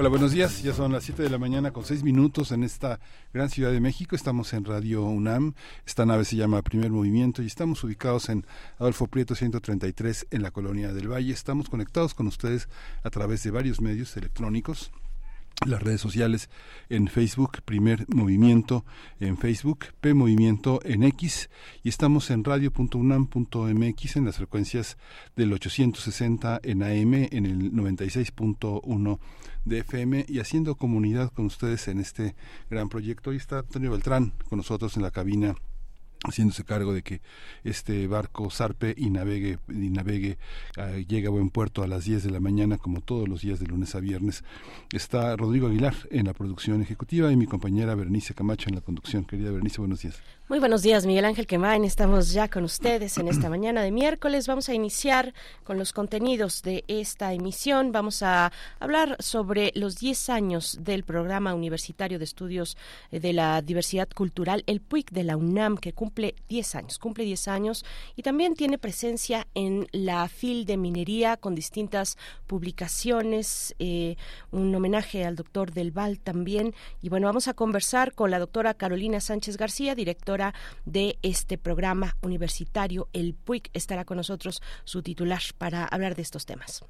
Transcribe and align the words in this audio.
Hola, 0.00 0.08
buenos 0.08 0.32
días. 0.32 0.62
Ya 0.62 0.72
son 0.72 0.92
las 0.92 1.04
7 1.04 1.24
de 1.24 1.28
la 1.28 1.36
mañana 1.36 1.72
con 1.72 1.84
6 1.84 2.04
minutos 2.04 2.52
en 2.52 2.64
esta 2.64 3.00
gran 3.34 3.50
ciudad 3.50 3.70
de 3.70 3.82
México. 3.82 4.16
Estamos 4.16 4.54
en 4.54 4.64
Radio 4.64 5.04
UNAM. 5.04 5.52
Esta 5.84 6.06
nave 6.06 6.24
se 6.24 6.36
llama 6.36 6.62
Primer 6.62 6.90
Movimiento 6.90 7.42
y 7.42 7.46
estamos 7.46 7.84
ubicados 7.84 8.30
en 8.30 8.46
Adolfo 8.78 9.08
Prieto 9.08 9.34
133 9.34 10.28
en 10.30 10.40
la 10.40 10.52
Colonia 10.52 10.94
del 10.94 11.12
Valle. 11.12 11.34
Estamos 11.34 11.68
conectados 11.68 12.14
con 12.14 12.26
ustedes 12.28 12.70
a 13.02 13.10
través 13.10 13.42
de 13.42 13.50
varios 13.50 13.82
medios 13.82 14.16
electrónicos 14.16 14.90
las 15.66 15.82
redes 15.82 16.00
sociales 16.00 16.48
en 16.88 17.08
Facebook, 17.08 17.62
Primer 17.64 18.06
Movimiento 18.08 18.84
en 19.18 19.36
Facebook, 19.36 19.86
P 20.00 20.14
Movimiento 20.14 20.80
en 20.84 21.02
X 21.02 21.50
y 21.82 21.88
estamos 21.88 22.30
en 22.30 22.44
radio.unam.mx 22.44 24.16
en 24.16 24.24
las 24.24 24.36
frecuencias 24.36 24.96
del 25.36 25.52
860 25.52 26.60
en 26.62 26.82
AM, 26.82 27.14
en 27.30 27.46
el 27.46 27.72
96.1 27.72 29.18
de 29.64 29.78
FM 29.78 30.24
y 30.28 30.38
haciendo 30.38 30.74
comunidad 30.76 31.30
con 31.32 31.46
ustedes 31.46 31.88
en 31.88 32.00
este 32.00 32.34
gran 32.70 32.88
proyecto. 32.88 33.30
Hoy 33.30 33.36
está 33.36 33.58
Antonio 33.58 33.90
Beltrán 33.90 34.32
con 34.48 34.56
nosotros 34.58 34.96
en 34.96 35.02
la 35.02 35.10
cabina 35.10 35.54
haciéndose 36.24 36.64
cargo 36.64 36.92
de 36.92 37.02
que 37.02 37.20
este 37.64 38.06
barco 38.06 38.50
zarpe 38.50 38.94
y 38.96 39.10
navegue, 39.10 39.58
y 39.68 39.90
navegue 39.90 40.38
uh, 40.76 40.98
llegue 40.98 41.28
a 41.28 41.30
buen 41.30 41.50
puerto 41.50 41.82
a 41.82 41.86
las 41.86 42.04
10 42.04 42.24
de 42.24 42.30
la 42.30 42.40
mañana 42.40 42.78
como 42.78 43.00
todos 43.00 43.28
los 43.28 43.42
días 43.42 43.60
de 43.60 43.66
lunes 43.66 43.94
a 43.94 44.00
viernes. 44.00 44.44
Está 44.92 45.36
Rodrigo 45.36 45.68
Aguilar 45.68 45.94
en 46.10 46.26
la 46.26 46.34
producción 46.34 46.82
ejecutiva 46.82 47.32
y 47.32 47.36
mi 47.36 47.46
compañera 47.46 47.94
Bernice 47.94 48.34
Camacho 48.34 48.68
en 48.68 48.74
la 48.74 48.80
conducción. 48.80 49.24
Querida 49.24 49.50
Bernice, 49.50 49.80
buenos 49.80 50.02
días. 50.02 50.20
Muy 50.50 50.58
buenos 50.58 50.82
días, 50.82 51.06
Miguel 51.06 51.26
Ángel 51.26 51.46
Quemain. 51.46 51.84
Estamos 51.84 52.32
ya 52.32 52.48
con 52.48 52.64
ustedes 52.64 53.18
en 53.18 53.28
esta 53.28 53.48
mañana 53.48 53.82
de 53.82 53.92
miércoles. 53.92 54.48
Vamos 54.48 54.68
a 54.68 54.74
iniciar 54.74 55.32
con 55.62 55.78
los 55.78 55.92
contenidos 55.92 56.62
de 56.62 56.82
esta 56.88 57.32
emisión. 57.32 57.92
Vamos 57.92 58.20
a 58.24 58.50
hablar 58.80 59.16
sobre 59.20 59.70
los 59.76 60.00
10 60.00 60.28
años 60.28 60.78
del 60.80 61.04
Programa 61.04 61.54
Universitario 61.54 62.18
de 62.18 62.24
Estudios 62.24 62.76
de 63.12 63.32
la 63.32 63.62
Diversidad 63.62 64.08
Cultural, 64.12 64.64
el 64.66 64.80
PUIC 64.80 65.12
de 65.12 65.22
la 65.22 65.36
UNAM, 65.36 65.76
que 65.76 65.92
cumple 65.92 66.34
10 66.48 66.74
años, 66.74 66.98
cumple 66.98 67.22
10 67.22 67.46
años 67.46 67.84
y 68.16 68.22
también 68.22 68.56
tiene 68.56 68.76
presencia 68.76 69.46
en 69.54 69.86
la 69.92 70.26
FIL 70.26 70.66
de 70.66 70.76
Minería 70.76 71.36
con 71.36 71.54
distintas 71.54 72.18
publicaciones, 72.48 73.76
eh, 73.78 74.16
un 74.50 74.74
homenaje 74.74 75.24
al 75.24 75.36
doctor 75.36 75.72
Del 75.72 75.92
Val 75.92 76.18
también. 76.18 76.74
Y 77.02 77.08
bueno, 77.08 77.28
vamos 77.28 77.46
a 77.46 77.54
conversar 77.54 78.14
con 78.14 78.32
la 78.32 78.40
doctora 78.40 78.74
Carolina 78.74 79.20
Sánchez 79.20 79.56
García, 79.56 79.94
directora 79.94 80.39
de 80.84 81.18
este 81.22 81.58
programa 81.58 82.16
universitario, 82.22 83.08
el 83.12 83.34
PUIC. 83.34 83.70
Estará 83.72 84.04
con 84.04 84.16
nosotros 84.16 84.62
su 84.84 85.02
titular 85.02 85.42
para 85.58 85.84
hablar 85.84 86.14
de 86.14 86.22
estos 86.22 86.46
temas. 86.46 86.84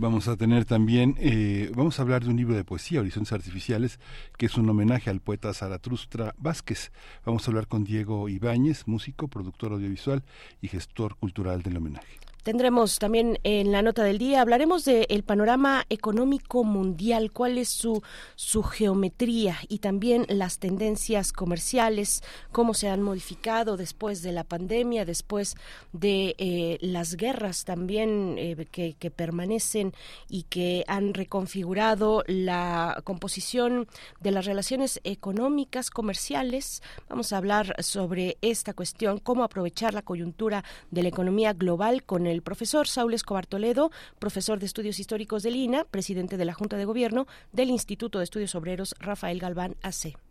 Vamos 0.00 0.28
a 0.28 0.36
tener 0.36 0.64
también, 0.64 1.16
eh, 1.18 1.72
vamos 1.74 1.98
a 1.98 2.02
hablar 2.02 2.22
de 2.22 2.30
un 2.30 2.36
libro 2.36 2.54
de 2.54 2.62
poesía, 2.62 3.00
Horizontes 3.00 3.32
Artificiales, 3.32 3.98
que 4.36 4.46
es 4.46 4.56
un 4.56 4.70
homenaje 4.70 5.10
al 5.10 5.20
poeta 5.20 5.52
Zaratustra 5.52 6.36
Vázquez. 6.38 6.92
Vamos 7.24 7.46
a 7.46 7.50
hablar 7.50 7.66
con 7.66 7.82
Diego 7.82 8.28
Ibáñez, 8.28 8.86
músico, 8.86 9.26
productor 9.26 9.72
audiovisual 9.72 10.22
y 10.62 10.68
gestor 10.68 11.16
cultural 11.16 11.62
del 11.62 11.78
homenaje. 11.78 12.27
Tendremos 12.42 12.98
también 12.98 13.38
en 13.42 13.72
la 13.72 13.82
nota 13.82 14.04
del 14.04 14.18
día, 14.18 14.40
hablaremos 14.40 14.84
del 14.84 15.22
panorama 15.22 15.84
económico 15.90 16.64
mundial, 16.64 17.30
cuál 17.32 17.58
es 17.58 17.68
su, 17.68 18.02
su 18.36 18.62
geometría 18.62 19.58
y 19.68 19.78
también 19.80 20.24
las 20.28 20.58
tendencias 20.58 21.32
comerciales, 21.32 22.22
cómo 22.52 22.74
se 22.74 22.88
han 22.88 23.02
modificado 23.02 23.76
después 23.76 24.22
de 24.22 24.32
la 24.32 24.44
pandemia, 24.44 25.04
después 25.04 25.56
de 25.92 26.36
eh, 26.38 26.78
las 26.80 27.16
guerras 27.16 27.64
también 27.64 28.36
eh, 28.38 28.66
que, 28.70 28.94
que 28.94 29.10
permanecen 29.10 29.92
y 30.28 30.44
que 30.44 30.84
han 30.86 31.14
reconfigurado 31.14 32.22
la 32.26 33.00
composición 33.04 33.88
de 34.20 34.30
las 34.30 34.46
relaciones 34.46 35.00
económicas, 35.04 35.90
comerciales. 35.90 36.82
Vamos 37.08 37.32
a 37.32 37.38
hablar 37.38 37.74
sobre 37.82 38.38
esta 38.42 38.74
cuestión, 38.74 39.18
cómo 39.18 39.42
aprovechar 39.42 39.92
la 39.92 40.02
coyuntura 40.02 40.64
de 40.90 41.02
la 41.02 41.08
economía 41.08 41.52
global 41.52 42.04
con 42.04 42.27
el 42.28 42.42
profesor 42.42 42.86
Saúl 42.86 43.14
Escobar 43.14 43.46
Toledo, 43.46 43.90
profesor 44.18 44.58
de 44.58 44.66
Estudios 44.66 45.00
Históricos 45.00 45.42
del 45.42 45.56
INA, 45.56 45.84
presidente 45.84 46.36
de 46.36 46.44
la 46.44 46.54
Junta 46.54 46.76
de 46.76 46.84
Gobierno 46.84 47.26
del 47.52 47.70
Instituto 47.70 48.18
de 48.18 48.24
Estudios 48.24 48.54
Obreros 48.54 48.94
Rafael 49.00 49.38
Galván 49.38 49.76
AC 49.82 50.27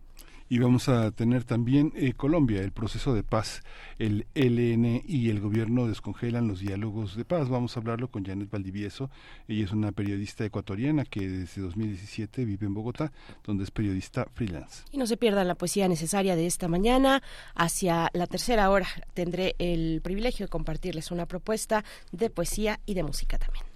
y 0.50 0.60
vamos 0.60 0.90
a 0.90 1.12
tener 1.12 1.44
también 1.44 1.92
eh, 1.96 2.14
Colombia, 2.14 2.62
el 2.62 2.72
proceso 2.72 3.14
de 3.14 3.24
paz, 3.24 3.64
el 4.00 4.26
LN 4.34 5.04
y 5.06 5.30
el 5.30 5.40
gobierno 5.40 5.88
descongelan 5.88 6.48
los 6.48 6.60
diálogos 6.60 7.16
de 7.16 7.26
paz. 7.26 7.50
Vamos 7.50 7.76
a 7.76 7.80
hablarlo 7.80 8.10
con 8.10 8.26
Janet 8.26 8.50
Valdivieso. 8.50 9.10
Ella 9.48 9.66
es 9.66 9.72
una 9.72 9.92
periodista 9.92 10.46
ecuatoriana 10.46 11.04
que 11.06 11.28
desde 11.28 11.62
2017 11.62 12.46
vive 12.46 12.66
en 12.66 12.74
Bogotá, 12.74 13.12
donde 13.44 13.64
es 13.64 13.72
periodista 13.72 14.28
freelance. 14.34 14.84
Y 14.92 14.98
no 14.98 15.06
se 15.06 15.18
pierdan 15.18 15.48
la 15.48 15.56
poesía 15.56 15.88
necesaria 15.88 16.36
de 16.36 16.46
esta 16.46 16.68
mañana. 16.68 17.22
Hacia 17.56 18.10
la 18.14 18.28
tercera 18.28 18.70
hora 18.70 18.88
tendré 19.14 19.56
el 19.60 20.02
privilegio 20.02 20.46
de 20.46 20.50
compartirles 20.50 21.12
una 21.12 21.26
propuesta 21.26 21.84
de 22.12 22.30
poesía 22.30 22.80
y 22.86 22.94
de 22.94 23.04
música 23.04 23.38
también. 23.38 23.67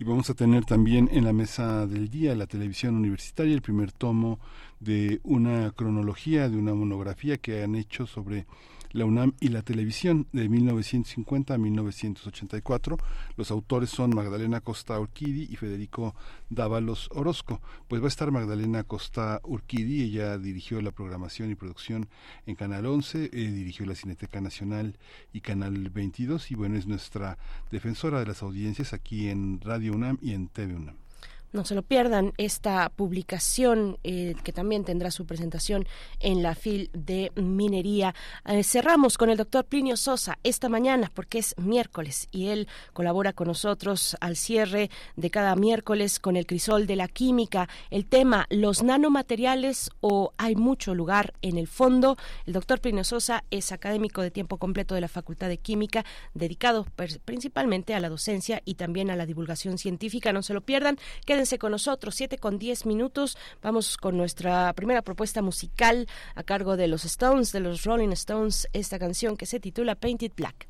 Y 0.00 0.04
vamos 0.04 0.30
a 0.30 0.34
tener 0.34 0.64
también 0.64 1.10
en 1.12 1.26
la 1.26 1.34
mesa 1.34 1.86
del 1.86 2.08
día 2.08 2.34
la 2.34 2.46
televisión 2.46 2.96
universitaria, 2.96 3.52
el 3.52 3.60
primer 3.60 3.92
tomo 3.92 4.40
de 4.80 5.20
una 5.24 5.72
cronología, 5.72 6.48
de 6.48 6.56
una 6.56 6.72
monografía 6.72 7.36
que 7.36 7.62
han 7.62 7.74
hecho 7.74 8.06
sobre 8.06 8.46
la 8.92 9.04
UNAM 9.04 9.34
y 9.40 9.48
la 9.48 9.62
televisión 9.62 10.26
de 10.32 10.48
1950 10.48 11.54
a 11.54 11.58
1984. 11.58 12.98
Los 13.36 13.50
autores 13.50 13.90
son 13.90 14.14
Magdalena 14.14 14.60
Costa 14.60 14.98
Urquidi 14.98 15.48
y 15.50 15.56
Federico 15.56 16.14
Dávalos 16.48 17.08
Orozco. 17.12 17.60
Pues 17.88 18.02
va 18.02 18.06
a 18.06 18.08
estar 18.08 18.30
Magdalena 18.30 18.84
Costa 18.84 19.40
Urquidi, 19.44 20.02
ella 20.02 20.38
dirigió 20.38 20.80
la 20.82 20.90
programación 20.90 21.50
y 21.50 21.54
producción 21.54 22.08
en 22.46 22.56
Canal 22.56 22.86
11, 22.86 23.30
eh, 23.32 23.50
dirigió 23.52 23.86
la 23.86 23.94
Cineteca 23.94 24.40
Nacional 24.40 24.98
y 25.32 25.40
Canal 25.40 25.90
22 25.90 26.50
y 26.50 26.54
bueno, 26.54 26.76
es 26.76 26.86
nuestra 26.86 27.38
defensora 27.70 28.20
de 28.20 28.26
las 28.26 28.42
audiencias 28.42 28.92
aquí 28.92 29.28
en 29.28 29.60
Radio 29.60 29.92
UNAM 29.92 30.18
y 30.20 30.32
en 30.32 30.48
TV 30.48 30.74
UNAM. 30.74 31.09
No 31.52 31.64
se 31.64 31.74
lo 31.74 31.82
pierdan 31.82 32.32
esta 32.36 32.88
publicación 32.90 33.98
eh, 34.04 34.36
que 34.44 34.52
también 34.52 34.84
tendrá 34.84 35.10
su 35.10 35.26
presentación 35.26 35.84
en 36.20 36.44
la 36.44 36.54
FIL 36.54 36.90
de 36.92 37.32
Minería. 37.34 38.14
Eh, 38.46 38.62
cerramos 38.62 39.18
con 39.18 39.30
el 39.30 39.36
doctor 39.36 39.64
Plinio 39.64 39.96
Sosa 39.96 40.38
esta 40.44 40.68
mañana 40.68 41.10
porque 41.12 41.38
es 41.38 41.58
miércoles 41.58 42.28
y 42.30 42.48
él 42.48 42.68
colabora 42.92 43.32
con 43.32 43.48
nosotros 43.48 44.16
al 44.20 44.36
cierre 44.36 44.90
de 45.16 45.30
cada 45.30 45.56
miércoles 45.56 46.20
con 46.20 46.36
el 46.36 46.46
crisol 46.46 46.86
de 46.86 46.94
la 46.94 47.08
química. 47.08 47.68
El 47.90 48.06
tema, 48.06 48.46
los 48.48 48.84
nanomateriales 48.84 49.90
o 50.00 50.32
hay 50.38 50.54
mucho 50.54 50.94
lugar 50.94 51.34
en 51.42 51.58
el 51.58 51.66
fondo. 51.66 52.16
El 52.46 52.52
doctor 52.52 52.80
Plinio 52.80 53.02
Sosa 53.02 53.42
es 53.50 53.72
académico 53.72 54.22
de 54.22 54.30
tiempo 54.30 54.58
completo 54.58 54.94
de 54.94 55.00
la 55.00 55.08
Facultad 55.08 55.48
de 55.48 55.58
Química, 55.58 56.04
dedicado 56.32 56.86
principalmente 57.24 57.94
a 57.94 57.98
la 57.98 58.08
docencia 58.08 58.62
y 58.64 58.74
también 58.74 59.10
a 59.10 59.16
la 59.16 59.26
divulgación 59.26 59.78
científica. 59.78 60.32
No 60.32 60.42
se 60.42 60.54
lo 60.54 60.60
pierdan. 60.60 60.96
Quédense 61.40 61.58
con 61.58 61.72
nosotros, 61.72 62.16
7 62.16 62.36
con 62.36 62.58
10 62.58 62.84
minutos. 62.84 63.38
Vamos 63.62 63.96
con 63.96 64.14
nuestra 64.18 64.74
primera 64.74 65.00
propuesta 65.00 65.40
musical 65.40 66.06
a 66.34 66.42
cargo 66.42 66.76
de 66.76 66.86
los 66.86 67.06
Stones, 67.06 67.50
de 67.50 67.60
los 67.60 67.84
Rolling 67.84 68.10
Stones, 68.10 68.68
esta 68.74 68.98
canción 68.98 69.38
que 69.38 69.46
se 69.46 69.58
titula 69.58 69.94
Painted 69.94 70.32
Black. 70.36 70.66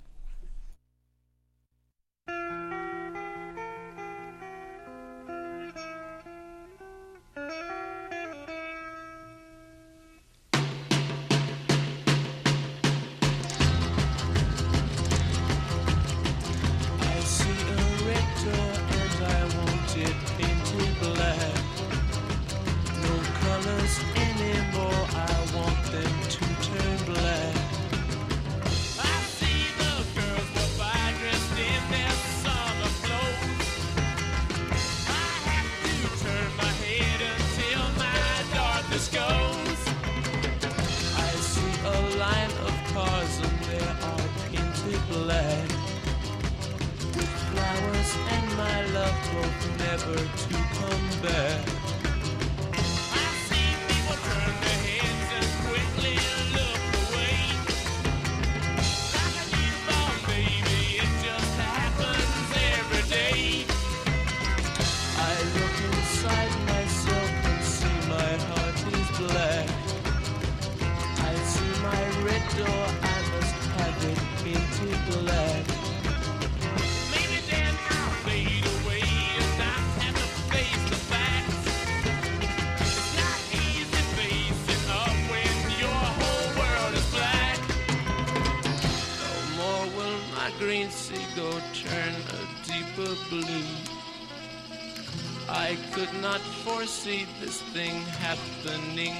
Foresee 96.81 97.27
this 97.43 97.61
thing 97.75 98.01
happening 98.25 99.20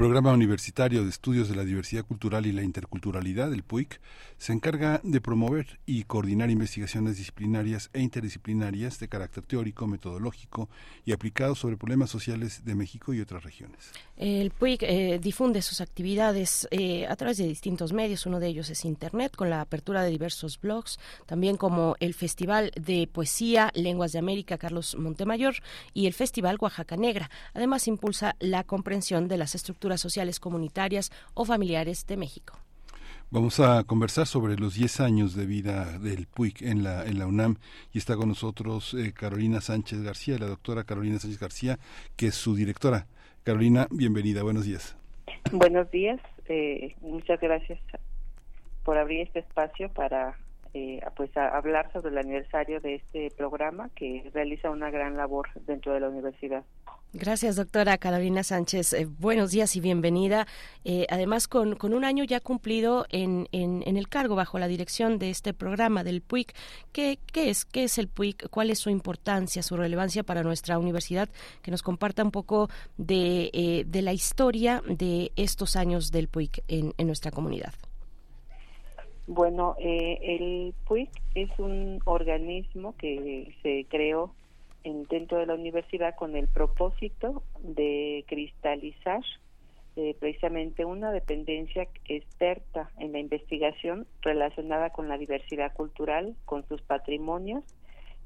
Programa 0.00 0.32
Universitario 0.32 1.02
de 1.02 1.10
Estudios 1.10 1.50
de 1.50 1.56
la 1.56 1.62
Diversidad 1.62 2.06
Cultural 2.06 2.46
y 2.46 2.52
la 2.52 2.62
Interculturalidad, 2.62 3.52
el 3.52 3.62
PUIC, 3.62 4.00
se 4.38 4.54
encarga 4.54 5.02
de 5.04 5.20
promover 5.20 5.78
y 5.84 6.04
coordinar 6.04 6.48
investigaciones 6.48 7.18
disciplinarias 7.18 7.90
e 7.92 8.00
interdisciplinarias 8.00 8.98
de 8.98 9.08
carácter 9.08 9.44
teórico, 9.44 9.86
metodológico 9.86 10.70
y 11.04 11.12
aplicado 11.12 11.54
sobre 11.54 11.76
problemas 11.76 12.08
sociales 12.08 12.64
de 12.64 12.74
México 12.74 13.12
y 13.12 13.20
otras 13.20 13.44
regiones. 13.44 13.92
El 14.16 14.52
PUIC 14.52 14.84
eh, 14.84 15.18
difunde 15.22 15.60
sus 15.60 15.82
actividades 15.82 16.66
eh, 16.70 17.06
a 17.06 17.14
través 17.16 17.36
de 17.36 17.46
distintos 17.46 17.92
medios, 17.92 18.24
uno 18.24 18.40
de 18.40 18.46
ellos 18.46 18.70
es 18.70 18.86
Internet, 18.86 19.36
con 19.36 19.50
la 19.50 19.60
apertura 19.60 20.02
de 20.02 20.08
diversos 20.08 20.58
blogs, 20.58 20.98
también 21.26 21.58
como 21.58 21.96
el 22.00 22.14
Festival 22.14 22.72
de 22.74 23.06
Poesía 23.06 23.70
Lenguas 23.74 24.12
de 24.12 24.20
América 24.20 24.56
Carlos 24.56 24.96
Montemayor 24.98 25.56
y 25.92 26.06
el 26.06 26.14
Festival 26.14 26.56
Oaxaca 26.58 26.96
Negra. 26.96 27.28
Además, 27.52 27.86
impulsa 27.86 28.34
la 28.40 28.64
comprensión 28.64 29.28
de 29.28 29.36
las 29.36 29.54
estructuras 29.54 29.89
sociales 29.98 30.38
comunitarias 30.38 31.10
o 31.34 31.44
familiares 31.44 32.06
de 32.06 32.16
México. 32.16 32.58
Vamos 33.32 33.60
a 33.60 33.84
conversar 33.84 34.26
sobre 34.26 34.56
los 34.56 34.74
10 34.74 35.00
años 35.00 35.36
de 35.36 35.46
vida 35.46 35.98
del 35.98 36.26
PUIC 36.26 36.62
en 36.62 36.82
la, 36.82 37.06
en 37.06 37.18
la 37.18 37.26
UNAM 37.26 37.56
y 37.92 37.98
está 37.98 38.16
con 38.16 38.28
nosotros 38.28 38.92
eh, 38.94 39.12
Carolina 39.12 39.60
Sánchez 39.60 40.02
García, 40.02 40.36
la 40.36 40.48
doctora 40.48 40.82
Carolina 40.82 41.18
Sánchez 41.20 41.38
García, 41.38 41.78
que 42.16 42.26
es 42.26 42.34
su 42.34 42.56
directora. 42.56 43.06
Carolina, 43.44 43.86
bienvenida, 43.90 44.42
buenos 44.42 44.64
días. 44.64 44.96
Buenos 45.52 45.88
días, 45.92 46.20
eh, 46.46 46.96
muchas 47.00 47.40
gracias 47.40 47.78
por 48.84 48.98
abrir 48.98 49.20
este 49.20 49.38
espacio 49.38 49.88
para 49.92 50.36
eh, 50.74 51.00
pues 51.16 51.36
hablar 51.36 51.92
sobre 51.92 52.10
el 52.10 52.18
aniversario 52.18 52.80
de 52.80 52.96
este 52.96 53.30
programa 53.36 53.90
que 53.94 54.30
realiza 54.32 54.70
una 54.70 54.90
gran 54.90 55.16
labor 55.16 55.48
dentro 55.66 55.92
de 55.92 56.00
la 56.00 56.08
universidad. 56.08 56.64
Gracias, 57.12 57.56
doctora 57.56 57.98
Carolina 57.98 58.44
Sánchez. 58.44 58.92
Eh, 58.92 59.08
buenos 59.18 59.50
días 59.50 59.74
y 59.74 59.80
bienvenida. 59.80 60.46
Eh, 60.84 61.06
además, 61.10 61.48
con, 61.48 61.74
con, 61.74 61.92
un 61.92 62.04
año 62.04 62.22
ya 62.22 62.38
cumplido 62.38 63.04
en, 63.10 63.48
en, 63.50 63.96
el 63.96 64.08
cargo 64.08 64.36
bajo 64.36 64.60
la 64.60 64.68
dirección 64.68 65.18
de 65.18 65.30
este 65.30 65.52
programa 65.52 66.04
del 66.04 66.20
PUIC, 66.20 66.54
¿qué, 66.92 67.18
qué 67.32 67.50
es, 67.50 67.64
¿qué 67.64 67.82
es 67.82 67.98
el 67.98 68.06
PUIC? 68.06 68.48
¿Cuál 68.50 68.70
es 68.70 68.78
su 68.78 68.90
importancia, 68.90 69.64
su 69.64 69.76
relevancia 69.76 70.22
para 70.22 70.44
nuestra 70.44 70.78
universidad? 70.78 71.28
Que 71.62 71.72
nos 71.72 71.82
comparta 71.82 72.22
un 72.22 72.30
poco 72.30 72.70
de, 72.96 73.50
eh, 73.54 73.84
de 73.88 74.02
la 74.02 74.12
historia 74.12 74.80
de 74.86 75.32
estos 75.34 75.74
años 75.74 76.12
del 76.12 76.28
PUIC 76.28 76.62
en, 76.68 76.94
en 76.96 77.06
nuestra 77.08 77.32
comunidad. 77.32 77.74
Bueno, 79.32 79.76
el 79.78 80.74
PUIC 80.88 81.08
es 81.36 81.56
un 81.60 82.00
organismo 82.04 82.96
que 82.96 83.54
se 83.62 83.86
creó 83.88 84.34
en, 84.82 85.04
dentro 85.04 85.38
de 85.38 85.46
la 85.46 85.54
universidad 85.54 86.16
con 86.16 86.34
el 86.34 86.48
propósito 86.48 87.44
de 87.60 88.24
cristalizar 88.26 89.20
eh, 89.94 90.16
precisamente 90.18 90.84
una 90.84 91.12
dependencia 91.12 91.86
experta 92.08 92.90
en 92.98 93.12
la 93.12 93.20
investigación 93.20 94.08
relacionada 94.20 94.90
con 94.90 95.08
la 95.08 95.16
diversidad 95.16 95.72
cultural, 95.74 96.34
con 96.44 96.66
sus 96.66 96.82
patrimonios 96.82 97.62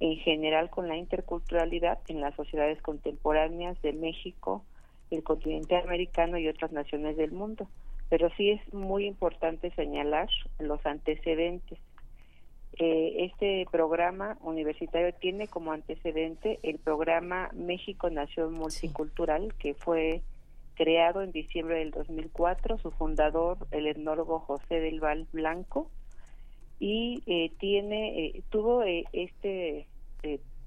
en 0.01 0.17
general 0.17 0.71
con 0.71 0.89
la 0.89 0.97
interculturalidad 0.97 1.99
en 2.09 2.23
las 2.23 2.35
sociedades 2.35 2.81
contemporáneas 2.81 3.79
de 3.83 3.93
México, 3.93 4.65
el 5.11 5.23
continente 5.23 5.77
americano 5.77 6.39
y 6.39 6.49
otras 6.49 6.73
naciones 6.73 7.19
del 7.19 7.33
mundo. 7.33 7.69
Pero 8.09 8.31
sí 8.37 8.51
es 8.51 8.75
muy 8.75 9.07
importante 9.07 9.71
señalar 9.73 10.29
los 10.59 10.85
antecedentes. 10.87 11.79
Eh, 12.79 13.27
este 13.31 13.67
programa 13.71 14.37
universitario 14.41 15.15
tiene 15.15 15.47
como 15.47 15.73
antecedente 15.73 16.59
el 16.63 16.79
programa 16.79 17.51
México 17.55 18.11
Nación 18.11 18.53
Multicultural, 18.53 19.55
que 19.55 19.75
fue 19.75 20.23
creado 20.75 21.23
en 21.23 21.33
diciembre 21.33 21.79
del 21.79 21.93
2004, 21.93 22.79
su 22.79 22.91
fundador, 22.91 23.59
el 23.71 23.87
etnólogo 23.87 24.41
José 24.41 24.81
del 24.81 25.01
Val 25.01 25.27
Blanco, 25.33 25.89
y 26.81 27.23
eh, 27.27 27.53
tiene 27.59 28.27
eh, 28.27 28.43
tuvo 28.51 28.83
eh, 28.83 29.05
este 29.13 29.87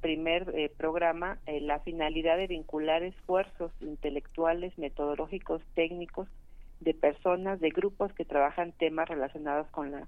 primer 0.02 0.72
programa 0.78 1.40
la 1.48 1.80
finalidad 1.80 2.38
de 2.38 2.46
vincular 2.46 3.02
esfuerzos 3.02 3.72
intelectuales, 3.82 4.78
metodológicos, 4.78 5.62
técnicos 5.74 6.28
de 6.80 6.94
personas, 6.94 7.60
de 7.60 7.70
grupos 7.70 8.14
que 8.14 8.26
trabajan 8.26 8.72
temas 8.72 9.10
relacionados 9.10 9.68
con 9.68 9.92
la 9.92 10.08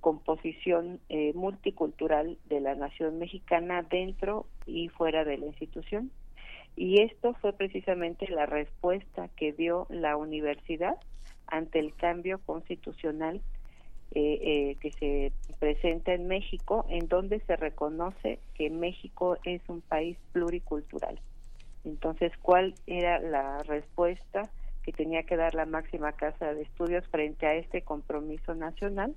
composición 0.00 1.00
multicultural 1.34 2.38
de 2.44 2.60
la 2.60 2.76
nación 2.76 3.18
mexicana 3.18 3.82
dentro 3.82 4.46
y 4.64 4.88
fuera 4.88 5.24
de 5.24 5.36
la 5.38 5.46
institución. 5.46 6.12
Y 6.76 7.00
esto 7.00 7.34
fue 7.40 7.54
precisamente 7.54 8.28
la 8.28 8.46
respuesta 8.46 9.28
que 9.36 9.52
dio 9.52 9.86
la 9.88 10.16
universidad 10.16 10.96
ante 11.46 11.78
el 11.78 11.94
cambio 11.94 12.38
constitucional 12.44 13.40
eh, 14.12 14.38
eh, 14.40 14.76
que 14.80 14.92
se 14.92 15.32
presenta 15.58 16.14
en 16.14 16.28
México, 16.28 16.86
en 16.88 17.08
donde 17.08 17.40
se 17.40 17.56
reconoce 17.56 18.38
que 18.54 18.70
México 18.70 19.36
es 19.44 19.60
un 19.68 19.80
país 19.80 20.16
pluricultural. 20.32 21.18
Entonces, 21.84 22.32
¿cuál 22.40 22.74
era 22.86 23.20
la 23.20 23.62
respuesta 23.64 24.42
que 24.86 24.92
tenía 24.92 25.24
que 25.24 25.36
dar 25.36 25.56
la 25.56 25.66
máxima 25.66 26.12
casa 26.12 26.54
de 26.54 26.62
estudios 26.62 27.04
frente 27.08 27.44
a 27.44 27.54
este 27.56 27.82
compromiso 27.82 28.54
nacional? 28.54 29.16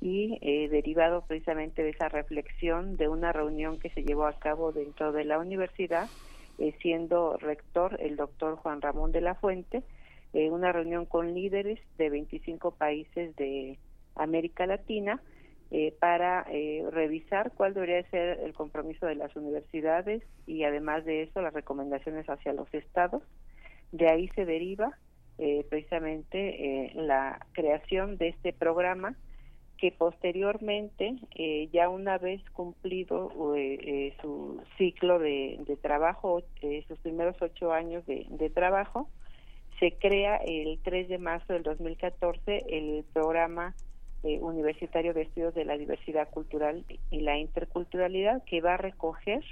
Y 0.00 0.38
eh, 0.40 0.68
derivado 0.70 1.22
precisamente 1.26 1.82
de 1.82 1.90
esa 1.90 2.08
reflexión 2.08 2.96
de 2.96 3.08
una 3.08 3.30
reunión 3.30 3.78
que 3.78 3.90
se 3.90 4.02
llevó 4.02 4.26
a 4.26 4.38
cabo 4.38 4.72
dentro 4.72 5.12
de 5.12 5.24
la 5.24 5.38
universidad, 5.38 6.08
eh, 6.58 6.74
siendo 6.80 7.36
rector 7.36 7.98
el 8.00 8.16
doctor 8.16 8.56
Juan 8.56 8.80
Ramón 8.80 9.12
de 9.12 9.20
la 9.20 9.34
Fuente, 9.34 9.82
eh, 10.32 10.50
una 10.50 10.72
reunión 10.72 11.04
con 11.04 11.34
líderes 11.34 11.78
de 11.98 12.08
25 12.08 12.70
países 12.70 13.36
de 13.36 13.78
América 14.14 14.66
Latina 14.66 15.20
para 15.98 16.44
revisar 16.92 17.50
cuál 17.52 17.74
debería 17.74 18.00
ser 18.08 18.38
el 18.38 18.54
compromiso 18.54 19.04
de 19.06 19.16
las 19.16 19.34
universidades 19.34 20.22
y 20.46 20.62
además 20.62 21.04
de 21.04 21.24
eso 21.24 21.42
las 21.42 21.52
recomendaciones 21.52 22.24
hacia 22.30 22.52
los 22.52 22.72
estados. 22.72 23.24
De 23.92 24.08
ahí 24.08 24.28
se 24.34 24.44
deriva 24.44 24.98
precisamente 25.68 26.92
la 26.94 27.46
creación 27.52 28.16
de 28.16 28.28
este 28.28 28.52
programa 28.52 29.16
que 29.76 29.92
posteriormente, 29.92 31.16
eh, 31.34 31.68
ya 31.72 31.88
una 31.88 32.18
vez 32.18 32.42
cumplido 32.50 33.54
eh, 33.56 33.78
eh, 33.82 34.16
su 34.20 34.60
ciclo 34.78 35.18
de, 35.18 35.78
trabajo, 35.82 36.42
sus 36.88 36.98
primeros 37.00 37.36
ocho 37.40 37.72
años 37.72 38.04
de, 38.06 38.50
trabajo, 38.54 39.08
se 39.78 39.92
crea 39.92 40.36
el 40.36 40.78
3 40.82 41.08
de 41.08 41.18
marzo 41.18 41.52
del 41.52 41.62
2014 41.62 42.64
el 42.68 43.04
programa 43.12 43.74
universitario 44.22 45.14
de 45.14 45.22
estudios 45.22 45.54
de 45.54 45.64
la 45.64 45.76
diversidad 45.76 46.28
cultural 46.30 46.84
y 47.10 47.20
la 47.20 47.38
interculturalidad, 47.38 48.42
que 48.44 48.60
va 48.60 48.74
a 48.74 48.78
recoger 48.78 49.44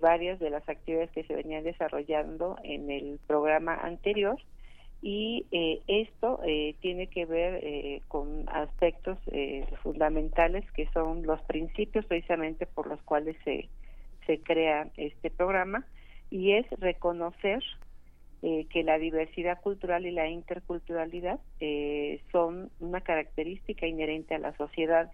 varias 0.00 0.38
de 0.38 0.50
las 0.50 0.68
actividades 0.68 1.10
que 1.12 1.24
se 1.24 1.34
venían 1.34 1.64
desarrollando 1.64 2.56
en 2.62 2.90
el 2.90 3.18
programa 3.26 3.74
anterior 3.74 4.38
y 5.02 5.46
eh, 5.50 5.80
esto 5.88 6.40
eh, 6.44 6.76
tiene 6.80 7.08
que 7.08 7.26
ver 7.26 7.58
eh, 7.64 8.02
con 8.06 8.48
aspectos 8.48 9.18
fundamentales 9.82 10.64
que 10.72 10.88
son 10.94 11.26
los 11.26 11.42
principios 11.42 12.06
precisamente 12.06 12.66
por 12.66 12.86
los 12.86 13.02
cuales 13.02 13.36
se, 13.44 13.68
se 14.26 14.38
crea 14.38 14.88
este 14.96 15.28
programa 15.28 15.84
y 16.30 16.52
es 16.52 16.66
reconocer 16.78 17.62
que 18.40 18.82
la 18.82 18.98
diversidad 18.98 19.60
cultural 19.60 20.04
y 20.04 20.10
la 20.10 20.28
interculturalidad 20.28 21.38
son 22.32 22.72
una 22.80 23.00
característica 23.00 23.86
inherente 23.86 24.34
a 24.34 24.40
la 24.40 24.56
sociedad 24.56 25.12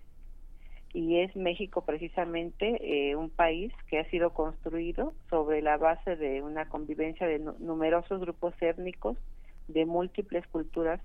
y 0.92 1.21
es 1.21 1.35
México 1.37 1.85
precisamente 1.85 3.14
un 3.14 3.30
país 3.30 3.73
que 3.88 3.99
ha 3.99 4.09
sido 4.11 4.33
construido 4.33 5.12
sobre 5.28 5.61
la 5.62 5.76
base 5.76 6.16
de 6.16 6.42
una 6.42 6.68
convivencia 6.68 7.26
de 7.26 7.38
numerosos 7.38 8.21
grupos 8.21 8.54
étnicos 8.61 9.16
de 9.68 9.85
múltiples 9.85 10.47
culturas 10.49 11.00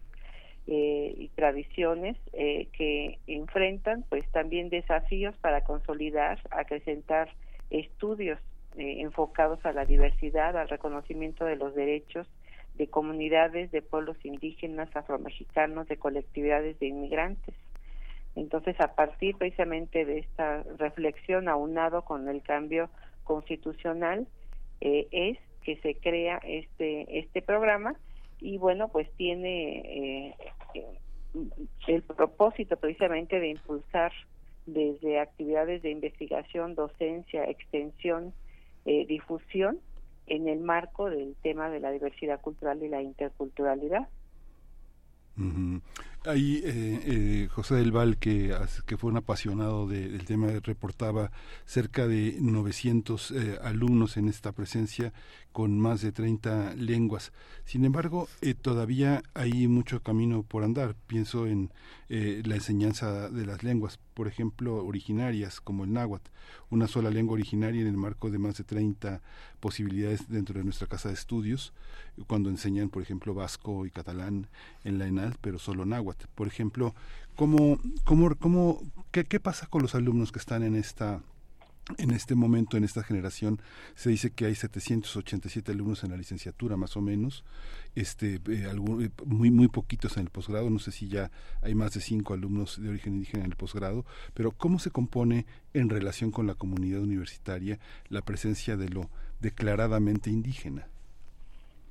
eh, 0.66 1.14
y 1.18 1.28
tradiciones 1.30 2.18
eh, 2.32 2.70
que 2.72 3.20
enfrentan 3.28 4.06
pues 4.08 4.26
también 4.32 4.70
desafíos 4.70 5.36
para 5.42 5.66
consolidar, 5.66 6.40
acrecentar 6.52 7.30
estudios 7.70 8.40
eh, 8.78 9.02
enfocados 9.02 9.60
a 9.66 9.74
la 9.74 9.86
diversidad, 9.86 10.56
al 10.56 10.70
reconocimiento 10.70 11.44
de 11.44 11.58
los 11.58 11.76
derechos 11.76 12.28
de 12.76 12.88
comunidades, 12.88 13.72
de 13.72 13.82
pueblos 13.82 14.16
indígenas, 14.24 14.90
afromexicanos, 14.96 15.88
de 15.90 15.98
colectividades 15.98 16.80
de 16.80 16.88
inmigrantes. 16.88 17.56
Entonces, 18.36 18.80
a 18.80 18.96
partir 18.96 19.36
precisamente 19.38 20.06
de 20.06 20.20
esta 20.20 20.64
reflexión 20.78 21.48
aunado 21.48 22.04
con 22.04 22.28
el 22.30 22.42
cambio 22.42 22.90
constitucional, 23.24 24.28
es 24.82 25.38
que 25.64 25.78
se 25.78 25.96
crea 25.96 26.42
este 26.44 27.20
este 27.20 27.42
programa 27.42 27.96
y 28.42 28.58
bueno, 28.58 28.90
pues 28.90 29.10
tiene 29.16 30.28
eh, 30.30 30.36
el 31.88 32.02
propósito 32.04 32.76
precisamente 32.78 33.40
de 33.40 33.50
impulsar 33.50 34.12
desde 34.66 35.20
actividades 35.20 35.82
de 35.82 35.92
investigación, 35.92 36.76
docencia, 36.76 37.46
extensión, 37.46 38.34
eh, 38.86 39.06
difusión 39.08 39.80
en 40.28 40.48
el 40.48 40.60
marco 40.60 41.10
del 41.10 41.36
tema 41.42 41.70
de 41.70 41.80
la 41.80 41.92
diversidad 41.92 42.40
cultural 42.42 42.82
y 42.84 42.90
la 42.90 43.02
interculturalidad. 43.02 44.08
Ahí 46.26 46.62
eh, 46.64 47.02
eh, 47.06 47.48
José 47.52 47.76
del 47.76 47.92
Val, 47.92 48.18
que, 48.18 48.56
que 48.86 48.96
fue 48.96 49.12
un 49.12 49.18
apasionado 49.18 49.88
del 49.88 50.24
tema, 50.24 50.48
reportaba 50.64 51.32
cerca 51.66 52.08
de 52.08 52.38
900 52.40 53.32
eh, 53.32 53.60
alumnos 53.62 54.16
en 54.16 54.30
esta 54.30 54.54
presencia 54.54 55.12
con 55.54 55.80
más 55.80 56.02
de 56.02 56.12
30 56.12 56.76
lenguas. 56.76 57.32
Sin 57.64 57.86
embargo, 57.86 58.28
eh, 58.42 58.54
todavía 58.54 59.24
hay 59.34 59.68
mucho 59.68 60.02
camino 60.04 60.44
por 60.44 60.64
andar. 60.64 60.96
Pienso 61.08 61.48
en 61.48 61.72
la 62.10 62.54
enseñanza 62.54 63.30
de 63.30 63.44
las 63.44 63.64
lenguas, 63.64 64.00
por 64.14 64.28
ejemplo, 64.28 64.86
originarias 64.86 65.60
como 65.62 65.84
el 65.84 65.94
náhuatl, 65.94 66.30
una 66.70 66.88
sola 66.88 67.10
lengua 67.10 67.34
originaria 67.34 67.82
en 67.82 67.88
el 67.88 67.98
marco 67.98 68.30
de 68.30 68.38
más 68.38 68.58
de 68.58 68.64
30 68.64 69.22
posibilidades 69.60 70.30
dentro 70.30 70.60
de 70.60 70.64
nuestra 70.64 70.86
casa 70.86 71.10
de 71.10 71.16
estudios, 71.16 71.74
cuando 72.28 72.50
enseñan, 72.50 72.90
por 72.90 73.02
ejemplo, 73.02 73.34
vasco 73.34 73.88
y 73.88 73.90
catalán 73.90 74.48
en 74.84 75.00
la 75.00 75.08
ENAL, 75.08 75.38
pero 75.42 75.58
solo 75.58 75.86
náhuatl 75.86 76.28
por 76.36 76.48
ejemplo, 76.48 76.94
¿cómo, 77.36 77.80
cómo, 78.04 78.36
cómo, 78.36 78.82
qué, 79.12 79.26
qué 79.26 79.40
pasa 79.40 79.68
con 79.68 79.82
los 79.82 79.96
alumnos 79.96 80.32
que 80.32 80.40
están 80.40 80.64
en 80.64 80.76
esta 80.76 81.22
en 81.98 82.12
este 82.12 82.36
momento, 82.36 82.78
en 82.78 82.84
esta 82.84 83.04
generación, 83.04 83.60
se 83.96 84.10
dice 84.10 84.32
que 84.32 84.46
hay 84.46 84.56
787 84.56 85.72
alumnos 85.72 86.04
en 86.04 86.12
la 86.12 86.18
licenciatura, 86.18 86.78
más 86.78 86.96
o 86.96 87.02
menos, 87.02 87.44
este, 87.96 88.36
eh, 88.36 88.42
eh, 88.48 89.10
muy, 89.26 89.52
muy 89.52 89.68
poquitos 89.68 90.18
en 90.18 90.24
el 90.24 90.30
posgrado, 90.30 90.70
no 90.70 90.80
sé 90.80 90.92
si 90.92 91.10
ya 91.10 91.32
hay 91.62 91.76
más 91.76 91.94
de 91.94 92.02
cinco 92.02 92.34
alumnos 92.34 92.82
de 92.82 92.90
origen 92.90 93.14
indígena 93.14 93.44
en 93.44 93.52
el 93.52 93.58
posgrado, 93.58 94.06
pero 94.34 94.52
¿cómo 94.52 94.80
se 94.80 94.92
compone 94.92 95.46
en 95.74 95.90
relación 95.90 96.32
con 96.32 96.48
la 96.48 96.56
comunidad 96.56 97.02
universitaria 97.02 97.80
la 98.10 98.22
presencia 98.22 98.78
de 98.78 98.90
lo 98.90 99.10
declaradamente 99.42 100.30
indígena? 100.30 100.88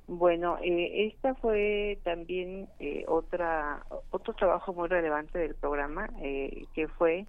Bueno, 0.09 0.59
eh, 0.63 1.07
esta 1.07 1.35
fue 1.37 1.99
también 2.03 2.69
eh, 2.81 3.05
otra 3.07 3.85
otro 4.11 4.35
trabajo 4.35 4.75
muy 4.75 4.89
relevante 4.89 5.39
del 5.39 5.55
programa, 5.55 6.11
eh, 6.21 6.65
que 6.75 6.89
fue 6.89 7.27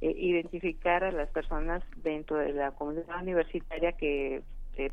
eh, 0.00 0.14
identificar 0.16 1.04
a 1.04 1.12
las 1.12 1.28
personas 1.30 1.82
dentro 1.96 2.36
de 2.36 2.52
la 2.52 2.72
comunidad 2.72 3.22
universitaria 3.22 3.92
que 3.92 4.42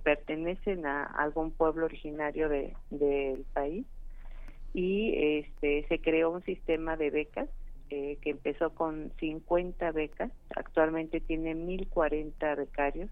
pertenecen 0.04 0.86
a 0.86 1.06
algún 1.06 1.52
pueblo 1.52 1.86
originario 1.86 2.50
de, 2.50 2.76
del 2.90 3.46
país. 3.54 3.86
Y 4.74 5.14
este 5.40 5.86
se 5.88 6.00
creó 6.00 6.32
un 6.32 6.44
sistema 6.44 6.98
de 6.98 7.10
becas 7.10 7.50
que 7.90 8.20
empezó 8.26 8.72
con 8.72 9.14
50 9.20 9.92
becas, 9.94 10.32
actualmente 10.56 11.22
tiene 11.22 11.56
1040 11.56 12.56
becarios. 12.56 13.10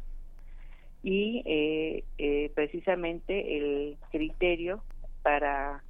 Y 1.05 1.43
eh, 1.45 2.03
eh, 2.17 2.51
precisamente 2.55 3.57
el 3.57 3.95
criterio 4.11 4.81
para 5.21 5.83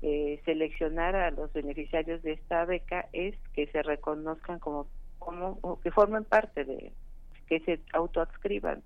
eh, 0.00 0.40
seleccionar 0.46 1.14
a 1.16 1.30
los 1.30 1.52
beneficiarios 1.52 2.22
de 2.22 2.32
esta 2.32 2.64
beca 2.64 3.06
es 3.12 3.34
que 3.52 3.66
se 3.66 3.82
reconozcan 3.82 4.58
como, 4.60 4.86
como 5.24 5.80
que 5.80 5.90
formen 5.90 6.24
parte 6.24 6.64
de 6.64 6.92
que 7.46 7.60
se 7.60 7.80
autoadscriban 7.92 8.82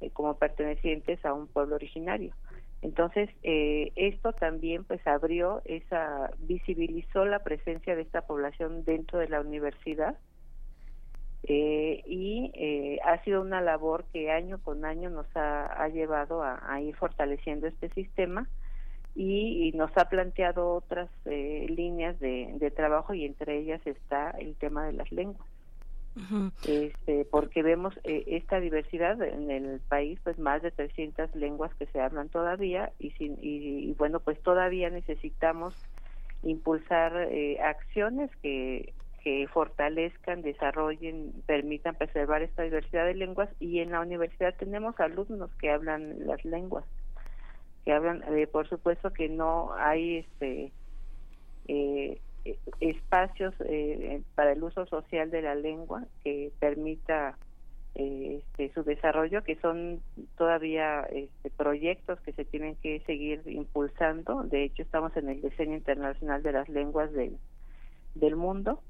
eh, 0.00 0.10
como 0.10 0.34
pertenecientes 0.34 1.24
a 1.24 1.32
un 1.32 1.46
pueblo 1.46 1.76
originario. 1.76 2.34
Entonces, 2.82 3.30
eh, 3.42 3.92
esto 3.96 4.32
también 4.32 4.84
pues 4.84 5.06
abrió 5.06 5.62
esa, 5.64 6.30
visibilizó 6.38 7.24
la 7.24 7.42
presencia 7.42 7.96
de 7.96 8.02
esta 8.02 8.22
población 8.22 8.84
dentro 8.84 9.18
de 9.18 9.28
la 9.28 9.40
universidad 9.40 10.16
eh, 11.46 12.02
y 12.06 12.50
eh, 12.54 12.98
ha 13.04 13.22
sido 13.22 13.42
una 13.42 13.60
labor 13.60 14.06
que 14.14 14.30
año 14.30 14.62
con 14.62 14.86
año 14.86 15.10
nos 15.10 15.26
ha, 15.34 15.88
llevado 15.88 16.42
a, 16.42 16.80
ir 16.80 16.96
fortaleciendo 16.96 17.66
este 17.66 17.90
sistema 17.90 18.48
y, 19.14 19.70
nos 19.74 19.94
ha 19.98 20.08
planteado 20.08 20.72
otras 20.72 21.10
eh, 21.26 21.66
líneas 21.68 22.18
de, 22.18 22.72
trabajo 22.74 23.12
y 23.12 23.26
entre 23.26 23.58
ellas 23.58 23.86
está 23.86 24.30
el 24.30 24.56
tema 24.56 24.86
de 24.86 24.94
las 24.94 25.12
lenguas. 25.12 25.46
Este, 26.66 27.24
porque 27.30 27.62
vemos 27.62 27.94
esta 28.04 28.60
diversidad 28.60 29.20
en 29.22 29.50
el 29.50 29.80
país, 29.80 30.18
pues 30.22 30.38
más 30.38 30.62
de 30.62 30.70
300 30.70 31.34
lenguas 31.34 31.74
que 31.74 31.86
se 31.86 32.00
hablan 32.00 32.28
todavía 32.28 32.92
y, 32.98 33.10
sin, 33.12 33.36
y 33.40 33.92
bueno, 33.94 34.20
pues 34.20 34.40
todavía 34.42 34.90
necesitamos 34.90 35.74
impulsar 36.42 37.28
acciones 37.60 38.30
que 38.42 38.92
que 39.24 39.48
fortalezcan, 39.48 40.42
desarrollen, 40.42 41.32
permitan 41.46 41.94
preservar 41.94 42.42
esta 42.42 42.62
diversidad 42.62 43.06
de 43.06 43.14
lenguas. 43.14 43.48
Y 43.58 43.80
en 43.80 43.90
la 43.90 44.00
universidad 44.00 44.54
tenemos 44.54 45.00
alumnos 45.00 45.50
que 45.58 45.70
hablan 45.70 46.26
las 46.26 46.44
lenguas, 46.44 46.84
que 47.86 47.94
hablan, 47.94 48.22
eh, 48.34 48.46
por 48.46 48.68
supuesto 48.68 49.14
que 49.14 49.30
no 49.30 49.72
hay 49.74 50.18
este 50.18 50.72
eh, 51.68 52.20
espacios 52.80 53.54
eh, 53.60 54.22
para 54.34 54.52
el 54.52 54.62
uso 54.62 54.86
social 54.86 55.30
de 55.30 55.42
la 55.42 55.54
lengua 55.54 56.04
que 56.22 56.52
permita 56.58 57.36
este, 57.94 58.72
su 58.72 58.82
desarrollo, 58.82 59.44
que 59.44 59.56
son 59.56 60.00
todavía 60.36 61.02
este, 61.02 61.50
proyectos 61.50 62.20
que 62.20 62.32
se 62.32 62.44
tienen 62.44 62.74
que 62.76 63.00
seguir 63.06 63.42
impulsando. 63.46 64.42
De 64.42 64.64
hecho, 64.64 64.82
estamos 64.82 65.16
en 65.16 65.28
el 65.28 65.40
diseño 65.40 65.76
internacional 65.76 66.42
de 66.42 66.52
las 66.52 66.68
lenguas 66.68 67.12
del, 67.12 67.36
del 68.14 68.36
mundo 68.36 68.80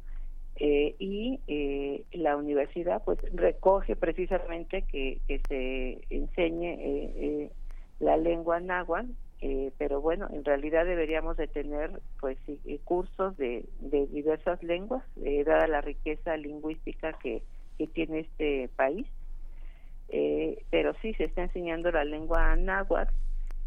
eh, 0.56 0.94
y 0.99 1.40
eh, 1.49 2.04
la 2.12 2.36
universidad 2.36 3.02
pues 3.04 3.19
recoge 3.32 3.97
precisamente 3.97 4.82
que, 4.82 5.21
que 5.26 5.40
se 5.49 6.00
enseñe 6.14 6.75
eh, 6.75 7.12
eh 7.17 7.50
la 8.00 8.17
lengua 8.17 8.60
náhuatl 8.60 9.10
pero 9.78 10.00
bueno 10.00 10.28
en 10.33 10.45
realidad 10.45 10.87
deberíamos 10.87 11.37
de 11.37 11.47
tener 11.47 12.00
pues 12.21 12.39
cursos 12.85 13.37
de, 13.37 13.65
de 13.80 14.07
diversas 14.07 14.63
lenguas 14.63 15.04
dada 15.45 15.67
la 15.67 15.80
riqueza 15.80 16.37
lingüística 16.37 17.13
que, 17.15 17.43
que 17.76 17.87
tiene 17.87 18.21
este 18.21 18.71
país 18.76 19.07
pero 20.71 20.95
sí 21.02 21.13
se 21.15 21.25
está 21.25 21.43
enseñando 21.43 21.91
la 21.91 22.04
lengua 22.04 22.57
náhuatl 22.57 23.13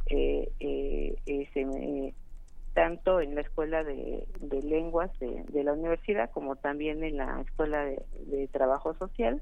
eh, 0.09 1.47
se, 1.53 2.13
tanto 2.73 3.21
en 3.21 3.35
la 3.35 3.41
Escuela 3.41 3.83
de, 3.83 4.27
Lenguas 4.63 5.09
de, 5.19 5.63
la 5.63 5.73
universidad 5.73 6.29
como 6.29 6.55
también 6.57 7.03
en 7.03 7.17
la 7.17 7.41
Escuela 7.41 7.83
de, 7.83 8.47
Trabajo 8.51 8.93
Social. 8.93 9.41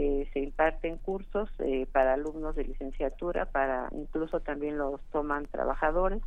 Eh, 0.00 0.28
se 0.32 0.38
imparten 0.38 0.96
cursos 0.98 1.50
eh, 1.58 1.86
para 1.90 2.14
alumnos 2.14 2.54
de 2.54 2.62
licenciatura, 2.62 3.46
para 3.46 3.88
incluso 3.92 4.38
también 4.38 4.78
los 4.78 5.00
toman 5.10 5.46
trabajadores 5.46 6.22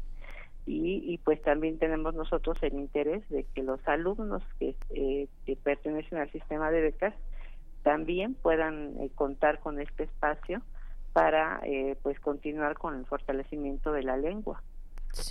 y, 0.65 1.17
pues 1.23 1.41
también 1.41 1.79
tenemos 1.79 2.13
nosotros 2.13 2.57
el 2.62 2.73
interés 2.73 3.27
de 3.29 3.45
que 3.45 3.63
los 3.63 3.79
alumnos 3.88 4.43
que, 4.60 4.75
eh, 4.89 5.27
que 5.45 5.55
pertenecen 5.55 6.17
al 6.17 6.29
sistema 6.31 6.69
de 6.69 6.81
becas 6.81 7.15
también 7.81 8.36
puedan 8.36 9.10
contar 9.15 9.60
con 9.60 9.79
este 9.79 10.03
espacio 10.03 10.62
para 11.13 11.62
pues 12.03 12.19
continuar 12.19 12.77
con 12.77 12.95
el 12.95 13.05
fortalecimiento 13.05 13.91
de 13.91 14.03
la 14.03 14.17
lengua. 14.17 14.62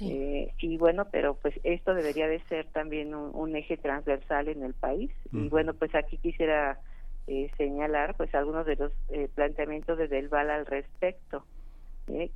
Eh, 0.03 0.53
y 0.59 0.77
bueno, 0.77 1.07
pero 1.11 1.35
pues 1.35 1.55
esto 1.63 1.95
debería 1.95 2.29
de 2.29 2.41
ser 2.45 2.67
también 2.67 3.15
un, 3.15 3.57
eje 3.57 3.77
transversal 3.77 4.49
en 4.49 4.63
el 4.63 4.75
país. 4.75 5.11
Y 5.33 5.49
bueno, 5.49 5.75
pues 5.75 5.95
aquí 5.95 6.19
quisiera 6.19 6.79
eh, 7.31 7.51
señalar 7.57 8.17
pues 8.17 8.35
algunos 8.35 8.67
de 8.67 8.77
los 8.77 8.93
eh, 9.09 9.29
planteamientos 9.35 9.97
de 9.97 10.09
Del 10.09 10.29
Val 10.29 10.51
al 10.51 10.67
respecto, 10.67 11.45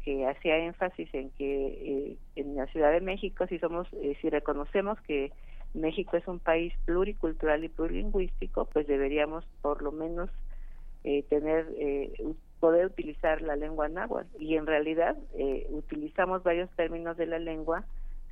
que 0.04 0.24
hacía 0.26 0.58
énfasis 0.58 1.12
en 1.14 1.30
que 1.30 2.16
en 2.36 2.54
la 2.54 2.66
Ciudad 2.66 2.92
de 2.92 3.00
México, 3.00 3.44
si 3.48 3.58
somos, 3.58 3.88
si 4.20 4.30
reconocemos 4.30 5.00
que 5.00 5.32
México 5.72 6.16
es 6.16 6.28
un 6.28 6.38
país 6.38 6.72
pluricultural 6.84 7.64
y 7.64 7.68
plurilingüístico, 7.68 8.66
pues 8.66 8.86
deberíamos 8.86 9.44
por 9.62 9.82
lo 9.82 9.90
menos 9.90 10.30
tener 11.28 11.66
poder 12.64 12.86
utilizar 12.86 13.42
la 13.42 13.56
lengua 13.56 13.90
náhuatl 13.90 14.42
y 14.42 14.56
en 14.56 14.64
realidad 14.64 15.18
eh, 15.36 15.66
utilizamos 15.68 16.42
varios 16.42 16.70
términos 16.76 17.14
de 17.18 17.26
la 17.26 17.38
lengua 17.38 17.84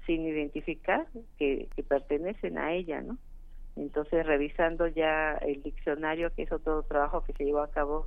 sin 0.07 0.27
identificar 0.27 1.07
que, 1.39 1.69
pertenecen 1.87 2.57
a 2.57 2.73
ella, 2.73 3.03
¿no? 3.03 3.19
Entonces, 3.77 4.27
revisando 4.27 4.87
ya 4.87 5.35
el 5.37 5.63
diccionario, 5.63 6.33
que 6.35 6.43
es 6.43 6.53
otro 6.53 6.83
trabajo 6.83 7.23
que 7.25 7.33
se 7.33 7.45
llevó 7.45 7.61
a 7.61 7.71
cabo 7.71 8.07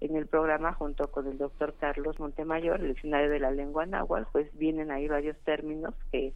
en 0.00 0.16
el 0.16 0.26
programa 0.26 0.72
junto 0.72 1.10
con 1.10 1.26
el 1.28 1.38
doctor 1.38 1.74
Carlos 1.78 2.18
Montemayor, 2.18 2.80
el 2.80 2.94
diccionario 2.94 3.30
de 3.30 3.40
la 3.40 3.50
lengua 3.50 3.86
náhuatl, 3.86 4.28
pues 4.32 4.56
vienen 4.58 4.90
ahí 4.90 5.08
varios 5.08 5.38
términos 5.44 5.94
que 6.10 6.32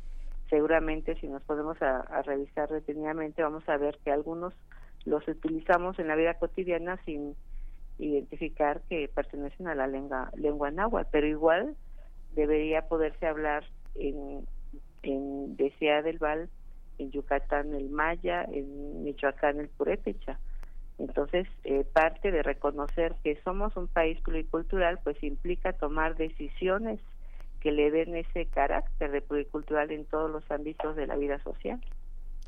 seguramente 0.49 1.17
si 1.21 1.27
nos 1.27 1.43
podemos 1.43 1.77
a 1.83 2.23
revisar 2.23 2.71
detenidamente 2.71 3.43
vamos 3.43 3.69
a 3.69 3.77
ver 3.77 3.99
que 4.03 4.11
algunos 4.11 4.55
los 5.05 5.27
utilizamos 5.29 5.99
en 5.99 6.09
la 6.09 6.17
vida 6.17 6.35
cotidiana 6.35 6.99
sin 7.05 7.35
identificar 7.99 8.83
que 8.89 9.09
pertenecen 9.09 9.67
a 9.67 9.75
la 9.75 9.87
lengua, 9.87 10.31
lengua 10.37 10.71
náhuatl, 10.71 11.09
pero 11.11 11.27
igual 11.27 11.77
debería 12.35 12.83
poderse 12.83 13.27
hablar 13.27 13.65
en, 13.97 14.47
en 15.03 15.57
del 15.57 16.19
Val, 16.19 16.49
en 16.99 17.11
Yucatán 17.11 17.75
el 17.75 17.91
maya, 17.91 18.45
en 18.45 19.05
Michoacán 19.05 19.61
el 19.61 19.69
purépecha. 19.69 20.39
Entonces, 20.99 21.47
eh, 21.65 21.85
parte 21.85 22.33
de 22.33 22.43
reconocer 22.43 23.15
que 23.23 23.41
somos 23.45 23.77
un 23.77 23.87
país 23.87 24.21
pluricultural, 24.21 24.99
pues 25.05 25.23
implica 25.23 25.73
tomar 25.73 26.17
decisiones 26.17 27.01
que 27.61 27.73
le 27.73 27.91
den 27.91 28.17
ese 28.17 28.47
carácter 28.47 29.11
de 29.11 29.21
pluricultural 29.21 29.91
en 29.91 30.05
todos 30.05 30.31
los 30.31 30.49
ámbitos 30.51 30.97
de 30.97 31.07
la 31.07 31.17
vida 31.17 31.39
social. 31.43 31.81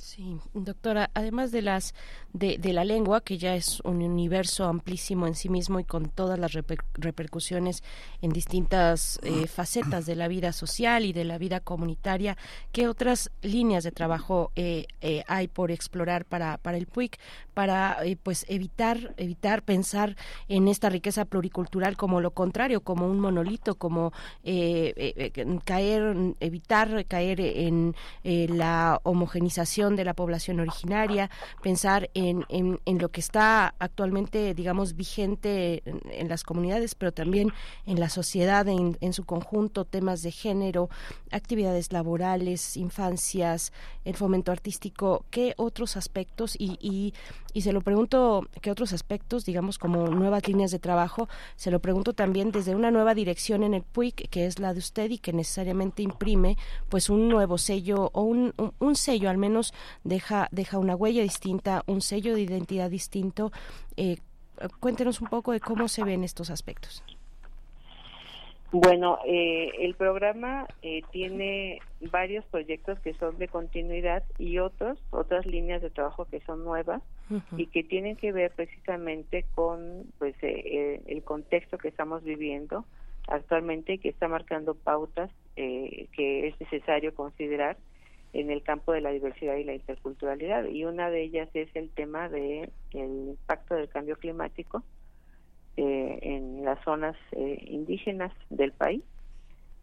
Sí, 0.00 0.38
doctora, 0.54 1.10
además 1.12 1.52
de 1.52 1.60
las 1.60 1.94
de, 2.32 2.58
la 2.72 2.84
lengua, 2.84 3.20
que 3.20 3.36
ya 3.36 3.54
es 3.54 3.80
un 3.80 4.02
universo 4.02 4.64
amplísimo 4.64 5.26
en 5.26 5.34
sí 5.34 5.50
mismo 5.50 5.78
y 5.78 5.84
con 5.84 6.08
todas 6.08 6.38
las 6.38 6.52
repercusiones 6.94 7.82
en 8.22 8.30
distintas 8.30 9.20
eh, 9.22 9.46
facetas 9.46 10.06
de 10.06 10.16
la 10.16 10.28
vida 10.28 10.52
social 10.52 11.04
y 11.04 11.12
de 11.12 11.24
la 11.24 11.36
vida 11.36 11.60
comunitaria, 11.60 12.38
¿qué 12.72 12.88
otras 12.88 13.30
líneas 13.42 13.84
de 13.84 13.92
trabajo 13.92 14.52
eh, 14.56 14.86
eh, 15.02 15.22
hay 15.26 15.48
por 15.48 15.70
explorar 15.70 16.24
para, 16.24 16.56
para 16.56 16.78
el 16.78 16.86
PUIC 16.86 17.18
para 17.52 17.98
pues 18.22 18.46
evitar 18.48 19.14
evitar 19.18 19.62
pensar 19.62 20.16
en 20.48 20.68
esta 20.68 20.88
riqueza 20.88 21.26
pluricultural 21.26 21.98
como 21.98 22.22
lo 22.22 22.30
contrario, 22.30 22.80
como 22.80 23.06
un 23.06 23.20
monolito, 23.20 23.74
como 23.74 24.12
caer 25.64 26.34
evitar 26.40 27.04
caer 27.06 27.40
en 27.40 27.94
la 28.24 28.98
homogenización 29.02 29.89
de 29.96 30.05
la 30.05 30.14
población 30.14 30.61
originaria, 30.61 31.31
pensar 31.62 32.11
en, 32.14 32.44
en, 32.48 32.98
lo 32.98 33.09
que 33.11 33.20
está 33.20 33.74
actualmente, 33.79 34.55
digamos, 34.55 34.96
vigente 34.96 35.83
en, 35.85 36.29
las 36.29 36.44
comunidades, 36.44 36.94
pero 36.94 37.12
también 37.12 37.53
en 37.87 38.00
la 38.00 38.09
sociedad 38.09 38.66
en, 38.68 38.96
en, 39.00 39.12
su 39.12 39.24
conjunto, 39.24 39.85
temas 39.85 40.22
de 40.22 40.31
género, 40.31 40.90
actividades 41.31 41.92
laborales, 41.92 42.76
infancias, 42.76 43.72
el 44.05 44.16
fomento 44.16 44.53
artístico, 44.53 45.24
¿qué 45.31 45.55
otros 45.57 45.96
aspectos? 45.96 46.57
Y, 46.59 46.79
y, 46.81 47.14
y 47.52 47.62
se 47.62 47.72
lo 47.72 47.80
pregunto, 47.80 48.46
¿qué 48.60 48.70
otros 48.70 48.92
aspectos, 48.92 49.44
digamos, 49.44 49.78
como 49.78 50.06
nuevas 50.08 50.46
líneas 50.46 50.70
de 50.70 50.78
trabajo? 50.78 51.28
Se 51.56 51.70
lo 51.70 51.80
pregunto 51.80 52.12
también 52.12 52.50
desde 52.50 52.74
una 52.74 52.90
nueva 52.90 53.14
dirección 53.14 53.62
en 53.62 53.74
el 53.74 53.82
PUIC, 53.82 54.28
que 54.28 54.46
es 54.46 54.58
la 54.58 54.72
de 54.72 54.78
usted 54.78 55.10
y 55.10 55.18
que 55.18 55.32
necesariamente 55.32 56.02
imprime 56.02 56.56
pues 56.88 57.10
un 57.10 57.28
nuevo 57.28 57.58
sello 57.58 58.10
o 58.12 58.22
un, 58.22 58.54
un 58.78 58.96
sello 58.96 59.30
al 59.30 59.38
menos 59.38 59.72
deja, 60.04 60.48
deja 60.50 60.78
una 60.78 60.96
huella 60.96 61.22
distinta, 61.22 61.82
un 61.86 62.00
sello 62.00 62.34
de 62.34 62.42
identidad 62.42 62.90
distinto. 62.90 63.52
Eh, 63.96 64.18
cuéntenos 64.80 65.20
un 65.20 65.28
poco 65.28 65.52
de 65.52 65.60
cómo 65.60 65.88
se 65.88 66.04
ven 66.04 66.24
estos 66.24 66.50
aspectos. 66.50 67.02
Bueno, 68.72 69.18
eh, 69.26 69.72
el 69.80 69.94
programa 69.94 70.68
eh, 70.83 71.02
tiene 71.11 71.80
varios 72.12 72.44
proyectos 72.46 73.00
que 73.00 73.14
son 73.14 73.37
de 73.38 73.48
continuidad 73.48 74.22
y 74.38 74.59
otros, 74.59 74.98
otras 75.11 75.44
líneas 75.44 75.83
de 75.83 75.90
trabajo 75.90 76.24
que 76.26 76.40
son 76.42 76.64
nuevas 76.64 77.02
y 77.56 77.66
que 77.66 77.85
tienen 77.85 78.16
que 78.16 78.33
ver 78.33 78.52
precisamente 78.52 79.44
con 79.54 80.04
pues 80.18 80.35
el 80.42 81.22
contexto 81.22 81.78
que 81.78 81.88
estamos 81.88 82.24
viviendo 82.24 82.85
actualmente 83.28 83.98
que 83.98 84.09
está 84.09 84.26
marcando 84.26 84.74
pautas 84.74 85.30
que 85.54 86.48
es 86.48 86.61
necesario 86.61 87.14
considerar 87.14 87.76
en 88.33 88.50
el 88.50 88.62
campo 88.62 88.92
de 88.92 89.00
la 89.00 89.11
diversidad 89.11 89.56
y 89.56 89.64
la 89.64 89.74
interculturalidad. 89.74 90.64
Y 90.66 90.85
una 90.85 91.11
de 91.11 91.22
ellas 91.22 91.48
es 91.54 91.68
el 91.74 91.90
tema 91.90 92.28
de 92.28 92.70
el 92.92 93.28
impacto 93.30 93.74
del 93.74 93.88
cambio 93.88 94.16
climático 94.16 94.83
en 95.82 96.64
las 96.64 96.82
zonas 96.84 97.16
indígenas 97.32 98.32
del 98.50 98.72
país, 98.72 99.02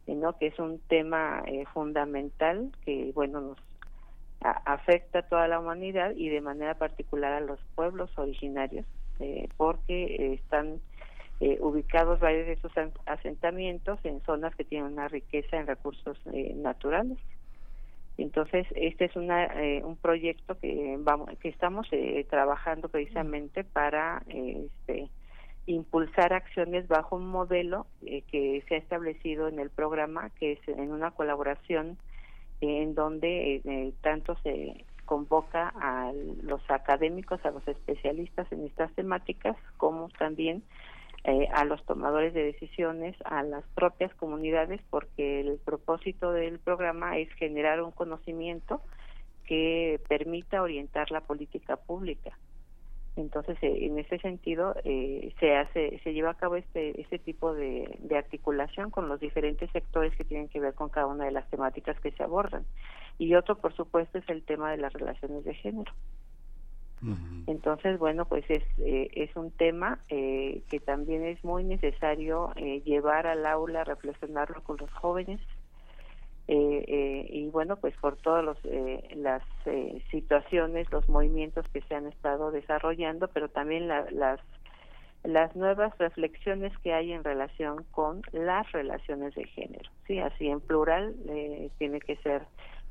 que 0.05 0.47
es 0.47 0.59
un 0.59 0.79
tema 0.87 1.43
fundamental 1.73 2.71
que 2.85 3.11
bueno 3.13 3.41
nos 3.41 3.57
afecta 4.41 5.19
a 5.19 5.21
toda 5.23 5.47
la 5.47 5.59
humanidad 5.59 6.13
y 6.15 6.29
de 6.29 6.41
manera 6.41 6.75
particular 6.75 7.33
a 7.33 7.41
los 7.41 7.59
pueblos 7.75 8.09
originarios, 8.17 8.85
eh, 9.19 9.49
porque 9.57 10.03
eh, 10.05 10.33
están 10.33 10.79
eh, 11.39 11.57
ubicados 11.61 12.19
varios 12.19 12.47
de 12.47 12.53
esos 12.53 12.71
asentamientos 13.05 13.99
en 14.03 14.21
zonas 14.21 14.55
que 14.55 14.63
tienen 14.63 14.93
una 14.93 15.07
riqueza 15.07 15.57
en 15.57 15.67
recursos 15.67 16.19
naturales. 16.55 17.17
Entonces, 18.17 18.65
este 18.75 19.05
es 19.05 19.15
una, 19.15 19.47
un 19.83 19.95
proyecto 19.95 20.57
que 20.57 20.95
vamos, 20.99 21.29
que 21.37 21.49
estamos 21.49 21.87
trabajando 22.31 22.89
precisamente 22.89 23.63
para 23.63 24.23
este, 24.27 25.07
impulsar 25.67 26.33
acciones 26.33 26.87
bajo 26.87 27.15
un 27.15 27.27
modelo 27.27 27.85
que 28.01 28.63
se 28.67 28.75
ha 28.75 28.77
establecido 28.77 29.47
en 29.47 29.59
el 29.59 29.69
programa, 29.69 30.31
que 30.31 30.53
es 30.53 30.67
en 30.67 30.91
una 30.91 31.11
colaboración 31.11 31.97
en 32.61 32.95
donde 32.95 33.55
eh, 33.55 33.61
eh, 33.65 33.93
tanto 34.01 34.35
se 34.43 34.85
convoca 35.05 35.73
a 35.79 36.11
los 36.41 36.61
académicos, 36.69 37.43
a 37.45 37.51
los 37.51 37.65
especialistas 37.67 38.51
en 38.51 38.65
estas 38.65 38.91
temáticas, 38.93 39.55
como 39.77 40.09
también 40.17 40.63
eh, 41.23 41.47
a 41.53 41.65
los 41.65 41.83
tomadores 41.85 42.33
de 42.33 42.43
decisiones, 42.43 43.15
a 43.25 43.43
las 43.43 43.63
propias 43.75 44.13
comunidades, 44.15 44.81
porque 44.89 45.41
el 45.41 45.59
propósito 45.59 46.31
del 46.31 46.59
programa 46.59 47.17
es 47.17 47.31
generar 47.33 47.81
un 47.81 47.91
conocimiento 47.91 48.81
que 49.45 50.01
permita 50.09 50.61
orientar 50.61 51.09
la 51.11 51.21
política 51.21 51.77
pública. 51.77 52.37
Entonces, 53.17 53.57
eh, 53.61 53.85
en 53.85 53.97
ese 53.97 54.19
sentido, 54.19 54.75
eh, 54.83 55.33
se 55.39 55.55
hace, 55.55 55.99
se 56.03 56.13
lleva 56.13 56.31
a 56.31 56.37
cabo 56.37 56.55
este, 56.55 57.01
este 57.01 57.17
tipo 57.17 57.53
de, 57.53 57.97
articulación 58.15 58.91
con 58.91 59.09
los 59.09 59.19
diferentes 59.19 59.69
sectores 59.71 60.15
que 60.15 60.23
tienen 60.23 60.49
que 60.49 60.59
ver 60.59 60.73
con 60.73 60.89
cada 60.89 61.07
una 61.07 61.25
de 61.25 61.31
las 61.31 61.49
temáticas 61.49 61.99
que 61.99 62.11
se 62.11 62.23
abordan. 62.23 62.65
Y 63.17 63.33
otro, 63.35 63.57
por 63.57 63.75
supuesto, 63.75 64.19
es 64.19 64.29
el 64.29 64.43
tema 64.43 64.71
de 64.71 64.77
las 64.77 64.93
relaciones 64.93 65.43
de 65.43 65.53
género. 65.53 65.91
Entonces, 67.45 67.99
bueno, 67.99 68.25
pues 68.25 68.43
es, 68.49 68.63
eh, 68.79 69.09
es 69.13 69.35
un 69.35 69.51
tema 69.51 69.99
que 70.07 70.81
también 70.83 71.23
es 71.25 71.43
muy 71.43 71.63
necesario 71.63 72.51
llevar 72.55 73.27
al 73.27 73.45
aula, 73.45 73.83
reflexionarlo 73.83 74.63
con 74.63 74.77
los 74.77 74.91
jóvenes, 74.93 75.39
eh, 76.47 76.85
eh, 76.87 77.27
y 77.29 77.47
bueno 77.49 77.75
pues 77.75 77.93
por 77.97 78.15
todas 78.15 78.57
eh, 78.63 79.03
las 79.17 79.43
eh, 79.65 80.01
situaciones 80.11 80.89
los 80.93 81.09
movimientos 81.09 81.67
que 81.73 81.81
se 81.81 81.95
han 81.95 82.07
estado 82.07 82.51
desarrollando 82.51 83.27
pero 83.27 83.49
también 83.49 83.89
las 83.89 84.39
las 85.23 85.55
nuevas 85.57 85.97
reflexiones 85.97 86.71
que 86.77 86.93
hay 86.93 87.11
en 87.11 87.25
relación 87.25 87.83
con 87.91 88.21
las 88.31 88.71
relaciones 88.71 89.35
de 89.35 89.43
género 89.43 89.89
sí 90.05 90.19
así 90.19 90.47
en 90.47 90.61
plural 90.61 91.15
tiene 91.79 91.99
que 91.99 92.15
ser 92.17 92.43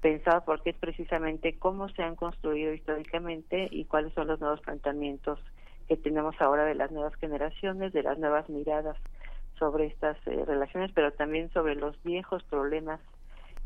pensado 0.02 0.42
porque 0.44 0.70
es 0.70 0.76
precisamente 0.76 1.58
cómo 1.58 1.88
se 1.88 2.02
han 2.02 2.14
construido 2.14 2.74
históricamente 2.74 3.68
y 3.70 3.86
cuáles 3.86 4.12
son 4.12 4.26
los 4.26 4.38
nuevos 4.38 4.60
planteamientos 4.60 5.38
que 5.88 5.96
tenemos 5.96 6.38
ahora 6.40 6.66
de 6.66 6.74
las 6.74 6.90
nuevas 6.90 7.14
generaciones 7.14 7.94
de 7.94 8.02
las 8.02 8.18
nuevas 8.18 8.50
miradas 8.50 8.98
sobre 9.58 9.86
estas 9.86 10.22
relaciones 10.26 10.90
pero 10.94 11.12
también 11.12 11.50
sobre 11.52 11.74
los 11.74 11.96
viejos 12.02 12.42
problemas 12.42 13.00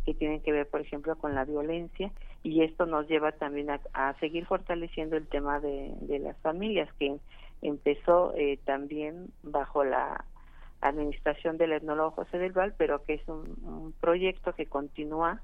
que 0.04 0.14
tienen 0.14 0.40
que 0.40 0.52
ver, 0.52 0.68
por 0.68 0.80
ejemplo, 0.80 1.16
con 1.16 1.34
la 1.34 1.44
violencia 1.44 2.10
y 2.42 2.62
esto 2.62 2.86
nos 2.86 3.08
lleva 3.08 3.32
también 3.32 3.68
a, 3.70 4.14
seguir 4.18 4.46
fortaleciendo 4.46 5.16
el 5.16 5.26
tema 5.26 5.60
de, 5.60 5.94
las 6.20 6.36
familias 6.38 6.88
que 6.98 7.18
empezó 7.62 8.34
eh, 8.34 8.58
también 8.64 9.28
bajo 9.42 9.84
la 9.84 10.24
administración 10.80 11.58
del 11.58 11.72
etnólogo 11.72 12.12
José 12.12 12.38
del 12.38 12.52
Val, 12.52 12.74
pero 12.78 13.04
que 13.04 13.14
es 13.14 13.28
un, 13.28 13.94
proyecto 14.00 14.54
que 14.54 14.66
continúa 14.66 15.40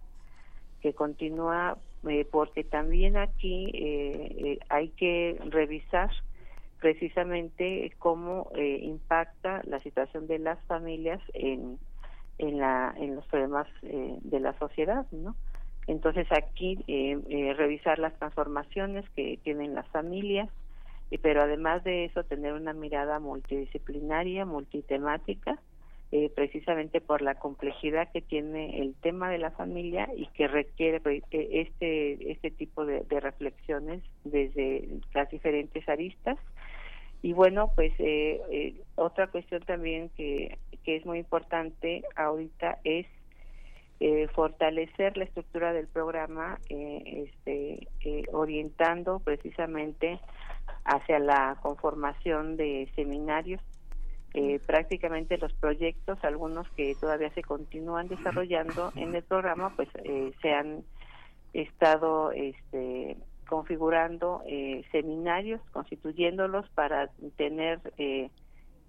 que 0.81 0.95
continúa 0.95 1.79
eh, 2.09 2.27
porque 2.31 2.63
también 2.63 3.17
aquí 3.17 3.71
eh, 3.75 4.59
hay 4.69 4.89
que 4.91 5.39
revisar 5.47 6.11
precisamente 6.81 7.93
cómo 7.99 8.51
impacta 8.55 9.63
la 9.65 9.81
situación 9.81 10.27
de 10.27 10.39
las 10.39 10.63
familias 10.67 11.21
en 11.33 11.79
en 12.39 12.59
la 12.59 12.95
en 12.97 13.15
los 13.15 13.27
problemas 13.27 13.67
eh, 13.83 14.19
de 14.23 14.41
la 14.41 14.59
sociedad 14.59 15.07
no 15.11 15.35
entonces 15.87 16.27
aquí 16.33 16.79
eh, 16.87 17.19
eh, 17.29 17.55
revisar 17.55 17.99
las 17.99 18.15
transformaciones 18.19 19.09
que 19.11 19.39
tienen 19.43 19.75
las 19.75 19.87
familias 19.89 20.49
pero 21.23 21.43
además 21.43 21.85
de 21.85 22.07
eso 22.07 22.25
tener 22.25 22.53
una 22.53 22.73
mirada 22.73 23.21
multidisciplinaria 23.21 24.45
multitemática 24.45 25.59
precisamente 26.35 27.01
por 27.01 27.21
la 27.21 27.35
complejidad 27.35 28.11
que 28.13 28.23
tiene 28.23 28.81
el 28.81 28.95
tema 28.95 29.29
de 29.29 29.39
la 29.39 29.51
familia 29.51 30.09
y 30.17 30.27
que 30.29 30.49
requiere 30.49 31.03
este 31.31 32.33
este 32.33 32.51
tipo 32.51 32.87
de, 32.87 33.01
de 33.01 33.21
reflexiones 33.21 34.03
desde 34.25 34.89
las 35.13 35.29
diferentes 35.29 35.87
aristas. 35.89 36.39
Y 37.27 37.33
bueno, 37.33 37.73
pues 37.75 37.93
eh, 37.99 38.41
eh, 38.53 38.75
otra 38.95 39.27
cuestión 39.27 39.61
también 39.63 40.11
que, 40.11 40.59
que, 40.87 40.97
es 40.97 41.05
muy 41.05 41.19
importante 41.19 42.03
ahorita 42.15 42.79
es 42.85 43.07
eh, 44.01 44.29
fortalecer 44.35 45.17
la 45.17 45.25
estructura 45.25 45.73
del 45.73 45.89
programa, 45.89 46.59
este, 46.69 47.89
orientando 48.33 49.19
precisamente 49.21 50.21
hacia 50.85 51.19
la 51.19 51.59
conformación 51.61 52.57
de 52.57 52.89
seminarios. 52.95 53.61
prácticamente 54.67 55.39
los 55.39 55.53
proyectos, 55.55 56.23
algunos 56.23 56.69
que 56.77 56.95
todavía 57.01 57.31
se 57.31 57.43
continúan 57.43 58.09
desarrollando 58.09 58.93
en 58.95 59.15
el 59.15 59.23
programa, 59.23 59.75
pues 59.75 59.89
se 60.43 60.53
han 60.53 60.85
estado 61.55 62.33
este, 62.33 63.17
configurando 63.47 64.43
eh, 64.47 64.85
seminarios, 64.93 65.61
constituyéndolos 65.73 66.69
para 66.71 67.09
tener 67.37 67.81
eh, 67.99 68.31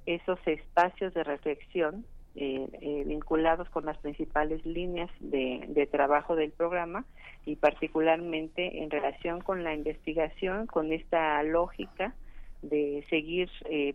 esos 0.07 0.39
espacios 0.47 1.13
de 1.13 1.23
reflexión 1.23 2.03
eh, 2.35 3.03
vinculados 3.05 3.69
con 3.69 3.85
las 3.85 3.97
principales 3.99 4.65
líneas 4.65 5.09
de, 5.19 5.87
trabajo 5.91 6.35
del 6.35 6.51
programa 6.51 7.05
y 7.45 7.55
particularmente 7.55 8.83
en 8.83 8.89
relación 8.89 9.41
con 9.41 9.63
la 9.63 9.73
investigación, 9.73 10.65
con 10.65 10.91
esta 10.91 11.41
lógica 11.43 12.13
de 12.63 13.05
seguir 13.09 13.49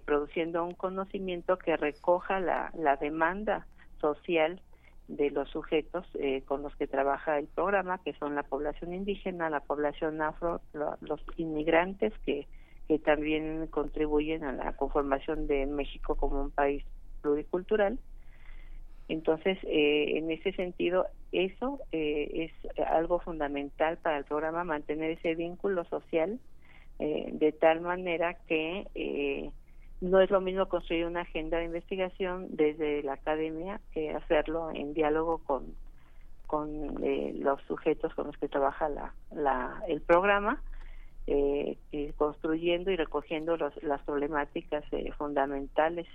produciendo 0.04 0.64
un 0.64 0.74
conocimiento 0.74 1.58
que 1.58 1.76
recoja 1.76 2.38
la, 2.38 2.70
la 2.74 2.96
demanda 2.96 3.66
social 4.00 4.60
de 5.08 5.30
los 5.30 5.48
sujetos 5.50 6.06
eh, 6.14 6.42
con 6.46 6.62
los 6.62 6.74
que 6.76 6.86
trabaja 6.86 7.38
el 7.38 7.46
programa, 7.46 8.00
que 8.02 8.14
son 8.14 8.34
la 8.34 8.42
población 8.42 8.94
indígena, 8.94 9.50
la 9.50 9.60
población 9.60 10.20
afro, 10.22 10.60
los 11.00 11.20
inmigrantes 11.36 12.12
que, 12.24 12.46
que 12.88 12.98
también 12.98 13.66
contribuyen 13.68 14.44
a 14.44 14.52
la 14.52 14.72
conformación 14.74 15.46
de 15.46 15.66
México 15.66 16.16
como 16.16 16.42
un 16.42 16.50
país 16.50 16.84
pluricultural. 17.20 17.98
Entonces, 19.08 19.58
eh, 19.64 20.18
en 20.18 20.30
ese 20.30 20.52
sentido, 20.52 21.06
eso 21.32 21.80
eh, 21.92 22.50
es 22.50 22.86
algo 22.88 23.20
fundamental 23.20 23.98
para 23.98 24.18
el 24.18 24.24
programa, 24.24 24.64
mantener 24.64 25.10
ese 25.12 25.34
vínculo 25.34 25.84
social 25.84 26.38
de 26.98 27.50
tal 27.50 27.80
manera 27.80 28.34
que 28.46 29.50
no 30.02 30.20
es 30.20 30.30
lo 30.30 30.40
mismo 30.40 30.66
construir 30.66 31.06
una 31.06 31.20
agenda 31.20 31.58
de 31.58 31.66
investigación 31.66 32.48
desde 32.50 33.02
la 33.04 33.14
academia 33.14 33.80
que 33.92 34.10
hacerlo 34.10 34.70
en 34.74 34.94
diálogo 34.94 35.38
con, 35.38 35.76
con 36.48 37.02
eh, 37.04 37.32
los 37.38 37.62
sujetos 37.62 38.12
con 38.14 38.26
los 38.26 38.36
que 38.36 38.48
trabaja 38.48 38.88
la, 38.88 39.14
la, 39.30 39.80
el 39.86 40.00
programa, 40.00 40.60
eh, 41.26 41.76
construyendo 42.16 42.90
y 42.90 42.96
recogiendo 42.96 43.56
los, 43.56 43.80
las 43.82 44.02
problemáticas 44.02 44.84
eh, 44.92 45.10
fundamentales. 45.16 46.06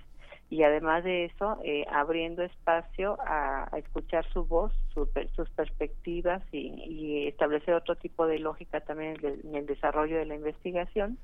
Y 0.50 0.62
además 0.62 1.04
de 1.04 1.26
eso 1.26 1.58
eh, 1.62 1.84
abriendo 1.90 2.42
espacio 2.42 3.18
a, 3.20 3.68
escuchar 3.76 4.26
su 4.32 4.44
voz, 4.44 4.72
sus 4.94 5.50
perspectivas 5.50 6.42
y, 6.52 7.26
establecer 7.28 7.74
otro 7.74 7.96
tipo 7.96 8.26
de 8.26 8.38
lógica 8.38 8.80
también 8.80 9.16
en 9.22 9.54
el 9.54 9.66
desarrollo 9.66 10.16
de 10.16 10.24
la 10.24 10.34
investigación 10.34 11.18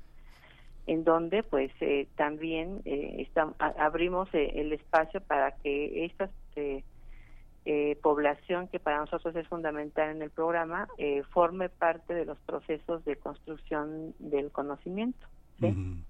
en 0.87 1.03
donde 1.03 1.43
pues 1.43 1.71
eh, 1.81 2.07
también 2.15 2.81
eh, 2.85 3.27
abrimos 3.59 4.29
eh, 4.33 4.51
el 4.55 4.73
espacio 4.73 5.21
para 5.21 5.51
que 5.57 6.05
esta 7.65 8.01
población 8.01 8.67
que 8.67 8.79
para 8.79 8.99
nosotros 8.99 9.35
es 9.35 9.47
fundamental 9.47 10.15
en 10.15 10.21
el 10.21 10.29
programa 10.29 10.87
forme 11.31 11.69
parte 11.69 12.13
de 12.13 12.25
los 12.25 12.37
procesos 12.39 13.03
de 13.05 13.15
construcción 13.15 14.13
del 14.19 14.51
conocimiento, 14.51 15.25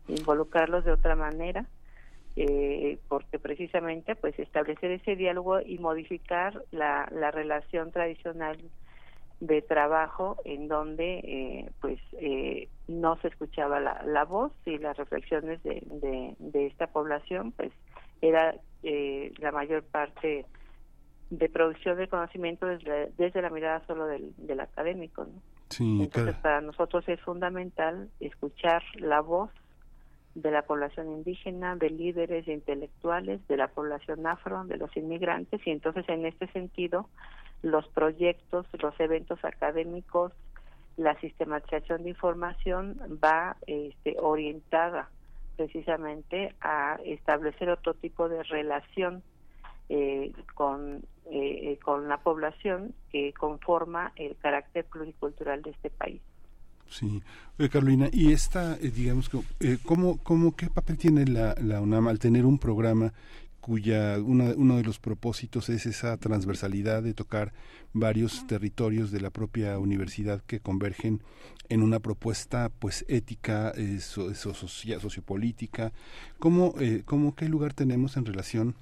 involucrarlos 0.08 0.84
de 0.84 0.92
otra 0.92 1.16
manera, 1.16 1.66
porque 3.08 3.40
precisamente 3.40 4.16
pues 4.16 4.38
establecer 4.38 4.92
ese 4.92 5.16
diálogo 5.16 5.62
y 5.62 5.78
modificar 5.78 6.62
la, 6.72 7.08
la 7.12 7.32
relación 7.32 7.92
tradicional 7.92 8.58
de 9.40 9.62
trabajo 9.62 10.38
en 10.46 10.68
donde 10.68 11.20
eh, 11.20 11.72
pues 11.82 12.00
eh, 12.14 12.70
no 12.88 13.18
se 13.18 13.28
escuchaba 13.28 13.80
la, 13.80 14.02
la, 14.04 14.24
voz 14.24 14.54
y 14.66 14.78
las 14.78 14.96
reflexiones 14.98 15.62
de, 15.64 15.84
de, 16.40 16.68
esta 16.68 16.88
población 16.88 17.52
pues 17.52 17.72
era 18.22 18.56
eh, 18.84 19.34
la 19.40 19.52
mayor 19.52 19.84
parte 19.84 20.46
de 21.30 21.50
producción 21.50 21.98
de 21.98 22.08
conocimiento 22.08 22.66
desde, 22.68 23.12
desde 23.18 23.42
la 23.42 23.50
mirada 23.50 23.86
solo 23.88 24.06
del, 24.06 24.34
del 24.38 24.60
académico 24.60 25.26
¿no? 25.26 25.42
entonces 25.80 26.36
para 26.36 26.62
nosotros 26.62 27.08
es 27.08 27.20
fundamental 27.22 28.10
escuchar 28.20 28.84
la 28.96 29.22
voz 29.22 29.50
de 30.36 30.52
la 30.52 30.64
población 30.64 31.12
indígena, 31.12 31.76
de 31.76 31.90
líderes 31.90 32.48
intelectuales, 32.48 33.46
de 33.48 33.58
la 33.58 33.70
población 33.70 34.28
afro, 34.28 34.66
de 34.66 34.78
los 34.78 34.96
inmigrantes, 34.98 35.66
y 35.66 35.72
entonces 35.72 36.08
en 36.10 36.26
este 36.26 36.48
sentido 36.48 37.10
los 37.62 37.88
proyectos, 37.88 38.68
los 38.82 39.00
eventos 39.00 39.44
académicos, 39.44 40.34
la 40.98 41.20
sistematización 41.20 42.04
de 42.04 42.10
información 42.10 42.98
va 43.24 43.56
este, 43.66 44.18
orientada 44.20 45.10
precisamente 45.56 46.54
a 46.60 47.00
establecer 47.06 47.70
otro 47.70 47.94
tipo 47.94 48.28
de 48.28 48.44
relación 48.44 49.24
eh, 49.88 50.34
con, 50.54 51.04
eh, 51.32 51.80
con 51.84 52.08
la 52.08 52.18
población 52.18 52.94
que 53.12 53.34
conforma 53.34 54.12
el 54.16 54.36
carácter 54.38 54.86
pluricultural 54.86 55.62
de 55.62 55.72
este 55.72 55.90
país. 55.90 56.22
Sí, 56.88 57.22
Carolina, 57.72 58.10
y 58.12 58.32
esta, 58.32 58.76
eh, 58.76 58.92
digamos, 58.92 59.30
eh, 59.60 59.78
¿cómo, 59.84 60.20
cómo, 60.24 60.56
¿qué 60.56 60.70
papel 60.70 60.98
tiene 60.98 61.26
la, 61.26 61.56
la 61.60 61.82
UNAM 61.82 62.08
al 62.08 62.20
tener 62.20 62.46
un 62.46 62.60
programa 62.60 63.12
cuya 63.66 64.20
una, 64.20 64.54
uno 64.56 64.78
de 64.78 64.84
los 64.84 65.00
propósitos 65.00 65.70
es 65.70 65.88
esa 65.88 66.18
transversalidad 66.18 67.02
de 67.02 67.16
tocar 67.16 67.52
varios 67.94 68.46
territorios 68.46 69.10
de 69.10 69.22
la 69.22 69.32
propia 69.32 69.80
universidad 69.80 70.44
que 70.46 70.60
convergen 70.60 71.24
en 71.70 71.82
una 71.82 72.00
propuesta 72.00 72.70
pues 72.78 73.06
ética 73.08 73.72
eh, 73.76 74.00
sociopolítica 74.02 75.94
cómo 76.38 76.76
eh, 76.80 77.02
cómo 77.06 77.34
qué 77.34 77.50
lugar 77.50 77.74
tenemos 77.74 78.18
en 78.18 78.26
relación 78.26 78.76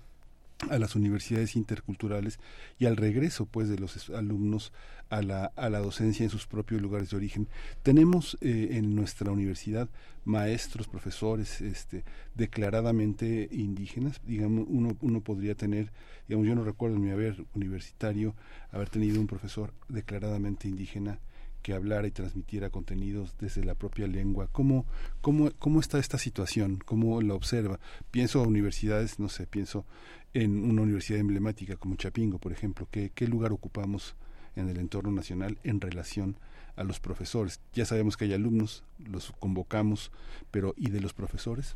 a 0.70 0.80
las 0.80 0.96
universidades 0.96 1.56
interculturales 1.56 2.40
y 2.80 2.86
al 2.86 2.98
regreso 2.98 3.46
pues 3.46 3.70
de 3.70 3.78
los 3.78 4.10
alumnos 4.10 4.72
a 5.10 5.22
la, 5.22 5.46
a 5.56 5.70
la 5.70 5.80
docencia 5.80 6.24
en 6.24 6.30
sus 6.30 6.48
propios 6.48 6.82
lugares 6.82 7.10
de 7.10 7.18
origen. 7.18 7.48
Tenemos 7.84 8.38
eh, 8.42 8.70
en 8.72 8.96
nuestra 8.96 9.32
universidad 9.32 9.90
maestros, 10.26 10.88
profesores 10.88 11.62
este, 11.62 12.04
declaradamente 12.36 13.48
indígenas. 13.52 14.22
Digamos, 14.26 14.66
uno, 14.70 14.96
uno 15.02 15.22
podría 15.22 15.56
tener, 15.56 15.92
digamos, 16.28 16.48
yo 16.48 16.56
no 16.56 16.64
recuerdo 16.64 16.96
en 16.96 17.04
mi 17.04 17.12
haber 17.12 17.46
universitario 17.54 18.36
haber 18.72 18.90
tenido 18.90 19.20
un 19.20 19.28
profesor 19.28 19.74
declaradamente 19.90 20.68
indígena 20.68 21.20
que 21.64 21.74
hablara 21.74 22.06
y 22.08 22.12
transmitiera 22.12 22.70
contenidos 22.70 23.36
desde 23.40 23.64
la 23.64 23.74
propia 23.74 24.06
lengua. 24.06 24.48
¿Cómo, 24.52 24.86
cómo, 25.22 25.50
cómo 25.58 25.80
está 25.80 25.98
esta 25.98 26.20
situación? 26.20 26.80
¿Cómo 26.86 27.22
la 27.22 27.34
observa? 27.34 27.80
Pienso 28.12 28.42
a 28.42 28.48
universidades, 28.48 29.20
no 29.20 29.30
sé, 29.30 29.48
pienso 29.48 29.86
en 30.34 30.70
una 30.70 30.82
universidad 30.84 31.20
emblemática 31.20 31.78
como 31.78 31.96
Chapingo, 31.96 32.38
por 32.38 32.52
ejemplo, 32.52 32.88
¿qué, 32.92 33.12
qué 33.16 33.28
lugar 33.28 33.54
ocupamos 33.54 34.16
en 34.56 34.70
el 34.70 34.78
entorno 34.78 35.12
nacional 35.12 35.58
en 35.64 35.82
relación 35.82 36.36
a 36.76 36.84
los 36.84 37.00
profesores? 37.00 37.62
Ya 37.74 37.86
sabemos 37.86 38.18
que 38.18 38.26
hay 38.26 38.34
alumnos, 38.34 38.84
los 39.00 39.32
convocamos, 39.40 40.12
pero 40.52 40.74
¿y 40.76 40.90
de 40.90 41.02
los 41.02 41.14
profesores? 41.14 41.76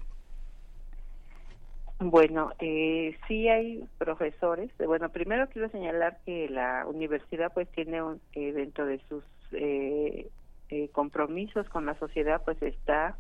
Bueno, 1.99 2.51
eh, 2.59 3.17
sí 3.27 3.47
hay 3.47 3.83
profesores. 3.97 4.69
Bueno, 4.77 5.09
primero 5.09 5.49
quiero 5.49 5.69
señalar 5.69 6.19
que 6.25 6.47
la 6.47 6.85
universidad 6.85 7.51
pues 7.53 7.67
tiene 7.69 8.03
un, 8.03 8.21
eh, 8.33 8.53
dentro 8.53 8.85
de 8.85 8.99
sus 9.09 9.23
eh, 9.51 10.29
eh, 10.69 10.89
compromisos 10.89 11.67
con 11.69 11.85
la 11.85 11.97
sociedad 11.99 12.41
pues 12.43 12.61
está 12.61 13.17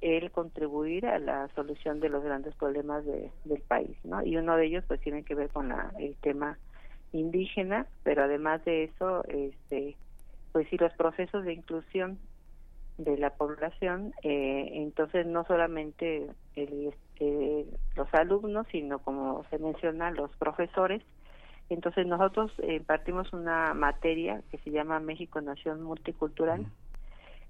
el 0.00 0.30
contribuir 0.30 1.06
a 1.06 1.18
la 1.18 1.48
solución 1.54 2.00
de 2.00 2.10
los 2.10 2.22
grandes 2.22 2.54
problemas 2.54 3.04
de, 3.06 3.30
del 3.44 3.62
país, 3.62 3.96
¿no? 4.04 4.24
Y 4.24 4.36
uno 4.36 4.56
de 4.56 4.66
ellos 4.66 4.84
pues 4.86 5.00
tiene 5.00 5.22
que 5.22 5.34
ver 5.34 5.48
con 5.48 5.68
la, 5.68 5.92
el 5.98 6.14
tema 6.16 6.58
indígena, 7.12 7.86
pero 8.02 8.24
además 8.24 8.64
de 8.64 8.84
eso, 8.84 9.24
este, 9.24 9.96
pues 10.52 10.68
sí 10.68 10.76
los 10.76 10.92
procesos 10.94 11.44
de 11.44 11.54
inclusión 11.54 12.18
de 12.98 13.16
la 13.18 13.30
población, 13.30 14.14
eh, 14.22 14.70
entonces 14.72 15.26
no 15.26 15.44
solamente 15.44 16.28
el, 16.54 16.94
eh, 17.20 17.66
los 17.94 18.12
alumnos, 18.14 18.66
sino 18.70 18.98
como 19.00 19.44
se 19.50 19.58
menciona 19.58 20.10
los 20.10 20.30
profesores. 20.36 21.02
Entonces 21.68 22.06
nosotros 22.06 22.52
impartimos 22.62 23.32
una 23.32 23.74
materia 23.74 24.42
que 24.50 24.58
se 24.58 24.70
llama 24.70 25.00
México 25.00 25.40
Nación 25.40 25.82
Multicultural 25.82 26.66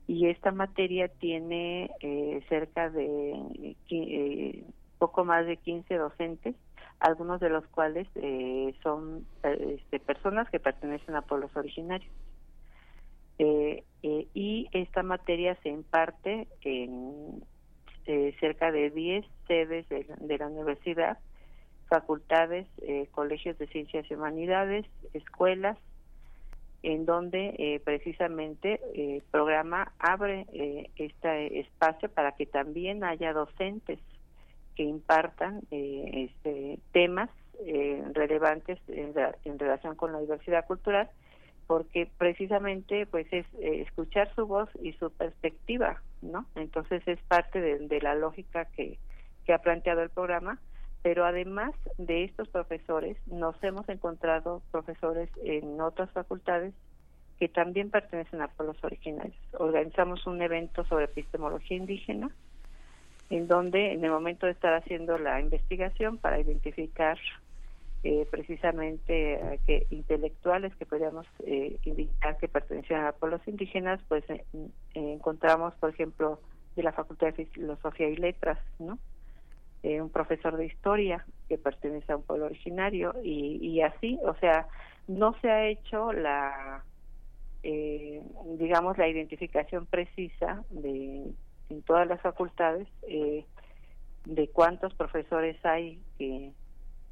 y 0.06 0.28
esta 0.28 0.52
materia 0.52 1.08
tiene 1.08 1.90
eh, 2.00 2.42
cerca 2.48 2.90
de 2.90 3.76
eh, 3.90 4.64
poco 4.98 5.24
más 5.24 5.46
de 5.46 5.56
15 5.56 5.94
docentes, 5.96 6.54
algunos 7.00 7.40
de 7.40 7.50
los 7.50 7.66
cuales 7.66 8.08
eh, 8.14 8.74
son 8.82 9.26
este, 9.42 9.98
personas 9.98 10.48
que 10.48 10.60
pertenecen 10.60 11.16
a 11.16 11.22
pueblos 11.22 11.54
originarios. 11.56 12.12
y 13.38 14.68
esta 14.72 15.02
materia 15.02 15.56
se 15.62 15.68
imparte 15.68 16.48
en 16.62 17.44
cerca 18.40 18.70
de 18.70 18.90
10 18.90 19.26
sedes 19.48 19.88
de, 19.88 20.06
de 20.20 20.38
la 20.38 20.46
universidad, 20.46 21.18
facultades, 21.88 22.66
colegios 23.12 23.56
de 23.58 23.66
ciencias 23.68 24.10
y 24.10 24.14
humanidades, 24.14 24.86
escuelas, 25.14 25.78
en 26.86 27.04
donde 27.04 27.54
eh, 27.58 27.80
precisamente 27.84 28.80
el 28.94 29.22
programa 29.32 29.92
abre 29.98 30.46
eh, 30.52 30.88
este 30.94 31.58
espacio 31.58 32.08
para 32.08 32.32
que 32.32 32.46
también 32.46 33.02
haya 33.02 33.32
docentes 33.32 33.98
que 34.76 34.84
impartan 34.84 35.62
eh, 35.72 36.30
este, 36.30 36.78
temas 36.92 37.30
relevantes 38.12 38.78
en, 38.86 39.14
en, 39.46 39.58
relación 39.58 39.96
con 39.96 40.12
la 40.12 40.20
diversidad 40.20 40.66
cultural 40.66 41.08
porque 41.66 42.06
precisamente 42.18 43.06
pues 43.06 43.26
es 43.32 43.46
escuchar 43.58 44.30
su 44.34 44.46
voz 44.46 44.68
y 44.82 44.92
su 44.92 45.10
perspectiva 45.10 46.02
no 46.20 46.44
entonces 46.54 47.02
es 47.08 47.18
parte 47.22 47.62
de, 47.62 47.78
de 47.78 48.00
la 48.02 48.14
lógica 48.14 48.66
que, 48.66 48.98
que 49.46 49.54
ha 49.54 49.58
planteado 49.58 50.02
el 50.02 50.10
programa 50.10 50.60
pero 51.02 51.24
además 51.24 51.74
de 51.98 52.24
estos 52.24 52.48
profesores 52.48 53.16
nos 53.26 53.62
hemos 53.62 53.88
encontrado 53.88 54.62
profesores 54.70 55.30
en 55.44 55.80
otras 55.80 56.10
facultades 56.10 56.74
que 57.38 57.48
también 57.48 57.90
pertenecen 57.90 58.40
a 58.40 58.48
pueblos 58.48 58.82
originarios. 58.82 59.36
Organizamos 59.52 60.26
un 60.26 60.40
evento 60.40 60.84
sobre 60.86 61.04
epistemología 61.04 61.76
indígena 61.76 62.30
en 63.30 63.48
donde 63.48 63.92
en 63.92 64.04
el 64.04 64.10
momento 64.10 64.46
de 64.46 64.52
estar 64.52 64.72
haciendo 64.74 65.18
la 65.18 65.40
investigación 65.40 66.18
para 66.18 66.40
identificar 66.40 67.18
eh, 68.04 68.26
precisamente 68.30 69.34
eh, 69.34 69.60
que 69.66 69.86
intelectuales 69.90 70.74
que 70.76 70.86
podríamos 70.86 71.26
eh, 71.44 71.76
indicar 71.84 72.36
que 72.38 72.46
pertenecían 72.46 73.04
a 73.04 73.12
pueblos 73.12 73.40
indígenas, 73.46 74.00
pues 74.06 74.22
encontramos, 74.94 75.74
por 75.74 75.90
ejemplo, 75.90 76.40
de 76.76 76.84
la 76.84 76.92
Facultad 76.92 77.34
de 77.34 77.46
Filosofía 77.46 78.08
y 78.08 78.16
Letras, 78.16 78.58
¿no? 78.78 78.98
Eh, 79.82 80.00
un 80.00 80.10
profesor 80.10 80.56
de 80.56 80.66
historia 80.66 81.24
que 81.48 81.58
pertenece 81.58 82.12
a 82.12 82.16
un 82.16 82.22
pueblo 82.22 82.46
originario 82.46 83.14
y, 83.22 83.58
y 83.60 83.82
así, 83.82 84.18
o 84.24 84.34
sea, 84.36 84.66
no 85.06 85.34
se 85.40 85.50
ha 85.50 85.66
hecho 85.66 86.12
la, 86.12 86.82
eh, 87.62 88.22
digamos, 88.58 88.98
la 88.98 89.08
identificación 89.08 89.86
precisa 89.86 90.64
de 90.70 91.24
en 91.68 91.82
todas 91.82 92.06
las 92.06 92.20
facultades 92.20 92.88
eh, 93.08 93.44
de 94.24 94.48
cuántos 94.48 94.94
profesores 94.94 95.56
hay 95.64 96.00
que, 96.18 96.52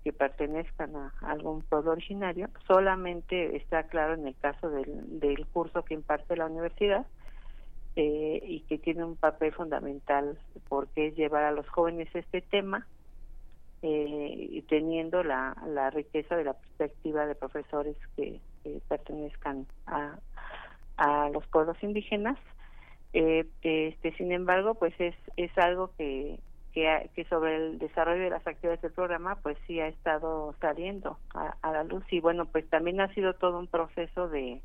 que 0.04 0.12
pertenezcan 0.12 0.94
a 0.94 1.12
algún 1.22 1.62
pueblo 1.62 1.92
originario. 1.92 2.48
Solamente 2.66 3.56
está 3.56 3.84
claro 3.84 4.14
en 4.14 4.26
el 4.26 4.36
caso 4.36 4.70
del, 4.70 5.18
del 5.20 5.46
curso 5.48 5.84
que 5.84 5.94
imparte 5.94 6.36
la 6.36 6.46
universidad, 6.46 7.06
eh, 7.96 8.40
y 8.42 8.60
que 8.62 8.78
tiene 8.78 9.04
un 9.04 9.16
papel 9.16 9.52
fundamental 9.52 10.36
porque 10.68 11.08
es 11.08 11.16
llevar 11.16 11.44
a 11.44 11.52
los 11.52 11.68
jóvenes 11.68 12.08
este 12.14 12.40
tema 12.40 12.86
eh, 13.82 14.48
y 14.50 14.62
teniendo 14.62 15.22
la, 15.22 15.56
la 15.66 15.90
riqueza 15.90 16.36
de 16.36 16.44
la 16.44 16.54
perspectiva 16.54 17.26
de 17.26 17.34
profesores 17.34 17.96
que, 18.16 18.40
pertenezcan 18.88 19.66
a, 19.86 20.18
a 20.96 21.28
los 21.28 21.46
pueblos 21.48 21.76
indígenas. 21.82 22.38
Eh, 23.12 23.46
este, 23.60 24.12
sin 24.16 24.32
embargo, 24.32 24.74
pues 24.74 24.94
es, 24.98 25.14
es 25.36 25.56
algo 25.58 25.90
que, 25.98 26.40
que, 26.72 27.10
que, 27.14 27.24
sobre 27.26 27.56
el 27.56 27.78
desarrollo 27.78 28.24
de 28.24 28.30
las 28.30 28.46
actividades 28.46 28.80
del 28.80 28.92
programa, 28.92 29.36
pues 29.42 29.58
sí 29.66 29.80
ha 29.80 29.88
estado 29.88 30.54
saliendo 30.62 31.18
a, 31.34 31.54
a 31.60 31.72
la 31.72 31.84
luz 31.84 32.04
y 32.10 32.20
bueno, 32.20 32.46
pues 32.46 32.66
también 32.70 33.02
ha 33.02 33.12
sido 33.12 33.34
todo 33.34 33.58
un 33.58 33.66
proceso 33.66 34.28
de, 34.28 34.62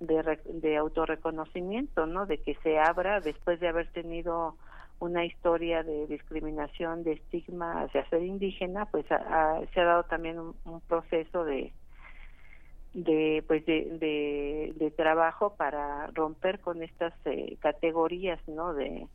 de, 0.00 0.38
de 0.44 0.76
autorreconocimiento, 0.76 2.06
¿no? 2.06 2.26
De 2.26 2.38
que 2.38 2.54
se 2.62 2.78
abra 2.78 3.20
después 3.20 3.60
de 3.60 3.68
haber 3.68 3.88
tenido 3.92 4.56
una 5.00 5.24
historia 5.24 5.82
de 5.82 6.06
discriminación, 6.06 7.04
de 7.04 7.12
estigma 7.12 7.82
hacia 7.82 8.08
ser 8.08 8.22
indígena, 8.22 8.86
pues 8.86 9.06
se 9.06 9.14
ha 9.14 9.84
dado 9.84 10.04
también 10.04 10.38
un, 10.38 10.80
proceso 10.88 11.44
de 11.44 11.72
de 12.94 13.44
pues 13.46 13.64
de, 13.66 14.72
de, 14.74 14.90
trabajo 14.92 15.54
para 15.56 16.06
romper 16.08 16.58
con 16.60 16.82
estas 16.82 17.12
eh, 17.26 17.56
categorías 17.60 18.40
no 18.48 18.72
de 18.72 19.06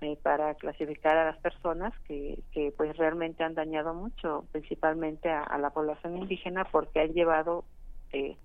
eh, 0.00 0.16
para 0.22 0.54
clasificar 0.54 1.16
a 1.16 1.26
las 1.26 1.38
personas 1.38 1.92
que, 2.06 2.38
que 2.52 2.72
pues 2.76 2.96
realmente 2.96 3.42
han 3.42 3.54
dañado 3.54 3.92
mucho 3.92 4.46
principalmente 4.52 5.28
a, 5.30 5.58
la 5.58 5.70
población 5.70 6.16
indígena 6.16 6.64
porque 6.64 7.00
han 7.00 7.12
llevado 7.12 7.64
eh, 8.12 8.36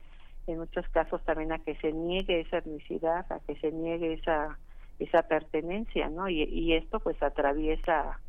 en 0.47 0.59
muchos 0.59 0.87
casos 0.89 1.23
también 1.23 1.51
a 1.51 1.59
que 1.59 1.75
se 1.75 1.91
niegue 1.91 2.41
esa 2.41 2.57
etnicidad 2.57 3.25
a 3.31 3.39
que 3.41 3.55
se 3.55 3.71
niegue 3.71 4.13
esa 4.13 4.57
esa 4.99 5.23
pertenencia 5.23 6.09
no 6.09 6.29
y, 6.29 6.43
y 6.43 6.73
esto 6.73 6.99
pues 6.99 7.21
atraviesa 7.21 8.19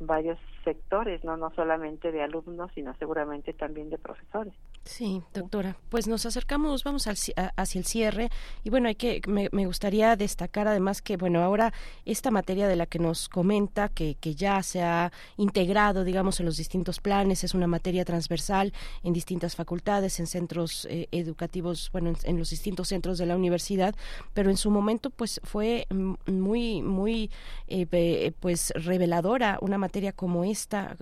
varios 0.00 0.38
sectores, 0.64 1.22
no 1.24 1.36
no 1.36 1.50
solamente 1.54 2.10
de 2.12 2.22
alumnos, 2.22 2.70
sino 2.74 2.94
seguramente 2.96 3.52
también 3.52 3.90
de 3.90 3.98
profesores. 3.98 4.54
Sí, 4.84 5.22
doctora. 5.32 5.76
Pues 5.88 6.06
nos 6.08 6.26
acercamos, 6.26 6.84
vamos 6.84 7.06
al, 7.06 7.16
hacia 7.56 7.78
el 7.78 7.84
cierre 7.86 8.30
y 8.64 8.70
bueno, 8.70 8.88
hay 8.88 8.96
que 8.96 9.22
me, 9.26 9.48
gustaría 9.66 10.14
destacar 10.14 10.68
además 10.68 11.00
que 11.00 11.16
bueno 11.16 11.42
ahora 11.42 11.72
esta 12.04 12.30
materia 12.30 12.68
de 12.68 12.76
la 12.76 12.86
que 12.86 12.98
nos 12.98 13.30
comenta 13.30 13.88
que, 13.88 14.16
que 14.16 14.34
ya 14.34 14.62
se 14.62 14.82
ha 14.82 15.10
integrado, 15.38 16.04
digamos, 16.04 16.38
en 16.40 16.46
los 16.46 16.58
distintos 16.58 17.00
planes 17.00 17.44
es 17.44 17.54
una 17.54 17.66
materia 17.66 18.04
transversal 18.04 18.72
en 19.02 19.12
distintas 19.12 19.56
facultades, 19.56 20.20
en 20.20 20.26
centros 20.26 20.86
eh, 20.90 21.08
educativos, 21.12 21.90
bueno, 21.92 22.12
en, 22.22 22.38
los 22.38 22.50
distintos 22.50 22.88
centros 22.88 23.16
de 23.16 23.26
la 23.26 23.36
universidad, 23.36 23.94
pero 24.34 24.50
en 24.50 24.56
su 24.56 24.70
momento 24.70 25.10
pues 25.10 25.40
fue 25.44 25.86
muy 26.26 26.82
muy 26.82 27.30
eh, 27.68 28.32
pues 28.40 28.72
reveladora 28.76 29.58
una 29.62 29.78
materia 29.78 30.12
como 30.12 30.44
esta 30.44 30.53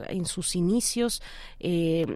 en 0.09 0.27
sus 0.27 0.57
inicios. 0.57 1.23
Eh, 1.61 2.07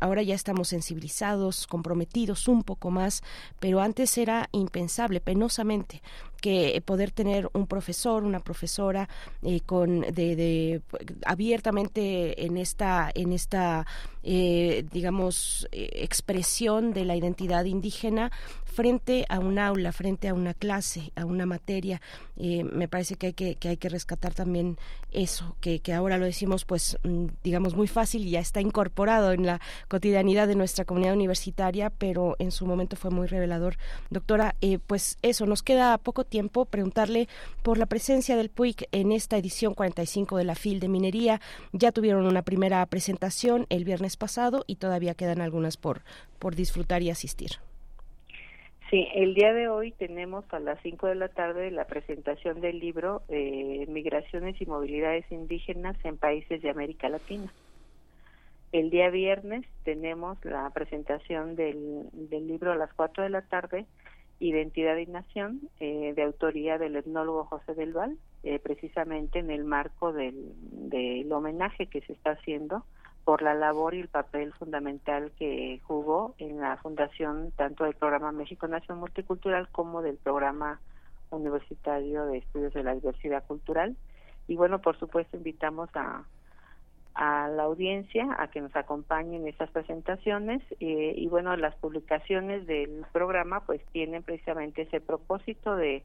ahora 0.00 0.22
ya 0.22 0.34
estamos 0.34 0.68
sensibilizados 0.68 1.66
comprometidos 1.66 2.48
un 2.48 2.62
poco 2.62 2.90
más, 2.90 3.22
pero 3.60 3.80
antes 3.80 4.16
era 4.18 4.48
impensable, 4.52 5.20
penosamente 5.20 6.02
que 6.42 6.82
poder 6.84 7.12
tener 7.12 7.48
un 7.54 7.66
profesor, 7.66 8.24
una 8.24 8.40
profesora 8.40 9.08
eh, 9.42 9.60
con 9.60 10.00
de, 10.00 10.82
abiertamente 11.24 12.44
en 12.44 12.58
esta 12.58 13.10
en 13.14 13.32
esta 13.32 13.86
eh, 14.24 14.84
digamos 14.92 15.68
eh, 15.70 15.88
expresión 15.94 16.92
de 16.92 17.04
la 17.04 17.16
identidad 17.16 17.64
indígena 17.64 18.32
frente 18.64 19.24
a 19.28 19.38
un 19.38 19.58
aula, 19.58 19.92
frente 19.92 20.28
a 20.28 20.34
una 20.34 20.54
clase, 20.54 21.12
a 21.14 21.26
una 21.26 21.44
materia. 21.44 22.00
me 22.36 22.88
parece 22.88 23.16
que 23.16 23.26
hay 23.26 23.32
que, 23.34 23.56
que 23.56 23.68
hay 23.68 23.76
que 23.76 23.90
rescatar 23.90 24.32
también 24.32 24.78
eso, 25.10 25.56
que, 25.60 25.80
que 25.80 25.92
ahora 25.92 26.16
lo 26.16 26.24
decimos 26.24 26.64
pues 26.64 26.98
mm, 27.04 27.26
digamos 27.44 27.76
muy 27.76 27.86
fácil 27.86 28.26
y 28.26 28.30
ya 28.30 28.40
está 28.40 28.62
incorporado 28.62 29.32
en 29.32 29.44
la 29.44 29.60
cotidianidad 29.88 30.48
de 30.48 30.54
nuestra 30.56 30.86
comunidad 30.86 31.12
universitaria, 31.12 31.90
pero 31.90 32.34
en 32.38 32.50
su 32.50 32.66
momento 32.66 32.96
fue 32.96 33.10
muy 33.10 33.26
revelador. 33.26 33.76
Doctora, 34.08 34.56
pues 34.86 35.18
eso, 35.20 35.44
nos 35.44 35.62
queda 35.62 35.98
poco 35.98 36.24
tiempo, 36.32 36.64
preguntarle 36.64 37.28
por 37.62 37.76
la 37.76 37.84
presencia 37.84 38.36
del 38.36 38.48
PUIC 38.48 38.88
en 38.90 39.12
esta 39.12 39.36
edición 39.36 39.74
45 39.74 40.38
de 40.38 40.44
la 40.44 40.54
FIL 40.54 40.80
de 40.80 40.88
Minería. 40.88 41.40
Ya 41.72 41.92
tuvieron 41.92 42.26
una 42.26 42.40
primera 42.40 42.84
presentación 42.86 43.66
el 43.68 43.84
viernes 43.84 44.16
pasado 44.16 44.64
y 44.66 44.76
todavía 44.76 45.14
quedan 45.14 45.42
algunas 45.42 45.76
por, 45.76 46.00
por 46.38 46.56
disfrutar 46.56 47.02
y 47.02 47.10
asistir. 47.10 47.50
Sí, 48.88 49.08
el 49.14 49.34
día 49.34 49.52
de 49.52 49.68
hoy 49.68 49.92
tenemos 49.92 50.44
a 50.52 50.58
las 50.58 50.78
5 50.82 51.06
de 51.06 51.14
la 51.16 51.28
tarde 51.28 51.70
la 51.70 51.84
presentación 51.84 52.62
del 52.62 52.78
libro 52.78 53.22
eh, 53.28 53.84
Migraciones 53.88 54.58
y 54.60 54.66
Movilidades 54.66 55.30
Indígenas 55.30 55.96
en 56.04 56.16
Países 56.16 56.62
de 56.62 56.70
América 56.70 57.10
Latina. 57.10 57.52
El 58.72 58.88
día 58.88 59.10
viernes 59.10 59.66
tenemos 59.84 60.42
la 60.44 60.68
presentación 60.70 61.56
del, 61.56 62.08
del 62.12 62.46
libro 62.46 62.72
a 62.72 62.76
las 62.76 62.92
4 62.94 63.22
de 63.22 63.30
la 63.30 63.42
tarde 63.42 63.84
Identidad 64.42 64.96
y 64.96 65.06
Nación, 65.06 65.60
eh, 65.78 66.14
de 66.16 66.22
autoría 66.24 66.76
del 66.76 66.96
etnólogo 66.96 67.44
José 67.44 67.74
del 67.74 67.92
Val, 67.92 68.18
eh, 68.42 68.58
precisamente 68.58 69.38
en 69.38 69.52
el 69.52 69.64
marco 69.64 70.12
del, 70.12 70.52
del 70.90 71.32
homenaje 71.32 71.86
que 71.86 72.00
se 72.00 72.12
está 72.12 72.32
haciendo 72.32 72.84
por 73.24 73.40
la 73.40 73.54
labor 73.54 73.94
y 73.94 74.00
el 74.00 74.08
papel 74.08 74.52
fundamental 74.54 75.30
que 75.38 75.80
jugó 75.84 76.34
en 76.38 76.60
la 76.60 76.76
fundación 76.78 77.52
tanto 77.52 77.84
del 77.84 77.94
programa 77.94 78.32
México 78.32 78.66
Nación 78.66 78.98
Multicultural 78.98 79.68
como 79.70 80.02
del 80.02 80.16
programa 80.16 80.80
universitario 81.30 82.26
de 82.26 82.38
estudios 82.38 82.74
de 82.74 82.82
la 82.82 82.94
diversidad 82.94 83.44
cultural. 83.46 83.96
Y 84.48 84.56
bueno, 84.56 84.80
por 84.80 84.98
supuesto, 84.98 85.36
invitamos 85.36 85.88
a, 85.94 86.24
a 87.14 87.48
la 87.48 87.64
audiencia 87.64 88.36
a 88.38 88.48
que 88.48 88.60
nos 88.60 88.74
acompañen 88.74 89.42
en 89.42 89.48
estas 89.48 89.70
presentaciones 89.70 90.62
eh, 90.80 91.14
y 91.16 91.26
bueno 91.28 91.56
las 91.56 91.74
publicaciones 91.76 92.66
del 92.66 93.04
programa 93.12 93.60
pues 93.66 93.84
tienen 93.92 94.22
precisamente 94.22 94.82
ese 94.82 95.00
propósito 95.00 95.76
de, 95.76 96.04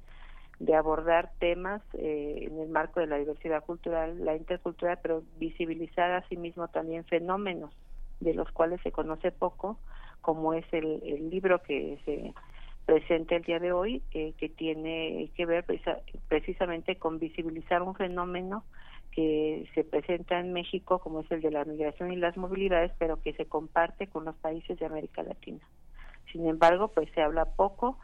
de 0.60 0.76
abordar 0.76 1.32
temas 1.39 1.82
eh, 1.93 2.50
en 2.50 2.60
el 2.60 2.70
marco 2.70 3.00
de 3.00 3.08
la 3.08 3.17
diversidad 3.17 3.63
cultural 3.63 4.26
la 4.26 4.36
intercultural 4.36 5.00
pero 5.02 5.24
visibilizar 5.38 6.12
asimismo 6.12 6.67
también 6.67 7.06
fenómenos 7.06 7.74
de 8.20 8.34
los 8.34 8.52
cuales 8.52 8.82
se 8.82 8.91
conoce 8.91 9.32
poco 9.32 9.78
como 10.22 10.54
es 10.54 10.65
el, 10.74 11.02
el 11.06 11.30
libro 11.30 11.62
que 11.63 12.00
se 12.04 12.34
presenta 12.86 13.36
el 13.36 13.43
día 13.43 13.60
de 13.60 13.72
hoy 13.72 14.02
eh, 14.12 14.34
que 14.38 14.50
tiene 14.50 15.30
que 15.36 15.46
ver 15.46 15.65
precisamente 16.28 16.96
con 16.96 17.20
visibilizar 17.20 17.82
un 17.82 17.96
fenómeno 17.96 18.63
que 19.17 19.67
se 19.73 19.84
presenta 19.84 20.39
en 20.39 20.53
México, 20.53 20.99
como 20.99 21.21
es 21.21 21.32
el 21.32 21.41
de 21.41 21.49
la 21.49 21.65
migración 21.65 22.13
y 22.13 22.17
las 22.17 22.38
movilidades, 22.38 22.91
pero 22.99 23.19
que 23.19 23.34
se 23.34 23.47
comparte 23.47 24.06
con 24.06 24.25
los 24.25 24.36
países 24.36 24.77
de 24.77 24.86
América 24.86 25.23
Latina. 25.23 25.67
Sin 26.32 26.47
embargo, 26.47 26.89
pues 26.89 27.10
se 27.15 27.23
habla 27.23 27.45
poco 27.45 27.97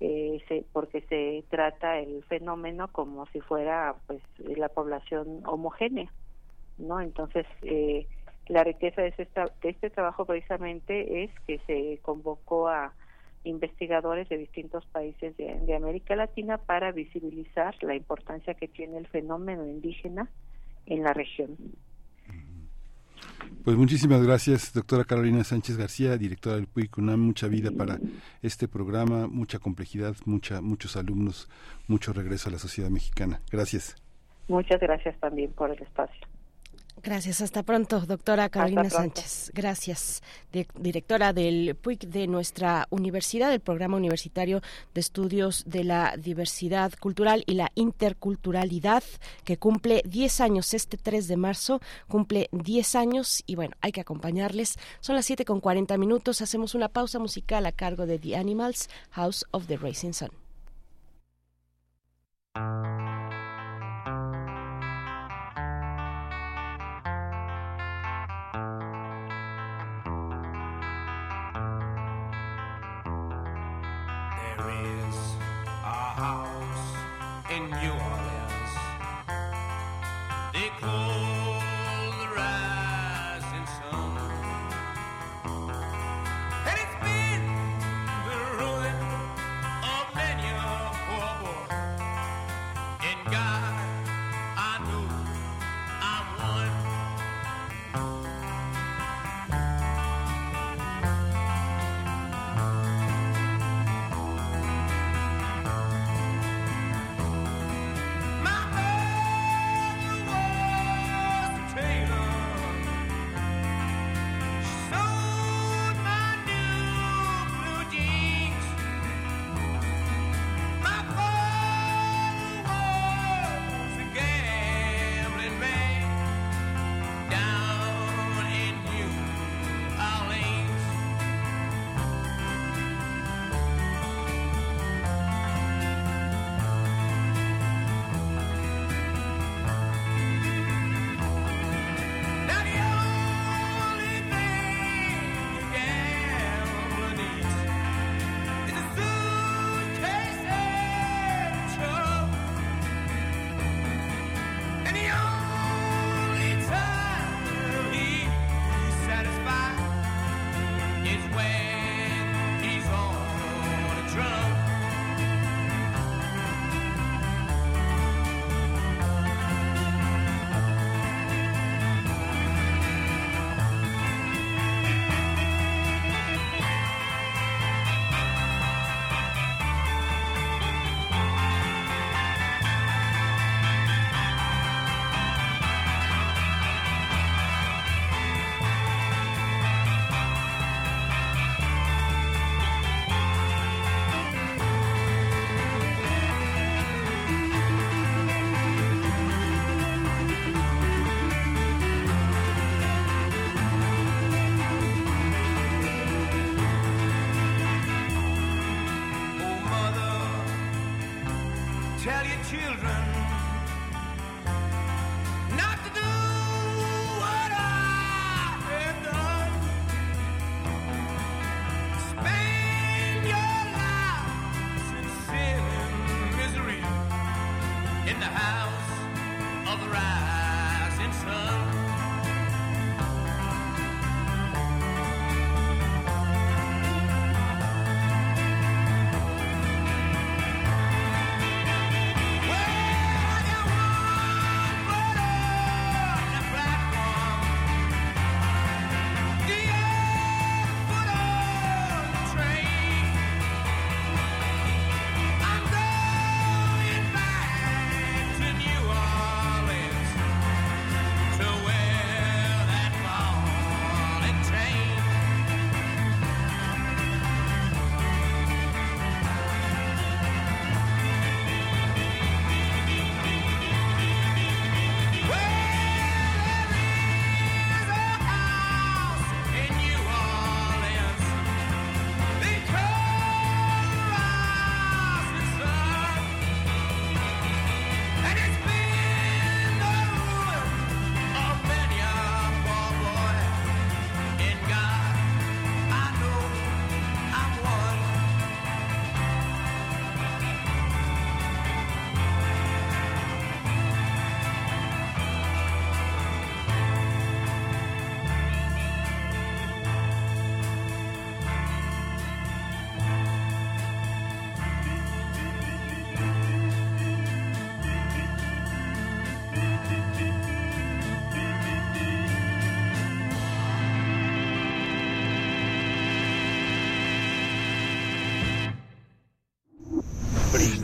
eh, 0.00 0.66
porque 0.74 1.00
se 1.08 1.46
trata 1.48 1.98
el 1.98 2.22
fenómeno 2.24 2.88
como 2.88 3.24
si 3.28 3.40
fuera 3.40 3.94
pues 4.06 4.20
la 4.36 4.68
población 4.68 5.40
homogénea, 5.46 6.12
¿no? 6.76 7.00
Entonces, 7.00 7.46
eh, 7.62 8.06
la 8.48 8.62
riqueza 8.62 9.00
de 9.00 9.14
este, 9.16 9.26
de 9.62 9.68
este 9.70 9.88
trabajo 9.88 10.26
precisamente 10.26 11.24
es 11.24 11.30
que 11.46 11.58
se 11.60 12.00
convocó 12.02 12.68
a 12.68 12.92
investigadores 13.44 14.28
de 14.28 14.36
distintos 14.36 14.84
países 14.84 15.34
de, 15.38 15.74
América 15.74 16.16
Latina 16.16 16.58
para 16.58 16.92
visibilizar 16.92 17.74
la 17.82 17.94
importancia 17.94 18.52
que 18.52 18.68
tiene 18.68 18.98
el 18.98 19.06
fenómeno 19.06 19.64
indígena 19.64 20.28
en 20.90 21.02
la 21.02 21.14
región. 21.14 21.56
Pues 23.64 23.76
muchísimas 23.76 24.22
gracias, 24.22 24.72
doctora 24.72 25.04
Carolina 25.04 25.44
Sánchez 25.44 25.76
García, 25.76 26.16
directora 26.16 26.56
del 26.56 26.66
PUIC 26.66 26.98
UNAM. 26.98 27.20
Mucha 27.20 27.46
vida 27.46 27.70
para 27.70 27.98
este 28.42 28.68
programa, 28.68 29.26
mucha 29.28 29.58
complejidad, 29.58 30.16
mucha, 30.24 30.60
muchos 30.60 30.96
alumnos, 30.96 31.48
mucho 31.86 32.12
regreso 32.12 32.48
a 32.48 32.52
la 32.52 32.58
sociedad 32.58 32.90
mexicana. 32.90 33.40
Gracias. 33.50 33.96
Muchas 34.48 34.80
gracias 34.80 35.18
también 35.20 35.52
por 35.52 35.70
el 35.70 35.80
espacio. 35.80 36.26
Gracias, 37.02 37.40
hasta 37.40 37.62
pronto, 37.62 38.00
doctora 38.00 38.50
Carolina 38.50 38.90
Sánchez. 38.90 39.52
Gracias, 39.54 40.22
directora 40.78 41.32
del 41.32 41.74
PUIC 41.74 42.02
de 42.02 42.26
nuestra 42.26 42.86
universidad, 42.90 43.50
del 43.50 43.60
Programa 43.60 43.96
Universitario 43.96 44.60
de 44.92 45.00
Estudios 45.00 45.64
de 45.66 45.84
la 45.84 46.14
Diversidad 46.18 46.92
Cultural 47.00 47.42
y 47.46 47.54
la 47.54 47.72
Interculturalidad, 47.74 49.02
que 49.44 49.56
cumple 49.56 50.02
10 50.04 50.40
años 50.42 50.74
este 50.74 50.98
3 50.98 51.26
de 51.26 51.36
marzo, 51.38 51.80
cumple 52.06 52.48
10 52.52 52.94
años 52.96 53.42
y 53.46 53.54
bueno, 53.54 53.74
hay 53.80 53.92
que 53.92 54.02
acompañarles. 54.02 54.76
Son 55.00 55.16
las 55.16 55.24
7 55.24 55.46
con 55.46 55.60
40 55.60 55.96
minutos, 55.96 56.42
hacemos 56.42 56.74
una 56.74 56.88
pausa 56.88 57.18
musical 57.18 57.64
a 57.64 57.72
cargo 57.72 58.04
de 58.04 58.18
The 58.18 58.36
Animals, 58.36 58.90
House 59.12 59.46
of 59.52 59.66
the 59.68 59.78
Racing 59.78 60.12
Sun. 60.12 60.30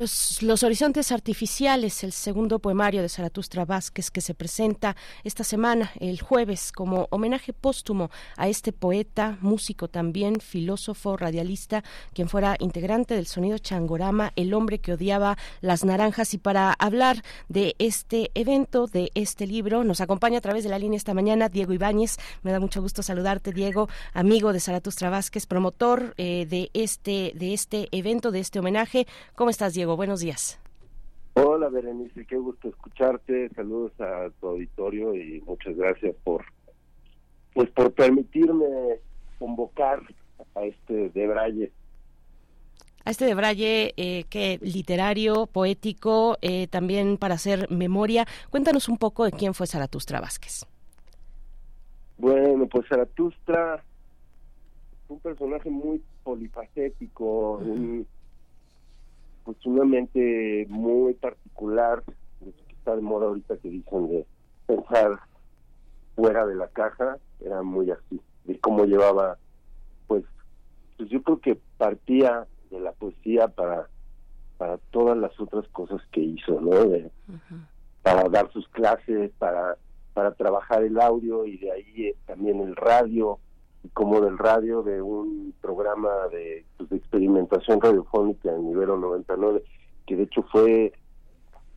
Los, 0.00 0.62
Horizontes 0.62 1.10
Artificiales, 1.10 2.04
el 2.04 2.12
segundo 2.12 2.60
poemario 2.60 3.02
de 3.02 3.08
Zaratustra 3.08 3.64
Vázquez 3.64 4.12
que 4.12 4.20
se 4.20 4.32
presenta 4.32 4.94
esta 5.24 5.42
semana, 5.42 5.90
el 5.98 6.20
jueves, 6.20 6.70
como 6.70 7.08
homenaje 7.10 7.52
póstumo 7.52 8.08
a 8.36 8.46
este 8.46 8.70
poeta, 8.72 9.38
músico 9.40 9.88
también, 9.88 10.38
filósofo, 10.38 11.16
radialista, 11.16 11.82
quien 12.14 12.28
fuera 12.28 12.54
integrante 12.60 13.14
del 13.14 13.26
sonido 13.26 13.58
Changorama, 13.58 14.32
el 14.36 14.54
hombre 14.54 14.78
que 14.78 14.92
odiaba 14.92 15.36
las 15.62 15.84
naranjas. 15.84 16.32
Y 16.32 16.38
para 16.38 16.72
hablar 16.74 17.24
de 17.48 17.74
este 17.80 18.30
evento, 18.34 18.86
de 18.86 19.10
este 19.16 19.48
libro, 19.48 19.82
nos 19.82 20.00
acompaña 20.00 20.38
a 20.38 20.42
través 20.42 20.62
de 20.62 20.70
la 20.70 20.78
línea 20.78 20.96
esta 20.96 21.12
mañana 21.12 21.48
Diego 21.48 21.72
Ibáñez. 21.72 22.18
Me 22.44 22.52
da 22.52 22.60
mucho 22.60 22.80
gusto 22.80 23.02
saludarte, 23.02 23.52
Diego, 23.52 23.88
amigo 24.12 24.52
de 24.52 24.60
Zaratustra 24.60 25.10
Vázquez, 25.10 25.46
promotor 25.46 26.14
eh, 26.18 26.46
de, 26.48 26.70
este, 26.72 27.32
de 27.34 27.52
este 27.52 27.88
evento, 27.90 28.30
de 28.30 28.38
este 28.38 28.60
homenaje. 28.60 29.08
¿Cómo 29.34 29.50
estás, 29.50 29.74
Diego? 29.74 29.87
Buenos 29.96 30.20
días. 30.20 30.60
Hola 31.34 31.68
Berenice, 31.68 32.26
qué 32.26 32.36
gusto 32.36 32.68
escucharte. 32.68 33.48
Saludos 33.54 33.92
a 34.00 34.28
tu 34.40 34.48
auditorio 34.48 35.14
y 35.14 35.40
muchas 35.42 35.76
gracias 35.76 36.14
por 36.24 36.44
pues 37.54 37.70
por 37.70 37.92
permitirme 37.92 38.66
convocar 39.38 40.02
a 40.54 40.62
este 40.64 41.10
Debraye. 41.10 41.72
A 43.04 43.10
este 43.10 43.24
Debraye 43.24 43.94
eh, 43.96 44.24
que 44.28 44.58
literario, 44.62 45.46
poético, 45.46 46.38
eh, 46.42 46.66
también 46.66 47.16
para 47.16 47.34
hacer 47.34 47.70
memoria. 47.70 48.26
Cuéntanos 48.50 48.88
un 48.88 48.98
poco 48.98 49.24
de 49.24 49.32
quién 49.32 49.54
fue 49.54 49.66
Zaratustra 49.66 50.20
Vázquez. 50.20 50.66
Bueno, 52.18 52.66
pues 52.66 52.86
Zaratustra 52.88 53.82
un 55.08 55.20
personaje 55.20 55.70
muy 55.70 56.02
polifacético, 56.22 57.52
uh 57.52 57.60
-huh. 57.60 57.70
un 57.70 58.06
pues 59.48 59.64
una 59.64 59.86
mente 59.86 60.66
muy 60.68 61.14
particular, 61.14 62.04
que 62.04 62.52
está 62.74 62.94
de 62.94 63.00
moda 63.00 63.28
ahorita 63.28 63.56
que 63.56 63.70
dicen 63.70 64.06
de 64.10 64.26
pensar 64.66 65.20
fuera 66.14 66.44
de 66.44 66.54
la 66.54 66.68
caja, 66.68 67.16
era 67.40 67.62
muy 67.62 67.90
así, 67.90 68.20
de 68.44 68.60
cómo 68.60 68.84
llevaba, 68.84 69.38
pues, 70.06 70.22
pues 70.98 71.08
yo 71.08 71.22
creo 71.22 71.40
que 71.40 71.58
partía 71.78 72.46
de 72.70 72.78
la 72.78 72.92
poesía 72.92 73.48
para 73.48 73.88
para 74.58 74.76
todas 74.90 75.16
las 75.16 75.40
otras 75.40 75.66
cosas 75.68 76.02
que 76.12 76.20
hizo, 76.20 76.60
¿no? 76.60 76.84
De. 76.84 77.10
Para 78.02 78.28
dar 78.28 78.52
sus 78.52 78.68
clases, 78.68 79.30
para 79.38 79.78
para 80.12 80.32
trabajar 80.32 80.82
el 80.82 81.00
audio 81.00 81.46
y 81.46 81.56
de 81.56 81.72
ahí 81.72 82.06
eh, 82.08 82.16
también 82.26 82.60
el 82.60 82.76
radio, 82.76 83.38
como 83.92 84.20
del 84.20 84.38
radio 84.38 84.82
de 84.82 85.00
un 85.02 85.54
programa 85.60 86.10
de, 86.30 86.64
pues, 86.76 86.90
de 86.90 86.96
experimentación 86.96 87.80
radiofónica 87.80 88.54
en 88.54 88.70
Ibero 88.70 88.96
99, 88.98 89.62
que 90.06 90.16
de 90.16 90.22
hecho 90.24 90.42
fue 90.50 90.92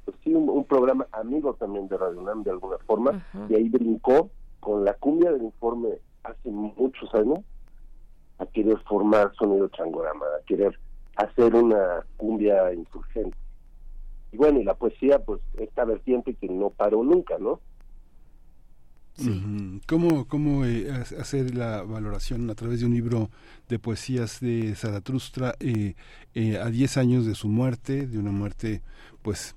pues, 0.05 0.18
sí, 0.24 0.34
un, 0.34 0.49
un, 0.49 0.66
programa 0.66 1.07
amigo 1.12 1.53
también 1.53 1.88
de 1.88 1.97
Radio 1.97 2.20
UNAM 2.20 2.43
de 2.43 2.51
alguna 2.51 2.78
forma, 2.86 3.12
uh 3.12 3.38
-huh. 3.38 3.51
y 3.51 3.55
ahí 3.55 3.70
brincó 3.70 4.30
con 4.59 4.86
la 4.86 4.93
cumbia 4.93 5.32
del 5.32 5.43
informe 5.43 5.99
hace 6.24 6.49
muchos 6.49 7.14
años 7.16 7.39
a 8.38 8.45
querer 8.47 8.78
formar 8.88 9.34
sonido 9.36 9.68
changorama, 9.70 10.26
a 10.26 10.45
querer 10.45 10.78
hacer 11.16 11.53
una 11.55 12.05
cumbia 12.18 12.74
insurgente. 12.74 13.38
Y 14.32 14.38
bueno, 14.38 14.59
y 14.59 14.64
la 14.64 14.76
poesía, 14.76 15.20
pues 15.20 15.41
esta 15.57 15.86
vertiente 15.86 16.34
que 16.36 16.47
no 16.47 16.70
paró 16.70 17.03
nunca, 17.03 17.38
¿no? 17.38 17.59
¿Cómo, 19.88 20.26
cómo 20.28 20.66
eh, 20.66 20.89
hacer 20.91 21.53
la 21.53 21.84
valoración 21.84 22.49
a 22.49 22.55
través 22.55 22.80
de 22.80 22.86
un 22.86 22.93
libro 22.93 23.30
de 23.70 23.78
poesías 23.78 24.39
de 24.39 24.74
Zaratustra 24.76 25.55
eh, 25.59 25.95
eh, 26.34 26.57
a 26.57 26.70
10 26.70 26.97
años 26.97 27.26
de 27.26 27.36
su 27.36 27.47
muerte, 27.47 28.07
de 28.07 28.18
una 28.18 28.32
muerte, 28.32 28.82
pues, 29.22 29.55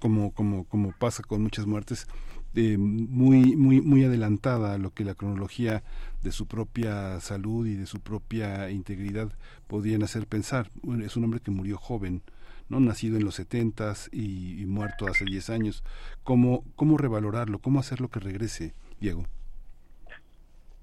como, 0.00 0.32
como, 0.32 0.64
como 0.64 0.92
pasa 0.92 1.22
con 1.22 1.42
muchas 1.42 1.66
muertes, 1.66 2.06
muy, 2.52 3.54
muy, 3.56 3.80
muy 3.80 4.04
adelantada 4.04 4.74
a 4.74 4.78
lo 4.78 4.92
que 4.92 5.04
la 5.04 5.14
cronología 5.14 5.84
de 6.22 6.32
su 6.32 6.46
propia 6.46 7.20
salud 7.20 7.66
y 7.66 7.76
de 7.76 7.86
su 7.86 8.00
propia 8.00 8.70
integridad 8.70 9.32
podían 9.68 10.02
hacer 10.02 10.26
pensar? 10.26 10.70
Es 11.04 11.16
un 11.16 11.24
hombre 11.24 11.40
que 11.40 11.52
murió 11.52 11.78
joven, 11.78 12.22
¿no? 12.70 12.80
nacido 12.80 13.18
en 13.18 13.24
los 13.24 13.34
setentas 13.34 14.08
y, 14.12 14.62
y, 14.62 14.66
muerto 14.66 15.06
hace 15.06 15.24
10 15.24 15.50
años. 15.50 15.84
¿Cómo, 16.22 16.64
¿Cómo 16.76 16.96
revalorarlo? 16.96 17.58
¿Cómo 17.58 17.80
hacerlo 17.80 18.08
que 18.08 18.20
regrese, 18.20 18.72
Diego? 19.00 19.24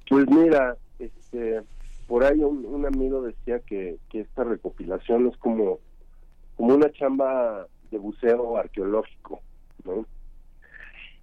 Pues 0.09 0.29
mira, 0.29 0.77
este, 0.99 1.61
por 2.07 2.23
ahí 2.23 2.39
un, 2.39 2.85
amigo 2.85 3.21
decía 3.21 3.59
que, 3.61 3.97
esta 4.13 4.43
recopilación 4.43 5.27
es 5.27 5.38
como, 5.38 5.79
como 6.55 6.75
una 6.75 6.91
chamba 6.91 7.67
de 7.89 7.97
buceo 7.97 8.57
arqueológico, 8.57 9.41
¿no? 9.85 10.05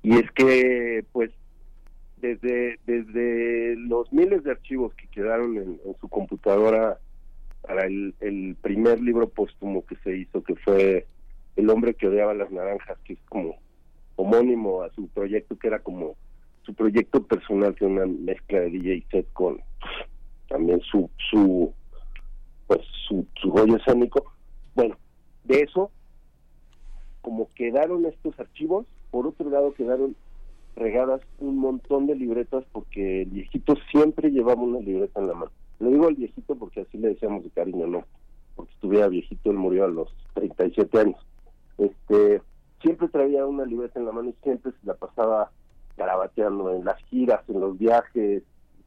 Y 0.02 0.16
es 0.18 0.30
que, 0.32 1.04
pues, 1.12 1.30
desde, 2.18 2.78
desde 2.86 3.76
los 3.76 4.10
miles 4.12 4.44
de 4.44 4.52
archivos 4.52 4.94
que 4.94 5.08
quedaron 5.08 5.56
en 5.56 5.80
su 6.00 6.08
computadora 6.08 6.98
para 7.66 7.86
el, 7.86 8.14
el 8.20 8.56
primer 8.60 9.00
libro 9.00 9.28
póstumo 9.28 9.84
que 9.86 9.96
se 9.96 10.16
hizo, 10.16 10.42
que 10.42 10.54
fue 10.56 11.06
El 11.56 11.70
hombre 11.70 11.94
que 11.94 12.08
odiaba 12.08 12.34
las 12.34 12.50
naranjas, 12.50 12.98
que 13.04 13.14
es 13.14 13.22
como 13.28 13.56
homónimo 14.16 14.82
a 14.82 14.90
su 14.90 15.08
proyecto, 15.08 15.58
que 15.58 15.68
era 15.68 15.78
como 15.78 16.16
su 16.62 16.74
proyecto 16.74 17.22
personal, 17.24 17.74
que 17.74 17.86
una 17.86 18.06
mezcla 18.06 18.60
de 18.60 18.70
DJ 18.70 19.06
set 19.10 19.32
con 19.32 19.60
también 20.48 20.80
su 20.80 21.10
su 21.30 21.72
pues 22.66 22.80
su, 23.08 23.26
su 23.40 23.50
rollo 23.50 23.76
escénico. 23.76 24.32
Bueno, 24.74 24.96
de 25.44 25.60
eso, 25.60 25.90
como 27.20 27.48
quedaron 27.54 28.06
estos 28.06 28.38
archivos, 28.38 28.86
por 29.10 29.26
otro 29.26 29.48
lado 29.50 29.74
quedaron 29.74 30.16
regadas 30.76 31.20
un 31.38 31.58
montón 31.58 32.06
de 32.06 32.16
libretas 32.16 32.64
porque 32.72 33.22
el 33.22 33.30
viejito 33.30 33.74
siempre 33.90 34.30
llevaba 34.30 34.62
una 34.62 34.80
libreta 34.80 35.20
en 35.20 35.28
la 35.28 35.34
mano. 35.34 35.52
Le 35.80 35.90
digo 35.90 36.06
al 36.06 36.14
viejito 36.14 36.54
porque 36.56 36.82
así 36.82 36.98
le 36.98 37.08
decíamos 37.08 37.44
de 37.44 37.50
cariño, 37.50 37.86
no, 37.86 38.04
porque 38.56 38.72
estuviera 38.72 39.08
viejito, 39.08 39.50
él 39.50 39.56
murió 39.56 39.84
a 39.84 39.88
los 39.88 40.14
37 40.34 40.98
años. 40.98 41.26
Este, 41.78 42.42
siempre 42.80 43.08
traía 43.08 43.46
una 43.46 43.64
libreta 43.64 43.98
en 43.98 44.06
la 44.06 44.12
mano 44.12 44.30
y 44.30 44.36
siempre 44.42 44.72
se 44.72 44.86
la 44.86 44.94
pasaba 44.94 45.50
garabateando 45.96 46.72
en 46.72 46.84
las 46.84 46.98
giras, 47.04 47.42
en 47.48 47.60
los 47.60 47.78
viajes, 47.78 48.42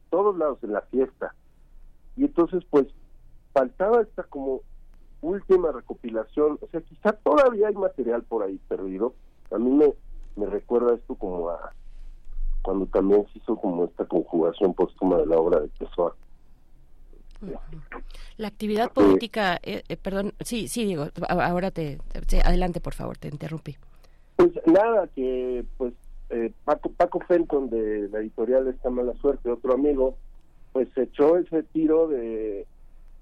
todos 0.09 0.37
lados, 0.37 0.59
en 0.63 0.73
la 0.73 0.81
fiesta. 0.81 1.33
Y 2.15 2.25
entonces, 2.25 2.63
pues, 2.69 2.87
faltaba 3.53 4.01
esta 4.01 4.23
como 4.23 4.61
última 5.21 5.71
recopilación, 5.71 6.59
o 6.61 6.67
sea, 6.67 6.81
quizá 6.81 7.11
todavía 7.13 7.67
hay 7.67 7.75
material 7.75 8.23
por 8.23 8.43
ahí 8.43 8.59
perdido. 8.67 9.13
A 9.51 9.57
mí 9.57 9.69
me, 9.71 9.93
me 10.35 10.45
recuerda 10.45 10.95
esto 10.95 11.15
como 11.15 11.49
a 11.49 11.73
cuando 12.61 12.85
también 12.87 13.25
se 13.31 13.39
hizo 13.39 13.55
como 13.55 13.85
esta 13.85 14.05
conjugación 14.05 14.73
póstuma 14.73 15.17
de 15.17 15.25
la 15.25 15.37
obra 15.37 15.61
de 15.61 15.69
Pessoa. 15.69 16.15
La 18.37 18.47
actividad 18.47 18.91
política, 18.91 19.59
eh, 19.63 19.83
eh, 19.87 19.97
perdón, 19.97 20.33
sí, 20.41 20.67
sí, 20.67 20.85
digo, 20.85 21.07
ahora 21.27 21.71
te, 21.71 21.99
te, 22.27 22.41
adelante, 22.41 22.79
por 22.79 22.93
favor, 22.93 23.17
te 23.17 23.27
interrumpí. 23.27 23.75
Pues 24.35 24.51
nada, 24.65 25.07
que 25.15 25.65
pues 25.77 25.93
eh, 26.29 26.51
Paco 26.65 26.91
Paco 26.91 27.19
Fenton 27.27 27.69
de 27.69 28.09
la 28.09 28.19
editorial 28.19 28.67
Esta 28.67 28.89
Mala 28.89 29.13
Suerte, 29.15 29.49
otro 29.49 29.73
amigo, 29.73 30.17
pues 30.73 30.87
echó 30.95 31.37
ese 31.37 31.63
tiro 31.63 32.07
de, 32.07 32.67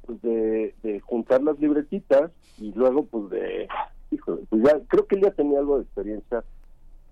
pues, 0.06 0.22
de, 0.22 0.76
de 0.84 1.00
juntar 1.00 1.42
las 1.44 1.60
libretitas 1.60 2.32
y 2.58 2.72
luego 2.74 3.06
pues 3.06 3.30
de, 3.30 3.68
híjole, 4.12 4.44
pues 4.50 4.64
ya 4.64 4.80
creo 4.88 5.08
que 5.08 5.16
él 5.16 5.22
ya 5.22 5.32
tenía 5.32 5.60
algo 5.60 5.78
de 5.78 5.84
experiencia 5.84 6.44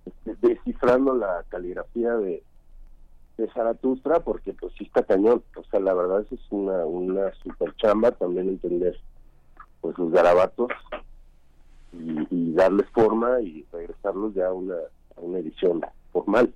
este, 0.06 0.48
descifrando 0.48 1.16
la 1.16 1.46
caligrafía 1.50 2.16
de, 2.16 2.44
de 3.38 3.48
Zaratustra 3.50 4.20
porque 4.20 4.54
pues 4.54 4.74
sí 4.78 4.86
está 4.86 5.04
cañón 5.04 5.44
o 5.56 5.64
sea 5.66 5.80
la 5.80 5.94
verdad 5.94 6.26
es 6.30 6.40
una 6.50 6.86
una 6.86 7.34
super 7.36 7.76
chamba 7.78 8.12
también 8.12 8.50
entender 8.50 9.00
pues 9.82 9.98
los 9.98 10.12
garabatos 10.12 10.72
y, 11.92 12.54
darles 12.54 12.88
forma 12.90 13.42
y 13.42 13.66
regresarlos 13.72 14.34
ya 14.34 14.48
a 14.48 14.54
una 14.54 14.76
a 15.18 15.22
una 15.22 15.40
edición 15.40 15.82
formal 16.12 16.54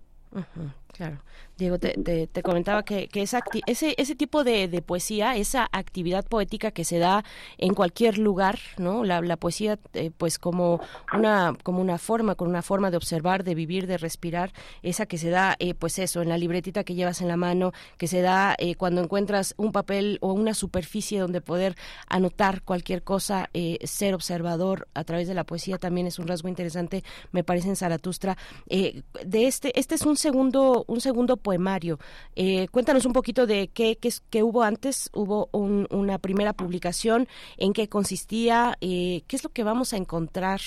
claro. 0.93 1.17
Diego, 1.57 1.79
te, 1.79 2.27
te, 2.27 2.43
comentaba 2.43 2.83
que, 2.83 3.07
que 3.07 3.23
esa 3.23 3.41
ese, 3.65 3.95
ese 3.97 4.15
tipo 4.15 4.43
de, 4.43 4.81
poesía, 4.85 5.35
esa 5.35 5.67
actividad 5.71 6.25
poética 6.25 6.71
que 6.71 6.83
se 6.83 6.99
da 6.99 7.23
en 7.57 7.73
cualquier 7.73 8.19
lugar, 8.19 8.59
¿no? 8.77 9.03
La, 9.03 9.37
poesía, 9.37 9.79
eh, 9.93 10.11
pues 10.15 10.37
como 10.37 10.79
una, 11.13 11.55
como 11.63 11.81
una 11.81 11.97
forma, 11.97 12.35
con 12.35 12.47
una 12.47 12.61
forma 12.61 12.91
de 12.91 12.97
observar, 12.97 13.43
de 13.43 13.55
vivir, 13.55 13.87
de 13.87 13.97
respirar, 13.97 14.51
esa 14.83 15.07
que 15.07 15.17
se 15.17 15.29
da, 15.29 15.55
eh, 15.59 15.73
pues 15.73 15.97
eso, 15.97 16.21
en 16.21 16.29
la 16.29 16.37
libretita 16.37 16.83
que 16.83 16.93
llevas 16.93 17.21
en 17.21 17.27
la 17.27 17.37
mano, 17.37 17.71
que 17.97 18.07
se 18.07 18.21
da 18.21 18.55
eh, 18.59 18.75
cuando 18.75 19.01
encuentras 19.01 19.55
un 19.57 19.71
papel 19.71 20.19
o 20.21 20.33
una 20.33 20.53
superficie 20.53 21.19
donde 21.19 21.41
poder 21.41 21.75
anotar 22.07 22.61
cualquier 22.61 23.03
cosa, 23.03 23.49
ser 23.83 24.13
observador 24.13 24.87
a 24.93 25.03
través 25.03 25.27
de 25.27 25.33
la 25.33 25.43
poesía 25.43 25.77
también 25.77 26.05
es 26.07 26.19
un 26.19 26.27
rasgo 26.27 26.47
interesante, 26.47 27.03
me 27.31 27.43
parece 27.43 27.69
en 27.69 27.75
Zaratustra. 27.75 28.37
de 28.67 29.47
este, 29.47 29.77
este 29.79 29.95
es 29.95 30.03
un 30.03 30.17
segundo, 30.17 30.85
un 30.87 31.01
segundo 31.01 31.37
poemario. 31.47 31.97
Eh, 32.35 32.67
cuéntanos 32.71 33.05
un 33.05 33.13
poquito 33.13 33.47
de 33.47 33.69
qué, 33.69 33.97
qué, 33.97 34.43
hubo 34.43 34.63
antes. 34.63 35.09
Hubo 35.13 35.47
una 35.53 36.17
primera 36.17 36.51
publicación, 36.51 37.25
en 37.55 37.71
qué 37.71 37.87
consistía, 37.87 38.75
eh, 38.81 39.21
qué 39.27 39.37
es 39.37 39.45
lo 39.45 39.49
que 39.49 39.63
vamos 39.63 39.93
a 39.93 39.97
encontrar 39.97 40.59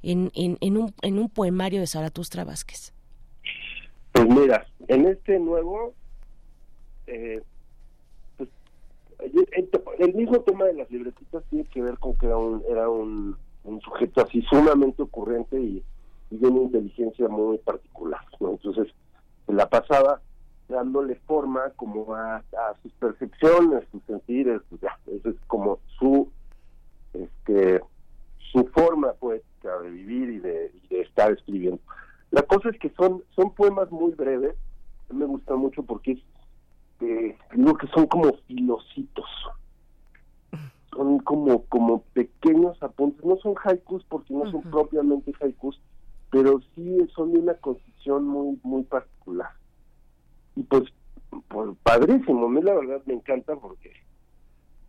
en, 0.00 0.30
en, 0.36 0.76
un, 0.76 0.94
en 1.02 1.18
un 1.18 1.28
poemario 1.28 1.80
de 1.80 1.88
Zaratustra 1.88 2.44
Vázquez. 2.44 2.92
Pues 4.12 4.28
mira, 4.28 4.64
en 4.86 5.06
este 5.06 5.40
nuevo, 5.40 5.92
eh, 7.08 7.42
pues, 8.36 8.48
el, 9.98 10.14
mismo 10.14 10.38
tema 10.42 10.66
de 10.66 10.74
las 10.74 10.88
libretitas 10.88 11.42
tiene 11.50 11.64
que 11.64 11.82
ver 11.82 11.98
con 11.98 12.16
que 12.16 12.26
era 12.26 12.36
un, 12.36 12.62
era 12.70 12.88
un, 12.88 13.36
sujeto 13.82 14.22
así 14.22 14.40
sumamente 14.42 15.02
ocurrente 15.02 15.60
y, 15.60 15.82
de 16.30 16.46
una 16.46 16.62
inteligencia 16.62 17.26
muy 17.26 17.58
particular. 17.58 18.20
Entonces, 18.38 18.86
en 19.48 19.56
la 19.56 19.68
pasada 19.68 20.22
dándole 20.68 21.16
forma 21.26 21.70
como 21.76 22.14
a, 22.14 22.42
sus 22.82 22.92
percepciones, 22.92 23.84
sus 23.90 24.02
sentires, 24.04 24.60
pues 24.68 24.80
ya, 24.82 24.98
eso 25.06 25.30
es 25.30 25.36
como 25.46 25.78
su 25.98 26.30
este 27.14 27.80
su 28.52 28.64
forma 28.68 29.12
poética 29.14 29.78
de 29.80 29.90
vivir 29.90 30.30
y 30.30 30.38
de, 30.38 30.72
estar 30.90 31.32
escribiendo. 31.32 31.80
La 32.30 32.42
cosa 32.42 32.68
es 32.68 32.78
que 32.78 32.90
son 32.90 33.22
son 33.34 33.54
poemas 33.54 33.90
muy 33.90 34.12
breves, 34.12 34.54
me 35.10 35.24
gusta 35.24 35.56
mucho 35.56 35.82
porque 35.82 36.12
es 36.12 36.18
eh, 37.00 37.36
que 37.50 37.86
son 37.94 38.06
como 38.06 38.32
filocitos, 38.46 39.26
son 40.90 41.18
como 41.20 41.64
como 41.64 42.02
pequeños 42.12 42.80
apuntes, 42.82 43.24
no 43.24 43.36
son 43.38 43.54
haikus 43.64 44.04
porque 44.04 44.34
no 44.34 44.50
son 44.50 44.62
propiamente 44.62 45.32
haikus, 45.40 45.80
pero 46.30 46.60
sí 46.74 46.98
son 47.14 47.32
de 47.32 47.38
una 47.38 47.54
constitución 47.54 48.24
muy 48.24 48.58
muy 48.62 48.82
particular 48.82 49.57
y 50.58 50.62
pues, 50.64 50.84
pues 51.48 51.70
padrísimo, 51.84 52.46
a 52.46 52.50
mí 52.50 52.60
la 52.62 52.74
verdad 52.74 53.00
me 53.06 53.14
encanta 53.14 53.54
porque 53.54 53.92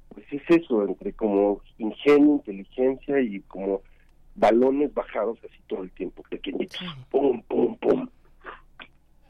pues 0.09 0.25
es 0.31 0.41
eso, 0.49 0.83
entre 0.83 1.13
como 1.13 1.61
ingenio, 1.77 2.35
inteligencia 2.35 3.21
y 3.21 3.39
como 3.41 3.81
balones 4.35 4.91
bajados 4.93 5.37
así 5.43 5.61
todo 5.67 5.83
el 5.83 5.91
tiempo, 5.91 6.23
pequeñitos, 6.29 6.79
pum, 7.11 7.41
pum, 7.43 7.77
pum. 7.77 8.09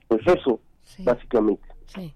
Pues 0.08 0.22
eso, 0.28 0.62
básicamente. 1.00 1.68
Sí. 1.88 2.14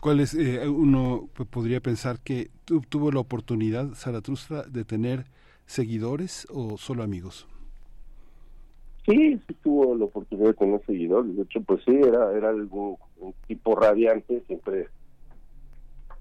¿Cuál 0.00 0.18
es, 0.18 0.34
eh, 0.34 0.68
uno 0.68 1.28
podría 1.50 1.80
pensar 1.80 2.18
que 2.18 2.50
tuvo 2.88 3.12
la 3.12 3.20
oportunidad, 3.20 3.94
Zaratustra, 3.94 4.64
de 4.64 4.84
tener 4.84 5.26
seguidores 5.66 6.48
o 6.50 6.76
solo 6.76 7.04
amigos? 7.04 7.46
Sí, 9.06 9.40
sí 9.46 9.54
tuvo 9.62 9.94
la 9.96 10.06
oportunidad 10.06 10.48
de 10.48 10.54
tener 10.54 10.84
seguidores. 10.84 11.36
De 11.36 11.42
hecho, 11.42 11.60
pues 11.62 11.80
sí, 11.84 11.92
era, 11.92 12.36
era 12.36 12.50
algo, 12.50 12.98
un 13.20 13.34
tipo 13.46 13.76
radiante. 13.76 14.42
Siempre, 14.46 14.88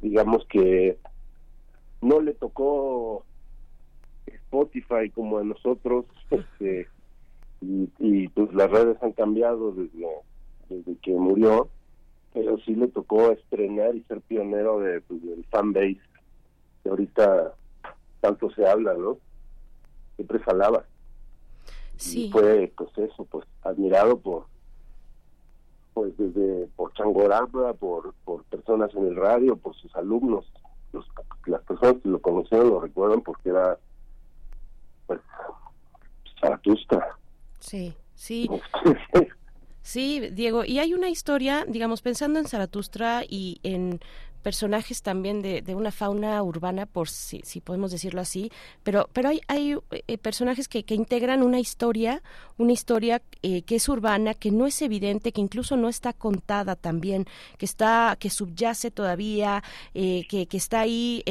digamos 0.02 0.46
que 0.46 0.98
no 2.02 2.22
le 2.22 2.34
tocó 2.34 3.26
Spotify 4.28 5.10
como 5.14 5.40
a 5.40 5.44
nosotros. 5.44 6.06
Este, 6.30 6.88
y, 7.62 7.90
y 7.98 8.28
pues 8.28 8.54
las 8.54 8.70
redes 8.70 9.02
han 9.02 9.14
cambiado 9.14 9.72
desde, 9.72 10.08
desde 10.70 10.96
que 11.02 11.12
murió. 11.12 11.70
Pero 12.34 12.60
sí 12.60 12.76
le 12.76 12.88
tocó 12.88 13.32
estrenar 13.32 13.96
y 13.96 14.04
ser 14.04 14.22
pionero 14.22 14.80
de, 14.80 15.02
pues, 15.02 15.24
del 15.24 15.44
fanbase 15.46 16.00
que 16.84 16.90
ahorita 16.90 17.56
tanto 18.22 18.50
se 18.52 18.66
habla, 18.68 18.94
¿no? 18.94 19.18
Siempre 20.16 20.40
falaba. 20.40 20.86
Sí. 21.98 22.30
fue, 22.32 22.72
pues 22.78 22.98
eso, 22.98 23.26
pues 23.26 23.46
admirado 23.62 24.20
por, 24.20 24.46
pues 26.00 26.18
desde, 26.18 26.68
por 26.78 26.94
Changoramba, 26.94 27.74
por, 27.74 28.14
por 28.24 28.46
personas 28.46 28.90
en 28.96 29.08
el 29.08 29.18
radio, 29.18 29.58
por 29.58 29.76
sus 29.76 29.94
alumnos. 29.98 30.50
Los, 30.94 31.06
las 31.46 31.62
personas 31.64 31.98
que 32.02 32.08
lo 32.08 32.22
conocieron 32.22 32.70
lo 32.70 32.80
recuerdan 32.80 33.20
porque 33.20 33.50
era, 33.50 33.78
pues, 35.08 35.20
Zaratustra. 36.40 37.18
Sí, 37.60 37.94
sí. 38.16 38.50
Sí, 39.82 40.30
Diego, 40.34 40.66
y 40.66 40.78
hay 40.78 40.94
una 40.94 41.10
historia, 41.10 41.66
digamos, 41.68 42.04
pensando 42.04 42.38
en 42.38 42.46
Zaratustra 42.46 43.24
y 43.28 43.60
en 43.64 44.00
personajes 44.50 45.04
también 45.04 45.44
de, 45.44 45.62
de, 45.62 45.76
una 45.76 45.92
fauna 45.92 46.42
urbana, 46.42 46.88
por 46.88 47.08
si, 47.08 47.40
si 47.46 47.62
podemos 47.62 47.92
decirlo 47.92 48.20
así, 48.20 48.52
pero, 48.82 49.08
pero 49.14 49.30
hay, 49.30 49.42
hay 49.48 49.76
eh, 49.92 50.18
personajes 50.18 50.68
que, 50.68 50.84
que, 50.84 50.96
integran 50.96 51.44
una 51.44 51.60
historia, 51.60 52.24
una 52.58 52.74
historia 52.74 53.22
eh, 53.44 53.62
que 53.62 53.76
es 53.76 53.88
urbana, 53.88 54.34
que 54.34 54.50
no 54.50 54.66
es 54.66 54.82
evidente, 54.82 55.32
que 55.34 55.42
incluso 55.42 55.78
no 55.78 55.88
está 55.88 56.14
contada 56.14 56.76
también, 56.76 57.28
que 57.60 57.66
está, 57.68 58.18
que 58.20 58.32
subyace 58.32 58.90
todavía, 58.90 59.62
eh, 59.94 60.26
que, 60.28 60.48
que, 60.48 60.58
está 60.58 60.80
ahí 60.80 61.24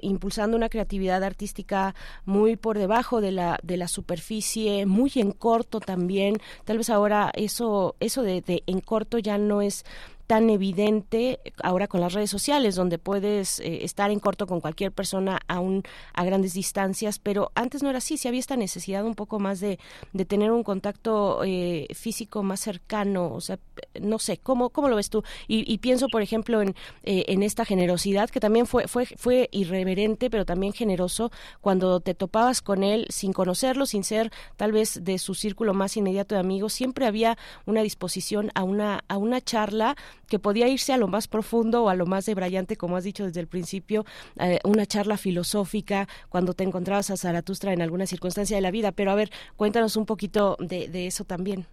impulsando 0.00 0.56
una 0.56 0.70
creatividad 0.70 1.22
artística 1.22 1.94
muy 2.24 2.56
por 2.56 2.78
debajo 2.78 3.20
de 3.20 3.32
la, 3.32 3.58
de 3.62 3.76
la 3.76 3.86
superficie, 3.86 4.86
muy 4.86 5.12
en 5.16 5.32
corto 5.32 5.78
también. 5.78 6.38
Tal 6.64 6.78
vez 6.78 6.88
ahora 6.88 7.30
eso, 7.34 7.96
eso 8.00 8.22
de 8.22 8.62
en 8.66 8.80
corto 8.80 9.18
ya 9.18 9.36
no 9.36 9.60
es 9.60 9.84
tan 10.28 10.50
evidente 10.50 11.40
ahora 11.62 11.88
con 11.88 12.02
las 12.02 12.12
redes 12.12 12.28
sociales, 12.28 12.76
donde 12.76 12.98
puedes 12.98 13.60
eh, 13.60 13.82
estar 13.82 14.10
en 14.10 14.20
corto 14.20 14.46
con 14.46 14.60
cualquier 14.60 14.92
persona 14.92 15.40
aún 15.48 15.84
a 16.12 16.22
grandes 16.22 16.52
distancias, 16.52 17.18
pero 17.18 17.50
antes 17.54 17.82
no 17.82 17.88
era 17.88 17.96
así, 17.96 18.18
si 18.18 18.28
había 18.28 18.38
esta 18.38 18.54
necesidad 18.54 19.06
un 19.06 19.14
poco 19.14 19.38
más 19.38 19.58
de, 19.58 19.78
de 20.12 20.24
tener 20.26 20.52
un 20.52 20.64
contacto 20.64 21.42
eh, 21.44 21.86
físico 21.94 22.42
más 22.42 22.60
cercano, 22.60 23.32
o 23.32 23.40
sea, 23.40 23.58
no 24.02 24.18
sé, 24.18 24.36
¿cómo, 24.36 24.68
cómo 24.68 24.90
lo 24.90 24.96
ves 24.96 25.08
tú? 25.08 25.24
Y, 25.46 25.78
pienso, 25.78 26.08
por 26.08 26.20
ejemplo, 26.20 26.60
en, 26.60 26.74
eh, 27.04 27.24
en 27.28 27.42
esta 27.42 27.64
generosidad, 27.64 28.28
que 28.28 28.38
también 28.38 28.66
fue, 28.66 28.86
fue, 28.86 29.06
fue 29.06 29.48
irreverente, 29.50 30.28
pero 30.28 30.44
también 30.44 30.74
generoso, 30.74 31.32
cuando 31.62 32.00
te 32.00 32.12
topabas 32.12 32.60
con 32.60 32.82
él 32.82 33.06
sin 33.08 33.32
conocerlo, 33.32 33.86
sin 33.86 34.04
ser 34.04 34.30
tal 34.56 34.72
vez 34.72 35.02
de 35.04 35.16
su 35.18 35.34
círculo 35.34 35.72
más 35.72 35.96
inmediato 35.96 36.34
de 36.34 36.42
amigos, 36.42 36.74
siempre 36.74 37.06
había 37.06 37.38
una 37.64 37.80
disposición 37.82 38.50
a 38.54 38.62
una, 38.62 39.04
a 39.08 39.16
una 39.16 39.40
charla 39.40 39.96
que 40.28 40.38
podía 40.38 40.68
irse 40.68 40.92
a 40.92 40.98
lo 40.98 41.08
más 41.08 41.26
profundo 41.26 41.84
o 41.84 41.88
a 41.88 41.94
lo 41.94 42.06
más 42.06 42.26
debrayante, 42.26 42.76
como 42.76 42.96
has 42.96 43.04
dicho 43.04 43.24
desde 43.24 43.40
el 43.40 43.48
principio, 43.48 44.04
eh, 44.38 44.58
una 44.64 44.86
charla 44.86 45.16
filosófica 45.16 46.06
cuando 46.28 46.52
te 46.52 46.64
encontrabas 46.64 47.10
a 47.10 47.16
Zaratustra 47.16 47.72
en 47.72 47.82
alguna 47.82 48.06
circunstancia 48.06 48.56
de 48.56 48.60
la 48.60 48.70
vida. 48.70 48.92
Pero 48.92 49.10
a 49.10 49.14
ver, 49.14 49.30
cuéntanos 49.56 49.96
un 49.96 50.06
poquito 50.06 50.56
de, 50.60 51.06
eso 51.06 51.24
también. 51.24 51.66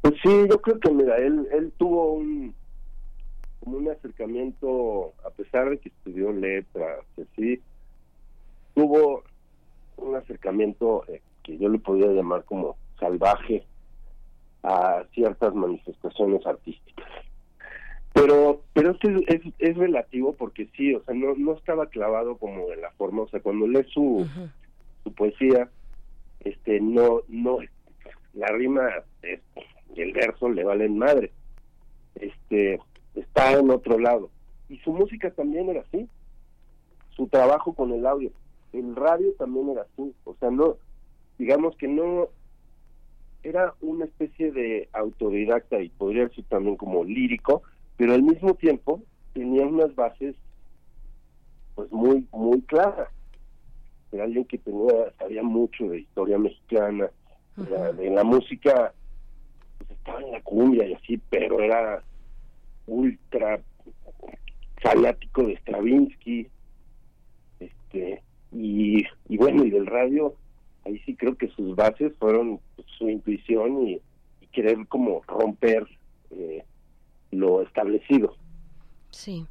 Pues 0.00 0.14
sí, 0.22 0.30
yo 0.48 0.60
creo 0.60 0.78
que, 0.78 0.90
mira, 0.90 1.16
él, 1.18 1.46
él 1.52 1.72
tuvo 1.76 2.12
un, 2.12 2.54
como 3.60 3.78
un 3.78 3.90
acercamiento, 3.90 5.12
a 5.24 5.30
pesar 5.30 5.70
de 5.70 5.78
que 5.78 5.88
estudió 5.88 6.32
letras, 6.32 7.04
sí, 7.36 7.60
tuvo 8.74 9.24
un 9.96 10.14
acercamiento 10.14 11.04
eh, 11.08 11.20
que 11.42 11.58
yo 11.58 11.68
le 11.68 11.78
podría 11.78 12.12
llamar 12.12 12.44
como 12.44 12.76
salvaje 13.00 13.64
a 14.62 15.04
ciertas 15.14 15.54
manifestaciones 15.54 16.46
artísticas. 16.46 17.06
Pero 18.12 18.62
pero 18.72 18.92
es, 18.92 19.40
es, 19.58 19.76
relativo 19.76 20.34
porque 20.34 20.68
sí, 20.76 20.94
o 20.94 21.02
sea, 21.04 21.14
no, 21.14 21.34
no 21.36 21.54
estaba 21.54 21.86
clavado 21.86 22.36
como 22.36 22.72
en 22.72 22.80
la 22.80 22.90
forma, 22.92 23.22
o 23.22 23.28
sea, 23.28 23.40
cuando 23.40 23.66
lees 23.66 23.86
su, 23.88 24.26
su 25.04 25.12
poesía, 25.12 25.68
este 26.40 26.80
no 26.80 27.20
no 27.28 27.58
la 28.34 28.48
rima 28.48 28.88
y 29.94 30.00
el 30.00 30.12
verso 30.12 30.48
le 30.48 30.64
valen 30.64 30.98
madre. 30.98 31.32
Este 32.14 32.80
está 33.14 33.52
en 33.52 33.70
otro 33.70 33.98
lado. 33.98 34.30
Y 34.68 34.78
su 34.78 34.92
música 34.92 35.30
también 35.30 35.68
era 35.68 35.80
así. 35.82 36.08
Su 37.10 37.26
trabajo 37.28 37.72
con 37.72 37.92
el 37.92 38.06
audio, 38.06 38.30
el 38.72 38.94
radio 38.94 39.32
también 39.38 39.70
era 39.70 39.82
así, 39.82 40.14
o 40.24 40.34
sea, 40.36 40.50
no 40.50 40.76
digamos 41.36 41.76
que 41.76 41.88
no 41.88 42.28
era 43.42 43.74
una 43.80 44.04
especie 44.04 44.52
de 44.52 44.88
autodidacta 44.92 45.80
y 45.80 45.88
podría 45.90 46.26
decir 46.26 46.44
también 46.48 46.76
como 46.76 47.04
lírico, 47.04 47.62
pero 47.96 48.14
al 48.14 48.22
mismo 48.22 48.54
tiempo 48.54 49.02
tenía 49.32 49.66
unas 49.66 49.94
bases 49.94 50.34
pues 51.74 51.90
muy 51.92 52.26
muy 52.32 52.60
claras. 52.62 53.08
Era 54.10 54.24
alguien 54.24 54.44
que 54.44 54.58
tenía 54.58 55.12
sabía 55.18 55.42
mucho 55.42 55.88
de 55.88 56.00
historia 56.00 56.38
mexicana, 56.38 57.10
de 57.56 58.10
la 58.10 58.24
música 58.24 58.92
pues 59.78 59.90
estaba 59.90 60.20
en 60.22 60.32
la 60.32 60.40
cumbia 60.42 60.86
y 60.86 60.94
así, 60.94 61.20
pero 61.30 61.60
era 61.60 62.02
ultra 62.86 63.60
fanático 64.80 65.42
de 65.42 65.56
Stravinsky, 65.56 66.48
este 67.60 68.22
y, 68.52 69.04
y 69.28 69.36
bueno 69.36 69.64
y 69.64 69.70
del 69.70 69.86
radio 69.86 70.34
ahí 70.88 70.98
sí 71.04 71.14
creo 71.14 71.36
que 71.36 71.48
sus 71.48 71.76
bases 71.76 72.12
fueron 72.18 72.60
su 72.98 73.08
intuición 73.08 73.88
y, 73.88 74.00
querer 74.50 74.78
como 74.88 75.20
romper 75.28 75.86
eh, 76.30 76.64
lo 77.30 77.60
establecido. 77.62 78.34
Sí. 79.10 79.44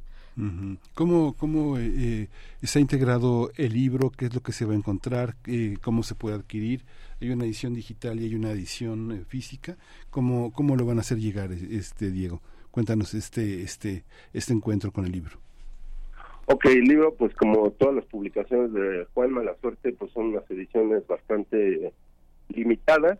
¿Cómo, 0.94 1.34
cómo 1.34 1.78
eh, 1.78 1.92
eh, 1.96 2.28
está 2.60 2.80
integrado 2.80 3.50
el 3.56 3.72
libro? 3.72 4.10
¿Qué 4.10 4.26
es 4.26 4.34
lo 4.34 4.42
que 4.42 4.52
se 4.52 4.64
va 4.64 4.72
a 4.72 4.76
encontrar? 4.76 5.36
¿Cómo 5.80 6.02
se 6.02 6.16
puede 6.16 6.34
adquirir? 6.34 6.84
¿Hay 7.20 7.30
una 7.30 7.44
edición 7.44 7.74
digital 7.74 8.20
y 8.20 8.24
hay 8.24 8.34
una 8.34 8.50
edición 8.50 9.24
física? 9.28 9.78
¿Cómo, 10.10 10.52
¿Cómo 10.52 10.76
lo 10.76 10.84
van 10.84 10.98
a 10.98 11.02
hacer 11.02 11.18
llegar, 11.18 11.52
este 11.52 12.10
Diego? 12.10 12.42
Cuéntanos 12.72 13.14
este, 13.14 13.62
este, 13.62 14.04
este 14.32 14.52
encuentro 14.52 14.92
con 14.92 15.06
el 15.06 15.12
libro. 15.12 15.38
Ok, 16.50 16.64
el 16.64 16.84
libro, 16.84 17.14
pues 17.14 17.34
como 17.34 17.70
todas 17.72 17.96
las 17.96 18.06
publicaciones 18.06 18.72
de 18.72 19.06
Juan 19.12 19.32
Mala 19.32 19.54
Suerte, 19.60 19.92
pues 19.92 20.10
son 20.12 20.28
unas 20.28 20.50
ediciones 20.50 21.06
bastante 21.06 21.92
limitadas. 22.48 23.18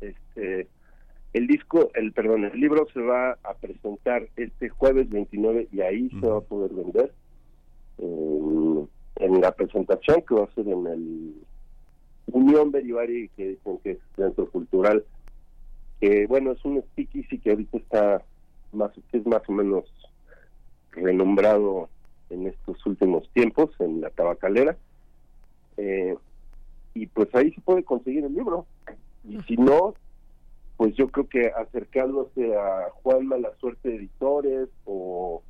Este, 0.00 0.66
el 1.34 1.46
disco, 1.46 1.92
el 1.94 2.12
perdón, 2.12 2.46
el 2.46 2.60
libro 2.60 2.84
se 2.92 3.00
va 3.00 3.38
a 3.44 3.54
presentar 3.54 4.26
este 4.34 4.70
jueves 4.70 5.08
29 5.08 5.68
y 5.70 5.82
ahí 5.82 6.10
se 6.20 6.26
va 6.26 6.38
a 6.38 6.40
poder 6.40 6.72
vender 6.72 7.12
en 7.98 9.40
la 9.40 9.52
presentación 9.52 10.22
que 10.22 10.34
va 10.34 10.42
a 10.42 10.54
ser 10.54 10.66
en 10.66 10.86
el 10.88 11.34
Unión 12.26 12.72
Beribari, 12.72 13.28
que 13.36 13.50
dicen 13.50 13.78
que 13.84 13.92
es 13.92 13.98
centro 14.16 14.50
cultural, 14.50 15.04
que 16.00 16.26
bueno, 16.26 16.50
es 16.50 16.64
un 16.64 16.82
speakeasy 16.82 17.38
que 17.38 17.50
ahorita 17.50 17.78
está 17.78 18.22
más, 18.72 18.90
que 19.12 19.18
es 19.18 19.26
más 19.26 19.42
o 19.48 19.52
menos 19.52 19.84
renombrado 20.90 21.88
en 22.34 22.48
estos 22.48 22.84
últimos 22.86 23.28
tiempos 23.32 23.70
en 23.78 24.00
la 24.00 24.10
tabacalera. 24.10 24.76
Eh, 25.76 26.16
y 26.94 27.06
pues 27.06 27.34
ahí 27.34 27.52
se 27.52 27.60
puede 27.60 27.82
conseguir 27.82 28.24
el 28.24 28.34
libro. 28.34 28.66
Y 29.24 29.40
si 29.42 29.56
no, 29.56 29.94
pues 30.76 30.94
yo 30.94 31.08
creo 31.08 31.28
que 31.28 31.46
acercándose 31.48 32.54
a 32.56 32.90
Juan 33.02 33.26
Mala 33.26 33.50
Suerte 33.58 33.94
Editores 33.94 34.68
o... 34.84 35.42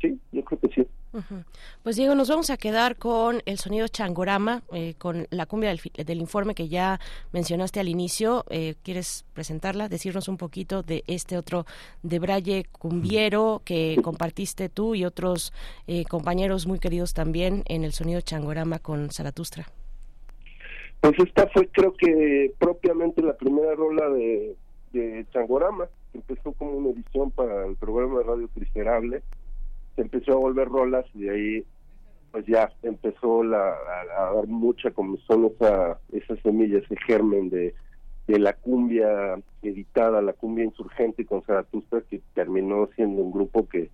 Sí, 0.00 0.18
yo 0.32 0.44
creo 0.44 0.60
que 0.60 0.68
sí. 0.68 0.86
Pues 1.82 1.96
Diego, 1.96 2.14
nos 2.14 2.28
vamos 2.28 2.50
a 2.50 2.56
quedar 2.56 2.96
con 2.96 3.40
el 3.46 3.58
sonido 3.58 3.88
changorama, 3.88 4.62
eh, 4.72 4.94
con 4.98 5.26
la 5.30 5.46
cumbia 5.46 5.70
del, 5.70 6.20
informe 6.20 6.54
que 6.54 6.68
ya 6.68 7.00
mencionaste 7.32 7.80
al 7.80 7.88
inicio. 7.88 8.44
Eh, 8.50 8.74
¿Quieres 8.82 9.24
presentarla? 9.32 9.88
Decirnos 9.88 10.28
un 10.28 10.36
poquito 10.36 10.82
de 10.82 11.04
este 11.06 11.38
otro 11.38 11.64
de 12.02 12.18
Braille 12.18 12.66
cumbiero 12.70 13.62
que 13.64 13.98
compartiste 14.02 14.68
tú 14.68 14.94
y 14.94 15.04
otros 15.04 15.52
eh, 15.86 16.04
compañeros 16.04 16.66
muy 16.66 16.78
queridos 16.78 17.14
también 17.14 17.62
en 17.66 17.84
el 17.84 17.92
sonido 17.92 18.20
changorama 18.20 18.78
con 18.78 19.10
Zaratustra. 19.10 19.66
Pues 21.00 21.14
esta 21.18 21.46
fue 21.48 21.68
creo 21.68 21.94
que 21.94 22.52
propiamente 22.58 23.22
la 23.22 23.36
primera 23.36 23.74
rola 23.74 24.08
de, 24.10 24.56
Changorama, 25.32 25.86
que 26.10 26.18
empezó 26.18 26.52
como 26.52 26.72
una 26.72 26.90
edición 26.90 27.30
para 27.30 27.66
el 27.66 27.76
programa 27.76 28.18
de 28.18 28.24
Radio 28.24 28.48
Empezó 29.98 30.32
a 30.32 30.36
volver 30.36 30.68
rolas 30.68 31.04
y 31.14 31.24
de 31.24 31.30
ahí 31.30 31.64
pues 32.30 32.46
ya 32.46 32.70
empezó 32.82 33.42
la, 33.42 33.70
a, 34.16 34.34
dar 34.34 34.46
mucha 34.46 34.90
comezón 34.90 35.46
esa, 35.46 35.98
esas 36.12 36.38
semillas, 36.40 36.82
ese 36.84 36.96
germen 37.06 37.48
de, 37.50 37.74
de 38.26 38.38
la 38.38 38.52
cumbia 38.52 39.40
editada, 39.62 40.20
la 40.20 40.34
cumbia 40.34 40.64
insurgente 40.64 41.24
con 41.24 41.42
Zaratustra, 41.42 42.02
que 42.02 42.20
terminó 42.34 42.88
siendo 42.94 43.22
un 43.22 43.32
grupo 43.32 43.68
que, 43.68 43.90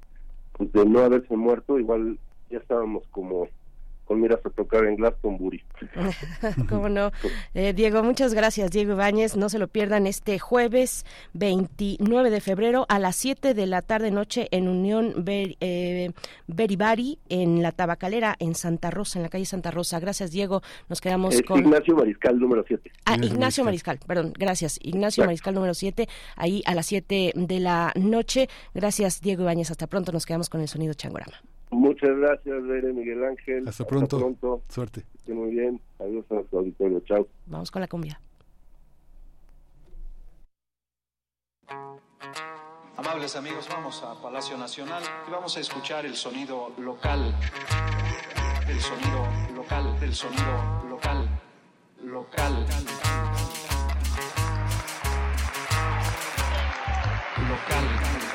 pues 0.52 0.72
de 0.72 0.84
no 0.84 1.00
haberse 1.00 1.36
muerto, 1.36 1.78
igual 1.78 2.18
ya 2.50 2.58
estábamos 2.58 3.04
como 3.10 3.48
con 4.04 4.20
miras 4.20 4.40
a 4.44 4.50
tocar 4.50 4.84
en 4.84 4.96
Glastonbury. 4.96 5.62
¿Cómo 6.68 6.88
no? 6.88 7.10
Eh, 7.54 7.72
Diego, 7.72 8.02
muchas 8.02 8.34
gracias, 8.34 8.70
Diego 8.70 8.92
Ibáñez. 8.92 9.36
No 9.36 9.48
se 9.48 9.58
lo 9.58 9.68
pierdan 9.68 10.06
este 10.06 10.38
jueves 10.38 11.04
29 11.32 12.30
de 12.30 12.40
febrero 12.40 12.86
a 12.88 12.98
las 12.98 13.16
7 13.16 13.54
de 13.54 13.66
la 13.66 13.82
tarde 13.82 14.10
noche 14.10 14.48
en 14.50 14.68
Unión 14.68 15.24
eh, 15.26 16.12
Beribari, 16.46 17.18
en 17.28 17.62
la 17.62 17.72
Tabacalera, 17.72 18.36
en 18.38 18.54
Santa 18.54 18.90
Rosa, 18.90 19.18
en 19.18 19.24
la 19.24 19.28
calle 19.28 19.44
Santa 19.44 19.70
Rosa. 19.70 20.00
Gracias, 20.00 20.30
Diego. 20.30 20.62
Nos 20.88 21.00
quedamos 21.00 21.40
con... 21.42 21.60
Ignacio 21.60 21.96
Mariscal, 21.96 22.38
número 22.38 22.64
7. 22.66 22.90
Ah, 23.06 23.16
Ignacio 23.20 23.64
Mariscal, 23.64 23.98
perdón, 24.06 24.32
gracias. 24.38 24.78
Ignacio 24.82 25.24
Mariscal, 25.24 25.54
número 25.54 25.74
7, 25.74 26.08
ahí 26.36 26.62
a 26.66 26.74
las 26.74 26.86
7 26.86 27.32
de 27.34 27.60
la 27.60 27.92
noche. 27.96 28.48
Gracias, 28.74 29.20
Diego 29.20 29.42
Ibáñez. 29.42 29.70
Hasta 29.70 29.86
pronto. 29.86 30.12
Nos 30.12 30.26
quedamos 30.26 30.48
con 30.48 30.60
el 30.60 30.68
sonido 30.68 30.94
Changorama. 30.94 31.53
Muchas 31.74 32.16
gracias, 32.16 32.62
Bere 32.66 32.92
Miguel 32.92 33.24
Ángel. 33.24 33.68
Hasta 33.68 33.84
pronto. 33.84 34.62
Suerte. 34.68 35.04
muy 35.26 35.50
bien. 35.50 35.80
Adiós 35.98 36.24
a 36.30 36.48
su 36.48 36.58
auditorio. 36.58 37.00
Chao. 37.00 37.26
Vamos 37.46 37.70
con 37.70 37.80
la 37.80 37.88
cumbia. 37.88 38.20
Amables 42.96 43.34
amigos, 43.36 43.68
vamos 43.68 44.02
a 44.02 44.14
Palacio 44.22 44.56
Nacional 44.56 45.02
y 45.26 45.30
vamos 45.30 45.56
a 45.56 45.60
escuchar 45.60 46.06
el 46.06 46.14
sonido 46.14 46.72
local, 46.78 47.34
el 48.68 48.80
sonido 48.80 49.26
local, 49.54 49.96
el 50.00 50.14
sonido 50.14 50.84
local, 50.88 51.28
local. 52.02 52.66
Local. 57.48 58.33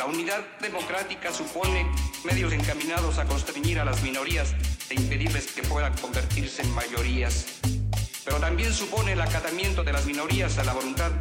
La 0.00 0.06
unidad 0.06 0.42
democrática 0.60 1.30
supone 1.30 1.86
medios 2.24 2.54
encaminados 2.54 3.18
a 3.18 3.26
constreñir 3.26 3.78
a 3.80 3.84
las 3.84 4.02
minorías 4.02 4.54
e 4.88 4.94
impedirles 4.94 5.52
que 5.52 5.62
puedan 5.62 5.94
convertirse 5.98 6.62
en 6.62 6.74
mayorías. 6.74 7.60
Pero 8.24 8.40
también 8.40 8.72
supone 8.72 9.12
el 9.12 9.20
acatamiento 9.20 9.84
de 9.84 9.92
las 9.92 10.06
minorías 10.06 10.56
a 10.56 10.64
la 10.64 10.72
voluntad. 10.72 11.12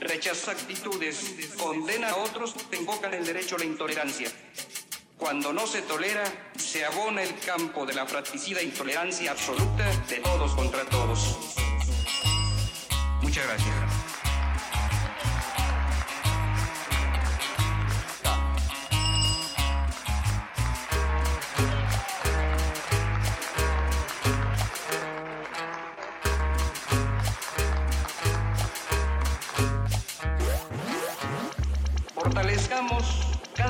Rechaza 0.00 0.52
actitudes, 0.52 1.34
condena 1.58 2.12
a 2.12 2.16
otros, 2.16 2.54
invocan 2.72 3.12
el 3.12 3.26
derecho 3.26 3.56
a 3.56 3.58
la 3.58 3.66
intolerancia. 3.66 4.32
Cuando 5.18 5.52
no 5.52 5.66
se 5.66 5.82
tolera, 5.82 6.24
se 6.56 6.86
abona 6.86 7.22
el 7.22 7.38
campo 7.40 7.84
de 7.84 7.92
la 7.92 8.06
fratricida 8.06 8.62
intolerancia 8.62 9.32
absoluta 9.32 9.84
de 10.08 10.16
todos 10.20 10.54
contra 10.54 10.82
todos. 10.86 11.36
Muchas 13.20 13.44
gracias. 13.46 13.97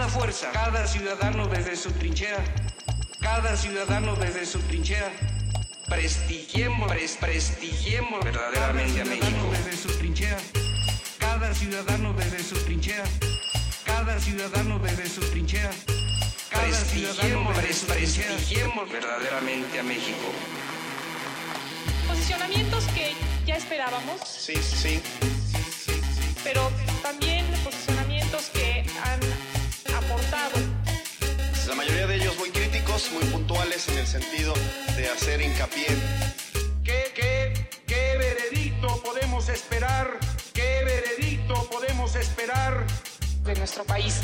Cada 0.09 0.21
fuerza, 0.21 0.51
cada 0.53 0.87
ciudadano 0.87 1.47
desde 1.49 1.77
su 1.77 1.91
trinchera, 1.93 2.43
cada 3.21 3.55
ciudadano 3.57 4.17
desde 4.17 4.47
su 4.47 4.59
trinchera. 4.61 5.11
Prestigiemos, 5.87 6.91
pres- 6.91 7.17
prestigiemos 7.19 8.25
verdaderamente 8.25 9.03
a 9.03 9.05
México 9.05 9.51
desde 9.53 9.77
su 9.77 9.89
trinchera, 9.99 10.39
cada 11.19 11.55
ciudadano 11.55 12.15
desde 12.15 12.43
su 12.43 12.55
trinchera, 12.65 13.05
cada 13.85 14.19
ciudadano 14.19 14.79
desde 14.79 15.09
su 15.11 15.21
trinchera. 15.31 15.71
Cada 16.51 16.73
ciudadano 16.73 17.53
pres- 17.53 17.85
prestigiemos 17.87 18.91
verdaderamente 18.91 19.79
a 19.79 19.83
México. 19.83 20.33
Posicionamientos 22.09 22.85
que 22.95 23.13
ya 23.47 23.57
esperábamos, 23.57 24.21
Sí, 24.27 24.55
sí. 24.63 25.03
pero 26.43 26.71
también 27.03 27.28
muy 33.13 33.25
puntuales 33.31 33.89
en 33.89 33.99
el 33.99 34.07
sentido 34.07 34.53
de 34.97 35.09
hacer 35.09 35.41
hincapié. 35.41 35.87
¿Qué, 36.85 37.13
qué, 37.15 37.69
qué 37.87 38.17
veredicto 38.19 39.01
podemos 39.03 39.49
esperar? 39.49 40.19
¿Qué 40.53 40.83
veredicto 40.85 41.69
podemos 41.71 42.17
esperar? 42.17 42.85
de 43.49 43.55
nuestro 43.57 43.85
país. 43.85 44.21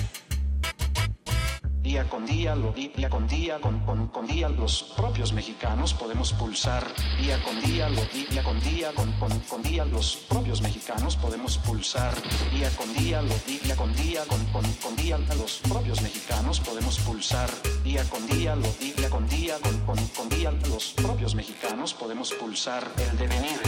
Día 1.85 2.09
con 2.09 2.25
día, 2.25 2.57
lo 2.57 2.73
día 2.73 3.11
con 3.11 3.29
día, 3.29 3.61
con, 3.61 3.79
con, 3.81 4.09
con 4.09 4.27
día, 4.27 4.49
los 4.49 4.95
propios 4.97 5.35
mexicanos 5.35 5.93
podemos 5.93 6.33
pulsar. 6.33 6.83
Día 7.21 7.39
con 7.45 7.61
día, 7.61 7.91
lo 7.91 8.03
día 8.07 8.43
con 8.43 8.59
día, 8.61 8.91
con, 8.95 9.13
con, 9.19 9.39
con 9.41 9.63
día, 9.63 9.85
los 9.85 10.17
propios 10.27 10.63
mexicanos 10.63 11.15
podemos 11.17 11.59
pulsar. 11.59 12.15
Día 12.55 12.71
con 12.79 12.91
día, 12.95 13.21
lo 13.21 13.35
día 13.47 13.77
con 13.77 13.95
día, 13.95 14.25
con, 14.25 14.43
con, 14.47 14.65
con 14.83 14.97
día, 14.97 15.19
los 15.37 15.59
propios 15.59 16.01
mexicanos 16.01 16.59
podemos 16.59 16.99
pulsar. 17.01 17.51
Día 17.85 18.03
con 18.05 18.27
día, 18.29 18.57
lo 18.57 18.73
día 18.81 19.11
con 19.11 19.29
día, 19.29 19.59
con, 19.61 19.79
con, 19.81 20.09
con 20.09 20.29
día, 20.31 20.53
los 20.71 20.95
propios 20.95 21.35
mexicanos 21.35 21.93
podemos 21.93 22.33
pulsar 22.33 22.91
el 22.97 23.19
devenir, 23.19 23.61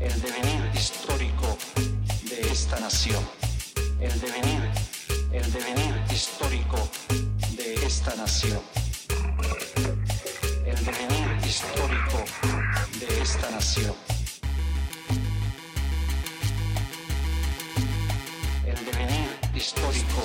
el 0.00 0.22
devenir 0.22 0.70
histórico 0.74 1.58
de 2.22 2.40
esta 2.50 2.80
nación. 2.80 3.22
El 4.00 4.18
devenir, 4.18 4.70
el 5.32 5.52
devenir 5.52 5.94
histórico 6.10 6.76
de 7.56 7.74
esta 7.86 8.14
nación. 8.16 8.60
El 10.64 10.84
devenir 10.84 11.46
histórico 11.46 12.24
de 12.98 13.22
esta 13.22 13.50
nación. 13.50 13.94
El 18.66 18.84
devenir 18.84 19.28
histórico. 19.54 20.22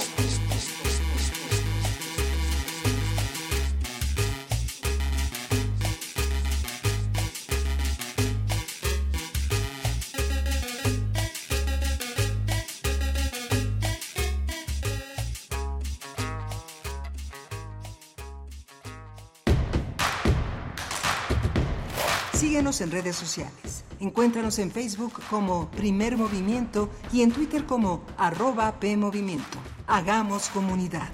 En 22.81 22.89
redes 22.89 23.15
sociales. 23.15 23.85
Encuéntranos 23.99 24.57
en 24.57 24.71
Facebook 24.71 25.13
como 25.29 25.69
Primer 25.69 26.17
Movimiento 26.17 26.89
y 27.11 27.21
en 27.21 27.31
Twitter 27.31 27.65
como 27.67 28.03
arroba 28.17 28.79
PMovimiento. 28.79 29.59
Hagamos 29.85 30.49
comunidad. 30.49 31.09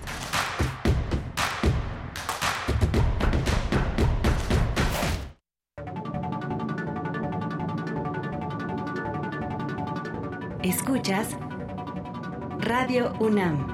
Escuchas 10.64 11.36
Radio 12.60 13.14
UNAM 13.20 13.68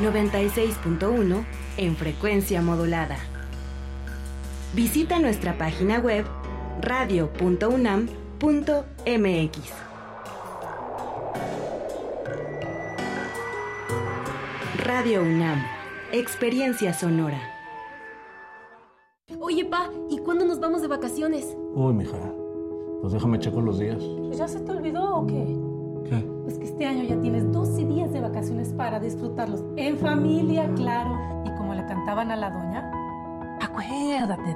96.1 0.00 1.44
en 1.76 1.96
frecuencia 1.96 2.62
modulada. 2.62 3.35
Visita 4.76 5.18
nuestra 5.18 5.56
página 5.56 6.00
web 6.00 6.26
radio.unam.mx. 6.82 8.10
Radio 14.84 15.22
UNAM, 15.22 15.62
experiencia 16.12 16.92
sonora. 16.92 17.40
Oye, 19.40 19.64
pa, 19.64 19.88
¿y 20.10 20.18
cuándo 20.18 20.44
nos 20.44 20.60
vamos 20.60 20.82
de 20.82 20.88
vacaciones? 20.88 21.56
Uy, 21.74 21.94
mija, 21.94 22.18
pues 23.00 23.14
déjame 23.14 23.38
checo 23.38 23.62
los 23.62 23.78
días. 23.78 24.02
¿Ya 24.32 24.46
se 24.46 24.60
te 24.60 24.72
olvidó 24.72 25.20
o 25.20 25.26
qué? 25.26 25.56
¿Qué? 26.10 26.18
Pues 26.42 26.58
que 26.58 26.66
este 26.66 26.84
año 26.84 27.02
ya 27.04 27.18
tienes 27.22 27.50
12 27.50 27.82
días 27.86 28.12
de 28.12 28.20
vacaciones 28.20 28.74
para 28.74 29.00
disfrutarlos 29.00 29.64
en 29.76 29.96
familia, 29.96 30.70
claro. 30.74 31.18
Y 31.46 31.50
como 31.56 31.74
le 31.74 31.86
cantaban 31.86 32.30
a 32.30 32.36
la 32.36 32.50
doña, 32.50 32.92
acuérdate 33.58 34.55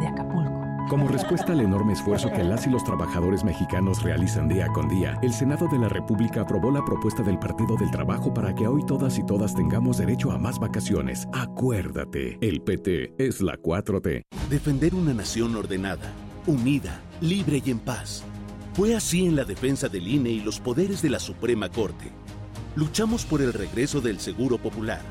de 0.00 0.08
Acapulco. 0.08 0.60
Como 0.90 1.06
respuesta 1.06 1.52
al 1.52 1.60
enorme 1.60 1.92
esfuerzo 1.92 2.32
que 2.32 2.42
las 2.42 2.66
y 2.66 2.70
los 2.70 2.82
trabajadores 2.82 3.44
mexicanos 3.44 4.02
realizan 4.02 4.48
día 4.48 4.66
con 4.74 4.88
día, 4.88 5.16
el 5.22 5.32
Senado 5.32 5.68
de 5.68 5.78
la 5.78 5.88
República 5.88 6.40
aprobó 6.40 6.72
la 6.72 6.84
propuesta 6.84 7.22
del 7.22 7.38
Partido 7.38 7.76
del 7.76 7.92
Trabajo 7.92 8.34
para 8.34 8.52
que 8.56 8.66
hoy 8.66 8.84
todas 8.84 9.16
y 9.16 9.24
todas 9.24 9.54
tengamos 9.54 9.98
derecho 9.98 10.32
a 10.32 10.38
más 10.38 10.58
vacaciones. 10.58 11.28
Acuérdate, 11.32 12.38
el 12.40 12.60
PT 12.62 13.14
es 13.18 13.40
la 13.40 13.56
4T. 13.56 14.22
Defender 14.50 14.96
una 14.96 15.14
nación 15.14 15.54
ordenada, 15.54 16.10
unida, 16.48 17.00
libre 17.20 17.62
y 17.64 17.70
en 17.70 17.78
paz. 17.78 18.24
Fue 18.72 18.96
así 18.96 19.26
en 19.26 19.36
la 19.36 19.44
defensa 19.44 19.88
del 19.88 20.08
INE 20.08 20.30
y 20.30 20.40
los 20.40 20.58
poderes 20.58 21.02
de 21.02 21.10
la 21.10 21.20
Suprema 21.20 21.68
Corte. 21.68 22.10
Luchamos 22.74 23.24
por 23.24 23.42
el 23.42 23.52
regreso 23.52 24.00
del 24.00 24.18
Seguro 24.18 24.58
Popular, 24.58 25.02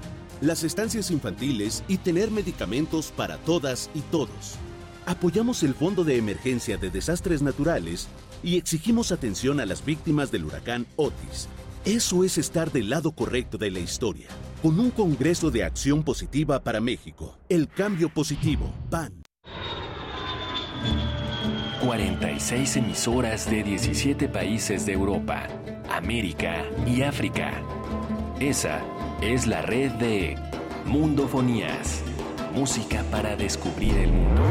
las 0.42 0.66
estancias 0.66 1.10
infantiles 1.10 1.86
y 1.88 2.00
tener 2.00 2.32
medicamentos 2.32 3.14
para 3.16 3.38
todas 3.38 3.90
y 3.94 4.02
todos. 4.02 4.60
Apoyamos 5.06 5.64
el 5.64 5.74
Fondo 5.74 6.04
de 6.04 6.18
Emergencia 6.18 6.78
de 6.78 6.90
Desastres 6.90 7.42
Naturales 7.42 8.08
y 8.44 8.58
exigimos 8.58 9.12
atención 9.12 9.60
a 9.60 9.66
las 9.66 9.84
víctimas 9.84 10.32
del 10.32 10.46
huracán 10.46 10.86
Otis. 10.96 11.48
Eso 11.86 12.24
es 12.24 12.38
estar 12.38 12.72
del 12.72 12.90
lado 12.90 13.12
correcto 13.12 13.58
de 13.58 13.72
la 13.72 13.80
historia, 13.80 14.28
con 14.62 14.80
un 14.80 14.92
Congreso 14.92 15.50
de 15.50 15.64
Acción 15.64 16.04
Positiva 16.04 16.62
para 16.62 16.82
México. 16.82 17.38
El 17.48 17.68
cambio 17.70 18.10
positivo, 18.10 18.74
PAN. 18.90 19.24
46 21.82 22.76
emisoras 22.78 23.50
de 23.50 23.64
17 23.64 24.28
países 24.28 24.86
de 24.86 24.94
Europa, 24.94 25.48
América 25.90 26.66
y 26.86 27.02
África. 27.04 27.64
Esa 28.40 28.82
es 29.22 29.48
la 29.48 29.62
red 29.62 29.92
de 29.94 30.38
Mundofonías 30.86 32.04
música 32.50 33.04
para 33.12 33.36
descubrir 33.36 33.98
el 33.98 34.12
mundo. 34.12 34.42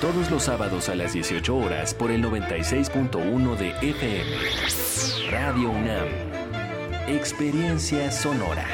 Todos 0.00 0.30
los 0.30 0.44
sábados 0.44 0.88
a 0.88 0.94
las 0.94 1.12
18 1.12 1.56
horas 1.56 1.94
por 1.94 2.10
el 2.10 2.24
96.1 2.24 3.56
de 3.56 3.70
FM. 3.90 5.30
Radio 5.30 5.70
UNAM. 5.70 6.08
Experiencia 7.08 8.10
sonora. 8.10 8.66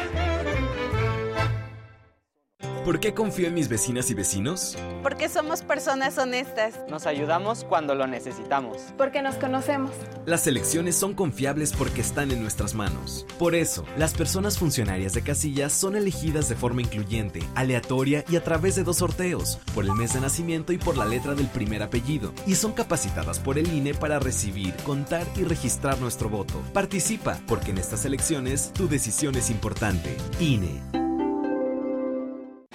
¿Por 2.85 2.99
qué 2.99 3.15
confío 3.15 3.47
en 3.47 3.55
mis 3.55 3.69
vecinas 3.69 4.11
y 4.11 4.15
vecinos? 4.15 4.77
Porque 5.05 5.29
somos 5.29 5.63
personas 5.63 6.19
honestas. 6.19 6.75
Nos 6.89 7.07
ayudamos 7.07 7.63
cuando 7.63 7.95
lo 7.95 8.09
necesitamos. 8.09 8.79
Porque 8.99 9.23
nos 9.23 9.37
conocemos. 9.37 9.93
Las 10.27 10.49
elecciones 10.49 10.97
son 10.97 11.15
confiables 11.15 11.73
porque 11.79 12.01
están 12.01 12.33
en 12.33 12.43
nuestras 12.43 12.75
manos. 12.75 13.25
Por 13.39 13.55
eso, 13.55 13.85
las 13.97 14.15
personas 14.15 14.59
funcionarias 14.59 15.13
de 15.13 15.23
casillas 15.23 15.73
son 15.73 15.95
elegidas 15.95 16.49
de 16.49 16.57
forma 16.57 16.83
incluyente, 16.83 17.41
aleatoria 17.55 18.25
y 18.29 18.35
a 18.35 18.43
través 18.43 18.75
de 18.75 18.83
dos 18.83 18.97
sorteos, 18.97 19.61
por 19.77 19.85
el 19.85 19.93
mes 19.93 20.15
de 20.15 20.21
nacimiento 20.21 20.73
y 20.73 20.79
por 20.79 20.97
la 20.97 21.05
letra 21.05 21.37
del 21.37 21.47
primer 21.47 21.85
apellido, 21.85 22.33
y 22.49 22.57
son 22.57 22.73
capacitadas 22.73 23.39
por 23.39 23.59
el 23.59 23.73
INE 23.73 23.95
para 23.95 24.19
recibir, 24.19 24.75
contar 24.79 25.25
y 25.37 25.45
registrar 25.45 26.01
nuestro 26.01 26.29
voto. 26.29 26.61
Participa, 26.73 27.39
porque 27.47 27.71
en 27.71 27.79
estas 27.79 28.05
elecciones 28.07 28.73
tu 28.73 28.89
decisión 28.89 29.37
es 29.37 29.51
importante. 29.51 30.17
INE. 30.41 31.12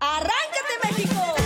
¡Arráncate, 0.00 0.74
México! 0.84 1.45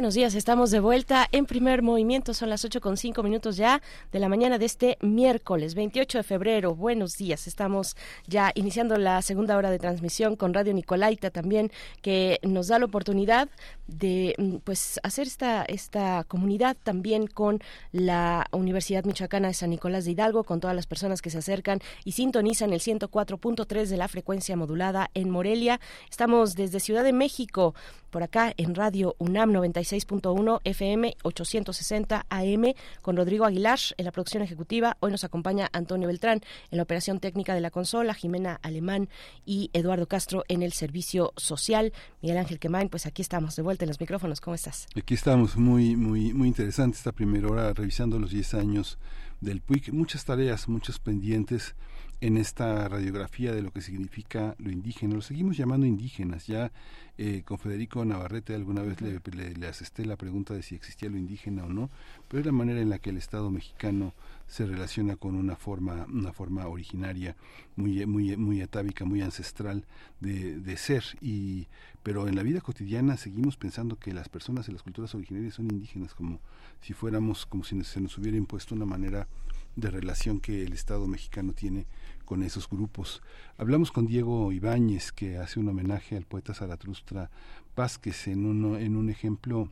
Buenos 0.00 0.14
días, 0.14 0.34
estamos 0.34 0.70
de 0.70 0.80
vuelta 0.80 1.28
en 1.30 1.44
primer 1.44 1.82
movimiento, 1.82 2.32
son 2.32 2.48
las 2.48 2.64
8 2.64 2.80
con 2.80 2.96
5 2.96 3.22
minutos 3.22 3.58
ya 3.58 3.82
de 4.12 4.18
la 4.18 4.30
mañana 4.30 4.56
de 4.56 4.64
este 4.64 4.96
miércoles 5.02 5.74
28 5.74 6.16
de 6.16 6.24
febrero. 6.24 6.74
Buenos 6.74 7.18
días, 7.18 7.46
estamos 7.46 7.98
ya 8.26 8.50
iniciando 8.54 8.96
la 8.96 9.20
segunda 9.20 9.58
hora 9.58 9.70
de 9.70 9.78
transmisión 9.78 10.36
con 10.36 10.54
Radio 10.54 10.72
Nicolaita 10.72 11.28
también, 11.28 11.70
que 12.00 12.38
nos 12.42 12.68
da 12.68 12.78
la 12.78 12.86
oportunidad 12.86 13.50
de 13.88 14.60
pues 14.64 14.98
hacer 15.02 15.26
esta, 15.26 15.64
esta 15.64 16.24
comunidad 16.24 16.78
también 16.82 17.26
con 17.26 17.60
la 17.92 18.46
Universidad 18.52 19.04
Michoacana 19.04 19.48
de 19.48 19.54
San 19.54 19.68
Nicolás 19.68 20.06
de 20.06 20.12
Hidalgo, 20.12 20.44
con 20.44 20.60
todas 20.60 20.74
las 20.74 20.86
personas 20.86 21.20
que 21.20 21.28
se 21.28 21.36
acercan 21.36 21.80
y 22.06 22.12
sintonizan 22.12 22.72
el 22.72 22.80
104.3 22.80 23.86
de 23.88 23.96
la 23.98 24.08
frecuencia 24.08 24.56
modulada 24.56 25.10
en 25.12 25.28
Morelia. 25.28 25.78
Estamos 26.08 26.54
desde 26.54 26.80
Ciudad 26.80 27.04
de 27.04 27.12
México, 27.12 27.74
por 28.08 28.22
acá 28.22 28.54
en 28.56 28.74
Radio 28.74 29.14
UNAM 29.18 29.52
96.1 29.90 30.60
FM 30.64 31.16
860 31.22 32.26
AM 32.28 32.74
con 33.02 33.16
Rodrigo 33.16 33.44
Aguilar 33.44 33.78
en 33.96 34.04
la 34.04 34.12
producción 34.12 34.42
ejecutiva. 34.42 34.96
Hoy 35.00 35.10
nos 35.10 35.24
acompaña 35.24 35.68
Antonio 35.72 36.06
Beltrán 36.06 36.40
en 36.70 36.76
la 36.76 36.82
operación 36.82 37.18
técnica 37.18 37.54
de 37.54 37.60
la 37.60 37.70
consola, 37.70 38.14
Jimena 38.14 38.60
Alemán 38.62 39.08
y 39.44 39.70
Eduardo 39.72 40.06
Castro 40.06 40.44
en 40.48 40.62
el 40.62 40.72
servicio 40.72 41.32
social. 41.36 41.92
Miguel 42.22 42.38
Ángel 42.38 42.58
Quemain, 42.58 42.88
pues 42.88 43.06
aquí 43.06 43.22
estamos 43.22 43.56
de 43.56 43.62
vuelta 43.62 43.84
en 43.84 43.88
los 43.88 44.00
micrófonos. 44.00 44.40
¿Cómo 44.40 44.54
estás? 44.54 44.86
Aquí 44.96 45.14
estamos 45.14 45.56
muy 45.56 45.96
muy 45.96 46.32
muy 46.32 46.48
interesante 46.48 46.96
esta 46.96 47.12
primera 47.12 47.48
hora 47.48 47.72
revisando 47.72 48.18
los 48.18 48.30
10 48.30 48.54
años 48.54 48.98
del 49.40 49.60
PUIC, 49.60 49.92
muchas 49.92 50.24
tareas, 50.24 50.68
muchos 50.68 50.98
pendientes 50.98 51.74
en 52.20 52.36
esta 52.36 52.86
radiografía 52.88 53.54
de 53.54 53.62
lo 53.62 53.72
que 53.72 53.80
significa 53.80 54.54
lo 54.58 54.70
indígena. 54.70 55.14
Lo 55.14 55.22
seguimos 55.22 55.56
llamando 55.56 55.86
indígenas. 55.86 56.46
Ya 56.46 56.70
eh, 57.16 57.42
con 57.44 57.58
Federico 57.58 58.04
Navarrete 58.04 58.54
alguna 58.54 58.82
vez 58.82 59.00
le, 59.00 59.20
le, 59.32 59.54
le, 59.54 59.66
asesté 59.66 60.04
la 60.04 60.16
pregunta 60.16 60.54
de 60.54 60.62
si 60.62 60.74
existía 60.74 61.08
lo 61.08 61.16
indígena 61.16 61.64
o 61.64 61.68
no, 61.68 61.90
pero 62.28 62.40
es 62.40 62.46
la 62.46 62.52
manera 62.52 62.80
en 62.80 62.90
la 62.90 62.98
que 62.98 63.10
el 63.10 63.16
Estado 63.16 63.50
mexicano 63.50 64.14
se 64.46 64.66
relaciona 64.66 65.16
con 65.16 65.34
una 65.34 65.56
forma, 65.56 66.06
una 66.08 66.32
forma 66.32 66.66
originaria, 66.66 67.36
muy, 67.76 68.04
muy, 68.04 68.36
muy 68.36 68.60
atávica, 68.60 69.04
muy 69.04 69.22
ancestral 69.22 69.84
de, 70.20 70.58
de 70.58 70.76
ser. 70.76 71.04
Y, 71.20 71.68
pero 72.02 72.28
en 72.28 72.36
la 72.36 72.42
vida 72.42 72.60
cotidiana 72.60 73.16
seguimos 73.16 73.56
pensando 73.56 73.96
que 73.96 74.12
las 74.12 74.28
personas 74.28 74.68
y 74.68 74.72
las 74.72 74.82
culturas 74.82 75.14
originarias 75.14 75.54
son 75.54 75.70
indígenas, 75.70 76.14
como 76.14 76.40
si 76.80 76.92
fuéramos, 76.92 77.46
como 77.46 77.64
si 77.64 77.82
se 77.84 78.00
nos 78.00 78.18
hubiera 78.18 78.36
impuesto 78.36 78.74
una 78.74 78.86
manera 78.86 79.28
de 79.76 79.90
relación 79.90 80.40
que 80.40 80.62
el 80.62 80.72
Estado 80.72 81.06
mexicano 81.06 81.52
tiene 81.52 81.86
con 82.30 82.44
esos 82.44 82.68
grupos. 82.68 83.22
Hablamos 83.58 83.90
con 83.90 84.06
Diego 84.06 84.52
Ibáñez, 84.52 85.10
que 85.10 85.38
hace 85.38 85.58
un 85.58 85.66
homenaje 85.66 86.16
al 86.16 86.26
poeta 86.26 86.54
Zaratustra 86.54 87.28
Vázquez 87.74 88.28
en, 88.28 88.46
uno, 88.46 88.78
en 88.78 88.94
un 88.94 89.10
ejemplo 89.10 89.68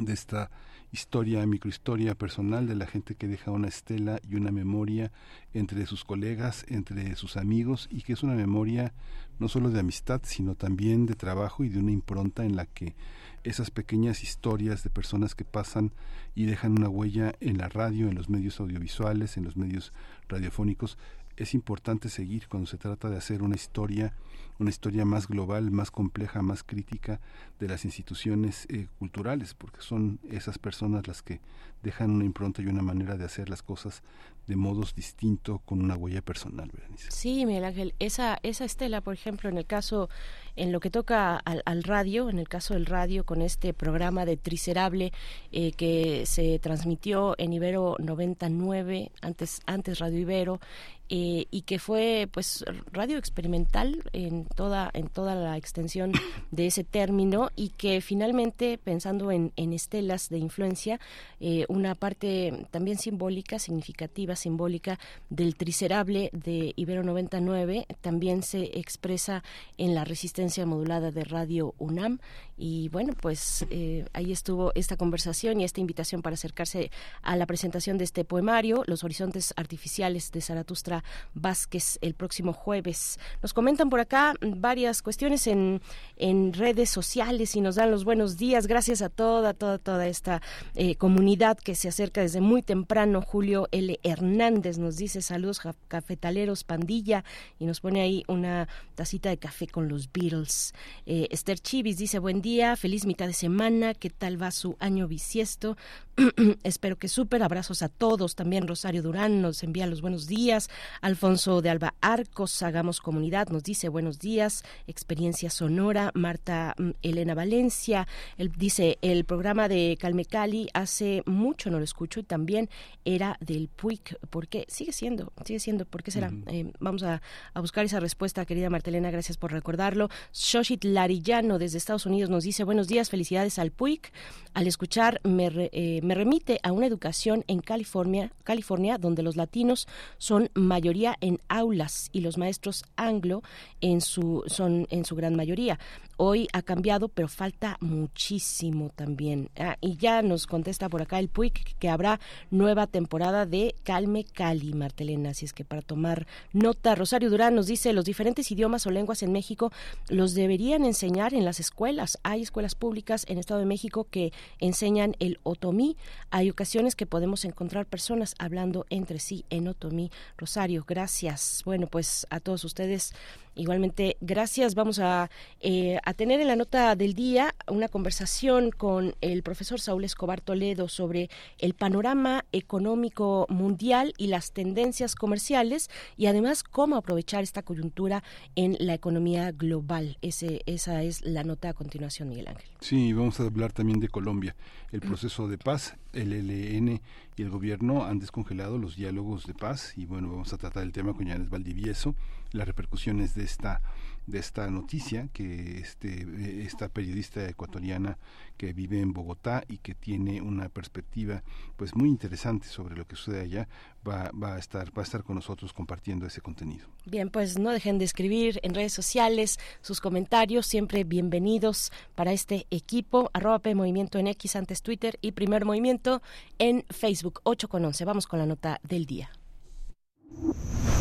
de 0.00 0.12
esta 0.12 0.50
historia, 0.90 1.46
microhistoria 1.46 2.16
personal 2.16 2.66
de 2.66 2.74
la 2.74 2.86
gente 2.86 3.14
que 3.14 3.28
deja 3.28 3.52
una 3.52 3.68
estela 3.68 4.18
y 4.28 4.34
una 4.34 4.50
memoria 4.50 5.12
entre 5.54 5.86
sus 5.86 6.04
colegas, 6.04 6.66
entre 6.68 7.14
sus 7.14 7.36
amigos, 7.36 7.86
y 7.88 8.02
que 8.02 8.14
es 8.14 8.24
una 8.24 8.34
memoria 8.34 8.92
no 9.38 9.48
solo 9.48 9.70
de 9.70 9.78
amistad, 9.78 10.22
sino 10.24 10.56
también 10.56 11.06
de 11.06 11.14
trabajo 11.14 11.62
y 11.62 11.68
de 11.68 11.78
una 11.78 11.92
impronta 11.92 12.44
en 12.44 12.56
la 12.56 12.66
que 12.66 12.96
esas 13.44 13.70
pequeñas 13.70 14.24
historias 14.24 14.82
de 14.82 14.90
personas 14.90 15.36
que 15.36 15.44
pasan 15.44 15.92
y 16.34 16.46
dejan 16.46 16.72
una 16.72 16.88
huella 16.88 17.34
en 17.40 17.58
la 17.58 17.68
radio, 17.68 18.08
en 18.08 18.16
los 18.16 18.28
medios 18.28 18.58
audiovisuales, 18.58 19.36
en 19.36 19.44
los 19.44 19.56
medios 19.56 19.92
radiofónicos, 20.28 20.98
es 21.36 21.54
importante 21.54 22.08
seguir 22.08 22.48
cuando 22.48 22.66
se 22.66 22.78
trata 22.78 23.10
de 23.10 23.16
hacer 23.16 23.42
una 23.42 23.54
historia, 23.54 24.14
una 24.58 24.70
historia 24.70 25.04
más 25.04 25.28
global, 25.28 25.70
más 25.70 25.90
compleja, 25.90 26.42
más 26.42 26.62
crítica 26.62 27.20
de 27.58 27.68
las 27.68 27.84
instituciones 27.84 28.66
eh, 28.70 28.88
culturales, 28.98 29.54
porque 29.54 29.80
son 29.80 30.18
esas 30.30 30.58
personas 30.58 31.06
las 31.06 31.22
que 31.22 31.40
dejan 31.82 32.10
una 32.10 32.24
impronta 32.24 32.62
y 32.62 32.66
una 32.66 32.82
manera 32.82 33.16
de 33.16 33.24
hacer 33.24 33.48
las 33.48 33.62
cosas 33.62 34.02
de 34.46 34.56
modos 34.56 34.94
distintos 34.94 35.60
con 35.64 35.82
una 35.82 35.96
huella 35.96 36.22
personal, 36.22 36.70
Berenice. 36.72 37.10
Sí, 37.10 37.44
Miguel 37.46 37.64
Ángel, 37.64 37.94
esa, 37.98 38.38
esa 38.42 38.64
estela, 38.64 39.00
por 39.00 39.14
ejemplo, 39.14 39.50
en 39.50 39.58
el 39.58 39.66
caso, 39.66 40.08
en 40.54 40.70
lo 40.70 40.78
que 40.78 40.90
toca 40.90 41.36
al, 41.36 41.82
radio, 41.82 42.30
en 42.30 42.38
el 42.38 42.48
caso 42.48 42.74
del 42.74 42.86
radio, 42.86 43.24
con 43.24 43.42
este 43.42 43.74
programa 43.74 44.24
de 44.24 44.36
Tricerable 44.36 45.12
eh, 45.50 45.72
que 45.72 46.24
se 46.26 46.58
transmitió 46.60 47.34
en 47.38 47.52
Ibero 47.52 47.96
99, 47.98 49.10
antes, 49.20 49.60
antes 49.66 49.98
Radio 49.98 50.20
Ibero, 50.20 50.60
eh, 51.08 51.46
y 51.50 51.62
que 51.62 51.78
fue 51.78 52.28
pues 52.32 52.64
radio 52.90 53.16
experimental 53.16 54.02
en 54.12 54.44
toda 54.44 54.90
en 54.92 55.08
toda 55.08 55.36
la 55.36 55.56
extensión 55.56 56.12
de 56.50 56.66
ese 56.66 56.82
término 56.82 57.50
y 57.54 57.68
que 57.70 58.00
finalmente 58.00 58.76
pensando 58.82 59.30
en, 59.30 59.52
en 59.54 59.72
estelas 59.72 60.28
de 60.28 60.38
influencia 60.38 60.98
eh, 61.38 61.64
una 61.68 61.94
parte 61.94 62.66
también 62.72 62.98
simbólica 62.98 63.60
significativa 63.60 64.34
simbólica 64.34 64.98
del 65.30 65.54
tricerable 65.54 66.30
de 66.32 66.72
Ibero 66.74 67.04
99 67.04 67.86
también 68.00 68.42
se 68.42 68.78
expresa 68.78 69.44
en 69.78 69.94
la 69.94 70.04
resistencia 70.04 70.66
modulada 70.66 71.12
de 71.12 71.22
Radio 71.22 71.74
UNAM. 71.78 72.18
Y 72.58 72.88
bueno 72.88 73.12
pues 73.20 73.64
eh, 73.70 74.06
ahí 74.12 74.32
estuvo 74.32 74.72
esta 74.74 74.96
conversación 74.96 75.60
y 75.60 75.64
esta 75.64 75.80
invitación 75.80 76.22
para 76.22 76.34
acercarse 76.34 76.90
a 77.22 77.36
la 77.36 77.46
presentación 77.46 77.98
de 77.98 78.04
este 78.04 78.24
poemario 78.24 78.82
Los 78.86 79.04
horizontes 79.04 79.52
artificiales 79.56 80.32
de 80.32 80.40
Zaratustra 80.40 80.95
Vázquez 81.34 81.98
el 82.00 82.14
próximo 82.14 82.52
jueves. 82.52 83.18
Nos 83.42 83.52
comentan 83.52 83.90
por 83.90 84.00
acá 84.00 84.34
varias 84.40 85.02
cuestiones 85.02 85.46
en, 85.46 85.80
en 86.16 86.52
redes 86.52 86.90
sociales 86.90 87.56
y 87.56 87.60
nos 87.60 87.76
dan 87.76 87.90
los 87.90 88.04
buenos 88.04 88.36
días. 88.36 88.66
Gracias 88.66 89.02
a 89.02 89.08
toda, 89.08 89.54
toda, 89.54 89.78
toda 89.78 90.06
esta 90.06 90.42
eh, 90.74 90.96
comunidad 90.96 91.58
que 91.58 91.74
se 91.74 91.88
acerca 91.88 92.20
desde 92.20 92.40
muy 92.40 92.62
temprano. 92.62 93.22
Julio 93.22 93.68
L. 93.72 93.98
Hernández 94.02 94.78
nos 94.78 94.96
dice 94.96 95.22
saludos 95.22 95.60
cafetaleros 95.88 96.64
pandilla 96.64 97.24
y 97.58 97.66
nos 97.66 97.80
pone 97.80 98.00
ahí 98.00 98.24
una 98.28 98.68
tacita 98.94 99.30
de 99.30 99.38
café 99.38 99.66
con 99.66 99.88
los 99.88 100.10
Beatles. 100.12 100.74
Eh, 101.06 101.28
Esther 101.30 101.58
Chivis 101.58 101.98
dice 101.98 102.18
buen 102.18 102.42
día, 102.42 102.76
feliz 102.76 103.06
mitad 103.06 103.26
de 103.26 103.32
semana, 103.32 103.94
¿qué 103.94 104.10
tal 104.10 104.40
va 104.40 104.50
su 104.50 104.76
año 104.80 105.08
bisiesto? 105.08 105.76
Espero 106.62 106.96
que 106.96 107.08
súper. 107.08 107.42
Abrazos 107.42 107.82
a 107.82 107.88
todos. 107.88 108.34
También 108.34 108.66
Rosario 108.66 109.02
Durán 109.02 109.42
nos 109.42 109.62
envía 109.62 109.86
los 109.86 110.00
buenos 110.00 110.26
días. 110.26 110.70
Alfonso 111.00 111.62
de 111.62 111.70
Alba 111.70 111.94
Arcos, 112.00 112.62
Hagamos 112.62 113.00
Comunidad, 113.00 113.48
nos 113.48 113.62
dice 113.62 113.88
buenos 113.88 114.18
días. 114.18 114.64
Experiencia 114.86 115.50
Sonora. 115.50 116.10
Marta 116.14 116.74
mm, 116.78 116.90
Elena 117.02 117.34
Valencia 117.34 118.06
él 118.36 118.52
dice 118.56 118.98
el 119.02 119.24
programa 119.24 119.68
de 119.68 119.96
Calme 120.00 120.24
Cali 120.24 120.68
hace 120.74 121.22
mucho 121.26 121.70
no 121.70 121.78
lo 121.78 121.84
escucho 121.84 122.20
y 122.20 122.22
también 122.22 122.68
era 123.04 123.36
del 123.40 123.68
PUIC. 123.68 124.18
¿Por 124.30 124.48
qué? 124.48 124.64
Sigue 124.68 124.92
siendo, 124.92 125.32
sigue 125.44 125.60
siendo. 125.60 125.84
¿Por 125.84 126.02
qué 126.02 126.10
será? 126.10 126.32
Eh, 126.48 126.72
vamos 126.80 127.02
a, 127.02 127.22
a, 127.54 127.60
buscar 127.60 127.84
esa 127.84 128.00
respuesta, 128.00 128.44
querida 128.44 128.70
Marta 128.70 128.90
Elena. 128.90 129.10
Gracias 129.10 129.36
por 129.36 129.52
recordarlo. 129.52 130.08
Shoshit 130.32 130.84
Larillano 130.84 131.58
desde 131.58 131.78
Estados 131.78 132.06
Unidos 132.06 132.30
nos 132.30 132.44
dice 132.44 132.64
buenos 132.64 132.88
días, 132.88 133.10
felicidades 133.10 133.58
al 133.58 133.70
PUIC. 133.70 134.12
Al 134.54 134.66
escuchar 134.66 135.20
me, 135.24 135.48
eh, 135.72 136.00
me 136.06 136.14
remite 136.14 136.60
a 136.62 136.72
una 136.72 136.86
educación 136.86 137.44
en 137.48 137.60
California, 137.60 138.32
California, 138.44 138.98
donde 138.98 139.22
los 139.22 139.36
latinos 139.36 139.88
son 140.18 140.50
mayoría 140.54 141.16
en 141.20 141.40
aulas 141.48 142.08
y 142.12 142.20
los 142.20 142.38
maestros 142.38 142.84
anglo 142.96 143.42
en 143.80 144.00
su, 144.00 144.42
son 144.46 144.86
en 144.90 145.04
su 145.04 145.16
gran 145.16 145.34
mayoría. 145.34 145.78
Hoy 146.18 146.48
ha 146.54 146.62
cambiado, 146.62 147.08
pero 147.08 147.28
falta 147.28 147.76
muchísimo 147.80 148.90
también. 148.94 149.50
Ah, 149.58 149.76
y 149.82 149.96
ya 149.96 150.22
nos 150.22 150.46
contesta 150.46 150.88
por 150.88 151.02
acá 151.02 151.18
el 151.18 151.28
PUIC 151.28 151.76
que 151.78 151.90
habrá 151.90 152.20
nueva 152.50 152.86
temporada 152.86 153.44
de 153.44 153.74
Calme 153.82 154.24
Cali, 154.24 154.72
Martelena. 154.72 155.30
Así 155.30 155.44
es 155.44 155.52
que 155.52 155.66
para 155.66 155.82
tomar 155.82 156.26
nota, 156.54 156.94
Rosario 156.94 157.28
Durán 157.28 157.54
nos 157.54 157.66
dice 157.66 157.92
los 157.92 158.06
diferentes 158.06 158.50
idiomas 158.50 158.86
o 158.86 158.90
lenguas 158.90 159.22
en 159.22 159.32
México 159.32 159.72
los 160.08 160.34
deberían 160.34 160.84
enseñar 160.84 161.34
en 161.34 161.44
las 161.44 161.60
escuelas. 161.60 162.18
Hay 162.22 162.42
escuelas 162.42 162.74
públicas 162.74 163.26
en 163.28 163.38
Estado 163.38 163.60
de 163.60 163.66
México 163.66 164.06
que 164.10 164.32
enseñan 164.58 165.16
el 165.18 165.38
otomí. 165.42 165.95
Hay 166.30 166.50
ocasiones 166.50 166.96
que 166.96 167.06
podemos 167.06 167.44
encontrar 167.44 167.86
personas 167.86 168.34
hablando 168.38 168.86
entre 168.90 169.18
sí 169.18 169.44
en 169.50 169.68
otomí. 169.68 170.10
Rosario, 170.36 170.84
gracias. 170.86 171.62
Bueno, 171.64 171.86
pues 171.86 172.26
a 172.30 172.40
todos 172.40 172.64
ustedes 172.64 173.14
Igualmente, 173.56 174.18
gracias. 174.20 174.74
Vamos 174.74 174.98
a, 174.98 175.30
eh, 175.60 175.98
a, 176.04 176.12
tener 176.12 176.40
en 176.40 176.46
la 176.46 176.56
nota 176.56 176.94
del 176.94 177.14
día 177.14 177.54
una 177.66 177.88
conversación 177.88 178.70
con 178.70 179.14
el 179.22 179.42
profesor 179.42 179.80
Saúl 179.80 180.04
Escobar 180.04 180.42
Toledo 180.42 180.88
sobre 180.88 181.30
el 181.58 181.72
panorama 181.72 182.44
económico 182.52 183.46
mundial 183.48 184.12
y 184.18 184.26
las 184.26 184.52
tendencias 184.52 185.14
comerciales 185.14 185.88
y 186.18 186.26
además 186.26 186.62
cómo 186.62 186.96
aprovechar 186.96 187.42
esta 187.42 187.62
coyuntura 187.62 188.22
en 188.56 188.76
la 188.78 188.92
economía 188.92 189.52
global. 189.52 190.18
Ese, 190.20 190.60
esa 190.66 191.02
es 191.02 191.22
la 191.22 191.42
nota 191.42 191.70
a 191.70 191.72
continuación, 191.72 192.28
Miguel 192.28 192.48
Ángel. 192.48 192.68
Sí, 192.80 193.14
vamos 193.14 193.40
a 193.40 193.44
hablar 193.44 193.72
también 193.72 194.00
de 194.00 194.08
Colombia. 194.08 194.54
El 194.92 195.00
proceso 195.00 195.48
de 195.48 195.56
paz, 195.56 195.96
el 196.12 196.32
ELN 196.32 197.00
y 197.36 197.42
el 197.42 197.50
gobierno 197.50 198.04
han 198.04 198.18
descongelado 198.18 198.78
los 198.78 198.96
diálogos 198.96 199.46
de 199.46 199.54
paz. 199.54 199.92
Y 199.96 200.06
bueno, 200.06 200.28
vamos 200.30 200.52
a 200.52 200.58
tratar 200.58 200.82
el 200.82 200.92
tema 200.92 201.12
con 201.12 201.26
Yanes 201.26 201.50
Valdivieso 201.50 202.14
las 202.52 202.66
repercusiones 202.66 203.34
de 203.34 203.44
esta 203.44 203.82
de 204.26 204.38
esta 204.38 204.68
noticia 204.70 205.28
que 205.32 205.78
este 205.78 206.26
esta 206.64 206.88
periodista 206.88 207.48
ecuatoriana 207.48 208.18
que 208.56 208.72
vive 208.72 209.00
en 209.00 209.12
Bogotá 209.12 209.64
y 209.68 209.78
que 209.78 209.94
tiene 209.94 210.40
una 210.40 210.68
perspectiva 210.68 211.42
pues 211.76 211.94
muy 211.94 212.08
interesante 212.08 212.66
sobre 212.66 212.96
lo 212.96 213.06
que 213.06 213.16
sucede 213.16 213.40
allá 213.40 213.68
va, 214.06 214.30
va 214.30 214.56
a 214.56 214.58
estar 214.58 214.88
va 214.96 215.02
a 215.02 215.04
estar 215.04 215.22
con 215.22 215.36
nosotros 215.36 215.72
compartiendo 215.72 216.26
ese 216.26 216.40
contenido. 216.40 216.86
Bien, 217.04 217.30
pues 217.30 217.58
no 217.58 217.70
dejen 217.70 217.98
de 217.98 218.04
escribir 218.04 218.58
en 218.62 218.74
redes 218.74 218.92
sociales 218.92 219.58
sus 219.80 220.00
comentarios, 220.00 220.66
siempre 220.66 221.04
bienvenidos 221.04 221.92
para 222.14 222.32
este 222.32 222.66
equipo, 222.70 223.30
arroba 223.32 223.60
P 223.60 223.74
Movimiento 223.74 224.18
en 224.18 224.26
X 224.28 224.56
antes 224.56 224.82
Twitter 224.82 225.18
y 225.20 225.32
Primer 225.32 225.64
Movimiento 225.64 226.22
en 226.58 226.84
Facebook 226.90 227.40
8 227.44 227.68
con 227.68 227.84
11. 227.84 228.04
Vamos 228.04 228.26
con 228.26 228.38
la 228.38 228.46
nota 228.46 228.80
del 228.82 229.06
día. 229.06 229.30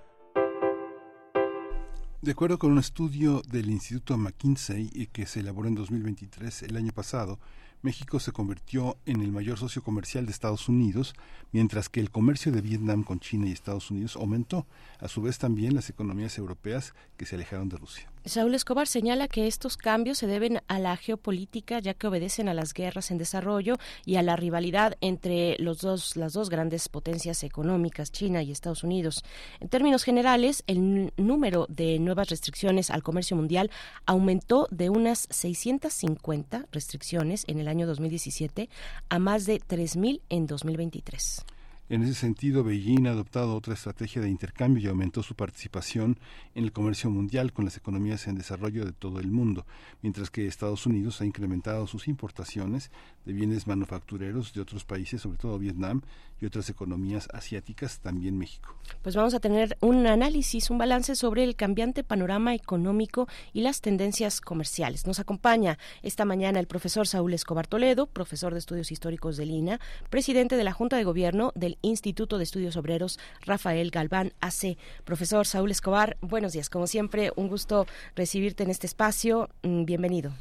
De 2.23 2.31
acuerdo 2.31 2.57
con 2.57 2.71
un 2.71 2.79
estudio 2.79 3.43
del 3.51 3.69
Instituto 3.69 4.17
McKinsey 4.17 5.09
que 5.13 5.27
se 5.27 5.41
elaboró 5.41 5.67
en 5.67 5.75
2023, 5.75 6.63
el 6.63 6.75
año 6.75 6.91
pasado, 6.91 7.37
México 7.81 8.19
se 8.19 8.31
convirtió 8.31 8.97
en 9.05 9.21
el 9.21 9.31
mayor 9.31 9.57
socio 9.57 9.83
comercial 9.83 10.25
de 10.25 10.31
Estados 10.31 10.67
Unidos, 10.67 11.13
mientras 11.51 11.89
que 11.89 11.99
el 11.99 12.09
comercio 12.09 12.51
de 12.51 12.61
Vietnam 12.61 13.03
con 13.03 13.19
China 13.19 13.47
y 13.47 13.51
Estados 13.51 13.91
Unidos 13.91 14.15
aumentó. 14.15 14.65
A 14.99 15.07
su 15.07 15.21
vez 15.21 15.37
también 15.37 15.75
las 15.75 15.89
economías 15.89 16.37
europeas 16.37 16.93
que 17.17 17.25
se 17.25 17.35
alejaron 17.35 17.69
de 17.69 17.77
Rusia. 17.77 18.09
Saúl 18.25 18.55
Escobar 18.55 18.87
señala 18.87 19.27
que 19.27 19.47
estos 19.47 19.77
cambios 19.77 20.17
se 20.17 20.27
deben 20.27 20.61
a 20.67 20.79
la 20.79 20.97
geopolítica, 20.97 21.79
ya 21.79 21.93
que 21.93 22.07
obedecen 22.07 22.49
a 22.49 22.53
las 22.53 22.73
guerras 22.73 23.09
en 23.09 23.17
desarrollo 23.17 23.75
y 24.05 24.15
a 24.15 24.23
la 24.23 24.35
rivalidad 24.35 24.97
entre 24.99 25.55
los 25.59 25.79
dos, 25.79 26.17
las 26.17 26.33
dos 26.33 26.49
grandes 26.49 26.89
potencias 26.89 27.43
económicas, 27.43 28.11
China 28.11 28.43
y 28.43 28.51
Estados 28.51 28.83
Unidos. 28.83 29.23
En 29.59 29.69
términos 29.69 30.03
generales, 30.03 30.63
el 30.67 31.13
número 31.15 31.67
de 31.69 31.99
nuevas 31.99 32.29
restricciones 32.29 32.89
al 32.89 33.03
comercio 33.03 33.37
mundial 33.37 33.71
aumentó 34.05 34.67
de 34.71 34.89
unas 34.89 35.27
650 35.29 36.65
restricciones 36.71 37.45
en 37.47 37.59
el 37.59 37.66
año 37.67 37.87
2017 37.87 38.69
a 39.09 39.19
más 39.19 39.45
de 39.45 39.59
3.000 39.59 40.21
en 40.29 40.47
2023. 40.47 41.45
En 41.89 42.03
ese 42.03 42.15
sentido, 42.15 42.65
Beijing 42.65 43.07
ha 43.07 43.11
adoptado 43.11 43.55
otra 43.55 43.73
estrategia 43.73 44.21
de 44.21 44.29
intercambio 44.29 44.83
y 44.83 44.87
aumentó 44.87 45.23
su 45.23 45.35
participación 45.35 46.19
en 46.53 46.65
el 46.65 46.73
comercio 46.73 47.09
mundial 47.09 47.53
con 47.53 47.63
las 47.63 47.77
economías 47.77 48.27
en 48.27 48.35
desarrollo 48.35 48.83
de 48.83 48.91
todo 48.91 49.21
el 49.21 49.31
mundo, 49.31 49.65
mientras 50.01 50.29
que 50.29 50.47
Estados 50.47 50.85
Unidos 50.85 51.21
ha 51.21 51.25
incrementado 51.25 51.87
sus 51.87 52.09
importaciones 52.09 52.91
de 53.27 53.33
bienes 53.33 53.67
manufactureros 53.67 54.53
de 54.53 54.61
otros 54.61 54.85
países, 54.85 55.21
sobre 55.21 55.37
todo 55.37 55.59
Vietnam 55.59 56.01
y 56.39 56.45
otras 56.45 56.69
economías 56.69 57.27
asiáticas, 57.33 57.99
también 57.99 58.37
México. 58.37 58.73
Pues 59.01 59.15
vamos 59.15 59.33
a 59.33 59.39
tener 59.41 59.77
un 59.81 60.07
análisis, 60.07 60.69
un 60.69 60.77
balance 60.77 61.13
sobre 61.15 61.43
el 61.43 61.55
cambiante 61.55 62.05
panorama 62.05 62.55
económico 62.55 63.27
y 63.51 63.61
las 63.61 63.81
tendencias 63.81 64.39
comerciales. 64.39 65.05
Nos 65.05 65.19
acompaña 65.19 65.77
esta 66.03 66.23
mañana 66.23 66.59
el 66.59 66.67
profesor 66.67 67.05
Saúl 67.05 67.33
Escobar 67.33 67.67
Toledo, 67.67 68.07
profesor 68.07 68.53
de 68.53 68.59
Estudios 68.59 68.91
Históricos 68.91 69.35
del 69.35 69.51
INA, 69.51 69.79
presidente 70.09 70.55
de 70.55 70.63
la 70.63 70.71
Junta 70.71 70.95
de 70.95 71.03
Gobierno 71.03 71.51
del 71.53 71.77
Instituto 71.81 72.37
de 72.37 72.45
Estudios 72.45 72.77
Obreros 72.77 73.19
Rafael 73.45 73.91
Galván 73.91 74.31
AC. 74.39 74.77
Profesor 75.03 75.45
Saúl 75.45 75.71
Escobar, 75.71 76.15
buenos 76.21 76.53
días. 76.53 76.69
Como 76.69 76.87
siempre, 76.87 77.31
un 77.35 77.49
gusto 77.49 77.87
recibirte 78.15 78.63
en 78.63 78.69
este 78.69 78.87
espacio. 78.87 79.49
Mm, 79.63 79.83
bienvenido. 79.83 80.31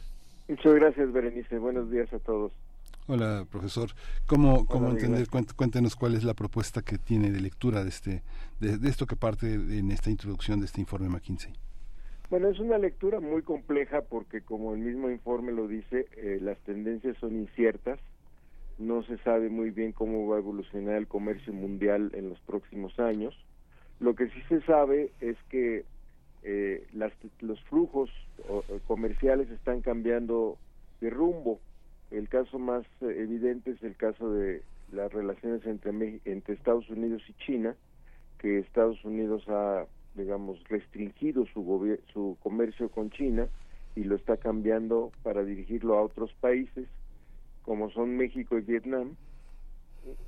Muchas 0.49 0.75
gracias, 0.75 1.13
Berenice. 1.13 1.59
Buenos 1.59 1.91
días 1.91 2.13
a 2.13 2.21
todos. 2.21 2.53
Hola, 3.09 3.47
profesor. 3.51 3.91
¿Cómo, 4.27 4.67
cómo 4.67 4.91
entender? 4.91 5.29
Cuéntenos 5.29 5.95
cuál 5.95 6.15
es 6.15 6.25
la 6.25 6.35
propuesta 6.35 6.83
que 6.83 6.99
tiene 6.99 7.31
de 7.31 7.41
lectura 7.41 7.83
de 7.85 7.91
este 7.91 8.23
de, 8.61 8.89
esto 8.89 9.07
que 9.07 9.17
parte 9.17 9.55
en 9.55 9.91
esta 9.91 10.11
introducción 10.11 10.61
de 10.61 10.67
este 10.67 10.81
informe 10.81 11.09
McKinsey. 11.09 11.53
Bueno, 12.31 12.49
es 12.49 12.59
una 12.59 12.79
lectura 12.79 13.21
muy 13.21 13.43
compleja 13.43 14.03
porque, 14.03 14.41
como 14.41 14.75
el 14.75 14.81
mismo 14.81 15.11
informe 15.11 15.53
lo 15.53 15.69
dice, 15.69 16.07
eh, 16.17 16.39
las 16.43 16.59
tendencias 16.61 17.17
son 17.19 17.37
inciertas 17.37 18.01
no 18.79 19.03
se 19.05 19.17
sabe 19.19 19.49
muy 19.49 19.71
bien 19.71 19.93
cómo 19.93 20.27
va 20.27 20.37
a 20.37 20.41
evolucionar 20.41 20.97
el 20.97 21.07
comercio 21.07 21.53
mundial 21.53 22.11
en 22.15 22.29
los 22.29 22.39
próximos 22.41 22.99
años. 22.99 23.35
Lo 24.01 24.15
que 24.15 24.29
sí 24.29 24.41
se 24.49 24.61
sabe 24.63 25.13
es 25.21 25.37
que 25.49 25.85
eh, 26.43 26.87
las, 26.93 27.13
los 27.41 27.61
flujos 27.65 28.11
comerciales 28.87 29.51
están 29.51 29.81
cambiando 29.81 30.59
de 31.01 31.11
rumbo. 31.11 31.59
El 32.11 32.29
caso 32.29 32.59
más 32.59 32.85
eh, 33.01 33.15
evidente 33.19 33.73
es 33.73 33.83
el 33.83 33.97
caso 33.97 34.33
de 34.33 34.63
las 34.93 35.13
relaciones 35.13 35.65
entre, 35.67 36.21
entre 36.25 36.55
Estados 36.55 36.89
Unidos 36.89 37.23
y 37.29 37.33
China, 37.45 37.75
que 38.39 38.59
Estados 38.59 39.05
Unidos 39.05 39.45
ha, 39.49 39.87
digamos, 40.15 40.63
restringido 40.69 41.47
su, 41.47 41.99
su 42.13 42.37
comercio 42.43 42.89
con 42.91 43.11
China 43.11 43.49
y 43.97 44.05
lo 44.05 44.15
está 44.15 44.37
cambiando 44.37 45.11
para 45.23 45.43
dirigirlo 45.43 45.97
a 45.97 46.03
otros 46.03 46.33
países 46.41 46.87
como 47.63 47.91
son 47.91 48.17
México 48.17 48.57
y 48.57 48.61
Vietnam, 48.61 49.17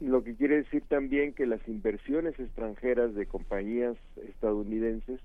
lo 0.00 0.24
que 0.24 0.34
quiere 0.34 0.56
decir 0.56 0.82
también 0.88 1.32
que 1.32 1.46
las 1.46 1.66
inversiones 1.68 2.38
extranjeras 2.38 3.14
de 3.14 3.26
compañías 3.26 3.96
estadounidenses 4.28 5.20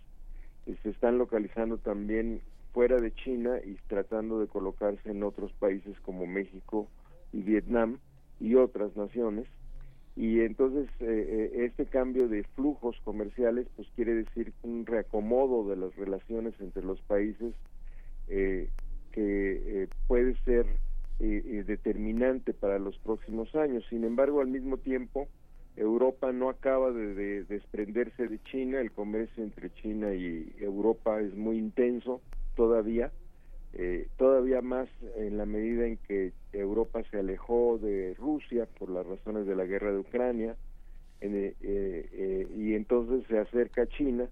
eh, 0.68 0.76
se 0.84 0.90
están 0.92 1.18
localizando 1.18 1.80
también 1.80 2.42
fuera 2.74 3.00
de 3.00 3.14
China 3.14 3.60
y 3.64 3.76
tratando 3.88 4.40
de 4.40 4.48
colocarse 4.48 5.10
en 5.10 5.24
otros 5.24 5.54
países 5.54 5.98
como 6.02 6.26
México 6.26 6.88
y 7.32 7.42
Vietnam 7.42 8.00
y 8.40 8.56
otras 8.56 8.96
naciones. 8.98 9.48
Y 10.16 10.42
entonces 10.42 10.90
eh, 11.00 11.52
eh, 11.54 11.66
este 11.66 11.86
cambio 11.86 12.28
de 12.28 12.44
flujos 12.56 12.96
comerciales 13.04 13.68
pues 13.76 13.88
quiere 13.96 14.16
decir 14.16 14.54
un 14.64 14.86
reacomodo 14.86 15.68
de 15.70 15.78
las 15.78 15.96
relaciones 15.96 16.54
entre 16.60 16.84
los 16.84 17.00
países 17.02 17.54
que 18.28 19.88
puede 20.08 20.36
ser 20.44 20.66
eh, 21.20 21.64
determinante 21.68 22.54
para 22.54 22.80
los 22.80 22.98
próximos 22.98 23.54
años. 23.56 23.84
Sin 23.90 24.04
embargo, 24.04 24.42
al 24.42 24.48
mismo 24.48 24.78
tiempo, 24.78 25.28
Europa 25.76 26.32
no 26.32 26.50
acaba 26.50 26.92
de, 26.92 27.44
desprenderse 27.44 28.28
de 28.28 28.42
China, 28.44 28.82
el 28.82 28.92
comercio 28.92 29.44
entre 29.44 29.72
China 29.76 30.14
y 30.14 30.54
Europa 30.60 31.22
es 31.22 31.36
muy 31.36 31.58
intenso 31.58 32.22
todavía, 32.56 33.12
eh, 33.74 34.08
todavía 34.18 34.62
más 34.62 34.90
en 35.18 35.38
la 35.38 35.46
medida 35.46 35.86
en 35.86 35.98
que 35.98 36.34
Europa 36.52 37.02
se 37.10 37.20
alejó 37.20 37.78
de 37.78 38.14
Rusia 38.16 38.68
por 38.78 38.90
las 38.90 39.06
razones 39.06 39.46
de 39.46 39.56
la 39.56 39.66
guerra 39.66 39.92
de 39.92 40.00
Ucrania, 40.00 40.56
eh, 41.22 42.48
y 42.58 42.74
entonces 42.74 43.26
se 43.28 43.40
acerca 43.40 43.84
a 43.84 43.88
China, 43.88 44.28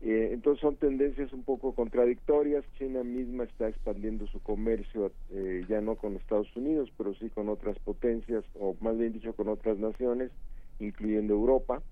eh, 0.00 0.30
entonces 0.32 0.60
son 0.60 0.76
tendencias 0.76 1.32
un 1.32 1.42
poco 1.42 1.74
contradictorias. 1.74 2.64
China 2.78 3.02
misma 3.02 3.44
está 3.44 3.68
expandiendo 3.68 4.26
su 4.28 4.40
comercio 4.40 5.10
eh, 5.30 5.64
ya 5.68 5.80
no 5.80 5.96
con 5.96 6.16
Estados 6.16 6.54
Unidos, 6.56 6.90
pero 6.96 7.14
sí 7.14 7.30
con 7.30 7.48
otras 7.48 7.78
potencias, 7.80 8.44
o 8.54 8.76
más 8.80 8.96
bien 8.96 9.12
dicho 9.12 9.32
con 9.34 9.48
otras 9.48 9.78
naciones, 9.78 10.30
incluyendo 10.78 11.34
Europa. 11.34 11.82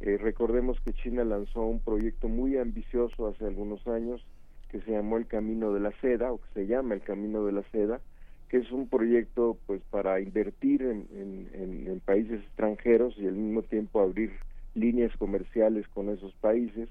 Eh, 0.00 0.16
recordemos 0.16 0.80
que 0.80 0.94
China 0.94 1.24
lanzó 1.24 1.60
un 1.60 1.80
proyecto 1.80 2.28
muy 2.28 2.56
ambicioso 2.56 3.28
hace 3.28 3.44
algunos 3.44 3.86
años 3.86 4.24
que 4.72 4.80
se 4.80 4.90
llamó 4.90 5.18
el 5.18 5.26
Camino 5.26 5.72
de 5.74 5.80
la 5.80 5.92
Seda, 6.00 6.32
o 6.32 6.40
que 6.40 6.48
se 6.54 6.66
llama 6.66 6.94
el 6.94 7.02
Camino 7.02 7.44
de 7.44 7.52
la 7.52 7.62
Seda, 7.70 8.00
que 8.48 8.56
es 8.56 8.72
un 8.72 8.88
proyecto 8.88 9.58
pues 9.66 9.82
para 9.90 10.18
invertir 10.20 10.82
en, 10.82 12.00
países 12.04 12.42
extranjeros 12.42 13.14
y 13.16 13.26
al 13.26 13.34
mismo 13.34 13.62
tiempo 13.62 14.00
abrir 14.00 14.32
líneas 14.74 15.14
comerciales 15.18 15.86
con 15.88 16.08
esos 16.08 16.34
países. 16.34 16.88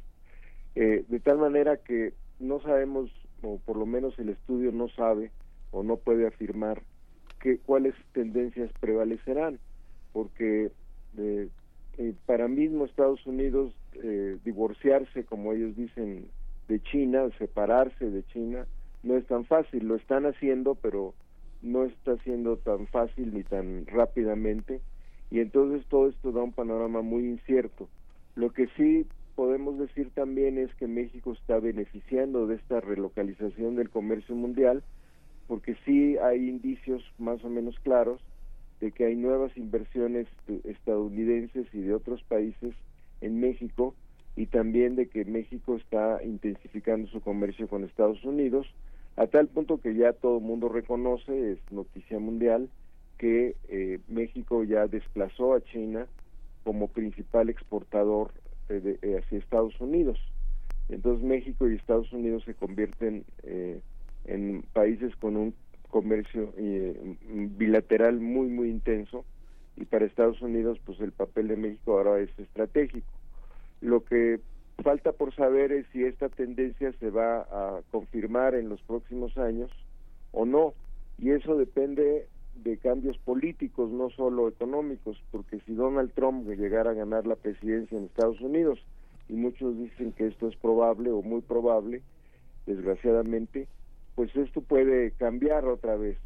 Eh, 0.75 1.03
de 1.07 1.19
tal 1.19 1.39
manera 1.39 1.77
que 1.77 2.13
no 2.39 2.61
sabemos, 2.61 3.11
o 3.41 3.59
por 3.59 3.77
lo 3.77 3.85
menos 3.85 4.17
el 4.19 4.29
estudio 4.29 4.71
no 4.71 4.87
sabe 4.89 5.31
o 5.71 5.83
no 5.83 5.97
puede 5.97 6.25
afirmar 6.25 6.81
que, 7.39 7.57
cuáles 7.57 7.95
tendencias 8.13 8.71
prevalecerán, 8.79 9.59
porque 10.13 10.71
eh, 11.17 11.49
eh, 11.97 12.13
para 12.25 12.47
mismo 12.47 12.85
Estados 12.85 13.25
Unidos 13.25 13.73
divorciarse, 14.43 15.25
como 15.25 15.51
ellos 15.53 15.75
dicen, 15.75 16.25
de 16.71 16.81
China, 16.83 17.29
separarse 17.37 18.09
de 18.09 18.23
China, 18.27 18.65
no 19.03 19.17
es 19.17 19.25
tan 19.27 19.43
fácil, 19.43 19.87
lo 19.87 19.95
están 19.95 20.25
haciendo, 20.25 20.75
pero 20.75 21.13
no 21.61 21.83
está 21.83 22.15
siendo 22.23 22.55
tan 22.55 22.87
fácil 22.87 23.33
ni 23.33 23.43
tan 23.43 23.85
rápidamente, 23.87 24.79
y 25.29 25.41
entonces 25.41 25.85
todo 25.87 26.07
esto 26.07 26.31
da 26.31 26.41
un 26.41 26.53
panorama 26.53 27.01
muy 27.01 27.25
incierto. 27.25 27.89
Lo 28.35 28.51
que 28.51 28.67
sí 28.77 29.05
podemos 29.35 29.77
decir 29.79 30.11
también 30.11 30.57
es 30.57 30.73
que 30.75 30.87
México 30.87 31.33
está 31.33 31.59
beneficiando 31.59 32.47
de 32.47 32.55
esta 32.55 32.79
relocalización 32.79 33.75
del 33.75 33.89
comercio 33.89 34.33
mundial, 34.33 34.81
porque 35.47 35.75
sí 35.83 36.17
hay 36.19 36.47
indicios 36.47 37.03
más 37.17 37.43
o 37.43 37.49
menos 37.49 37.77
claros 37.79 38.21
de 38.79 38.93
que 38.93 39.05
hay 39.05 39.17
nuevas 39.17 39.55
inversiones 39.57 40.27
estadounidenses 40.63 41.67
y 41.73 41.81
de 41.81 41.93
otros 41.93 42.23
países 42.23 42.73
en 43.19 43.41
México 43.41 43.93
y 44.35 44.45
también 44.45 44.95
de 44.95 45.07
que 45.07 45.25
México 45.25 45.75
está 45.75 46.23
intensificando 46.23 47.07
su 47.09 47.21
comercio 47.21 47.67
con 47.67 47.83
Estados 47.83 48.23
Unidos, 48.23 48.67
a 49.17 49.27
tal 49.27 49.47
punto 49.47 49.79
que 49.79 49.95
ya 49.95 50.13
todo 50.13 50.37
el 50.37 50.43
mundo 50.43 50.69
reconoce, 50.69 51.51
es 51.51 51.59
noticia 51.71 52.19
mundial, 52.19 52.69
que 53.17 53.55
eh, 53.67 53.99
México 54.07 54.63
ya 54.63 54.87
desplazó 54.87 55.53
a 55.53 55.61
China 55.61 56.07
como 56.63 56.87
principal 56.87 57.49
exportador 57.49 58.31
eh, 58.69 58.97
eh, 59.01 59.19
hacia 59.21 59.39
Estados 59.39 59.79
Unidos. 59.81 60.17
Entonces 60.89 61.23
México 61.23 61.67
y 61.67 61.75
Estados 61.75 62.11
Unidos 62.13 62.43
se 62.45 62.53
convierten 62.53 63.25
eh, 63.43 63.81
en 64.25 64.63
países 64.73 65.15
con 65.17 65.35
un 65.35 65.53
comercio 65.89 66.53
bilateral 67.57 68.21
muy 68.21 68.47
muy 68.47 68.69
intenso 68.69 69.25
y 69.75 69.83
para 69.83 70.05
Estados 70.05 70.41
Unidos 70.41 70.79
pues 70.85 71.01
el 71.01 71.11
papel 71.11 71.49
de 71.49 71.57
México 71.57 71.97
ahora 71.97 72.19
es 72.19 72.29
estratégico. 72.39 73.07
Lo 73.81 74.03
que 74.03 74.39
falta 74.83 75.11
por 75.11 75.33
saber 75.35 75.71
es 75.71 75.85
si 75.91 76.03
esta 76.03 76.29
tendencia 76.29 76.91
se 76.93 77.09
va 77.09 77.41
a 77.41 77.81
confirmar 77.91 78.55
en 78.55 78.69
los 78.69 78.81
próximos 78.81 79.37
años 79.37 79.71
o 80.31 80.45
no. 80.45 80.73
Y 81.17 81.31
eso 81.31 81.55
depende 81.57 82.27
de 82.55 82.77
cambios 82.77 83.17
políticos, 83.19 83.89
no 83.91 84.09
solo 84.11 84.47
económicos, 84.47 85.21
porque 85.31 85.59
si 85.65 85.73
Donald 85.73 86.11
Trump 86.13 86.47
llegara 86.47 86.91
a 86.91 86.95
ganar 86.95 87.25
la 87.25 87.35
presidencia 87.35 87.97
en 87.97 88.05
Estados 88.05 88.41
Unidos, 88.41 88.79
y 89.29 89.33
muchos 89.33 89.77
dicen 89.77 90.11
que 90.11 90.27
esto 90.27 90.47
es 90.47 90.55
probable 90.57 91.11
o 91.11 91.21
muy 91.21 91.41
probable, 91.41 92.01
desgraciadamente, 92.65 93.67
pues 94.15 94.35
esto 94.35 94.61
puede 94.61 95.11
cambiar 95.11 95.65
otra 95.65 95.95
vez, 95.95 96.17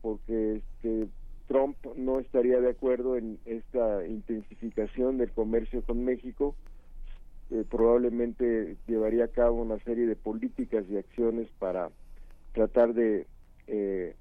porque 0.00 0.56
este, 0.56 1.08
Trump 1.48 1.76
no 1.96 2.18
estaría 2.18 2.60
de 2.60 2.70
acuerdo 2.70 3.16
en 3.16 3.38
esta 3.44 4.06
intensificación 4.06 5.18
del 5.18 5.30
comercio 5.30 5.82
con 5.82 6.04
México, 6.04 6.54
eh, 7.50 7.64
probablemente 7.68 8.76
llevaría 8.86 9.24
a 9.24 9.28
cabo 9.28 9.62
una 9.62 9.78
serie 9.80 10.06
de 10.06 10.16
políticas 10.16 10.84
y 10.90 10.96
acciones 10.96 11.48
para 11.58 11.90
tratar 12.52 12.94
de 12.94 13.26
eh, 13.66 14.14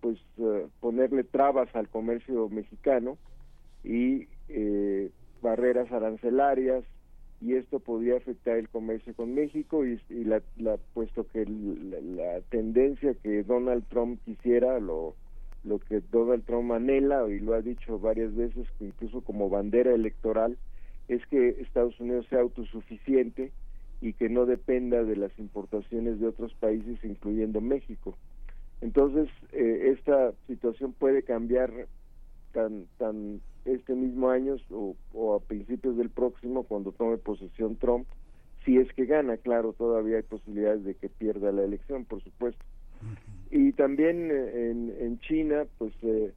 pues 0.00 0.18
eh, 0.38 0.66
ponerle 0.80 1.24
trabas 1.24 1.74
al 1.74 1.88
comercio 1.88 2.48
mexicano 2.48 3.18
y 3.84 4.28
eh, 4.48 5.10
barreras 5.42 5.90
arancelarias 5.92 6.84
y 7.40 7.54
esto 7.54 7.80
podría 7.80 8.16
afectar 8.16 8.56
el 8.56 8.68
comercio 8.68 9.14
con 9.14 9.34
México 9.34 9.84
y, 9.84 10.00
la, 10.24 10.42
la- 10.56 10.78
puesto 10.94 11.26
que 11.26 11.44
la, 11.46 12.00
la 12.00 12.40
tendencia 12.42 13.14
que 13.14 13.42
Donald 13.42 13.84
Trump 13.88 14.20
quisiera 14.24 14.78
lo 14.80 15.16
lo 15.64 15.78
que 15.78 16.00
Donald 16.10 16.44
Trump 16.44 16.72
anhela 16.72 17.24
y 17.28 17.38
lo 17.38 17.54
ha 17.54 17.62
dicho 17.62 17.98
varias 18.00 18.34
veces 18.34 18.66
incluso 18.80 19.20
como 19.22 19.48
bandera 19.48 19.94
electoral 19.94 20.58
es 21.08 21.24
que 21.26 21.60
Estados 21.60 21.98
Unidos 22.00 22.26
sea 22.28 22.40
autosuficiente 22.40 23.52
y 24.00 24.14
que 24.14 24.28
no 24.28 24.46
dependa 24.46 25.04
de 25.04 25.16
las 25.16 25.36
importaciones 25.38 26.20
de 26.20 26.26
otros 26.26 26.52
países 26.54 26.98
incluyendo 27.04 27.60
México. 27.60 28.16
Entonces 28.80 29.28
eh, 29.52 29.94
esta 29.96 30.32
situación 30.48 30.92
puede 30.92 31.22
cambiar 31.22 31.70
tan 32.52 32.86
tan 32.98 33.40
este 33.64 33.94
mismo 33.94 34.30
año 34.30 34.56
o, 34.70 34.96
o 35.14 35.34
a 35.34 35.40
principios 35.40 35.96
del 35.96 36.10
próximo 36.10 36.64
cuando 36.64 36.90
tome 36.92 37.16
posesión 37.16 37.76
Trump 37.76 38.06
si 38.64 38.76
es 38.78 38.92
que 38.92 39.06
gana. 39.06 39.36
Claro 39.36 39.72
todavía 39.72 40.16
hay 40.16 40.22
posibilidades 40.24 40.84
de 40.84 40.94
que 40.94 41.08
pierda 41.08 41.52
la 41.52 41.62
elección 41.62 42.04
por 42.04 42.22
supuesto. 42.22 42.64
Y 43.50 43.72
también 43.72 44.30
eh, 44.30 44.70
en, 44.70 44.94
en 44.98 45.20
China 45.20 45.64
pues 45.78 45.92
eh, 46.02 46.32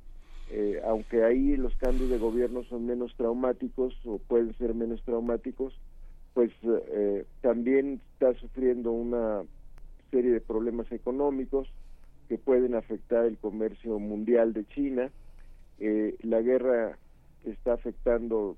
eh, 0.50 0.82
aunque 0.86 1.24
ahí 1.24 1.58
los 1.58 1.76
cambios 1.78 2.10
de 2.10 2.18
gobierno 2.18 2.64
son 2.66 2.86
menos 2.86 3.16
traumáticos 3.16 3.94
o 4.06 4.20
pueden 4.20 4.56
ser 4.58 4.74
menos 4.74 5.04
traumáticos 5.04 5.74
pues 6.34 6.52
eh, 6.64 7.26
también 7.42 8.02
está 8.14 8.34
sufriendo 8.36 8.92
una 8.92 9.46
serie 10.12 10.32
de 10.32 10.42
problemas 10.42 10.92
económicos 10.92 11.68
que 12.28 12.38
pueden 12.38 12.76
afectar 12.76 13.26
el 13.26 13.38
comercio 13.38 14.00
mundial 14.00 14.52
de 14.54 14.66
China. 14.66 15.12
Eh, 15.80 16.16
la 16.24 16.42
guerra 16.42 17.00
está 17.46 17.74
afectando 17.74 18.58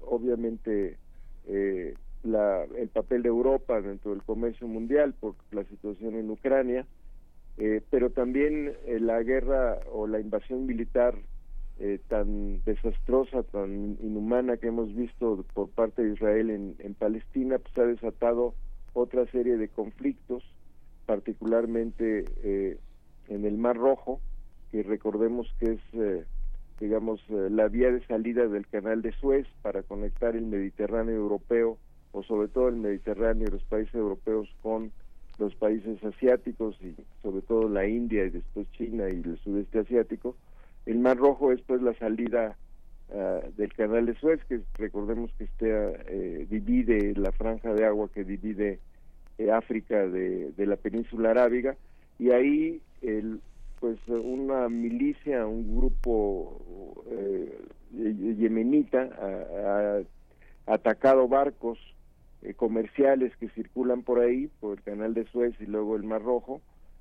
obviamente 0.00 0.98
eh, 1.46 1.94
la- 2.22 2.64
el 2.76 2.88
papel 2.90 3.22
de 3.22 3.28
Europa 3.30 3.80
dentro 3.80 4.10
del 4.10 4.22
comercio 4.22 4.66
mundial 4.68 5.14
por 5.14 5.34
la 5.50 5.64
situación 5.64 6.16
en 6.16 6.30
Ucrania, 6.30 6.86
eh, 7.56 7.82
pero 7.90 8.10
también 8.10 8.72
eh, 8.86 8.98
la 9.00 9.22
guerra 9.22 9.78
o 9.92 10.06
la 10.06 10.20
invasión 10.20 10.66
militar 10.66 11.14
eh, 11.78 11.98
tan 12.08 12.62
desastrosa, 12.64 13.42
tan 13.42 13.96
inhumana 14.00 14.56
que 14.56 14.68
hemos 14.68 14.94
visto 14.94 15.44
por 15.54 15.70
parte 15.70 16.02
de 16.02 16.14
Israel 16.14 16.50
en, 16.50 16.94
Palestina, 16.94 17.58
pues 17.58 17.76
ha 17.78 17.82
desatado 17.82 18.54
otra 18.92 19.26
serie 19.26 19.56
de 19.56 19.68
conflictos, 19.68 20.44
particularmente 21.06 22.24
eh, 22.44 22.78
en 23.28 23.44
el 23.44 23.58
Mar 23.58 23.76
Rojo, 23.76 24.20
que 24.70 24.84
recordemos 24.84 25.52
que 25.58 25.72
es, 25.72 26.26
digamos, 26.78 27.20
la 27.28 27.66
vía 27.68 27.90
de 27.90 28.06
salida 28.06 28.46
del 28.46 28.68
canal 28.68 29.02
de 29.02 29.12
Suez 29.12 29.46
para 29.62 29.82
conectar 29.82 30.36
el 30.36 30.46
Mediterráneo 30.46 31.14
europeo, 31.14 31.78
o 32.12 32.22
sobre 32.22 32.48
todo 32.48 32.68
el 32.68 32.76
Mediterráneo 32.76 33.48
y 33.48 33.50
los 33.50 33.64
países 33.64 33.94
europeos 33.96 34.48
con 34.62 34.92
los 35.38 35.54
países 35.56 36.02
asiáticos 36.04 36.76
y 36.80 36.94
sobre 37.22 37.42
todo 37.42 37.68
la 37.68 37.86
India 37.86 38.24
y 38.24 38.30
después 38.30 38.70
China 38.72 39.08
y 39.10 39.14
el 39.14 39.38
sudeste 39.42 39.80
asiático. 39.80 40.36
El 40.86 40.98
Mar 40.98 41.16
Rojo 41.16 41.52
es 41.52 41.60
pues 41.62 41.82
la 41.82 41.94
salida 41.94 42.56
ah, 43.12 43.40
del 43.56 43.72
canal 43.72 44.06
de 44.06 44.14
Suez, 44.14 44.40
que 44.48 44.60
recordemos 44.78 45.30
que 45.36 45.44
este, 45.44 45.68
eh, 45.70 46.46
divide 46.48 47.14
la 47.16 47.32
franja 47.32 47.72
de 47.74 47.84
agua 47.84 48.10
que 48.12 48.24
divide 48.24 48.80
eh, 49.38 49.50
África 49.50 50.06
de, 50.06 50.52
la 50.56 50.76
península 50.76 51.30
arábiga 51.30 51.76
y 52.18 52.30
ahí 52.30 52.80
el, 53.02 53.40
pues 53.80 53.98
una 54.08 54.68
milicia, 54.68 55.46
un 55.46 55.76
grupo 55.76 57.04
eh, 57.10 57.58
ye- 57.90 58.36
yemenita 58.36 59.10
ha, 59.20 59.98
ha 60.66 60.74
atacado 60.74 61.26
barcos 61.28 61.78
eh, 62.44 62.54
comerciales 62.54 63.34
que 63.36 63.48
circulan 63.48 64.02
por 64.02 64.20
ahí, 64.20 64.48
por 64.60 64.78
el 64.78 64.84
canal 64.84 65.14
de 65.14 65.24
Suez 65.24 65.54
y 65.60 65.66
luego 65.66 65.96
el 65.96 66.04
Mar 66.04 66.22
Rojo, 66.22 66.60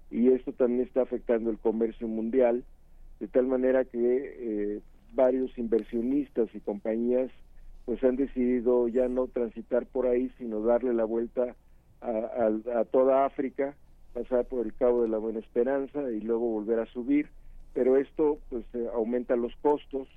y 0.09 0.29
esto 0.29 0.53
también 0.53 0.81
está 0.81 1.01
afectando 1.01 1.49
el 1.49 1.57
comercio 1.57 2.07
mundial, 2.07 2.63
de 3.19 3.27
tal 3.27 3.47
manera 3.47 3.83
que 3.83 3.97
eh, 3.99 4.81
varios 5.13 5.57
inversionistas 5.57 6.49
y 6.53 6.59
compañías 6.59 7.29
pues 7.85 8.03
han 8.03 8.15
decidido 8.15 8.87
ya 8.87 9.07
no 9.07 9.27
transitar 9.27 9.85
por 9.85 10.07
ahí, 10.07 10.31
sino 10.37 10.61
darle 10.61 10.93
la 10.93 11.03
vuelta 11.03 11.55
a, 12.01 12.83
toda 12.91 13.25
África, 13.25 13.75
pasar 14.13 14.45
por 14.45 14.65
el 14.65 14.73
Cabo 14.73 15.03
de 15.03 15.09
la 15.09 15.17
Buena 15.17 15.39
Esperanza 15.39 16.11
y 16.11 16.21
luego 16.21 16.49
volver 16.49 16.79
a 16.79 16.85
subir, 16.87 17.27
pero 17.73 17.97
esto 17.97 18.39
pues 18.49 18.65
eh, 18.73 18.87
aumenta 18.93 19.35
los 19.35 19.55
costos 19.57 20.07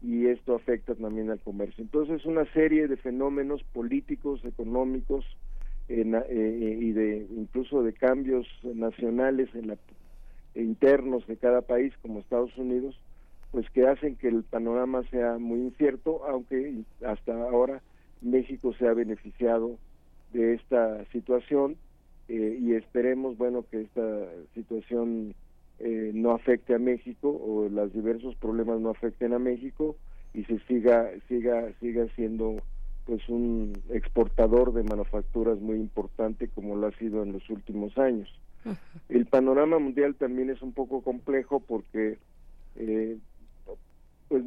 y 0.00 0.26
esto 0.26 0.54
afecta 0.54 0.94
también 0.94 1.30
al 1.30 1.40
comercio. 1.40 1.82
Entonces 1.82 2.24
una 2.24 2.50
serie 2.52 2.86
de 2.88 2.96
fenómenos 2.96 3.62
políticos, 3.64 4.44
económicos 4.44 5.24
en- 5.88 6.14
eh, 6.14 6.78
y 6.80 6.92
de 6.92 7.26
incluso 7.36 7.82
de 7.82 7.92
cambios 7.92 8.46
nacionales 8.62 9.48
en 9.54 9.68
la 9.68 9.78
internos 10.54 11.26
de 11.26 11.36
cada 11.36 11.62
país 11.62 11.92
como 12.02 12.18
Estados 12.20 12.56
Unidos, 12.56 13.00
pues 13.50 13.68
que 13.70 13.86
hacen 13.86 14.16
que 14.16 14.28
el 14.28 14.44
panorama 14.44 15.02
sea 15.10 15.38
muy 15.38 15.60
incierto, 15.60 16.24
aunque 16.26 16.74
hasta 17.04 17.32
ahora 17.32 17.82
México 18.20 18.74
se 18.74 18.86
ha 18.86 18.92
beneficiado 18.92 19.78
de 20.32 20.54
esta 20.54 21.04
situación 21.12 21.76
eh, 22.28 22.58
y 22.60 22.74
esperemos, 22.74 23.38
bueno, 23.38 23.64
que 23.70 23.82
esta 23.82 24.28
situación 24.54 25.34
eh, 25.80 26.10
no 26.14 26.32
afecte 26.32 26.74
a 26.74 26.78
México 26.78 27.28
o 27.30 27.68
los 27.68 27.92
diversos 27.92 28.34
problemas 28.36 28.80
no 28.80 28.90
afecten 28.90 29.32
a 29.32 29.38
México 29.38 29.96
y 30.34 30.44
se 30.44 30.58
siga 30.60 31.10
siga 31.28 31.72
siga 31.80 32.06
siendo 32.16 32.56
pues 33.06 33.26
un 33.28 33.72
exportador 33.90 34.72
de 34.72 34.82
manufacturas 34.82 35.58
muy 35.60 35.76
importante 35.76 36.48
como 36.48 36.76
lo 36.76 36.88
ha 36.88 36.92
sido 36.92 37.22
en 37.22 37.32
los 37.32 37.48
últimos 37.48 37.96
años. 37.96 38.28
El 39.08 39.24
panorama 39.24 39.78
mundial 39.78 40.14
también 40.16 40.50
es 40.50 40.60
un 40.60 40.72
poco 40.72 41.00
complejo 41.00 41.60
porque 41.60 42.18
eh, 42.76 43.16
pues 44.28 44.44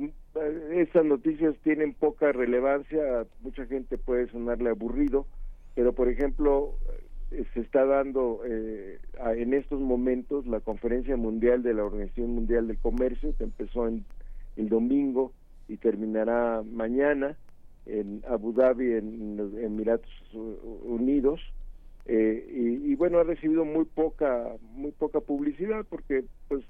estas 0.73 1.05
noticias 1.05 1.55
tienen 1.63 1.93
poca 1.93 2.31
relevancia, 2.31 3.21
a 3.21 3.25
mucha 3.41 3.65
gente 3.65 3.97
puede 3.97 4.29
sonarle 4.29 4.69
aburrido, 4.69 5.25
pero 5.73 5.93
por 5.93 6.07
ejemplo 6.07 6.75
se 7.53 7.61
está 7.61 7.85
dando 7.85 8.41
eh, 8.45 8.99
en 9.37 9.53
estos 9.53 9.79
momentos 9.79 10.45
la 10.47 10.59
conferencia 10.59 11.15
mundial 11.15 11.63
de 11.63 11.73
la 11.73 11.85
Organización 11.85 12.35
Mundial 12.35 12.67
del 12.67 12.77
Comercio 12.77 13.33
que 13.37 13.45
empezó 13.45 13.87
en 13.87 14.03
el 14.57 14.67
domingo 14.67 15.31
y 15.67 15.77
terminará 15.77 16.61
mañana 16.63 17.37
en 17.85 18.21
Abu 18.27 18.53
Dhabi 18.53 18.93
en 18.93 19.37
los 19.37 19.53
Emiratos 19.53 20.11
Unidos 20.83 21.39
eh, 22.05 22.45
y, 22.83 22.95
bueno 22.95 23.19
ha 23.19 23.23
recibido 23.23 23.63
muy 23.63 23.85
poca 23.85 24.55
muy 24.73 24.91
poca 24.91 25.21
publicidad 25.21 25.85
porque 25.89 26.25
pues 26.49 26.65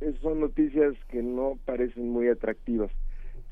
eh, 0.00 0.14
son 0.20 0.40
noticias 0.40 0.94
que 1.08 1.22
no 1.22 1.58
parecen 1.64 2.10
muy 2.10 2.28
atractivas 2.28 2.90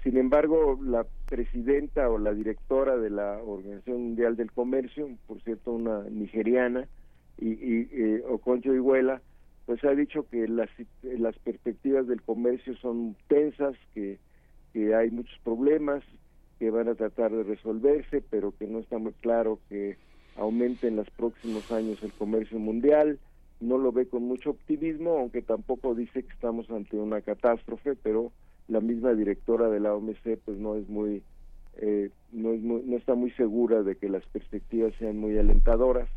sin 0.02 0.16
embargo 0.16 0.78
la 0.82 1.06
presidenta 1.28 2.08
o 2.08 2.18
la 2.18 2.32
directora 2.32 2.96
de 2.96 3.10
la 3.10 3.40
Organización 3.42 4.02
Mundial 4.02 4.36
del 4.36 4.52
Comercio 4.52 5.08
por 5.26 5.40
cierto 5.42 5.72
una 5.72 6.02
nigeriana 6.10 6.88
y, 7.38 7.50
y 7.52 7.88
eh, 7.92 8.22
Oconjo 8.28 8.74
Iweala 8.74 9.20
pues 9.66 9.82
ha 9.84 9.94
dicho 9.94 10.26
que 10.28 10.48
las 10.48 10.68
las 11.02 11.38
perspectivas 11.38 12.06
del 12.06 12.22
comercio 12.22 12.76
son 12.76 13.16
tensas 13.28 13.76
que 13.94 14.18
hay 14.74 15.10
muchos 15.10 15.38
problemas 15.44 16.02
que 16.62 16.70
van 16.70 16.88
a 16.88 16.94
tratar 16.94 17.32
de 17.32 17.42
resolverse, 17.42 18.22
pero 18.30 18.54
que 18.56 18.68
no 18.68 18.78
está 18.78 18.96
muy 18.96 19.12
claro 19.14 19.58
que 19.68 19.96
aumente 20.36 20.86
en 20.86 20.94
los 20.94 21.10
próximos 21.10 21.72
años 21.72 22.00
el 22.04 22.12
comercio 22.12 22.56
mundial. 22.60 23.18
No 23.58 23.78
lo 23.78 23.90
ve 23.90 24.06
con 24.06 24.22
mucho 24.22 24.50
optimismo, 24.50 25.18
aunque 25.18 25.42
tampoco 25.42 25.96
dice 25.96 26.22
que 26.22 26.32
estamos 26.32 26.70
ante 26.70 26.96
una 26.96 27.20
catástrofe, 27.20 27.96
pero 27.96 28.30
la 28.68 28.80
misma 28.80 29.12
directora 29.14 29.68
de 29.68 29.80
la 29.80 29.94
OMC 29.94 30.38
pues 30.44 30.58
no 30.58 30.76
es 30.76 30.88
muy 30.88 31.22
eh, 31.80 32.10
no, 32.32 32.52
es 32.52 32.60
muy- 32.60 32.82
no 32.84 32.96
está 32.96 33.14
muy 33.14 33.30
segura 33.32 33.82
de 33.82 33.96
que 33.96 34.08
las 34.08 34.24
perspectivas 34.26 34.94
sean 34.98 35.16
muy 35.18 35.38
alentadoras. 35.38 36.08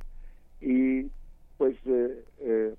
Y 0.61 1.09
pues 1.57 1.77
eh, 1.85 2.23
eh, 2.41 2.75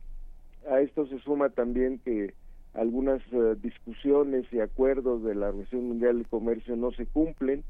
a 0.69 0.81
esto 0.81 1.07
se 1.07 1.19
suma 1.21 1.49
también 1.51 1.99
que 2.05 2.35
algunas 2.75 3.23
eh, 3.33 3.57
discusiones 3.63 4.45
y 4.53 4.61
acuerdos 4.61 5.23
de 5.25 5.35
la 5.35 5.49
Organización 5.49 5.89
Mundial 5.89 6.19
del 6.19 6.29
Comercio 6.29 6.77
no 6.77 6.93
se 6.93 7.07
cumplen, 7.07 7.65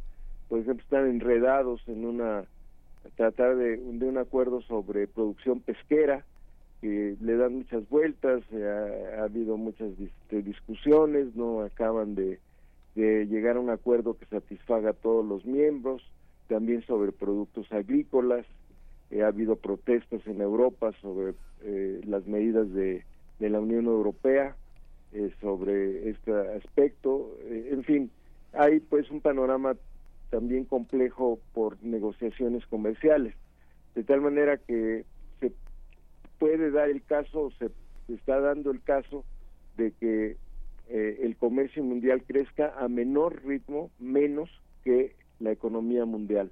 por 0.48 0.59
ejemplo, 0.60 0.82
están 0.82 1.09
enredados 1.09 1.81
en 1.86 2.05
una 2.05 2.44
tratar 3.14 3.56
de, 3.56 3.77
de 3.77 4.06
un 4.06 4.18
acuerdo 4.18 4.60
sobre 4.62 5.06
producción 5.06 5.60
pesquera 5.60 6.24
que 6.81 7.16
le 7.20 7.36
dan 7.36 7.57
muchas 7.57 7.89
vueltas, 7.89 8.43
eh, 8.53 8.65
ha, 8.65 9.20
ha 9.20 9.24
habido 9.24 9.57
muchas 9.57 9.90
este, 9.98 10.43
discusiones, 10.43 11.35
no 11.35 11.62
acaban 11.62 12.15
de, 12.15 12.39
llegar 12.94 13.57
a 13.57 13.61
un 13.61 13.69
acuerdo 13.69 14.16
que 14.16 14.24
satisfaga 14.27 14.90
a 14.90 14.94
todos 14.94 15.24
los 15.24 15.44
miembros 15.44 16.03
también 16.48 16.82
sobre 16.86 17.12
productos 17.12 17.70
agrícolas, 17.70 18.47
eh, 19.11 19.23
ha 19.23 19.28
habido 19.28 19.57
protestas 19.57 20.27
en 20.27 20.40
Europa 20.40 20.93
sobre 21.03 21.35
eh, 21.62 22.01
las 22.07 22.27
medidas 22.27 22.73
de, 22.73 23.05
la 23.39 23.61
Unión 23.61 23.85
Europea 23.86 24.57
sobre 25.40 26.11
este 26.11 26.32
aspecto. 26.57 27.36
en 27.48 27.85
fin, 27.85 28.11
hay 28.53 28.81
pues 28.81 29.11
un 29.11 29.20
panorama 29.20 29.77
también 30.31 30.65
complejo 30.65 31.39
por 31.53 31.82
negociaciones 31.82 32.66
comerciales, 32.66 33.35
de 33.94 34.05
tal 34.05 34.20
manera 34.20 34.57
que 34.57 35.05
puede 36.38 36.70
dar 36.70 36.88
el 36.90 37.02
caso, 37.02 37.50
se 37.58 37.70
está 38.12 38.40
dando 38.40 38.70
el 38.70 38.82
caso 38.82 39.24
de 39.76 39.92
que 39.92 40.36
el 40.88 41.36
comercio 41.36 41.82
mundial 41.82 42.22
crezca 42.26 42.74
a 42.78 42.88
menor 42.88 43.44
ritmo, 43.44 43.90
menos 43.98 44.48
que 44.84 45.14
la 45.40 45.52
economía 45.52 46.04
mundial. 46.04 46.50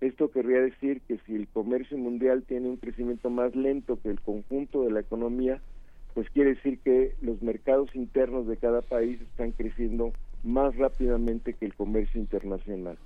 Esto 0.00 0.30
querría 0.30 0.60
decir 0.60 1.00
que 1.02 1.18
si 1.24 1.34
el 1.34 1.48
comercio 1.48 1.96
mundial 1.96 2.42
tiene 2.42 2.68
un 2.68 2.76
crecimiento 2.76 3.30
más 3.30 3.54
lento 3.54 3.98
que 4.02 4.10
el 4.10 4.20
conjunto 4.20 4.82
de 4.82 4.90
la 4.90 5.00
economía, 5.00 5.62
pues 6.14 6.28
quiere 6.30 6.54
decir 6.54 6.80
que 6.80 7.14
los 7.20 7.40
mercados 7.42 7.94
internos 7.94 8.46
de 8.46 8.56
cada 8.56 8.82
país 8.82 9.20
están 9.20 9.52
creciendo 9.52 10.12
más 10.42 10.76
rápidamente 10.76 11.54
que 11.54 11.66
el 11.66 11.74
comercio 11.74 12.20
internacional. 12.20 12.98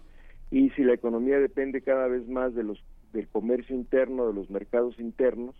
Y 0.51 0.70
si 0.70 0.82
la 0.82 0.94
economía 0.94 1.39
depende 1.39 1.82
cada 1.82 2.09
vez 2.09 2.27
más 2.28 2.55
de 2.55 2.65
los 2.65 2.82
del 3.12 3.28
comercio 3.28 3.74
interno, 3.74 4.28
de 4.28 4.35
los 4.35 4.51
mercados 4.51 4.98
internos, 4.98 5.55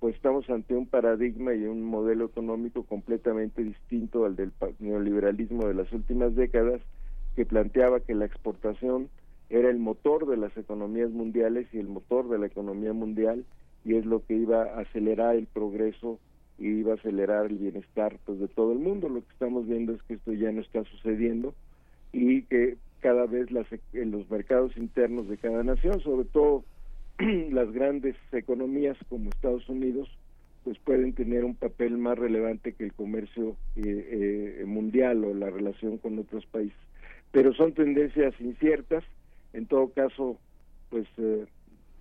pues 0.00 0.14
estamos 0.14 0.48
ante 0.50 0.74
un 0.74 0.86
paradigma 0.86 1.54
y 1.54 1.64
un 1.64 1.82
modelo 1.82 2.26
económico 2.26 2.84
completamente 2.84 3.62
distinto 3.62 4.24
al 4.24 4.36
del 4.36 4.52
neoliberalismo 4.78 5.66
de 5.66 5.74
las 5.74 5.90
últimas 5.92 6.34
décadas, 6.34 6.80
que 7.34 7.46
planteaba 7.46 8.00
que 8.00 8.14
la 8.14 8.26
exportación 8.26 9.08
era 9.48 9.70
el 9.70 9.78
motor 9.78 10.26
de 10.26 10.36
las 10.36 10.56
economías 10.56 11.10
mundiales 11.10 11.66
y 11.72 11.78
el 11.78 11.88
motor 11.88 12.28
de 12.28 12.38
la 12.38 12.46
economía 12.46 12.92
mundial 12.92 13.44
y 13.84 13.94
es 13.94 14.04
lo 14.04 14.24
que 14.24 14.34
iba 14.34 14.62
a 14.62 14.80
acelerar 14.80 15.36
el 15.36 15.46
progreso 15.46 16.18
y 16.58 16.68
iba 16.68 16.92
a 16.92 16.96
acelerar 16.96 17.46
el 17.46 17.58
bienestar 17.58 18.18
pues 18.24 18.40
de 18.40 18.48
todo 18.48 18.72
el 18.72 18.78
mundo. 18.78 19.08
Lo 19.08 19.20
que 19.20 19.32
estamos 19.32 19.66
viendo 19.66 19.92
es 19.92 20.02
que 20.02 20.14
esto 20.14 20.32
ya 20.32 20.50
no 20.50 20.60
está 20.60 20.82
sucediendo 20.84 21.54
y 22.12 22.42
que 22.42 22.78
cada 23.00 23.26
vez 23.26 23.50
las, 23.52 23.66
en 23.92 24.10
los 24.10 24.28
mercados 24.30 24.76
internos 24.76 25.28
de 25.28 25.36
cada 25.36 25.62
nación, 25.62 26.00
sobre 26.00 26.26
todo 26.26 26.64
las 27.50 27.72
grandes 27.72 28.16
economías 28.32 28.96
como 29.08 29.30
Estados 29.30 29.68
Unidos, 29.68 30.08
pues 30.64 30.78
pueden 30.78 31.12
tener 31.12 31.44
un 31.44 31.54
papel 31.54 31.96
más 31.96 32.18
relevante 32.18 32.72
que 32.72 32.84
el 32.84 32.92
comercio 32.92 33.56
eh, 33.76 34.60
eh, 34.60 34.64
mundial 34.66 35.24
o 35.24 35.34
la 35.34 35.50
relación 35.50 35.98
con 35.98 36.18
otros 36.18 36.44
países. 36.46 36.78
Pero 37.30 37.52
son 37.54 37.72
tendencias 37.72 38.34
inciertas 38.40 39.04
en 39.56 39.66
todo 39.66 39.88
caso, 39.88 40.38
pues 40.90 41.06
eh, 41.16 41.46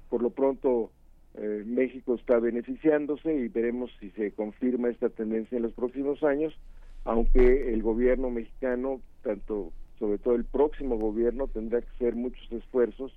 por 0.09 0.21
lo 0.21 0.29
pronto 0.29 0.91
eh, 1.35 1.63
México 1.65 2.15
está 2.15 2.37
beneficiándose 2.37 3.33
y 3.33 3.47
veremos 3.47 3.91
si 3.99 4.09
se 4.11 4.31
confirma 4.31 4.89
esta 4.89 5.09
tendencia 5.09 5.55
en 5.55 5.63
los 5.63 5.73
próximos 5.73 6.21
años, 6.23 6.53
aunque 7.05 7.73
el 7.73 7.81
gobierno 7.81 8.29
mexicano, 8.29 8.99
tanto 9.23 9.71
sobre 9.99 10.17
todo 10.17 10.35
el 10.35 10.43
próximo 10.43 10.97
gobierno, 10.97 11.47
tendrá 11.47 11.81
que 11.81 11.87
hacer 11.95 12.15
muchos 12.15 12.51
esfuerzos 12.51 13.13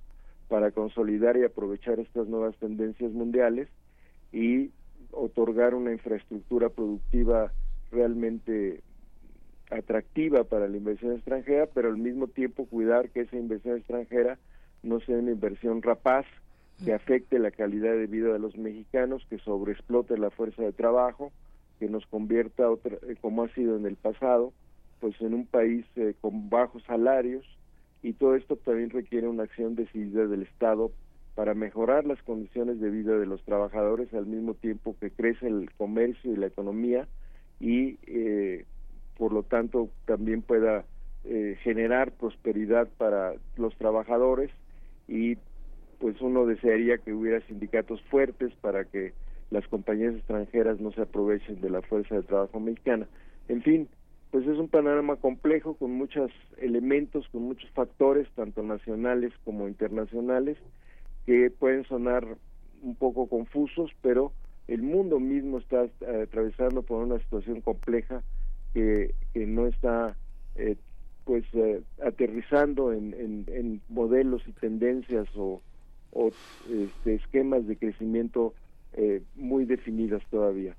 para 0.49 0.71
consolidar 0.71 1.37
y 1.37 1.45
aprovechar 1.45 1.99
estas 1.99 2.27
nuevas 2.27 2.57
tendencias 2.57 3.11
mundiales 3.13 3.69
y 4.33 4.71
otorgar 5.11 5.75
una 5.75 5.93
infraestructura 5.93 6.69
productiva 6.69 7.53
realmente 7.91 8.81
atractiva 9.71 10.43
para 10.43 10.67
la 10.67 10.77
inversión 10.77 11.13
extranjera, 11.13 11.67
pero 11.67 11.89
al 11.89 11.97
mismo 11.97 12.27
tiempo 12.27 12.65
cuidar 12.65 13.09
que 13.09 13.21
esa 13.21 13.37
inversión 13.37 13.77
extranjera 13.77 14.39
no 14.81 14.99
sea 15.01 15.17
una 15.17 15.31
inversión 15.31 15.81
rapaz 15.81 16.25
que 16.83 16.93
afecte 16.93 17.39
la 17.39 17.51
calidad 17.51 17.93
de 17.93 18.07
vida 18.07 18.31
de 18.31 18.39
los 18.39 18.57
mexicanos, 18.57 19.25
que 19.29 19.37
sobreexplote 19.39 20.17
la 20.17 20.31
fuerza 20.31 20.63
de 20.63 20.71
trabajo, 20.71 21.31
que 21.77 21.89
nos 21.89 22.05
convierta, 22.07 22.69
otra, 22.69 22.97
como 23.21 23.43
ha 23.43 23.49
sido 23.49 23.77
en 23.77 23.85
el 23.85 23.95
pasado, 23.95 24.53
pues 24.99 25.19
en 25.21 25.33
un 25.33 25.45
país 25.45 25.85
eh, 25.95 26.15
con 26.19 26.49
bajos 26.49 26.83
salarios 26.83 27.45
y 28.01 28.13
todo 28.13 28.35
esto 28.35 28.55
también 28.55 28.89
requiere 28.89 29.27
una 29.27 29.43
acción 29.43 29.75
decidida 29.75 30.25
del 30.27 30.43
Estado 30.43 30.91
para 31.35 31.53
mejorar 31.53 32.05
las 32.05 32.21
condiciones 32.23 32.79
de 32.79 32.89
vida 32.89 33.17
de 33.17 33.25
los 33.25 33.41
trabajadores 33.43 34.13
al 34.13 34.25
mismo 34.25 34.53
tiempo 34.55 34.95
que 34.99 35.11
crece 35.11 35.47
el 35.47 35.71
comercio 35.77 36.33
y 36.33 36.35
la 36.35 36.47
economía 36.47 37.07
y 37.59 37.97
eh, 38.07 38.65
por 39.17 39.33
lo 39.33 39.43
tanto 39.43 39.89
también 40.05 40.41
pueda 40.41 40.85
eh, 41.25 41.57
generar 41.63 42.11
prosperidad 42.11 42.87
para 42.97 43.33
los 43.57 43.75
trabajadores 43.77 44.51
y 45.07 45.37
pues 45.99 46.19
uno 46.21 46.45
desearía 46.45 46.97
que 46.97 47.13
hubiera 47.13 47.41
sindicatos 47.47 48.01
fuertes 48.03 48.53
para 48.61 48.85
que 48.85 49.13
las 49.51 49.67
compañías 49.67 50.15
extranjeras 50.15 50.79
no 50.79 50.91
se 50.91 51.01
aprovechen 51.01 51.59
de 51.59 51.69
la 51.69 51.81
fuerza 51.81 52.15
de 52.15 52.23
trabajo 52.23 52.59
mexicana. 52.59 53.07
En 53.47 53.61
fin, 53.61 53.89
pues 54.31 54.47
es 54.47 54.57
un 54.57 54.67
panorama 54.67 55.15
complejo 55.15 55.75
con 55.75 55.91
muchos 55.91 56.31
elementos, 56.57 57.27
con 57.29 57.43
muchos 57.43 57.69
factores, 57.71 58.27
tanto 58.35 58.61
nacionales 58.61 59.33
como 59.43 59.67
internacionales, 59.67 60.57
que 61.25 61.49
pueden 61.49 61.83
sonar 61.85 62.25
un 62.81 62.95
poco 62.95 63.27
confusos, 63.27 63.91
pero 64.01 64.31
el 64.67 64.83
mundo 64.83 65.19
mismo 65.19 65.57
está 65.57 65.87
atravesando 66.23 66.83
por 66.83 67.03
una 67.03 67.19
situación 67.19 67.61
compleja 67.61 68.23
que, 68.73 69.15
no 69.33 69.67
está 69.67 70.15
eh, 70.55 70.75
pues 71.25 71.43
eh, 71.53 71.81
aterrizando 72.03 72.93
en, 72.93 73.13
en, 73.47 73.81
modelos 73.89 74.43
y 74.47 74.51
tendencias 74.53 75.27
o, 75.35 75.61
o 76.11 76.31
este, 76.69 77.15
esquemas 77.15 77.65
de 77.67 77.77
crecimiento 77.77 78.53
eh, 78.93 79.23
muy 79.35 79.65
definidas 79.65 80.21
todavía. 80.29 80.75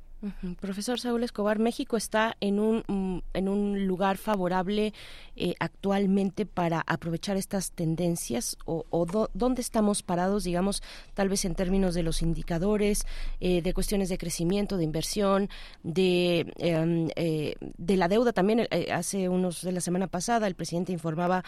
Profesor 0.60 1.00
Saúl 1.00 1.24
Escobar, 1.24 1.58
México 1.58 1.96
está 1.96 2.36
en 2.40 2.60
un, 2.60 2.84
mm, 2.86 3.22
en 3.32 3.48
un 3.48 3.86
lugar 3.86 4.18
favorable 4.18 4.92
eh, 5.36 5.54
actualmente 5.58 6.44
para 6.44 6.82
aprovechar 6.86 7.38
estas 7.38 7.72
tendencias 7.72 8.58
o, 8.66 8.84
dónde 9.32 9.62
estamos 9.62 10.02
parados, 10.02 10.44
digamos, 10.44 10.82
tal 11.14 11.30
vez 11.30 11.46
en 11.46 11.54
términos 11.54 11.94
de 11.94 12.02
los 12.02 12.20
indicadores, 12.20 13.06
eh, 13.40 13.62
de 13.62 13.72
cuestiones 13.72 14.10
de 14.10 14.18
crecimiento, 14.18 14.76
de 14.76 14.84
inversión, 14.84 15.48
de, 15.82 16.52
em, 16.58 17.08
eh, 17.16 17.54
de 17.78 17.96
la 17.96 18.08
deuda. 18.08 18.34
También 18.34 18.68
hace 18.92 19.28
unos 19.28 19.62
de 19.62 19.72
la 19.72 19.80
semana 19.80 20.06
pasada 20.08 20.46
el 20.46 20.54
presidente 20.54 20.92
informaba 20.92 21.44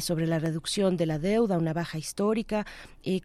sobre 0.00 0.26
la 0.26 0.38
reducción 0.38 0.96
de 0.96 1.06
la 1.06 1.18
deuda, 1.18 1.58
una 1.58 1.72
baja 1.72 1.98
histórica. 1.98 2.66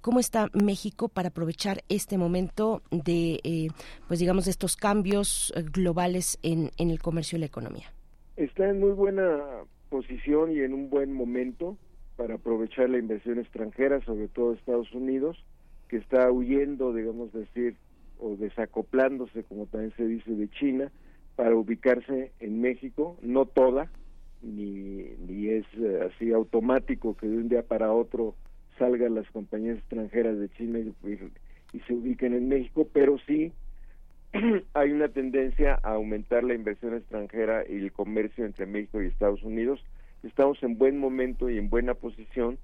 ¿Cómo 0.01 0.19
está 0.19 0.49
México 0.53 1.09
para 1.09 1.29
aprovechar 1.29 1.83
este 1.89 2.17
momento 2.17 2.83
de, 2.91 3.71
pues 4.07 4.19
digamos, 4.19 4.45
de 4.45 4.51
estos 4.51 4.75
cambios? 4.75 4.90
Cambios 4.91 5.53
eh, 5.55 5.63
globales 5.71 6.37
en, 6.43 6.69
el 6.77 6.99
comercio 6.99 7.37
y 7.37 7.39
la 7.39 7.45
economía? 7.45 7.85
Está 8.35 8.67
en 8.67 8.81
muy 8.81 8.91
buena 8.91 9.39
posición 9.87 10.51
y 10.51 10.59
en 10.59 10.73
un 10.73 10.89
buen 10.89 11.13
momento 11.13 11.77
para 12.17 12.35
aprovechar 12.35 12.89
la 12.89 12.97
inversión 12.97 13.39
extranjera, 13.39 14.01
sobre 14.01 14.27
todo 14.27 14.51
Estados 14.51 14.91
Unidos, 14.91 15.41
que 15.87 15.95
está 15.95 16.29
huyendo, 16.29 16.93
digamos 16.93 17.31
decir, 17.31 17.77
o 18.19 18.35
desacoplándose, 18.35 19.43
como 19.43 19.65
también 19.67 19.93
se 19.95 20.05
dice, 20.05 20.31
de 20.31 20.49
China, 20.49 20.91
para 21.37 21.55
ubicarse 21.55 22.33
en 22.41 22.59
México, 22.59 23.17
no 23.21 23.45
toda, 23.45 23.89
ni, 24.41 25.05
ni 25.25 25.47
es 25.47 25.65
eh, 25.79 26.09
así 26.11 26.33
automático 26.33 27.15
que 27.15 27.29
de 27.29 27.37
un 27.37 27.47
día 27.47 27.63
para 27.63 27.93
otro 27.93 28.35
salgan 28.77 29.15
las 29.15 29.29
compañías 29.31 29.77
extranjeras 29.77 30.37
de 30.37 30.49
China 30.49 30.79
y 30.79 31.79
se 31.79 31.93
ubiquen 31.93 32.33
en 32.33 32.49
México, 32.49 32.85
pero 32.91 33.17
sí 33.25 33.53
hay 34.73 34.91
una 34.91 35.09
tendencia 35.09 35.79
a 35.83 35.93
aumentar 35.93 36.43
la 36.43 36.53
inversión 36.53 36.95
extranjera 36.95 37.65
y 37.67 37.77
el 37.77 37.91
comercio 37.91 38.45
entre 38.45 38.65
México 38.65 39.01
y 39.01 39.07
Estados 39.07 39.43
Unidos. 39.43 39.83
Estamos 40.23 40.61
en 40.63 40.77
buen 40.77 40.97
momento 40.97 41.49
y 41.49 41.57
en 41.57 41.69
buena 41.69 41.93
posición. 41.95 42.57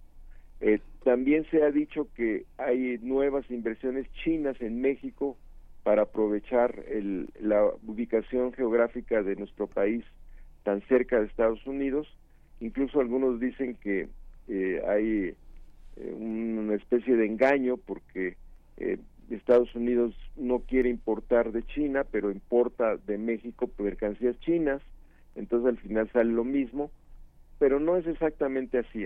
Eh, 0.62 0.80
también 1.04 1.46
se 1.52 1.64
ha 1.64 1.72
dicho 1.72 2.08
que 2.16 2.46
hay 2.58 2.98
nuevas 3.02 3.50
inversiones 3.52 4.08
chinas 4.24 4.60
en 4.62 4.82
México 4.82 5.38
para 5.84 6.04
aprovechar 6.04 6.84
el, 6.90 7.30
la 7.40 7.66
ubicación 7.86 8.54
geográfica 8.54 9.22
de 9.22 9.36
nuestro 9.36 9.68
país 9.68 10.04
tan 10.64 10.82
cerca 10.88 11.20
de 11.20 11.28
Estados 11.28 11.66
Unidos. 11.68 12.08
Incluso 12.60 13.00
algunos 13.00 13.40
dicen 13.40 13.76
que 13.76 14.08
eh, 14.48 14.82
hay 14.88 15.36
eh, 15.98 16.14
una 16.14 16.76
especie 16.76 17.16
de 17.16 17.26
engaño 17.26 17.78
porque 17.78 18.38
Estados 19.36 19.74
Unidos 19.76 20.16
no 20.36 20.60
quiere 20.60 20.90
importar 20.90 21.52
de 21.52 21.64
China, 21.64 22.06
pero 22.10 22.32
importa 22.32 22.98
de 22.98 23.18
México 23.18 23.70
mercancías 23.78 24.40
chinas, 24.40 24.82
entonces 25.36 25.70
al 25.70 25.78
final 25.78 26.10
sale 26.12 26.32
lo 26.32 26.44
mismo, 26.44 26.92
pero 27.60 27.80
no 27.80 27.98
es 27.98 28.08
exactamente 28.08 28.80
así. 28.80 29.06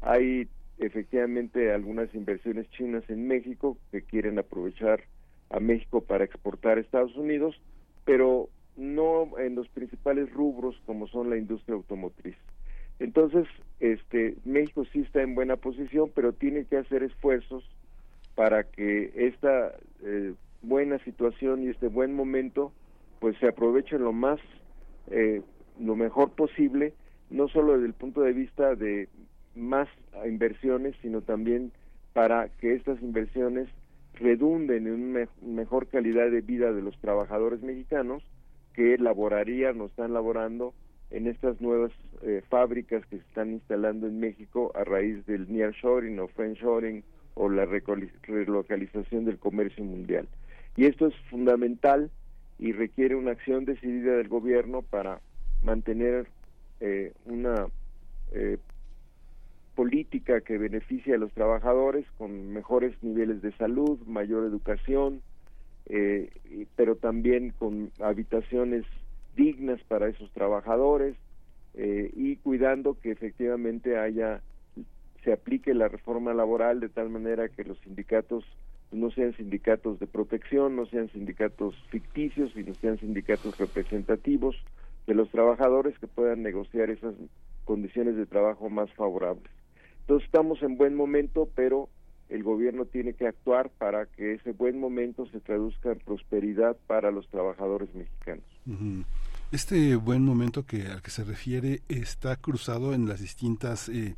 Hay 0.00 0.48
efectivamente 0.78 1.72
algunas 1.72 2.14
inversiones 2.14 2.68
chinas 2.70 3.02
en 3.08 3.26
México 3.26 3.78
que 3.90 4.02
quieren 4.02 4.38
aprovechar 4.38 5.02
a 5.50 5.60
México 5.60 6.00
para 6.02 6.24
exportar 6.24 6.78
a 6.78 6.80
Estados 6.80 7.16
Unidos, 7.16 7.60
pero 8.04 8.48
no 8.76 9.38
en 9.38 9.54
los 9.54 9.68
principales 9.68 10.30
rubros 10.32 10.76
como 10.86 11.08
son 11.08 11.30
la 11.30 11.38
industria 11.38 11.74
automotriz. 11.74 12.36
Entonces, 12.98 13.46
este, 13.80 14.36
México 14.44 14.84
sí 14.92 15.00
está 15.00 15.22
en 15.22 15.34
buena 15.34 15.56
posición, 15.56 16.10
pero 16.14 16.32
tiene 16.32 16.64
que 16.64 16.78
hacer 16.78 17.02
esfuerzos 17.02 17.64
para 18.36 18.62
que 18.64 19.10
esta 19.16 19.74
eh, 20.04 20.34
buena 20.62 20.98
situación 21.00 21.64
y 21.64 21.68
este 21.68 21.88
buen 21.88 22.14
momento 22.14 22.72
pues 23.18 23.36
se 23.38 23.48
aproveche 23.48 23.98
lo 23.98 24.12
más 24.12 24.38
eh, 25.10 25.42
lo 25.80 25.96
mejor 25.96 26.30
posible 26.32 26.92
no 27.30 27.48
solo 27.48 27.72
desde 27.72 27.86
el 27.86 27.94
punto 27.94 28.20
de 28.20 28.32
vista 28.32 28.76
de 28.76 29.08
más 29.56 29.88
inversiones 30.24 30.94
sino 31.02 31.22
también 31.22 31.72
para 32.12 32.48
que 32.60 32.74
estas 32.74 33.02
inversiones 33.02 33.68
redunden 34.14 34.86
en 34.86 34.92
una 34.94 35.28
mejor 35.42 35.88
calidad 35.88 36.30
de 36.30 36.40
vida 36.40 36.72
de 36.72 36.82
los 36.82 36.98
trabajadores 37.00 37.62
mexicanos 37.62 38.22
que 38.74 38.98
laborarían 38.98 39.80
o 39.80 39.86
están 39.86 40.12
laborando 40.12 40.74
en 41.10 41.26
estas 41.26 41.60
nuevas 41.60 41.92
eh, 42.22 42.42
fábricas 42.48 43.04
que 43.06 43.16
se 43.16 43.22
están 43.22 43.52
instalando 43.52 44.06
en 44.06 44.20
México 44.20 44.72
a 44.74 44.84
raíz 44.84 45.24
del 45.26 45.50
nearshoring 45.50 46.18
o 46.18 46.28
friendshoring 46.28 47.02
o 47.36 47.50
la 47.50 47.66
relocalización 47.66 49.26
del 49.26 49.38
comercio 49.38 49.84
mundial. 49.84 50.26
Y 50.76 50.86
esto 50.86 51.06
es 51.06 51.14
fundamental 51.30 52.10
y 52.58 52.72
requiere 52.72 53.14
una 53.14 53.32
acción 53.32 53.66
decidida 53.66 54.16
del 54.16 54.28
gobierno 54.28 54.82
para 54.82 55.20
mantener 55.62 56.26
eh, 56.80 57.12
una 57.26 57.66
eh, 58.32 58.58
política 59.74 60.40
que 60.40 60.56
beneficie 60.56 61.14
a 61.14 61.18
los 61.18 61.30
trabajadores 61.32 62.06
con 62.16 62.52
mejores 62.52 62.94
niveles 63.02 63.42
de 63.42 63.52
salud, 63.52 63.98
mayor 64.06 64.44
educación, 64.44 65.20
eh, 65.86 66.30
pero 66.74 66.96
también 66.96 67.52
con 67.58 67.90
habitaciones 68.00 68.84
dignas 69.36 69.80
para 69.84 70.08
esos 70.08 70.32
trabajadores 70.32 71.14
y 71.78 72.36
cuidando 72.36 72.98
que 72.98 73.10
efectivamente 73.10 73.98
haya 73.98 74.40
se 75.26 75.32
aplique 75.32 75.74
la 75.74 75.88
reforma 75.88 76.32
laboral 76.32 76.78
de 76.78 76.88
tal 76.88 77.10
manera 77.10 77.48
que 77.48 77.64
los 77.64 77.76
sindicatos 77.80 78.44
no 78.92 79.10
sean 79.10 79.36
sindicatos 79.36 79.98
de 79.98 80.06
protección, 80.06 80.76
no 80.76 80.86
sean 80.86 81.10
sindicatos 81.10 81.74
ficticios, 81.90 82.52
sino 82.54 82.72
sean 82.74 82.96
sindicatos 83.00 83.58
representativos 83.58 84.54
de 85.08 85.14
los 85.14 85.28
trabajadores 85.32 85.98
que 85.98 86.06
puedan 86.06 86.44
negociar 86.44 86.90
esas 86.90 87.16
condiciones 87.64 88.14
de 88.14 88.26
trabajo 88.26 88.70
más 88.70 88.88
favorables. 88.94 89.50
Entonces 90.02 90.26
estamos 90.26 90.62
en 90.62 90.76
buen 90.76 90.94
momento, 90.94 91.48
pero 91.56 91.88
el 92.28 92.44
gobierno 92.44 92.84
tiene 92.84 93.14
que 93.14 93.26
actuar 93.26 93.70
para 93.70 94.06
que 94.06 94.34
ese 94.34 94.52
buen 94.52 94.78
momento 94.78 95.26
se 95.26 95.40
traduzca 95.40 95.90
en 95.90 95.98
prosperidad 95.98 96.76
para 96.86 97.10
los 97.10 97.26
trabajadores 97.30 97.92
mexicanos. 97.96 98.44
Este 99.52 99.94
buen 99.94 100.24
momento 100.24 100.66
que 100.66 100.88
al 100.88 101.02
que 101.02 101.12
se 101.12 101.22
refiere 101.22 101.80
está 101.88 102.34
cruzado 102.34 102.94
en 102.94 103.08
las 103.08 103.20
distintas 103.20 103.88
eh, 103.88 104.16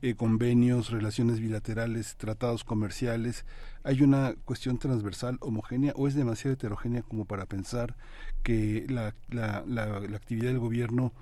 eh, 0.00 0.14
convenios, 0.14 0.88
relaciones 0.88 1.38
bilaterales, 1.38 2.16
tratados 2.16 2.64
comerciales? 2.64 3.44
¿Hay 3.84 4.00
una 4.00 4.34
cuestión 4.46 4.78
transversal 4.78 5.36
homogénea 5.40 5.92
o 5.96 6.08
es 6.08 6.14
demasiado 6.14 6.54
heterogénea 6.54 7.02
como 7.02 7.26
para 7.26 7.44
pensar 7.44 7.94
que 8.42 8.86
la, 8.88 9.14
la, 9.28 9.62
la, 9.66 10.16
actividad 10.16 10.48
del 10.48 10.58
gobierno 10.58 11.12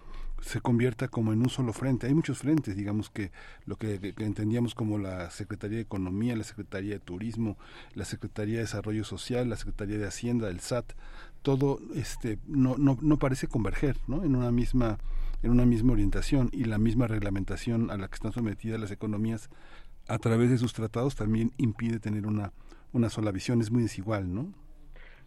se 0.41 0.61
convierta 0.61 1.09
como 1.09 1.33
en 1.33 1.41
un 1.41 1.51
solo 1.51 1.73
frente. 1.73 2.07
Hay 2.07 2.15
muchos 2.15 2.39
frentes, 2.39 2.77
digamos 2.77 3.11
que 3.11 3.33
lo 3.67 3.75
que, 3.75 3.99
que, 4.15 4.25
entendíamos 4.25 4.77
como 4.77 4.99
la 4.99 5.31
Secretaría 5.31 5.79
de 5.79 5.83
Economía, 5.83 6.37
la 6.37 6.45
Secretaría 6.45 6.95
de 6.95 7.01
Turismo, 7.01 7.59
la 7.95 8.05
Secretaría 8.05 8.57
de 8.57 8.63
Desarrollo 8.63 9.03
Social, 9.03 9.49
la 9.49 9.57
Secretaría 9.57 9.99
de 9.99 10.07
Hacienda, 10.07 10.49
el 10.49 10.61
SAT, 10.61 10.93
todo 11.43 11.79
este 11.95 12.39
no, 12.47 12.77
no, 12.77 12.99
no 13.01 13.19
parece 13.19 13.47
converger 13.47 13.97
¿no? 14.07 14.25
en 14.25 14.37
una 14.37 14.51
misma 14.51 14.99
en 15.43 15.51
una 15.53 15.65
misma 15.65 15.93
orientación 15.93 16.49
y 16.53 16.65
la 16.65 16.79
misma 16.79 17.07
reglamentación 17.07 17.91
a 17.91 17.97
la 17.97 18.09
que 18.09 18.15
están 18.15 18.33
sometidas 18.33 18.81
las 18.81 18.91
economías 18.91 19.51
a 20.09 20.19
través 20.19 20.51
de 20.51 20.59
sus 20.59 20.73
tratados 20.73 21.15
también 21.15 21.53
impide 21.59 22.01
tener 22.01 22.27
una, 22.27 22.53
una 22.93 23.11
sola 23.11 23.31
visión, 23.31 23.61
es 23.61 23.71
muy 23.71 23.83
desigual, 23.83 24.35
¿no? 24.35 24.53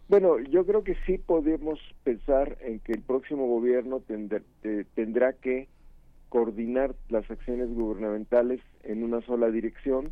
Bueno, 0.08 0.38
yo 0.40 0.66
creo 0.66 0.84
que 0.84 0.96
sí 1.06 1.16
podemos 1.16 1.78
pensar 2.02 2.58
en 2.60 2.80
que 2.80 2.92
el 2.92 3.00
próximo 3.00 3.46
gobierno 3.46 4.02
tendrá 4.94 5.32
que 5.34 5.68
coordinar 6.28 6.94
las 7.08 7.30
acciones 7.30 7.72
gubernamentales 7.72 8.60
en 8.82 9.04
una 9.04 9.22
sola 9.22 9.50
dirección. 9.50 10.10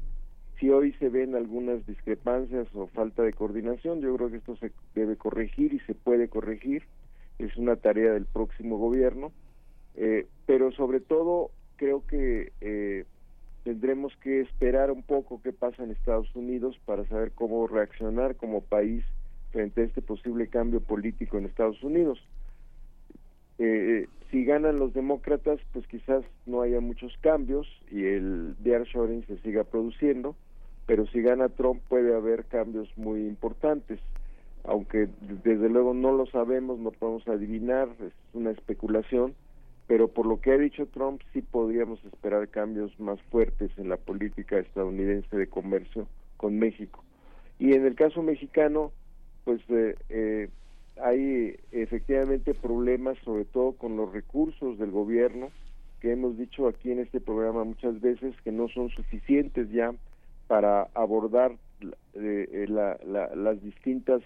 Si 0.61 0.70
hoy 0.70 0.93
se 1.01 1.09
ven 1.09 1.35
algunas 1.35 1.85
discrepancias 1.87 2.69
o 2.74 2.87
falta 2.87 3.23
de 3.23 3.32
coordinación, 3.32 4.01
yo 4.01 4.15
creo 4.16 4.31
que 4.31 4.37
esto 4.37 4.57
se 4.57 4.70
debe 4.95 5.16
corregir 5.16 5.73
y 5.73 5.81
se 5.81 5.95
puede 5.95 6.28
corregir. 6.28 6.85
Es 7.39 7.57
una 7.57 7.77
tarea 7.77 8.12
del 8.12 8.27
próximo 8.27 8.77
gobierno 8.77 9.32
eh, 9.97 10.27
pero 10.47 10.73
sobre 10.73 11.01
todo 11.01 11.51
creo 11.77 12.07
que 12.07 12.53
eh, 12.61 13.05
tendremos 13.65 14.15
que 14.16 14.41
esperar 14.41 14.91
un 14.91 15.03
poco 15.03 15.41
qué 15.43 15.53
pasa 15.53 15.82
en 15.82 15.91
Estados 15.91 16.35
Unidos 16.35 16.78
para 16.85 17.07
saber 17.07 17.32
cómo 17.32 17.66
reaccionar 17.66 18.37
como 18.37 18.62
país 18.62 19.05
frente 19.51 19.82
a 19.82 19.85
este 19.85 20.03
posible 20.03 20.49
cambio 20.49 20.81
político 20.81 21.39
en 21.39 21.47
Estados 21.47 21.82
Unidos. 21.82 22.19
Eh, 23.59 24.07
si 24.31 24.45
ganan 24.45 24.78
los 24.78 24.95
demócratas, 24.95 25.61
pues 25.73 25.87
quizás 25.89 26.24
no 26.47 26.62
haya 26.62 26.81
muchos 26.81 27.15
cambios 27.20 27.66
y 27.91 28.05
el 28.05 28.55
nearshoring 28.65 29.27
se 29.27 29.39
siga 29.39 29.65
produciendo, 29.65 30.37
pero 30.91 31.07
si 31.07 31.23
gana 31.23 31.49
Trump 31.49 31.81
puede 31.89 32.17
haber 32.17 32.47
cambios 32.47 32.89
muy 32.97 33.21
importantes, 33.21 34.01
aunque 34.65 35.09
desde 35.45 35.69
luego 35.69 35.95
no 35.95 36.11
lo 36.11 36.27
sabemos, 36.27 36.81
no 36.81 36.91
podemos 36.91 37.29
adivinar, 37.29 37.89
es 38.05 38.12
una 38.35 38.51
especulación, 38.51 39.37
pero 39.87 40.09
por 40.09 40.27
lo 40.27 40.41
que 40.41 40.51
ha 40.51 40.59
dicho 40.59 40.87
Trump 40.87 41.21
sí 41.33 41.43
podríamos 41.43 42.05
esperar 42.07 42.49
cambios 42.49 42.91
más 42.99 43.23
fuertes 43.31 43.71
en 43.77 43.89
la 43.89 43.99
política 43.99 44.59
estadounidense 44.59 45.37
de 45.37 45.47
comercio 45.47 46.09
con 46.37 46.59
México. 46.59 47.05
Y 47.61 47.75
en 47.75 47.87
el 47.87 47.95
caso 47.95 48.21
mexicano, 48.25 48.91
pues 49.45 49.61
eh, 49.69 49.95
eh, 50.09 50.49
hay 51.01 51.55
efectivamente 51.71 52.53
problemas, 52.53 53.17
sobre 53.19 53.45
todo 53.45 53.75
con 53.75 53.97
los 53.97 54.12
recursos 54.12 54.77
del 54.81 54.91
gobierno, 54.91 55.51
que 56.01 56.11
hemos 56.11 56.37
dicho 56.37 56.67
aquí 56.67 56.91
en 56.91 56.99
este 56.99 57.21
programa 57.21 57.62
muchas 57.62 58.01
veces 58.01 58.35
que 58.43 58.51
no 58.51 58.67
son 58.67 58.89
suficientes 58.89 59.71
ya 59.71 59.95
para 60.51 60.89
abordar 60.94 61.52
eh, 62.14 62.66
las 62.66 63.62
distintas 63.62 64.20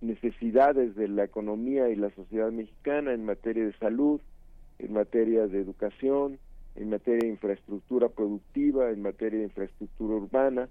necesidades 0.00 0.94
de 0.94 1.08
la 1.08 1.24
economía 1.24 1.88
y 1.88 1.96
la 1.96 2.10
sociedad 2.10 2.52
mexicana 2.52 3.12
en 3.12 3.24
materia 3.24 3.64
de 3.64 3.76
salud, 3.78 4.20
en 4.78 4.92
materia 4.92 5.48
de 5.48 5.60
educación, 5.60 6.38
en 6.76 6.90
materia 6.90 7.22
de 7.22 7.30
infraestructura 7.30 8.10
productiva, 8.10 8.90
en 8.90 9.02
materia 9.02 9.40
de 9.40 9.46
infraestructura 9.46 10.14
urbana, 10.14 10.68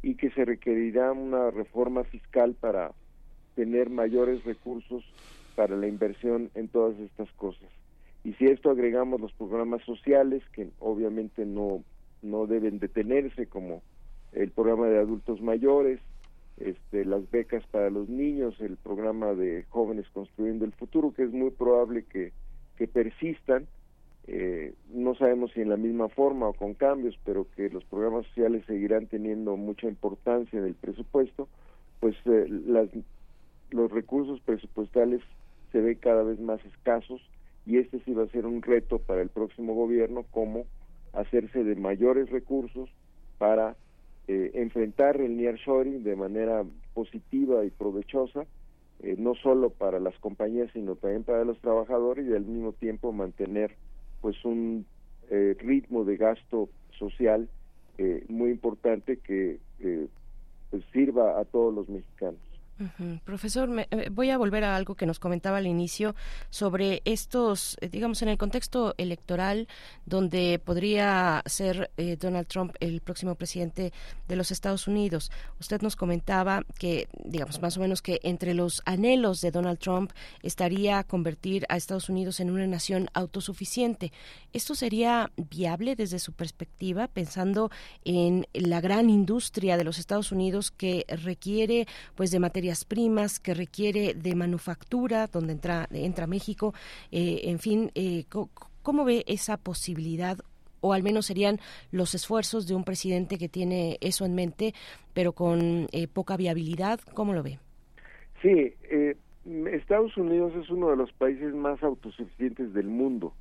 y 0.00 0.14
que 0.14 0.30
se 0.30 0.46
requerirá 0.46 1.12
una 1.12 1.50
reforma 1.50 2.04
fiscal 2.04 2.54
para 2.58 2.92
tener 3.54 3.90
mayores 3.90 4.42
recursos 4.44 5.04
para 5.56 5.76
la 5.76 5.88
inversión 5.88 6.50
en 6.54 6.68
todas 6.68 6.98
estas 7.00 7.30
cosas. 7.32 7.68
Y 8.24 8.32
si 8.32 8.46
esto 8.46 8.70
agregamos 8.70 9.20
los 9.20 9.34
programas 9.34 9.82
sociales, 9.82 10.42
que 10.54 10.70
obviamente 10.80 11.44
no, 11.44 11.84
no 12.24 12.46
deben 12.46 12.78
detenerse, 12.78 13.46
como 13.46 13.82
el 14.32 14.50
programa 14.50 14.88
de 14.88 14.98
adultos 14.98 15.40
mayores, 15.40 16.00
este, 16.56 17.04
las 17.04 17.30
becas 17.30 17.64
para 17.68 17.90
los 17.90 18.08
niños, 18.08 18.60
el 18.60 18.76
programa 18.76 19.34
de 19.34 19.64
jóvenes 19.68 20.06
construyendo 20.12 20.64
el 20.64 20.72
futuro, 20.72 21.12
que 21.12 21.24
es 21.24 21.32
muy 21.32 21.50
probable 21.50 22.04
que 22.04 22.32
que 22.76 22.88
persistan, 22.88 23.66
eh, 24.26 24.74
no 24.92 25.14
sabemos 25.14 25.52
si 25.52 25.60
en 25.60 25.68
la 25.68 25.76
misma 25.76 26.08
forma 26.08 26.48
o 26.48 26.54
con 26.54 26.74
cambios, 26.74 27.18
pero 27.24 27.46
que 27.56 27.68
los 27.68 27.84
programas 27.84 28.26
sociales 28.26 28.64
seguirán 28.66 29.06
teniendo 29.06 29.56
mucha 29.56 29.86
importancia 29.86 30.58
en 30.58 30.64
el 30.64 30.74
presupuesto, 30.74 31.48
pues 32.00 32.16
eh, 32.24 32.46
las, 32.48 32.88
los 33.70 33.90
recursos 33.90 34.40
presupuestales 34.40 35.20
se 35.72 35.80
ven 35.80 35.98
cada 36.00 36.22
vez 36.22 36.40
más 36.40 36.64
escasos 36.64 37.20
y 37.66 37.78
este 37.78 38.00
sí 38.00 38.12
va 38.12 38.24
a 38.24 38.28
ser 38.28 38.46
un 38.46 38.62
reto 38.62 38.98
para 38.98 39.22
el 39.22 39.28
próximo 39.28 39.74
gobierno, 39.74 40.24
como 40.30 40.64
hacerse 41.16 41.64
de 41.64 41.74
mayores 41.76 42.30
recursos 42.30 42.90
para 43.38 43.76
eh, 44.28 44.50
enfrentar 44.54 45.20
el 45.20 45.36
nearshoring 45.36 46.02
de 46.02 46.16
manera 46.16 46.64
positiva 46.94 47.64
y 47.64 47.70
provechosa 47.70 48.46
eh, 49.00 49.16
no 49.18 49.34
solo 49.34 49.70
para 49.70 49.98
las 49.98 50.16
compañías 50.18 50.70
sino 50.72 50.94
también 50.94 51.24
para 51.24 51.44
los 51.44 51.58
trabajadores 51.60 52.26
y 52.26 52.32
al 52.32 52.46
mismo 52.46 52.72
tiempo 52.72 53.12
mantener 53.12 53.76
pues 54.22 54.42
un 54.44 54.86
eh, 55.30 55.56
ritmo 55.58 56.04
de 56.04 56.16
gasto 56.16 56.70
social 56.98 57.48
eh, 57.98 58.24
muy 58.28 58.50
importante 58.50 59.18
que 59.18 59.58
pues, 60.70 60.82
sirva 60.92 61.38
a 61.38 61.44
todos 61.44 61.74
los 61.74 61.88
mexicanos. 61.88 62.40
Profesor, 63.24 63.68
me- 63.68 63.86
eh, 63.90 64.08
voy 64.10 64.30
a 64.30 64.38
volver 64.38 64.64
a 64.64 64.74
algo 64.74 64.94
que 64.96 65.06
nos 65.06 65.18
comentaba 65.18 65.58
al 65.58 65.66
inicio 65.66 66.14
sobre 66.50 67.02
estos, 67.04 67.76
eh, 67.80 67.88
digamos, 67.88 68.20
en 68.22 68.28
el 68.28 68.36
contexto 68.38 68.94
electoral 68.98 69.68
donde 70.06 70.58
podría 70.58 71.42
ser 71.46 71.90
eh, 71.96 72.16
Donald 72.16 72.46
Trump 72.48 72.74
el 72.80 73.00
próximo 73.00 73.36
presidente 73.36 73.92
de 74.26 74.36
los 74.36 74.50
Estados 74.50 74.88
Unidos. 74.88 75.30
Usted 75.60 75.82
nos 75.82 75.94
comentaba 75.96 76.64
que, 76.78 77.08
digamos, 77.24 77.62
más 77.62 77.76
o 77.76 77.80
menos 77.80 78.02
que 78.02 78.18
entre 78.24 78.54
los 78.54 78.82
anhelos 78.86 79.40
de 79.40 79.50
Donald 79.52 79.78
Trump 79.78 80.10
estaría 80.42 81.04
convertir 81.04 81.66
a 81.68 81.76
Estados 81.76 82.08
Unidos 82.08 82.40
en 82.40 82.50
una 82.50 82.66
nación 82.66 83.08
autosuficiente. 83.14 84.12
¿Esto 84.52 84.74
sería 84.74 85.30
viable 85.36 85.94
desde 85.96 86.18
su 86.18 86.32
perspectiva, 86.32 87.06
pensando 87.08 87.70
en 88.04 88.46
la 88.52 88.80
gran 88.80 89.10
industria 89.10 89.76
de 89.76 89.84
los 89.84 89.98
Estados 89.98 90.32
Unidos 90.32 90.70
que 90.70 91.04
requiere 91.08 91.86
pues 92.14 92.30
de 92.30 92.40
materias 92.64 92.84
primas, 92.86 93.40
que 93.40 93.52
requiere 93.52 94.14
de 94.14 94.34
manufactura, 94.34 95.26
donde 95.26 95.52
entra, 95.52 95.86
entra 95.92 96.26
México, 96.26 96.72
eh, 97.12 97.42
en 97.44 97.58
fin, 97.58 97.90
eh, 97.94 98.24
¿cómo 98.82 99.04
ve 99.04 99.22
esa 99.26 99.58
posibilidad? 99.58 100.38
O 100.80 100.94
al 100.94 101.02
menos 101.02 101.26
serían 101.26 101.58
los 101.92 102.14
esfuerzos 102.14 102.66
de 102.66 102.74
un 102.74 102.84
presidente 102.84 103.36
que 103.36 103.50
tiene 103.50 103.98
eso 104.00 104.24
en 104.24 104.34
mente, 104.34 104.72
pero 105.12 105.32
con 105.32 105.88
eh, 105.92 106.08
poca 106.08 106.38
viabilidad. 106.38 107.00
¿Cómo 107.12 107.34
lo 107.34 107.42
ve? 107.42 107.58
Sí, 108.40 108.72
eh, 108.90 109.16
Estados 109.70 110.16
Unidos 110.16 110.54
es 110.56 110.70
uno 110.70 110.88
de 110.88 110.96
los 110.96 111.12
países 111.12 111.52
más 111.54 111.82
autosuficientes 111.82 112.72
del 112.72 112.86
mundo. 112.86 113.34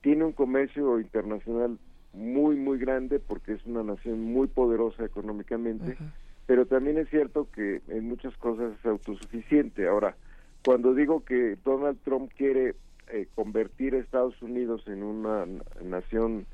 Tiene 0.00 0.24
un 0.24 0.32
comercio 0.32 0.98
internacional 0.98 1.78
muy, 2.14 2.56
muy 2.56 2.78
grande 2.78 3.20
porque 3.20 3.52
es 3.52 3.66
una 3.66 3.82
nación 3.82 4.22
muy 4.22 4.46
poderosa 4.46 5.04
económicamente, 5.04 5.98
pero 6.46 6.66
también 6.66 6.98
es 6.98 7.08
cierto 7.08 7.48
que 7.50 7.80
en 7.88 8.08
muchas 8.08 8.36
cosas 8.36 8.72
es 8.78 8.86
autosuficiente. 8.86 9.86
Ahora, 9.86 10.16
cuando 10.64 10.94
digo 10.94 11.24
que 11.24 11.56
Donald 11.64 11.98
Trump 12.04 12.30
quiere 12.36 12.74
eh, 13.08 13.26
convertir 13.34 13.94
a 13.94 13.98
Estados 13.98 14.40
Unidos 14.42 14.82
en 14.86 15.02
una 15.02 15.46
nación 15.82 16.46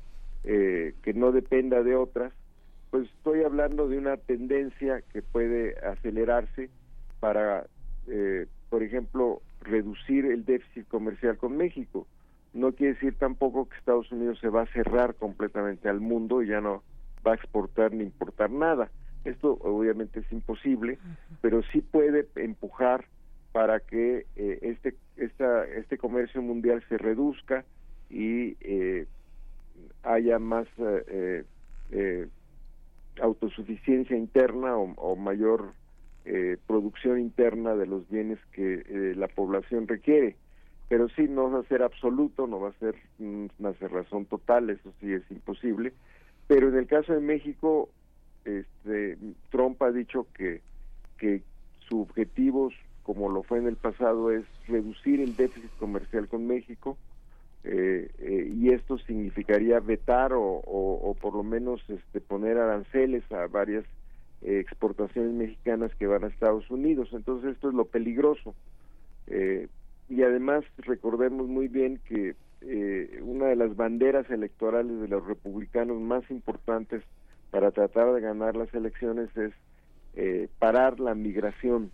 eh, 0.43 0.93
que 1.03 1.13
no 1.13 1.31
dependa 1.31 1.83
de 1.83 1.95
otras, 1.95 2.33
pues 2.91 3.07
estoy 3.17 3.43
hablando 3.43 3.87
de 3.87 3.97
una 3.97 4.17
tendencia 4.17 5.01
que 5.13 5.21
puede 5.21 5.75
acelerarse 5.85 6.69
para, 7.19 7.67
eh, 8.07 8.47
por 8.69 8.83
ejemplo, 8.83 9.41
reducir 9.61 10.25
el 10.25 10.45
déficit 10.45 10.87
comercial 10.87 11.37
con 11.37 11.55
México. 11.57 12.07
No 12.53 12.71
quiere 12.71 12.93
decir 12.93 13.15
tampoco 13.17 13.69
que 13.69 13.77
Estados 13.77 14.11
Unidos 14.11 14.39
se 14.39 14.49
va 14.49 14.63
a 14.63 14.73
cerrar 14.73 15.15
completamente 15.15 15.87
al 15.87 15.99
mundo 15.99 16.41
y 16.41 16.47
ya 16.47 16.61
no 16.61 16.83
va 17.25 17.33
a 17.33 17.35
exportar 17.35 17.93
ni 17.93 18.03
importar 18.03 18.49
nada. 18.49 18.89
Esto 19.25 19.57
obviamente 19.61 20.21
es 20.21 20.31
imposible, 20.31 20.97
pero 21.41 21.61
sí 21.71 21.81
puede 21.81 22.27
empujar 22.35 23.05
para 23.51 23.79
que 23.79 24.25
eh, 24.35 24.59
este 24.61 24.95
esta, 25.17 25.65
este 25.65 25.97
comercio 25.97 26.41
mundial 26.41 26.83
se 26.87 26.97
reduzca 26.97 27.65
y 28.09 28.55
eh, 28.61 29.07
haya 30.03 30.39
más 30.39 30.67
eh, 30.77 31.03
eh, 31.07 31.43
eh, 31.91 32.27
autosuficiencia 33.21 34.15
interna 34.15 34.77
o, 34.77 34.93
o 34.95 35.15
mayor 35.15 35.73
eh, 36.25 36.57
producción 36.67 37.19
interna 37.19 37.75
de 37.75 37.87
los 37.87 38.07
bienes 38.09 38.39
que 38.53 38.83
eh, 38.87 39.13
la 39.15 39.27
población 39.27 39.87
requiere. 39.87 40.37
Pero 40.87 41.07
sí, 41.09 41.27
no 41.27 41.51
va 41.51 41.59
a 41.59 41.63
ser 41.63 41.83
absoluto, 41.83 42.47
no 42.47 42.59
va 42.59 42.69
a 42.69 42.79
ser 42.79 42.95
una 43.19 43.73
cerrazón 43.73 44.25
total, 44.25 44.69
eso 44.69 44.91
sí 44.99 45.13
es 45.13 45.23
imposible. 45.29 45.93
Pero 46.47 46.69
en 46.69 46.75
el 46.77 46.87
caso 46.87 47.13
de 47.13 47.19
México, 47.19 47.89
este, 48.49 49.17
Trump 49.51 49.81
ha 49.81 49.91
dicho 49.91 50.27
que, 50.33 50.61
que 51.17 51.41
su 51.87 52.01
objetivo, 52.01 52.71
como 53.03 53.29
lo 53.29 53.43
fue 53.43 53.59
en 53.59 53.67
el 53.67 53.75
pasado, 53.75 54.31
es 54.31 54.45
reducir 54.67 55.21
el 55.21 55.35
déficit 55.35 55.71
comercial 55.77 56.27
con 56.27 56.47
México, 56.47 56.97
eh, 57.63 58.09
eh, 58.19 58.53
y 58.55 58.69
esto 58.69 58.97
significaría 58.99 59.79
vetar 59.81 60.31
o, 60.31 60.41
o, 60.41 61.09
o 61.09 61.13
por 61.15 61.35
lo 61.35 61.43
menos 61.43 61.81
este, 61.89 62.21
poner 62.21 62.57
aranceles 62.57 63.29
a 63.31 63.47
varias 63.47 63.83
eh, 64.41 64.59
exportaciones 64.59 65.33
mexicanas 65.33 65.93
que 65.95 66.07
van 66.07 66.23
a 66.23 66.27
Estados 66.27 66.69
Unidos. 66.71 67.09
Entonces 67.11 67.51
esto 67.55 67.69
es 67.69 67.75
lo 67.75 67.85
peligroso. 67.85 68.55
Y 70.09 70.23
además 70.23 70.63
recordemos 70.77 71.47
muy 71.47 71.67
bien 71.67 71.99
que 72.07 72.33
una 73.21 73.45
de 73.45 73.55
las 73.55 73.75
banderas 73.75 74.27
electorales 74.31 74.99
de 75.01 75.07
los 75.07 75.23
republicanos 75.27 76.01
más 76.01 76.23
importantes 76.31 77.03
para 77.51 77.71
tratar 77.71 78.13
de 78.13 78.21
ganar 78.21 78.55
las 78.55 78.73
elecciones 78.73 79.35
es 79.35 79.53
eh, 80.15 80.47
parar 80.59 80.99
la 80.99 81.15
migración 81.15 81.91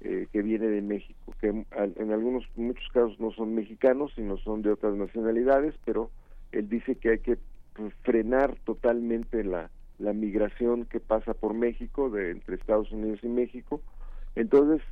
eh, 0.00 0.26
que 0.32 0.42
viene 0.42 0.66
de 0.66 0.82
México, 0.82 1.32
que 1.40 1.48
en, 1.48 2.12
algunos 2.12 2.44
muchos 2.56 2.88
casos 2.92 3.18
no 3.20 3.30
son 3.32 3.54
mexicanos, 3.54 4.12
sino 4.14 4.36
son 4.38 4.62
de 4.62 4.72
otras 4.72 4.94
nacionalidades, 4.94 5.74
pero 5.84 6.10
él 6.50 6.68
dice 6.68 6.96
que 6.96 7.10
hay 7.10 7.18
que 7.20 7.38
pues, 7.74 7.94
frenar 8.02 8.56
totalmente 8.64 9.44
la, 9.44 9.70
la 9.98 10.12
migración 10.12 10.86
que 10.86 11.00
pasa 11.00 11.34
por 11.34 11.54
México, 11.54 12.10
de 12.10 12.32
entre 12.32 12.56
Estados 12.56 12.90
Unidos 12.90 13.20
y 13.22 13.28
México. 13.28 13.80
Entonces, 14.34 14.82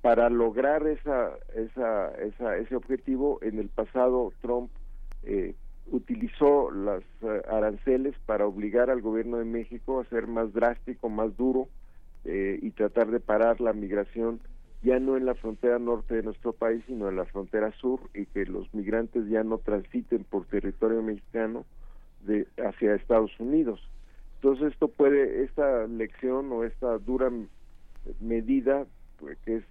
para 0.00 0.30
lograr 0.30 0.86
esa, 0.86 1.32
esa, 1.54 2.10
esa, 2.20 2.56
ese 2.56 2.76
objetivo, 2.76 3.38
en 3.42 3.58
el 3.58 3.68
pasado 3.68 4.32
Trump 4.40 4.70
eh, 5.24 5.54
utilizó 5.92 6.70
las 6.70 7.02
eh, 7.20 7.42
aranceles 7.50 8.14
para 8.26 8.46
obligar 8.46 8.90
al 8.90 9.02
gobierno 9.02 9.36
de 9.36 9.44
México 9.44 10.00
a 10.00 10.04
ser 10.06 10.26
más 10.26 10.52
drástico, 10.52 11.10
más 11.10 11.36
duro 11.36 11.68
eh, 12.24 12.58
y 12.60 12.70
tratar 12.70 13.10
de 13.10 13.20
parar 13.20 13.60
la 13.60 13.72
migración 13.72 14.40
ya 14.82 14.98
no 14.98 15.16
en 15.16 15.26
la 15.26 15.34
frontera 15.34 15.78
norte 15.78 16.16
de 16.16 16.22
nuestro 16.22 16.52
país, 16.52 16.82
sino 16.86 17.08
en 17.08 17.16
la 17.16 17.26
frontera 17.26 17.70
sur 17.72 18.00
y 18.14 18.26
que 18.26 18.46
los 18.46 18.72
migrantes 18.74 19.28
ya 19.28 19.44
no 19.44 19.58
transiten 19.58 20.24
por 20.24 20.46
territorio 20.46 21.02
mexicano 21.02 21.64
de 22.22 22.48
hacia 22.56 22.94
Estados 22.94 23.38
Unidos. 23.38 23.80
Entonces 24.36 24.72
esto 24.72 24.88
puede, 24.88 25.44
esta 25.44 25.86
lección 25.86 26.50
o 26.50 26.64
esta 26.64 26.98
dura 26.98 27.30
medida 28.20 28.86
pues, 29.18 29.38
que 29.44 29.56
es 29.56 29.64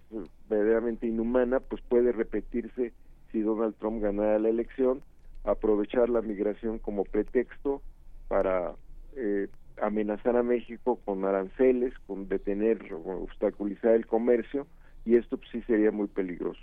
verdaderamente 0.49 1.07
inhumana, 1.07 1.59
pues 1.59 1.81
puede 1.81 2.13
repetirse 2.13 2.93
si 3.31 3.41
Donald 3.41 3.75
Trump 3.79 4.01
ganara 4.01 4.39
la 4.39 4.49
elección, 4.49 5.01
aprovechar 5.43 6.09
la 6.09 6.21
migración 6.21 6.79
como 6.79 7.03
pretexto 7.03 7.81
para 8.27 8.75
eh, 9.15 9.47
amenazar 9.81 10.37
a 10.37 10.43
México 10.43 10.99
con 11.03 11.25
aranceles, 11.25 11.93
con 12.07 12.27
detener 12.27 12.93
o 12.93 13.23
obstaculizar 13.23 13.93
el 13.93 14.05
comercio, 14.05 14.67
y 15.05 15.15
esto 15.15 15.37
pues, 15.37 15.49
sí 15.51 15.61
sería 15.63 15.91
muy 15.91 16.07
peligroso. 16.07 16.61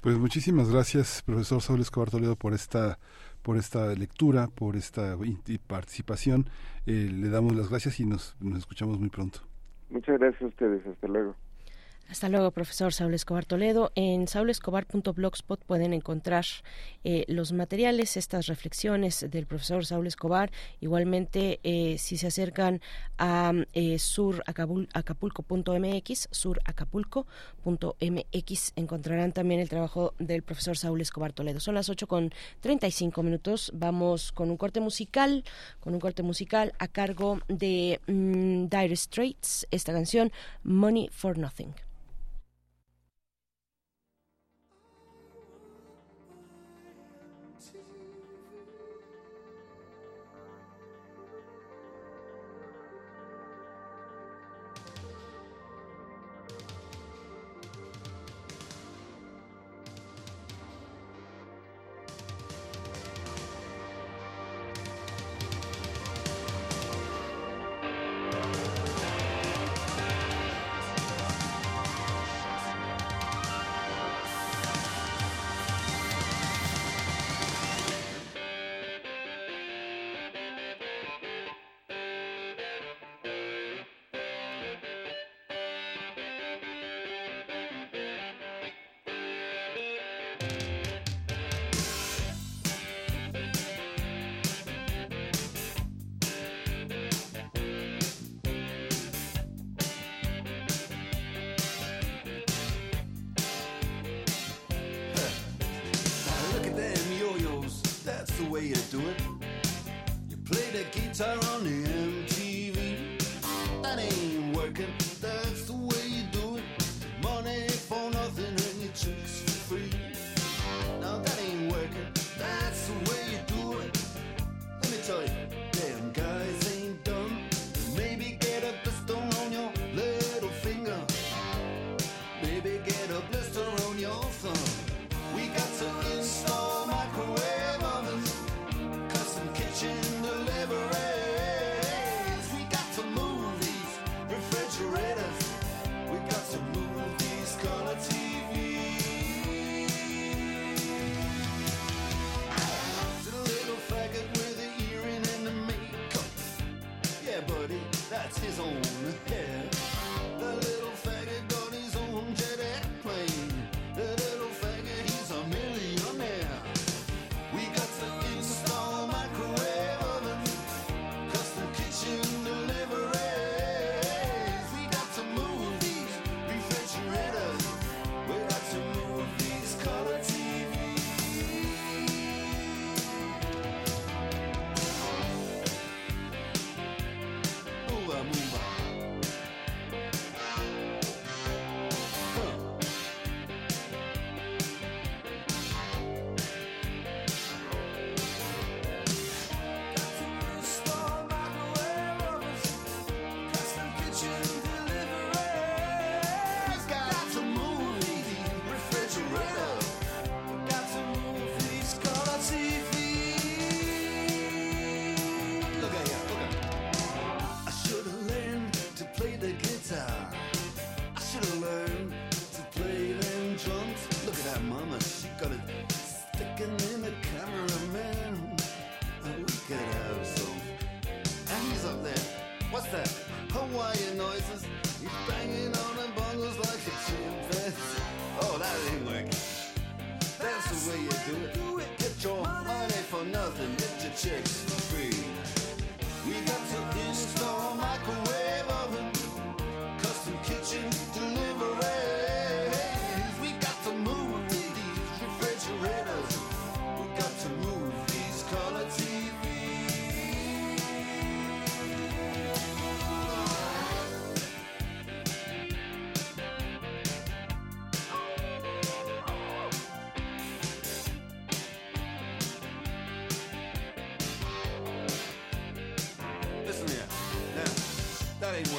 Pues 0.00 0.18
muchísimas 0.18 0.70
gracias, 0.70 1.22
profesor 1.22 1.60
Saúl 1.62 1.80
Escobar 1.80 2.10
Toledo, 2.10 2.36
por 2.36 2.52
esta 2.52 2.98
por 3.42 3.56
esta 3.56 3.94
lectura, 3.94 4.48
por 4.48 4.74
esta 4.74 5.16
participación. 5.68 6.46
Eh, 6.84 7.08
le 7.12 7.28
damos 7.28 7.54
las 7.54 7.70
gracias 7.70 8.00
y 8.00 8.04
nos, 8.04 8.36
nos 8.40 8.58
escuchamos 8.58 8.98
muy 8.98 9.08
pronto. 9.08 9.38
Muchas 9.88 10.18
gracias 10.18 10.42
a 10.42 10.46
ustedes. 10.46 10.84
Hasta 10.84 11.06
luego. 11.06 11.36
Hasta 12.08 12.28
luego, 12.28 12.52
profesor 12.52 12.92
Saúl 12.92 13.14
Escobar 13.14 13.44
Toledo. 13.44 13.90
En 13.96 14.28
saulescobar.blogspot 14.28 15.64
pueden 15.64 15.92
encontrar 15.92 16.44
eh, 17.02 17.24
los 17.26 17.50
materiales, 17.52 18.16
estas 18.16 18.46
reflexiones 18.46 19.26
del 19.28 19.46
profesor 19.46 19.84
Saúl 19.84 20.06
Escobar. 20.06 20.52
Igualmente, 20.80 21.58
eh, 21.64 21.98
si 21.98 22.16
se 22.16 22.28
acercan 22.28 22.80
a 23.18 23.52
eh, 23.72 23.98
suracapulco.mx, 23.98 26.28
suracapulco.mx, 26.30 28.72
encontrarán 28.76 29.32
también 29.32 29.60
el 29.60 29.68
trabajo 29.68 30.14
del 30.20 30.44
profesor 30.44 30.78
Saúl 30.78 31.00
Escobar 31.00 31.32
Toledo. 31.32 31.58
Son 31.58 31.74
las 31.74 31.88
8 31.88 32.06
con 32.06 32.32
35 32.60 33.24
minutos. 33.24 33.72
Vamos 33.74 34.30
con 34.30 34.50
un 34.50 34.56
corte 34.56 34.78
musical, 34.78 35.42
con 35.80 35.92
un 35.92 35.98
corte 35.98 36.22
musical 36.22 36.72
a 36.78 36.86
cargo 36.86 37.40
de 37.48 38.00
mm, 38.06 38.68
Dire 38.68 38.94
Straits, 38.94 39.66
esta 39.72 39.92
canción, 39.92 40.30
Money 40.62 41.10
for 41.12 41.36
Nothing. 41.36 41.74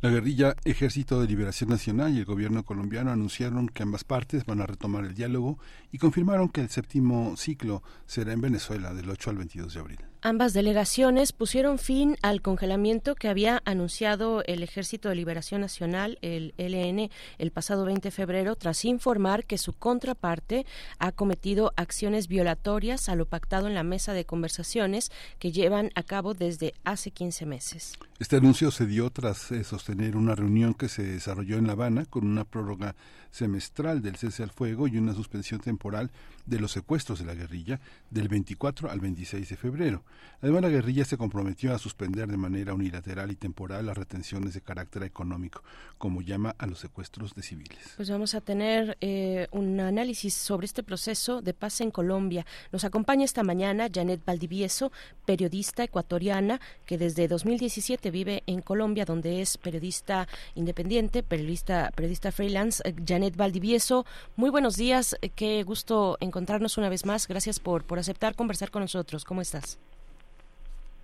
La 0.00 0.10
guerrilla 0.10 0.54
Ejército 0.64 1.20
de 1.20 1.26
Liberación 1.26 1.70
Nacional 1.70 2.14
y 2.14 2.20
el 2.20 2.24
gobierno 2.24 2.62
colombiano 2.62 3.10
anunciaron 3.10 3.68
que 3.68 3.82
ambas 3.82 4.04
partes 4.04 4.46
van 4.46 4.60
a 4.60 4.66
retomar 4.66 5.04
el 5.04 5.14
diálogo 5.14 5.58
y 5.90 5.98
confirmaron 5.98 6.50
que 6.50 6.60
el 6.60 6.70
séptimo 6.70 7.36
ciclo 7.36 7.82
será 8.06 8.32
en 8.32 8.40
Venezuela 8.40 8.94
del 8.94 9.10
8 9.10 9.30
al 9.30 9.38
22 9.38 9.74
de 9.74 9.80
abril. 9.80 9.98
Ambas 10.20 10.52
delegaciones 10.52 11.32
pusieron 11.32 11.78
fin 11.78 12.16
al 12.22 12.42
congelamiento 12.42 13.14
que 13.14 13.28
había 13.28 13.62
anunciado 13.64 14.42
el 14.46 14.64
Ejército 14.64 15.08
de 15.08 15.14
Liberación 15.14 15.60
Nacional, 15.60 16.18
el 16.22 16.54
LN, 16.58 17.08
el 17.38 17.50
pasado 17.52 17.84
20 17.84 18.08
de 18.08 18.10
febrero, 18.10 18.56
tras 18.56 18.84
informar 18.84 19.44
que 19.44 19.58
su 19.58 19.74
contraparte 19.74 20.66
ha 20.98 21.12
cometido 21.12 21.72
acciones 21.76 22.26
violatorias 22.26 23.08
a 23.08 23.14
lo 23.14 23.26
pactado 23.26 23.68
en 23.68 23.76
la 23.76 23.84
mesa 23.84 24.12
de 24.12 24.24
conversaciones 24.24 25.12
que 25.38 25.52
llevan 25.52 25.92
a 25.94 26.02
cabo 26.02 26.34
desde 26.34 26.74
hace 26.82 27.12
15 27.12 27.46
meses. 27.46 27.92
Este 28.18 28.34
anuncio 28.34 28.72
se 28.72 28.86
dio 28.86 29.10
tras 29.10 29.52
eh, 29.52 29.62
sostener 29.62 30.16
una 30.16 30.34
reunión 30.34 30.74
que 30.74 30.88
se 30.88 31.04
desarrolló 31.04 31.58
en 31.58 31.68
La 31.68 31.74
Habana 31.74 32.06
con 32.06 32.26
una 32.26 32.42
prórroga 32.42 32.96
semestral 33.30 34.02
del 34.02 34.16
cese 34.16 34.42
al 34.42 34.50
fuego 34.50 34.88
y 34.88 34.98
una 34.98 35.14
suspensión 35.14 35.60
temporal 35.60 36.10
de 36.46 36.58
los 36.58 36.72
secuestros 36.72 37.18
de 37.18 37.26
la 37.26 37.34
guerrilla 37.34 37.80
del 38.10 38.28
24 38.28 38.90
al 38.90 39.00
26 39.00 39.48
de 39.48 39.56
febrero. 39.56 40.02
Además, 40.40 40.62
la 40.62 40.68
guerrilla 40.68 41.04
se 41.04 41.18
comprometió 41.18 41.74
a 41.74 41.78
suspender 41.78 42.28
de 42.28 42.36
manera 42.36 42.74
unilateral 42.74 43.30
y 43.30 43.36
temporal 43.36 43.86
las 43.86 43.96
retenciones 43.96 44.54
de 44.54 44.60
carácter 44.60 45.02
económico, 45.02 45.62
como 45.98 46.22
llama 46.22 46.54
a 46.58 46.66
los 46.66 46.78
secuestros 46.78 47.34
de 47.34 47.42
civiles. 47.42 47.94
Pues 47.96 48.10
vamos 48.10 48.34
a 48.34 48.40
tener 48.40 48.96
eh, 49.00 49.48
un 49.50 49.80
análisis 49.80 50.34
sobre 50.34 50.66
este 50.66 50.82
proceso 50.82 51.42
de 51.42 51.54
paz 51.54 51.80
en 51.80 51.90
Colombia. 51.90 52.46
Nos 52.72 52.84
acompaña 52.84 53.24
esta 53.24 53.42
mañana 53.42 53.88
Janet 53.92 54.24
Valdivieso, 54.24 54.92
periodista 55.26 55.84
ecuatoriana 55.84 56.60
que 56.86 56.98
desde 56.98 57.28
2017 57.28 58.10
vive 58.10 58.42
en 58.46 58.62
Colombia, 58.62 59.04
donde 59.04 59.42
es 59.42 59.58
periodista 59.58 60.28
independiente, 60.54 61.22
periodista, 61.22 61.90
periodista 61.94 62.32
freelance. 62.32 62.82
Eh, 62.84 62.94
Janet 63.18 63.36
Valdivieso, 63.36 64.06
muy 64.36 64.48
buenos 64.48 64.76
días. 64.76 65.16
Eh, 65.22 65.30
Qué 65.34 65.64
gusto 65.64 66.16
encontrarnos 66.20 66.78
una 66.78 66.88
vez 66.88 67.04
más. 67.04 67.26
Gracias 67.26 67.58
por, 67.58 67.82
por 67.82 67.98
aceptar 67.98 68.36
conversar 68.36 68.70
con 68.70 68.82
nosotros. 68.82 69.24
¿Cómo 69.24 69.40
estás? 69.40 69.76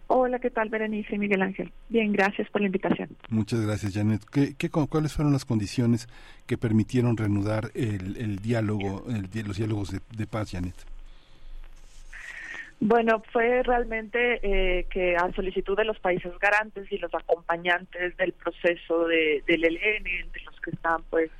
Hola, 0.06 0.38
¿qué 0.38 0.50
tal, 0.50 0.68
Berenice 0.68 1.16
y 1.16 1.18
Miguel 1.18 1.42
Ángel? 1.42 1.72
Bien, 1.88 2.12
gracias 2.12 2.48
por 2.50 2.60
la 2.60 2.68
invitación. 2.68 3.08
Muchas 3.30 3.62
gracias, 3.62 3.94
Janet. 3.94 4.22
¿Qué, 4.30 4.54
qué, 4.56 4.70
¿Cuáles 4.70 5.12
fueron 5.12 5.32
las 5.32 5.44
condiciones 5.44 6.08
que 6.46 6.56
permitieron 6.56 7.16
reanudar 7.16 7.72
el, 7.74 8.16
el 8.16 8.38
diálogo, 8.38 9.04
el, 9.08 9.28
los 9.44 9.56
diálogos 9.56 9.90
de, 9.90 9.98
de 10.16 10.26
paz, 10.28 10.52
Janet? 10.52 10.74
Bueno, 12.78 13.22
fue 13.32 13.62
realmente 13.64 14.38
eh, 14.42 14.86
que 14.90 15.16
a 15.16 15.32
solicitud 15.32 15.76
de 15.76 15.84
los 15.84 15.98
países 15.98 16.32
garantes 16.38 16.92
y 16.92 16.98
los 16.98 17.12
acompañantes 17.12 18.16
del 18.16 18.32
proceso 18.34 19.06
de, 19.08 19.42
del 19.48 19.64
ELN, 19.64 20.06
entre 20.06 20.42
los 20.44 20.60
que 20.60 20.70
están, 20.70 21.02
pues, 21.10 21.30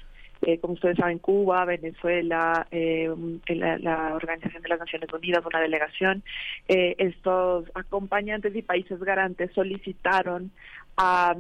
eh, 0.47 0.59
como 0.59 0.75
ustedes 0.75 0.97
saben, 0.97 1.19
Cuba, 1.19 1.65
Venezuela, 1.65 2.67
eh, 2.71 3.11
la, 3.47 4.15
Organización 4.15 4.63
de 4.63 4.69
las 4.69 4.79
Naciones 4.79 5.13
Unidas, 5.13 5.45
una 5.45 5.61
delegación, 5.61 6.23
eh, 6.69 6.95
estos 6.99 7.71
acompañantes 7.75 8.55
y 8.55 8.63
países 8.63 9.01
garantes 9.01 9.53
solicitaron 9.53 10.51
a, 10.97 11.35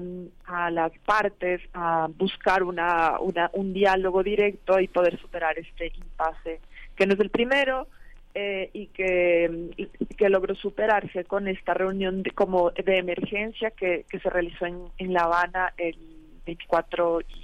las 0.70 0.92
partes 1.04 1.60
a 1.74 2.08
buscar 2.16 2.62
una, 2.62 3.20
una, 3.20 3.50
un 3.52 3.72
diálogo 3.72 4.22
directo 4.22 4.80
y 4.80 4.88
poder 4.88 5.18
superar 5.20 5.58
este 5.58 5.92
impasse, 5.96 6.60
que 6.96 7.06
no 7.06 7.14
es 7.14 7.20
el 7.20 7.30
primero, 7.30 7.86
eh, 8.34 8.70
y 8.72 8.86
que 8.88 9.70
que 10.18 10.28
logró 10.28 10.56
superarse 10.56 11.24
con 11.24 11.46
esta 11.46 11.72
reunión 11.72 12.22
de, 12.24 12.32
como 12.32 12.70
de 12.72 12.98
emergencia 12.98 13.70
que, 13.70 14.06
que 14.08 14.18
se 14.18 14.28
realizó 14.28 14.66
en, 14.66 14.88
en 14.98 15.12
La 15.12 15.22
Habana 15.22 15.72
el 15.76 15.96
24 16.44 17.20
y 17.20 17.43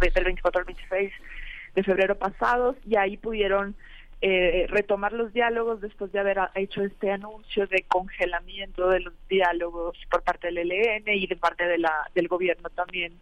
del 0.00 0.24
24 0.24 0.60
al 0.60 0.64
26 0.66 1.12
de 1.74 1.82
febrero 1.82 2.16
pasados 2.16 2.76
y 2.86 2.96
ahí 2.96 3.16
pudieron 3.16 3.74
eh, 4.20 4.66
retomar 4.70 5.12
los 5.12 5.32
diálogos 5.32 5.80
después 5.80 6.10
de 6.12 6.20
haber 6.20 6.38
hecho 6.54 6.82
este 6.82 7.10
anuncio 7.10 7.66
de 7.66 7.84
congelamiento 7.88 8.88
de 8.88 9.00
los 9.00 9.12
diálogos 9.28 9.98
por 10.10 10.22
parte 10.22 10.46
del 10.50 10.70
ELN 10.70 11.08
y 11.08 11.26
de 11.26 11.36
parte 11.36 11.66
de 11.66 11.78
la 11.78 11.92
del 12.14 12.28
gobierno 12.28 12.70
también 12.70 13.12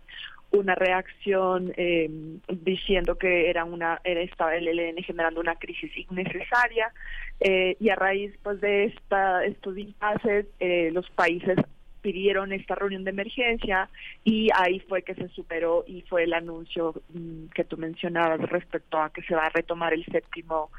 una 0.52 0.74
reacción 0.74 1.72
eh, 1.76 2.08
diciendo 2.48 3.16
que 3.16 3.48
era 3.50 3.64
una 3.64 4.00
era 4.04 4.20
estaba 4.20 4.54
el 4.54 4.68
ELN 4.68 5.02
generando 5.02 5.40
una 5.40 5.56
crisis 5.56 5.90
innecesaria 5.96 6.92
eh, 7.40 7.76
y 7.80 7.88
a 7.88 7.96
raíz 7.96 8.32
pues 8.42 8.60
de 8.60 8.84
esta 8.84 9.44
estos 9.44 9.76
impases 9.76 10.46
eh, 10.60 10.90
los 10.92 11.08
países 11.10 11.56
pidieron 12.02 12.52
esta 12.52 12.74
reunión 12.74 13.04
de 13.04 13.10
emergencia 13.10 13.88
y 14.24 14.48
ahí 14.54 14.80
fue 14.80 15.02
que 15.02 15.14
se 15.14 15.28
superó 15.28 15.84
y 15.86 16.02
fue 16.02 16.24
el 16.24 16.34
anuncio 16.34 16.94
mmm, 17.14 17.46
que 17.54 17.64
tú 17.64 17.76
mencionabas 17.76 18.40
respecto 18.50 18.98
a 18.98 19.10
que 19.10 19.22
se 19.22 19.34
va 19.34 19.46
a 19.46 19.50
retomar 19.50 19.94
el 19.94 20.04
séptimo 20.06 20.70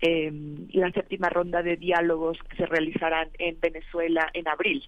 eh, 0.00 0.32
la 0.72 0.90
séptima 0.92 1.28
ronda 1.28 1.62
de 1.62 1.76
diálogos 1.76 2.38
que 2.48 2.56
se 2.56 2.66
realizarán 2.66 3.28
en 3.38 3.60
Venezuela 3.60 4.28
en 4.32 4.48
abril. 4.48 4.82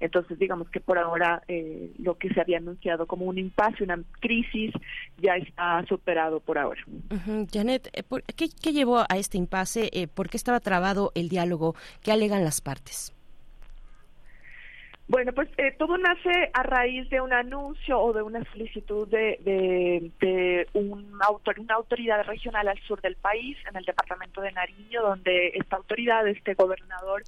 Entonces, 0.00 0.38
digamos 0.38 0.70
que 0.70 0.80
por 0.80 0.98
ahora 0.98 1.42
eh, 1.48 1.90
lo 1.98 2.16
que 2.16 2.30
se 2.30 2.40
había 2.40 2.58
anunciado 2.58 3.06
como 3.06 3.26
un 3.26 3.38
impasse, 3.38 3.84
una 3.84 4.00
crisis, 4.20 4.72
ya 5.18 5.36
está 5.36 5.84
superado 5.86 6.40
por 6.40 6.58
ahora. 6.58 6.80
Uh 6.86 7.14
-huh. 7.14 7.48
Janet, 7.52 7.90
¿qué, 8.36 8.48
¿qué, 8.48 8.72
llevó 8.72 9.00
a 9.00 9.18
este 9.18 9.38
impasse? 9.38 9.90
Eh, 9.92 10.08
¿Por 10.08 10.30
qué 10.30 10.36
estaba 10.36 10.60
trabado 10.60 11.12
el 11.14 11.28
diálogo? 11.28 11.74
¿Qué 12.02 12.12
alegan 12.12 12.44
las 12.44 12.60
partes? 12.60 13.13
Bueno, 15.06 15.32
pues 15.34 15.48
eh, 15.58 15.74
todo 15.78 15.98
nace 15.98 16.50
a 16.54 16.62
raíz 16.62 17.10
de 17.10 17.20
un 17.20 17.32
anuncio 17.34 18.00
o 18.00 18.14
de 18.14 18.22
una 18.22 18.42
solicitud 18.52 19.06
de, 19.06 19.38
de, 20.18 20.66
un 20.72 21.18
autor, 21.20 21.60
una 21.60 21.74
autoridad 21.74 22.24
regional 22.24 22.68
al 22.68 22.78
sur 22.80 23.02
del 23.02 23.16
país, 23.16 23.58
en 23.68 23.76
el 23.76 23.84
departamento 23.84 24.40
de 24.40 24.52
Nariño, 24.52 25.02
donde 25.02 25.48
esta 25.48 25.76
autoridad, 25.76 26.26
este 26.26 26.54
gobernador, 26.54 27.22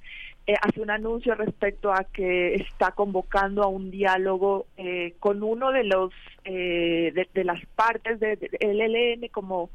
eh, 0.47 0.55
hace 0.59 0.81
un 0.81 0.89
anuncio 0.89 1.35
respecto 1.35 1.93
a 1.93 2.03
que 2.05 2.55
está 2.55 2.93
convocando 2.93 3.61
a 3.61 3.67
un 3.67 3.91
diálogo 3.91 4.65
eh, 4.77 5.13
con 5.19 5.43
uno 5.43 5.71
de 5.71 5.83
los 5.83 6.11
de, 6.43 7.27
de, 7.33 7.43
las 7.43 7.63
partes 7.75 8.19
del 8.19 8.39
de, 8.39 8.49
de, 8.49 8.57
ELN 8.61 9.27
como 9.27 9.69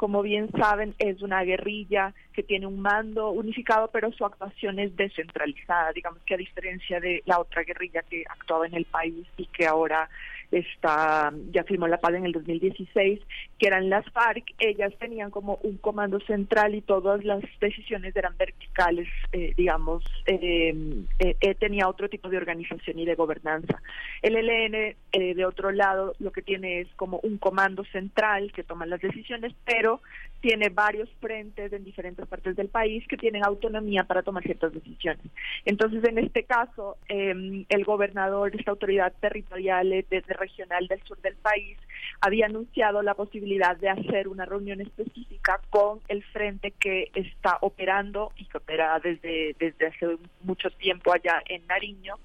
como 0.00 0.22
bien 0.22 0.48
saben, 0.52 0.94
es 0.98 1.20
una 1.20 1.42
guerrilla 1.42 2.14
que 2.32 2.42
tiene 2.42 2.66
un 2.66 2.80
mando 2.80 3.32
unificado, 3.32 3.90
pero 3.92 4.10
su 4.12 4.24
actuación 4.24 4.78
es 4.78 4.96
descentralizada, 4.96 5.92
digamos 5.92 6.22
que 6.24 6.32
a 6.32 6.38
diferencia 6.38 7.00
de 7.00 7.22
la 7.26 7.38
otra 7.38 7.64
guerrilla 7.64 8.00
que 8.08 8.24
actuaba 8.26 8.66
en 8.66 8.76
el 8.76 8.86
país 8.86 9.26
y 9.36 9.44
que 9.44 9.66
ahora 9.66 10.08
está 10.50 11.32
ya 11.52 11.64
firmó 11.64 11.86
la 11.88 11.98
paz 11.98 12.14
en 12.14 12.26
el 12.26 12.32
2016, 12.32 13.20
que 13.58 13.66
eran 13.66 13.88
las 13.88 14.04
FARC, 14.12 14.44
ellas 14.58 14.92
tenían 14.98 15.30
como 15.30 15.58
un 15.62 15.76
comando 15.78 16.20
central 16.20 16.74
y 16.74 16.82
todas 16.82 17.24
las 17.24 17.42
decisiones 17.60 18.14
eran 18.16 18.36
verticales, 18.36 19.08
eh, 19.32 19.54
digamos, 19.56 20.04
eh, 20.26 20.74
eh, 21.18 21.54
tenía 21.54 21.88
otro 21.88 22.08
tipo 22.08 22.28
de 22.28 22.36
organización 22.36 22.98
y 22.98 23.04
de 23.04 23.14
gobernanza. 23.14 23.80
El 24.22 24.36
ELN, 24.36 24.96
de 25.12 25.44
otro 25.44 25.70
lado, 25.72 26.14
lo 26.18 26.32
que 26.32 26.42
tiene 26.42 26.80
es 26.80 26.88
como 26.96 27.20
un 27.22 27.38
comando 27.38 27.84
central 27.84 28.52
que 28.52 28.64
toma 28.64 28.86
las 28.86 29.00
decisiones, 29.00 29.54
pero 29.64 30.00
tiene 30.40 30.70
varios 30.70 31.08
frentes 31.20 31.72
en 31.72 31.84
diferentes 31.84 32.26
partes 32.26 32.56
del 32.56 32.68
país 32.68 33.06
que 33.06 33.16
tienen 33.16 33.44
autonomía 33.44 34.04
para 34.04 34.22
tomar 34.22 34.42
ciertas 34.42 34.72
decisiones. 34.72 35.24
Entonces, 35.64 36.02
en 36.04 36.18
este 36.18 36.44
caso, 36.44 36.96
eh, 37.08 37.64
el 37.68 37.84
gobernador, 37.84 38.54
esta 38.54 38.70
autoridad 38.70 39.12
territorial 39.20 39.90
desde 40.08 40.34
regional 40.40 40.86
del 40.88 41.02
sur 41.04 41.20
del 41.20 41.36
país, 41.36 41.78
había 42.20 42.46
anunciado 42.46 43.02
la 43.02 43.14
posibilidad 43.14 43.76
de 43.76 43.90
hacer 43.90 44.26
una 44.26 44.44
reunión 44.44 44.80
específica 44.80 45.60
con 45.70 46.00
el 46.08 46.24
frente 46.24 46.72
que 46.72 47.10
está 47.14 47.58
operando 47.60 48.32
y 48.36 48.46
que 48.46 48.58
opera 48.58 48.98
desde, 48.98 49.54
desde 49.58 49.86
hace 49.86 50.18
mucho 50.42 50.70
tiempo 50.70 51.12
allá 51.12 51.42
en 51.46 51.66
Nariño, 51.66 52.16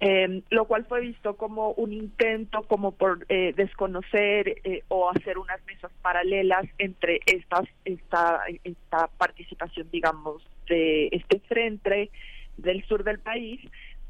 eh, 0.00 0.42
lo 0.50 0.66
cual 0.66 0.84
fue 0.84 1.00
visto 1.00 1.36
como 1.36 1.70
un 1.70 1.92
intento 1.92 2.62
como 2.64 2.92
por 2.92 3.24
eh, 3.30 3.54
desconocer 3.56 4.60
eh, 4.64 4.82
o 4.88 5.08
hacer 5.08 5.38
unas 5.38 5.64
mesas 5.64 5.90
paralelas 6.02 6.66
entre 6.76 7.20
estas 7.24 7.66
esta 7.86 8.42
esta 8.62 9.06
participación 9.16 9.88
digamos 9.90 10.42
de 10.68 11.08
este 11.12 11.40
frente 11.48 12.10
del 12.58 12.84
sur 12.84 13.04
del 13.04 13.20
país 13.20 13.58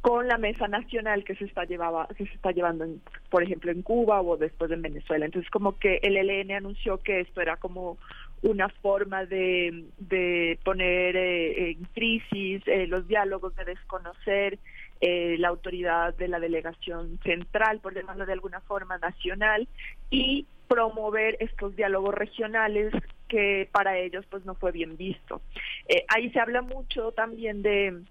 con 0.07 0.29
la 0.29 0.39
mesa 0.39 0.69
nacional 0.69 1.25
que 1.25 1.35
se 1.35 1.47
está 1.47 1.65
llevaba 1.65 2.07
que 2.17 2.27
se 2.27 2.35
está 2.35 2.53
llevando 2.53 2.85
en, 2.85 3.03
por 3.29 3.43
ejemplo 3.43 3.73
en 3.73 3.83
Cuba 3.83 4.23
o 4.23 4.37
después 4.37 4.71
en 4.71 4.81
Venezuela 4.81 5.25
entonces 5.25 5.51
como 5.51 5.81
que 5.81 5.99
el 6.01 6.17
ELN 6.17 6.53
anunció 6.53 7.03
que 7.03 7.19
esto 7.23 7.41
era 7.41 7.57
como 7.57 7.99
una 8.43 8.69
forma 8.69 9.27
de, 9.27 9.87
de 9.99 10.61
poner 10.65 11.17
eh, 11.17 11.71
en 11.73 11.85
crisis 11.87 12.63
eh, 12.67 12.87
los 12.87 13.09
diálogos 13.09 13.57
de 13.57 13.65
desconocer 13.65 14.61
eh, 15.01 15.37
la 15.39 15.49
autoridad 15.49 16.15
de 16.15 16.29
la 16.29 16.39
delegación 16.39 17.19
central, 17.25 17.81
por 17.81 17.95
llamarlo 17.95 18.25
de 18.25 18.33
alguna 18.33 18.61
forma 18.61 18.97
nacional, 18.99 19.69
y 20.09 20.47
promover 20.69 21.37
estos 21.41 21.77
diálogos 21.77 22.15
regionales 22.15 22.95
que 23.29 23.69
para 23.73 23.99
ellos 23.99 24.25
pues 24.31 24.45
no 24.47 24.55
fue 24.55 24.73
bien 24.73 24.97
visto. 24.97 25.43
Eh, 25.89 26.05
ahí 26.09 26.31
se 26.31 26.41
habla 26.41 26.63
mucho 26.63 27.13
también 27.13 27.61
de 27.61 28.05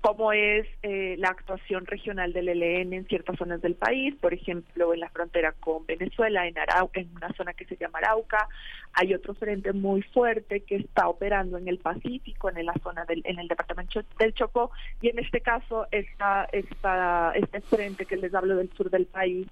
cómo 0.00 0.32
es 0.32 0.66
eh, 0.82 1.16
la 1.18 1.28
actuación 1.28 1.86
regional 1.86 2.32
del 2.32 2.48
ELN 2.48 2.92
en 2.92 3.06
ciertas 3.06 3.36
zonas 3.36 3.60
del 3.60 3.74
país, 3.74 4.14
por 4.20 4.32
ejemplo, 4.32 4.94
en 4.94 5.00
la 5.00 5.08
frontera 5.08 5.52
con 5.52 5.84
Venezuela, 5.86 6.46
en, 6.46 6.58
Arauca, 6.58 7.00
en 7.00 7.10
una 7.16 7.32
zona 7.32 7.54
que 7.54 7.64
se 7.64 7.76
llama 7.76 7.98
Arauca, 7.98 8.48
hay 8.92 9.14
otro 9.14 9.34
frente 9.34 9.72
muy 9.72 10.02
fuerte 10.02 10.60
que 10.60 10.76
está 10.76 11.08
operando 11.08 11.58
en 11.58 11.68
el 11.68 11.78
Pacífico, 11.78 12.50
en 12.50 12.64
la 12.64 12.74
zona 12.82 13.04
del, 13.04 13.22
en 13.24 13.38
el 13.38 13.48
departamento 13.48 14.02
del 14.18 14.34
Chocó, 14.34 14.70
y 15.00 15.08
en 15.08 15.18
este 15.18 15.40
caso 15.40 15.86
esta, 15.90 16.48
esta, 16.52 17.32
este 17.34 17.60
frente 17.60 18.06
que 18.06 18.16
les 18.16 18.34
hablo 18.34 18.56
del 18.56 18.72
sur 18.72 18.90
del 18.90 19.06
país 19.06 19.46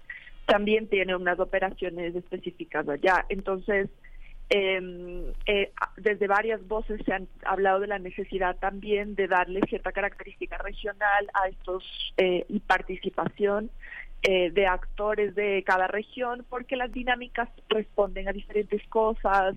también 0.46 0.88
tiene 0.88 1.16
unas 1.16 1.40
operaciones 1.40 2.14
específicas 2.14 2.88
allá. 2.88 3.24
Entonces, 3.28 3.88
eh, 4.50 5.32
eh, 5.46 5.72
desde 5.96 6.26
varias 6.26 6.66
voces 6.68 7.00
se 7.04 7.12
han 7.12 7.28
hablado 7.44 7.80
de 7.80 7.86
la 7.86 7.98
necesidad 7.98 8.56
también 8.56 9.14
de 9.14 9.26
darle 9.26 9.60
cierta 9.68 9.92
característica 9.92 10.58
regional 10.58 11.30
a 11.34 11.48
estos 11.48 11.84
eh, 12.16 12.44
y 12.48 12.60
participación 12.60 13.70
eh, 14.26 14.50
de 14.50 14.66
actores 14.66 15.34
de 15.34 15.62
cada 15.66 15.86
región, 15.86 16.46
porque 16.48 16.76
las 16.76 16.90
dinámicas 16.90 17.48
responden 17.68 18.26
a 18.26 18.32
diferentes 18.32 18.82
cosas, 18.88 19.54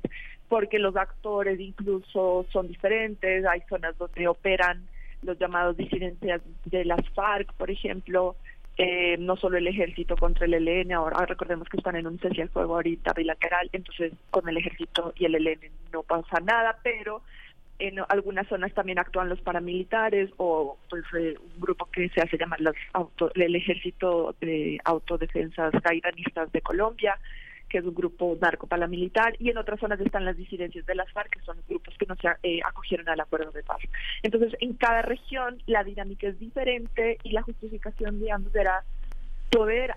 porque 0.50 0.78
los 0.78 0.96
actores 0.98 1.60
incluso 1.60 2.46
son 2.52 2.68
diferentes, 2.68 3.46
hay 3.46 3.62
zonas 3.70 3.98
donde 3.98 4.28
operan 4.28 4.86
los 5.22 5.40
llamados 5.40 5.78
disidencias 5.78 6.42
de 6.66 6.84
las 6.84 7.00
FARC, 7.12 7.54
por 7.54 7.72
ejemplo, 7.72 8.36
eh, 8.78 9.18
no 9.18 9.36
solo 9.38 9.58
el 9.58 9.68
ejército 9.68 10.16
contra 10.16 10.46
el 10.46 10.54
ELN, 10.54 10.94
ahora 10.94 11.26
recordemos 11.26 11.68
que 11.68 11.78
están 11.78 11.96
en 11.96 12.08
un 12.08 12.20
cese 12.20 12.44
al 12.44 12.50
fuego 12.50 12.76
ahorita 12.76 13.14
bilateral, 13.14 13.70
entonces 13.74 14.14
con 14.30 14.48
el 14.48 14.58
ejército 14.58 15.14
y 15.18 15.26
el 15.26 15.36
ELN 15.36 15.72
no 15.92 16.04
pasa 16.04 16.40
nada, 16.42 16.78
pero 16.84 17.22
en 17.80 18.00
algunas 18.10 18.48
zonas 18.48 18.74
también 18.74 19.00
actúan 19.00 19.30
los 19.30 19.40
paramilitares 19.42 20.32
o 20.38 20.78
pues, 20.90 21.04
eh, 21.18 21.36
un 21.56 21.62
grupo 21.62 21.86
que 21.92 22.10
se 22.10 22.22
hace 22.22 22.38
llamar 22.38 22.60
los 22.62 22.76
auto, 22.94 23.32
el 23.36 23.56
ejército 23.56 24.36
de 24.42 24.80
autodefensas 24.84 25.72
gairanistas 25.84 26.52
de 26.52 26.62
Colombia. 26.62 27.20
Que 27.68 27.80
es 27.80 27.86
un 27.86 27.94
grupo 27.94 28.38
narco-paramilitar, 28.40 29.36
y 29.40 29.50
en 29.50 29.58
otras 29.58 29.80
zonas 29.80 30.00
están 30.00 30.26
las 30.26 30.38
disidencias 30.38 30.86
de 30.86 30.96
las 30.96 31.12
FARC, 31.12 31.32
que 31.32 31.42
son 31.42 31.58
grupos 31.68 31.96
que 31.98 32.06
no 32.06 32.16
se 32.16 32.30
eh, 32.44 32.60
acogieron 32.66 33.08
al 33.10 33.20
acuerdo 33.20 33.52
de 33.52 33.64
paz. 33.64 33.80
Entonces, 34.24 34.54
en 34.60 34.74
cada 34.74 35.02
región 35.02 35.62
la 35.66 35.84
dinámica 35.84 36.28
es 36.28 36.40
diferente 36.40 37.20
y 37.24 37.32
la 37.32 37.42
justificación, 37.42 38.20
digamos, 38.20 38.54
era 38.56 38.84
poder 39.50 39.96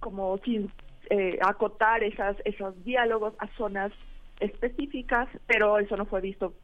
como 0.00 0.38
sin, 0.38 0.70
eh, 1.10 1.38
acotar 1.40 2.02
esas, 2.02 2.36
esos 2.44 2.82
diálogos 2.84 3.34
a 3.38 3.46
zonas 3.56 3.92
específicas, 4.40 5.28
pero 5.46 5.78
eso 5.78 5.96
no 5.96 6.04
fue 6.04 6.20
visto, 6.20 6.54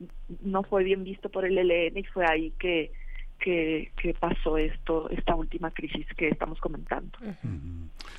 no 0.43 0.63
fue 0.63 0.85
bien 0.85 1.05
visto 1.05 1.29
por 1.29 1.45
el 1.45 1.57
ELN 1.59 1.97
y 1.97 2.05
fue 2.05 2.27
ahí 2.29 2.51
que 2.59 2.91
que, 3.43 4.15
pasó 4.19 4.57
esto, 4.57 5.11
esta 5.11 5.35
última 5.35 5.71
crisis 5.71 6.07
que 6.17 6.29
estamos 6.29 6.61
comentando. 6.61 7.19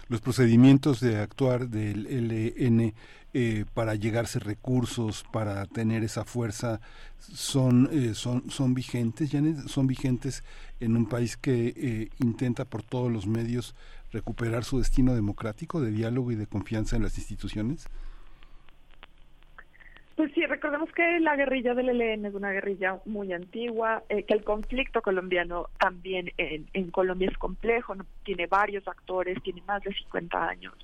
Los 0.09 0.21
procedimientos 0.21 0.99
de 0.99 1.17
actuar 1.17 1.69
del 1.69 2.05
ELN 2.07 2.93
eh, 3.33 3.65
para 3.73 3.95
llegarse 3.95 4.39
recursos, 4.39 5.25
para 5.31 5.65
tener 5.65 6.03
esa 6.03 6.25
fuerza, 6.25 6.81
son, 7.17 7.89
eh, 7.91 8.13
son, 8.13 8.49
son 8.51 8.73
vigentes, 8.73 9.31
son 9.67 9.87
vigentes 9.87 10.43
en 10.79 10.97
un 10.97 11.07
país 11.07 11.37
que 11.37 11.73
eh, 11.75 12.09
intenta 12.19 12.65
por 12.65 12.83
todos 12.83 13.11
los 13.11 13.25
medios 13.25 13.75
recuperar 14.11 14.63
su 14.63 14.77
destino 14.77 15.15
democrático 15.15 15.81
de 15.81 15.91
diálogo 15.91 16.31
y 16.31 16.35
de 16.35 16.47
confianza 16.47 16.95
en 16.95 17.03
las 17.03 17.17
instituciones. 17.17 17.87
Pues 20.15 20.31
sí, 20.33 20.45
recordemos 20.45 20.91
que 20.91 21.19
la 21.19 21.35
guerrilla 21.35 21.73
del 21.73 21.89
ELN 21.89 22.25
es 22.27 22.35
una 22.35 22.51
guerrilla 22.51 22.99
muy 23.05 23.33
antigua, 23.33 24.03
eh, 24.09 24.23
que 24.23 24.35
el 24.35 24.43
conflicto 24.43 25.01
colombiano 25.01 25.69
también 25.79 26.31
en, 26.37 26.91
Colombia 26.91 27.29
es 27.31 27.37
complejo, 27.39 27.95
tiene 28.23 28.45
varios 28.45 28.87
actores, 28.87 29.41
tiene 29.41 29.63
más 29.67 29.81
de 29.81 29.91
50 29.91 30.47
años. 30.47 30.75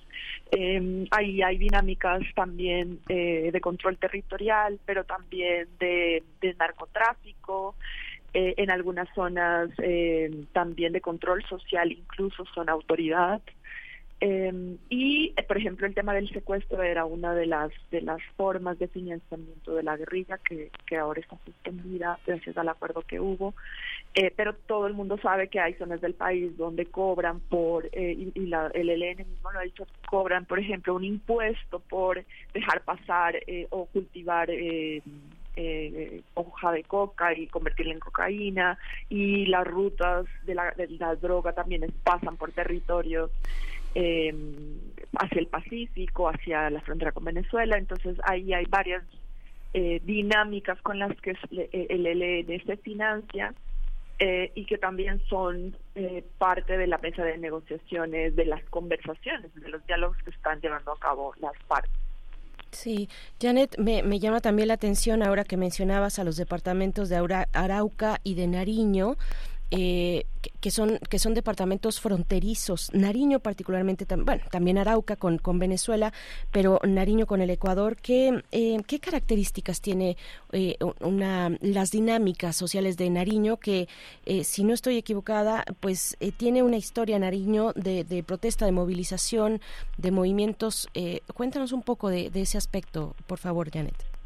Eh, 0.52 1.06
ahí 1.12 1.44
hay 1.44 1.60
dinámicas 1.60 2.22
también 2.34 3.02
eh, 3.08 3.52
de 3.54 3.62
control 3.62 4.00
territorial, 4.00 4.80
pero 4.84 5.04
también 5.04 5.68
de, 5.80 6.24
de 6.42 6.56
narcotráfico, 6.56 7.76
eh, 8.34 8.56
en 8.58 8.72
algunas 8.72 9.08
zonas 9.14 9.70
también 10.54 10.94
de 10.94 11.02
control 11.02 11.44
social, 11.46 11.92
incluso 11.92 12.46
son 12.54 12.70
autoridad. 12.70 13.42
Eh, 14.22 14.78
y, 14.90 15.34
por 15.48 15.58
ejemplo, 15.58 15.88
el 15.88 15.96
tema 15.96 16.14
del 16.14 16.30
secuestro 16.30 16.84
era 16.84 17.06
una 17.06 17.34
de 17.34 17.46
las 17.46 17.72
de 17.90 18.02
las 18.02 18.22
formas 18.36 18.78
de 18.78 18.88
financiamiento 18.88 19.76
de 19.76 19.84
la 19.84 19.96
guerrilla 19.96 20.38
que, 20.38 20.72
que 20.86 20.98
ahora 20.98 21.22
está 21.22 21.38
suspendida 21.46 22.20
gracias 22.26 22.58
al 22.58 22.70
acuerdo 22.70 23.02
que 23.02 23.20
hubo. 23.20 23.54
Eh, 24.16 24.34
pero 24.36 24.54
todo 24.54 24.88
el 24.88 24.94
mundo 24.94 25.18
sabe 25.22 25.50
que 25.50 25.60
hay 25.60 25.76
zonas 25.76 26.02
del 26.02 26.16
país 26.16 26.58
donde 26.58 26.88
cobran 26.88 27.40
por, 27.40 27.88
eh, 27.92 28.32
y, 28.34 28.46
la, 28.48 28.68
el 28.74 28.90
ELN 28.90 29.18
mismo 29.30 29.52
lo 29.52 29.60
ha 29.60 29.64
dicho, 29.64 29.86
cobran, 30.08 30.46
por 30.46 30.60
ejemplo, 30.60 30.96
un 30.96 31.04
impuesto 31.04 31.80
por 31.80 32.24
dejar 32.54 32.82
pasar 32.84 33.36
eh, 33.48 33.68
o 33.70 33.86
cultivar 33.86 34.50
eh, 34.50 35.02
eh, 35.56 36.22
hoja 36.36 36.72
de 36.72 36.84
coca 36.84 37.34
y 37.38 37.48
convertirla 37.48 37.94
en 37.94 38.00
cocaína 38.00 38.78
y 39.10 39.46
las 39.48 39.68
rutas 39.68 40.26
de 40.46 40.56
la, 40.56 40.72
de 40.72 40.88
la 40.92 41.16
droga 41.16 41.54
también 41.54 41.86
pasan 42.04 42.38
por 42.38 42.52
territorios 42.52 43.30
eh, 43.96 44.34
hacia 45.18 45.40
el 45.40 45.48
Pacífico, 45.48 46.30
hacia 46.30 46.70
la 46.70 46.82
frontera 46.82 47.12
con 47.12 47.26
Venezuela. 47.26 47.78
Entonces 47.78 48.18
ahí 48.24 48.54
hay 48.54 48.66
varias 48.66 49.04
eh, 49.74 50.02
dinámicas 50.04 50.82
con 50.82 51.00
las 51.00 51.16
que 51.22 51.36
el 51.52 52.06
ELN 52.06 52.66
se 52.66 52.78
financia 52.78 53.54
eh, 54.22 54.52
y 54.54 54.66
que 54.66 54.78
también 54.78 55.22
son 55.30 55.78
eh, 55.96 56.26
parte 56.38 56.78
de 56.78 56.88
la 56.88 56.98
mesa 56.98 57.24
de 57.24 57.38
negociaciones, 57.38 58.36
de 58.36 58.46
las 58.46 58.62
conversaciones, 58.66 59.54
de 59.56 59.70
los 59.70 59.86
diálogos 59.88 60.18
que 60.24 60.32
están 60.32 60.60
llevando 60.60 60.92
a 60.92 61.00
cabo 61.00 61.34
las 61.40 61.54
partes. 61.68 61.92
Sí, 62.72 63.08
Janet, 63.42 63.78
me, 63.78 64.04
me 64.04 64.20
llama 64.20 64.42
también 64.42 64.68
la 64.68 64.74
atención 64.74 65.24
ahora 65.24 65.46
que 65.46 65.56
mencionabas 65.56 66.20
a 66.20 66.26
los 66.26 66.36
departamentos 66.36 67.08
de 67.08 67.46
Arauca 67.54 68.20
y 68.26 68.36
de 68.36 68.48
Nariño 68.48 69.16
eh, 69.72 70.26
que 70.60 70.72
son 70.72 71.00
que 71.10 71.20
son 71.20 71.34
departamentos 71.34 72.00
fronterizos. 72.00 72.90
Nariño 72.94 73.40
particularmente 73.40 74.06
bueno 74.16 74.44
también 74.52 74.78
Arauca 74.78 75.16
con, 75.16 75.38
con 75.38 75.60
Venezuela 75.60 76.14
pero 76.52 76.80
Nariño 76.84 77.26
con 77.26 77.42
el 77.42 77.50
Ecuador 77.50 77.98
qué 77.98 78.44
eh, 78.52 78.78
qué 78.88 79.00
características 79.00 79.82
tiene 79.82 80.18
eh, 80.52 80.78
una 81.00 81.56
las 81.62 81.92
dinámicas 81.92 82.56
sociales 82.56 82.98
de 82.98 83.10
Nariño 83.10 83.58
que 83.58 83.88
eh, 84.26 84.44
si 84.44 84.64
no 84.64 84.74
estoy 84.74 84.98
equivocada 84.98 85.66
pues 85.80 86.18
tiene 86.38 86.64
una 86.64 86.78
historia 86.78 87.20
Nariño 87.20 87.74
de, 87.74 88.04
de, 88.04 88.24
protesta 88.24 88.66
de 88.66 88.72
movilización 88.72 89.62
de 89.98 90.12
movimientos 90.12 90.88
cuéntanos 91.34 91.72
un 91.72 91.82
poco 91.82 92.10
de 92.10 92.30
ese 92.34 92.58
aspecto 92.58 93.16
por 93.28 93.40
favor 93.40 93.70
Janet 93.72 94.19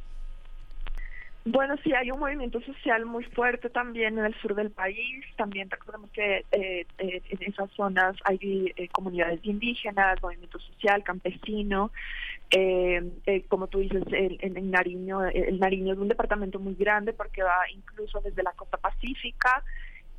bueno, 1.46 1.76
sí, 1.84 1.92
hay 1.94 2.10
un 2.10 2.20
movimiento 2.20 2.62
social 2.62 3.06
muy 3.06 3.26
fuerte 3.26 3.70
también 3.70 4.18
en 4.18 4.26
el 4.26 4.36
sur 4.36 4.56
del 4.56 4.72
país. 4.72 5.26
También 5.36 5.70
recordemos 5.70 6.10
que 6.12 6.46
eh, 6.52 6.86
eh, 6.98 7.22
en 7.30 7.44
esas 7.44 7.70
zonas 7.72 8.16
hay 8.24 8.72
eh, 8.78 8.88
comunidades 8.90 9.42
indígenas, 9.44 10.22
movimiento 10.22 10.58
social, 10.60 11.04
campesino. 11.04 11.92
como 13.50 13.68
tú 13.68 13.80
dices, 13.80 14.04
el, 14.12 14.38
en 14.42 14.72
Nariño, 14.72 15.26
el 15.26 15.60
Nariño 15.60 15.94
es 15.94 16.00
un 16.00 16.08
departamento 16.08 16.60
muy 16.60 16.76
grande 16.76 17.12
porque 17.12 17.44
va 17.44 17.70
incluso 17.74 18.22
desde 18.22 18.42
la 18.42 18.52
costa 18.52 18.78
pacífica 18.78 19.64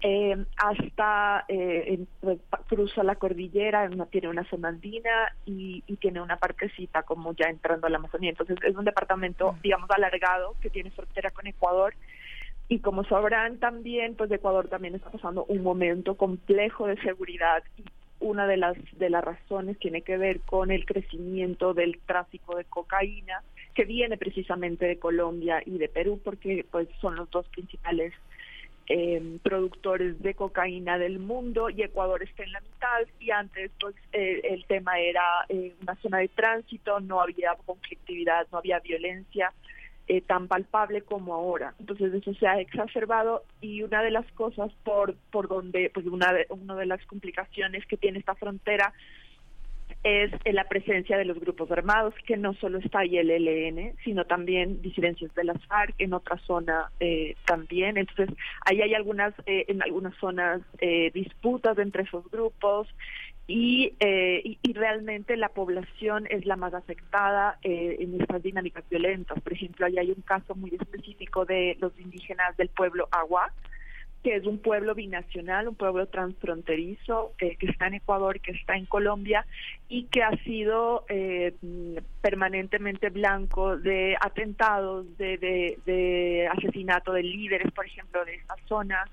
eh, 0.07 0.37
hasta 0.59 1.47
eh, 1.49 2.05
pues, 2.21 2.39
cruza 2.69 3.03
la 3.03 3.15
cordillera, 3.15 3.89
tiene 4.11 4.29
una 4.29 4.45
zona 4.51 4.69
andina 4.69 5.35
y, 5.47 5.81
tiene 5.99 6.21
una 6.21 6.37
partecita 6.37 7.05
como 7.05 7.33
ya 7.33 7.47
entrando 7.47 7.87
a 7.87 7.91
la 7.91 7.97
Amazonía. 7.97 8.29
Entonces 8.29 8.59
es 8.63 8.77
un 8.77 8.85
departamento, 8.85 9.57
digamos, 9.63 9.89
alargado 9.91 10.57
que 10.61 10.69
tiene 10.69 10.91
frontera 10.91 11.31
con 11.31 11.47
Ecuador. 11.47 11.95
Y 12.69 12.81
como 12.81 13.05
sabrán 13.05 13.59
también, 13.61 14.15
pues 14.15 14.31
Ecuador 14.31 14.69
también 14.69 14.95
está 14.95 15.11
pasando 15.11 15.47
un 15.47 15.63
momento 15.63 16.17
complejo 16.17 16.87
de 16.87 17.01
seguridad 17.01 17.63
y 17.79 17.85
una 18.21 18.47
de 18.47 18.59
las 18.59 18.77
de 18.99 19.09
las 19.09 19.25
razones 19.25 19.79
tiene 19.79 20.03
que 20.03 20.19
ver 20.19 20.41
con 20.41 20.71
el 20.71 20.85
crecimiento 20.85 21.73
del 21.73 21.99
tráfico 22.05 22.57
de 22.57 22.65
cocaína 22.65 23.43
que 23.75 23.85
viene 23.85 24.19
precisamente 24.19 24.85
de 24.85 24.99
Colombia 24.99 25.63
y 25.65 25.79
de 25.79 25.89
Perú 25.89 26.21
porque 26.23 26.67
pues 26.71 26.89
son 27.01 27.17
los 27.17 27.31
dos 27.31 27.49
principales 27.49 28.13
eh, 28.89 29.39
productores 29.43 30.21
de 30.23 30.35
cocaína 30.35 30.99
del 30.99 31.19
mundo 31.19 31.71
y 31.71 31.83
Ecuador 31.83 32.23
está 32.23 32.43
en 32.43 32.53
la 32.53 32.61
mitad 32.61 33.01
y 33.19 33.31
antes 33.31 33.71
pues 33.81 33.95
eh, 34.13 34.41
el 34.45 34.65
tema 34.67 34.99
era 34.99 35.23
eh, 35.49 35.75
una 35.81 35.95
zona 35.97 36.19
de 36.19 36.29
tránsito, 36.29 37.01
no 37.01 37.21
había 37.21 37.55
conflictividad, 37.65 38.47
no 38.53 38.59
había 38.59 38.81
violencia 38.81 39.53
eh, 40.07 40.21
tan 40.21 40.49
palpable 40.49 41.01
como 41.01 41.33
ahora. 41.33 41.75
Entonces 41.81 42.13
eso 42.13 42.35
se 42.35 42.47
ha 42.47 42.61
exacerbado 42.61 43.43
y 43.63 43.83
una 43.83 44.03
de 44.03 44.11
las 44.11 44.31
cosas 44.33 44.71
por 44.85 45.15
por 45.31 45.49
donde 45.49 45.91
pues 45.95 46.05
una 46.07 46.33
de, 46.35 46.47
una 46.51 46.75
de 46.75 46.85
las 46.85 47.05
complicaciones 47.07 47.87
que 47.87 47.97
tiene 47.97 48.19
esta 48.19 48.35
frontera 48.35 48.93
es 50.05 50.31
la 50.45 50.65
presencia 50.65 51.17
de 51.17 51.25
los 51.25 51.41
grupos 51.41 51.71
armados, 51.71 52.15
que 52.27 52.37
no 52.37 52.53
solo 52.55 52.79
está 52.79 53.01
ahí 53.01 53.17
el 53.17 53.31
ELN, 53.31 53.97
sino 54.05 54.27
también 54.27 54.83
disidencias 54.83 55.35
de 55.35 55.45
las 55.45 55.65
FARC 55.67 55.95
en 55.99 56.13
otra 56.13 56.37
zona 56.47 56.91
eh, 57.01 57.37
también. 57.47 57.97
Entonces, 57.97 58.29
ahí 58.67 58.83
hay 58.83 58.93
algunas, 58.93 59.33
eh, 59.47 59.65
en 59.69 59.83
algunas 59.83 60.15
zonas, 60.19 60.61
eh, 60.79 61.11
disputas 61.15 61.79
entre 61.79 62.03
esos 62.03 62.31
grupos 62.31 62.87
y, 63.47 63.95
y, 63.99 64.59
y, 64.63 64.73
realmente 64.75 65.37
la 65.37 65.49
población 65.49 66.27
es 66.31 66.45
la 66.47 66.57
más 66.57 66.73
afectada 66.73 67.59
en 67.63 68.19
estas 68.21 68.43
dinámicas 68.43 68.89
violentas. 68.89 69.39
Por 69.43 69.53
ejemplo, 69.53 69.85
ahí 69.85 69.99
hay 69.99 70.11
un 70.11 70.23
caso 70.23 70.55
muy 70.55 70.71
específico 70.75 71.45
de 71.45 71.77
los 71.79 71.99
indígenas 71.99 72.57
del 72.57 72.71
pueblo 72.71 73.07
Agua, 73.11 73.53
que 74.25 74.37
es 74.37 74.47
un 74.47 74.59
pueblo 74.59 74.95
binacional, 74.95 75.69
un 75.69 75.75
pueblo 75.75 76.07
transfronterizo 76.07 77.35
eh, 77.39 77.57
que 77.57 77.67
está 77.67 77.89
en 77.89 77.95
Ecuador, 77.95 78.41
que 78.41 78.53
está 78.53 78.75
en 78.75 78.87
Colombia 78.87 79.47
y 79.87 80.05
que 80.05 80.23
ha 80.23 80.35
sido 80.45 81.05
eh, 81.11 81.53
permanentemente 82.23 83.11
blanco 83.11 83.77
de 83.77 84.17
atentados, 84.19 85.07
de, 85.19 85.37
de, 85.85 86.49
asesinato 86.57 87.13
de 87.13 87.23
líderes, 87.23 87.71
por 87.73 87.85
ejemplo, 87.85 88.25
de 88.25 88.37
esta 88.37 88.57
zona. 88.67 89.05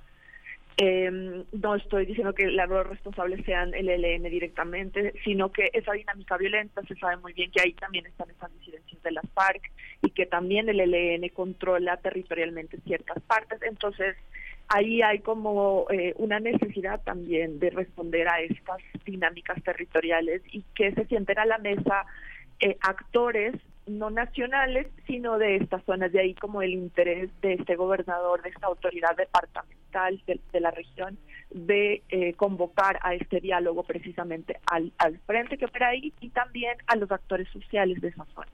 Eh, 0.77 1.43
no 1.51 1.75
estoy 1.75 2.05
diciendo 2.05 2.33
que 2.33 2.47
los 2.47 2.87
responsables 2.87 3.45
sean 3.45 3.73
el 3.73 3.89
ELN 3.89 4.23
directamente, 4.23 5.13
sino 5.25 5.51
que 5.51 5.69
esa 5.73 5.91
dinámica 5.91 6.37
violenta 6.37 6.81
se 6.83 6.95
sabe 6.95 7.17
muy 7.17 7.33
bien 7.33 7.51
que 7.51 7.61
ahí 7.61 7.73
también 7.73 8.05
están 8.05 8.29
esas 8.29 8.49
disidencias 8.59 9.03
de 9.03 9.11
las 9.11 9.29
FARC 9.33 9.61
y 10.01 10.11
que 10.11 10.25
también 10.25 10.69
el 10.69 10.79
ELN 10.79 11.27
controla 11.33 11.97
territorialmente 11.97 12.79
ciertas 12.85 13.21
partes. 13.23 13.61
Entonces, 13.63 14.15
ahí 14.73 15.01
hay 15.01 15.19
como 15.19 15.85
eh, 15.89 16.13
una 16.17 16.39
necesidad 16.39 17.01
también 17.03 17.59
de 17.59 17.69
responder 17.69 18.27
a 18.27 18.41
estas 18.41 18.77
dinámicas 19.05 19.61
territoriales 19.63 20.41
y 20.51 20.63
que 20.75 20.93
se 20.93 21.05
sienten 21.05 21.39
a 21.39 21.45
la 21.45 21.57
mesa 21.57 22.05
eh, 22.59 22.77
actores 22.81 23.55
no 23.87 24.09
nacionales, 24.09 24.87
sino 25.07 25.37
de 25.37 25.57
estas 25.57 25.83
zonas. 25.85 26.11
De 26.11 26.21
ahí 26.21 26.35
como 26.35 26.61
el 26.61 26.73
interés 26.73 27.29
de 27.41 27.53
este 27.53 27.75
gobernador, 27.75 28.41
de 28.41 28.49
esta 28.49 28.67
autoridad 28.67 29.15
departamental 29.17 30.21
de, 30.25 30.39
de 30.53 30.59
la 30.59 30.71
región, 30.71 31.17
de 31.49 32.03
eh, 32.09 32.33
convocar 32.33 32.99
a 33.01 33.13
este 33.15 33.41
diálogo 33.41 33.83
precisamente 33.83 34.59
al, 34.71 34.93
al 34.99 35.17
frente 35.25 35.57
que 35.57 35.65
opera 35.65 35.89
ahí 35.89 36.13
y 36.21 36.29
también 36.29 36.77
a 36.87 36.95
los 36.95 37.11
actores 37.11 37.47
sociales 37.49 37.99
de 37.99 38.09
esa 38.09 38.25
zona. 38.33 38.51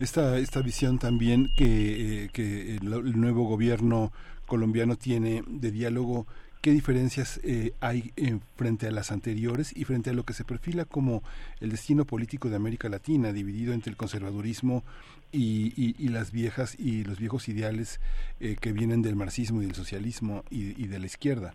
Esta, 0.00 0.38
esta 0.38 0.60
visión 0.62 0.98
también 0.98 1.48
que, 1.56 2.24
eh, 2.24 2.28
que 2.32 2.76
el 2.76 3.20
nuevo 3.20 3.44
gobierno 3.44 4.12
colombiano 4.48 4.96
tiene 4.96 5.44
de 5.46 5.70
diálogo, 5.70 6.26
¿qué 6.60 6.72
diferencias 6.72 7.38
eh, 7.44 7.72
hay 7.80 8.12
en- 8.16 8.40
frente 8.56 8.88
a 8.88 8.90
las 8.90 9.12
anteriores 9.12 9.76
y 9.76 9.84
frente 9.84 10.10
a 10.10 10.12
lo 10.14 10.24
que 10.24 10.32
se 10.32 10.44
perfila 10.44 10.84
como 10.86 11.22
el 11.60 11.70
destino 11.70 12.04
político 12.04 12.48
de 12.48 12.56
América 12.56 12.88
Latina, 12.88 13.32
dividido 13.32 13.72
entre 13.74 13.90
el 13.90 13.96
conservadurismo 13.96 14.82
y, 15.30 15.72
y- 15.76 16.08
las 16.08 16.32
viejas 16.32 16.74
y 16.80 17.04
los 17.04 17.20
viejos 17.20 17.48
ideales 17.48 18.00
eh, 18.40 18.56
que 18.60 18.72
vienen 18.72 19.02
del 19.02 19.14
marxismo 19.14 19.62
y 19.62 19.66
del 19.66 19.74
socialismo 19.76 20.42
y, 20.50 20.86
de 20.88 20.98
la 20.98 21.06
izquierda? 21.06 21.54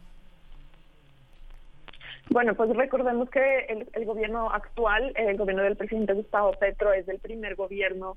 Bueno, 2.30 2.54
pues 2.56 2.70
recordemos 2.76 3.30
que 3.30 3.66
el, 3.94 4.06
gobierno 4.06 4.50
actual, 4.50 5.12
el 5.18 5.36
gobierno 5.36 5.64
del 5.64 5.76
presidente 5.76 6.14
Gustavo 6.14 6.54
Petro, 6.54 6.94
es 6.94 7.06
el 7.10 7.20
primer 7.20 7.56
gobierno 7.56 8.16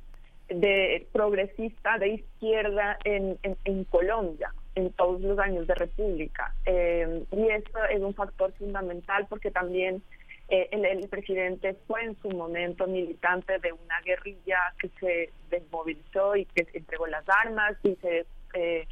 de 0.48 1.08
progresista 1.12 1.98
de 1.98 2.10
izquierda 2.10 2.98
en, 3.02 3.36
en 3.42 3.84
Colombia 3.84 4.52
en 4.76 4.92
todos 4.92 5.20
los 5.20 5.38
años 5.38 5.66
de 5.66 5.74
república. 5.74 6.54
Eh, 6.64 7.24
y 7.32 7.48
eso 7.48 7.84
es 7.90 8.00
un 8.00 8.14
factor 8.14 8.52
fundamental 8.52 9.26
porque 9.28 9.50
también 9.50 10.02
eh, 10.48 10.68
el, 10.70 10.84
el 10.84 11.08
presidente 11.08 11.76
fue 11.88 12.04
en 12.04 12.16
su 12.22 12.30
momento 12.30 12.86
militante 12.86 13.58
de 13.58 13.72
una 13.72 14.00
guerrilla 14.04 14.58
que 14.78 14.88
se 15.00 15.30
desmovilizó 15.50 16.36
y 16.36 16.44
que 16.44 16.64
se 16.66 16.78
entregó 16.78 17.06
las 17.08 17.24
armas 17.28 17.76
y 17.82 17.96
se 17.96 18.26
eh, 18.54 18.86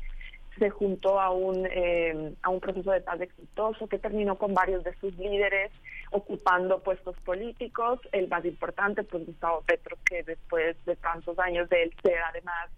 se 0.58 0.70
juntó 0.70 1.20
a 1.20 1.30
un 1.30 1.66
eh, 1.66 2.34
a 2.42 2.50
un 2.50 2.60
proceso 2.60 2.90
de 2.90 3.00
paz 3.00 3.20
exitoso 3.20 3.86
que 3.86 3.98
terminó 3.98 4.36
con 4.36 4.54
varios 4.54 4.84
de 4.84 4.94
sus 4.96 5.16
líderes 5.16 5.70
ocupando 6.10 6.80
puestos 6.80 7.16
políticos. 7.20 8.00
El 8.12 8.28
más 8.28 8.44
importante 8.44 9.02
pues 9.02 9.26
Gustavo 9.26 9.62
Petro 9.66 9.96
que 10.04 10.22
después 10.22 10.76
de 10.86 10.96
tantos 10.96 11.38
años 11.38 11.68
de 11.68 11.84
él 11.84 11.94
ser 12.02 12.18
además 12.18 12.70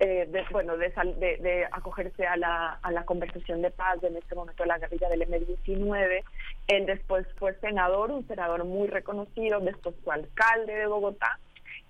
eh, 0.00 0.26
de, 0.28 0.44
bueno 0.50 0.76
de, 0.76 0.88
de, 0.88 1.36
de 1.36 1.64
acogerse 1.70 2.26
a 2.26 2.36
la, 2.36 2.78
a 2.82 2.90
la 2.90 3.04
conversación 3.04 3.62
de 3.62 3.70
paz 3.70 4.02
en 4.02 4.16
este 4.16 4.34
momento 4.34 4.62
de 4.62 4.68
la 4.68 4.78
guerrilla 4.78 5.08
del 5.08 5.28
M19 5.28 6.22
él 6.68 6.86
después 6.86 7.26
fue 7.38 7.54
senador 7.60 8.10
un 8.10 8.26
senador 8.26 8.64
muy 8.64 8.88
reconocido 8.88 9.60
después 9.60 9.94
fue 10.02 10.14
alcalde 10.14 10.74
de 10.74 10.86
Bogotá 10.86 11.38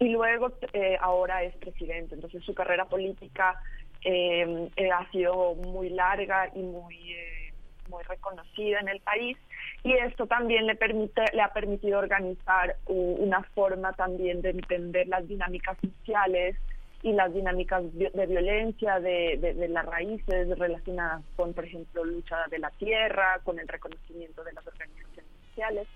y 0.00 0.08
luego 0.08 0.50
eh, 0.72 0.96
ahora 1.00 1.44
es 1.44 1.54
presidente. 1.56 2.14
Entonces 2.14 2.42
su 2.44 2.54
carrera 2.54 2.86
política 2.86 3.60
eh, 4.02 4.68
eh, 4.76 4.90
ha 4.90 5.08
sido 5.10 5.54
muy 5.54 5.90
larga 5.90 6.50
y 6.54 6.60
muy 6.60 7.12
eh, 7.12 7.52
muy 7.90 8.02
reconocida 8.04 8.78
en 8.80 8.88
el 8.88 9.00
país 9.00 9.36
y 9.82 9.92
esto 9.92 10.26
también 10.26 10.66
le 10.66 10.76
permite 10.76 11.22
le 11.34 11.42
ha 11.42 11.52
permitido 11.52 11.98
organizar 11.98 12.76
una 12.86 13.42
forma 13.54 13.92
también 13.92 14.42
de 14.42 14.50
entender 14.50 15.08
las 15.08 15.26
dinámicas 15.26 15.76
sociales 15.82 16.56
y 17.02 17.12
las 17.12 17.32
dinámicas 17.32 17.82
de 17.94 18.26
violencia 18.26 19.00
de, 19.00 19.38
de, 19.40 19.54
de 19.54 19.68
las 19.68 19.86
raíces 19.86 20.58
relacionadas 20.58 21.22
con 21.36 21.54
por 21.54 21.64
ejemplo 21.64 22.04
lucha 22.04 22.36
de 22.50 22.58
la 22.58 22.70
tierra 22.70 23.40
con 23.42 23.58
el 23.58 23.66
reconocimiento 23.66 24.44
de 24.44 24.52
las 24.52 24.66
organizaciones 24.66 25.30
sociales 25.48 25.88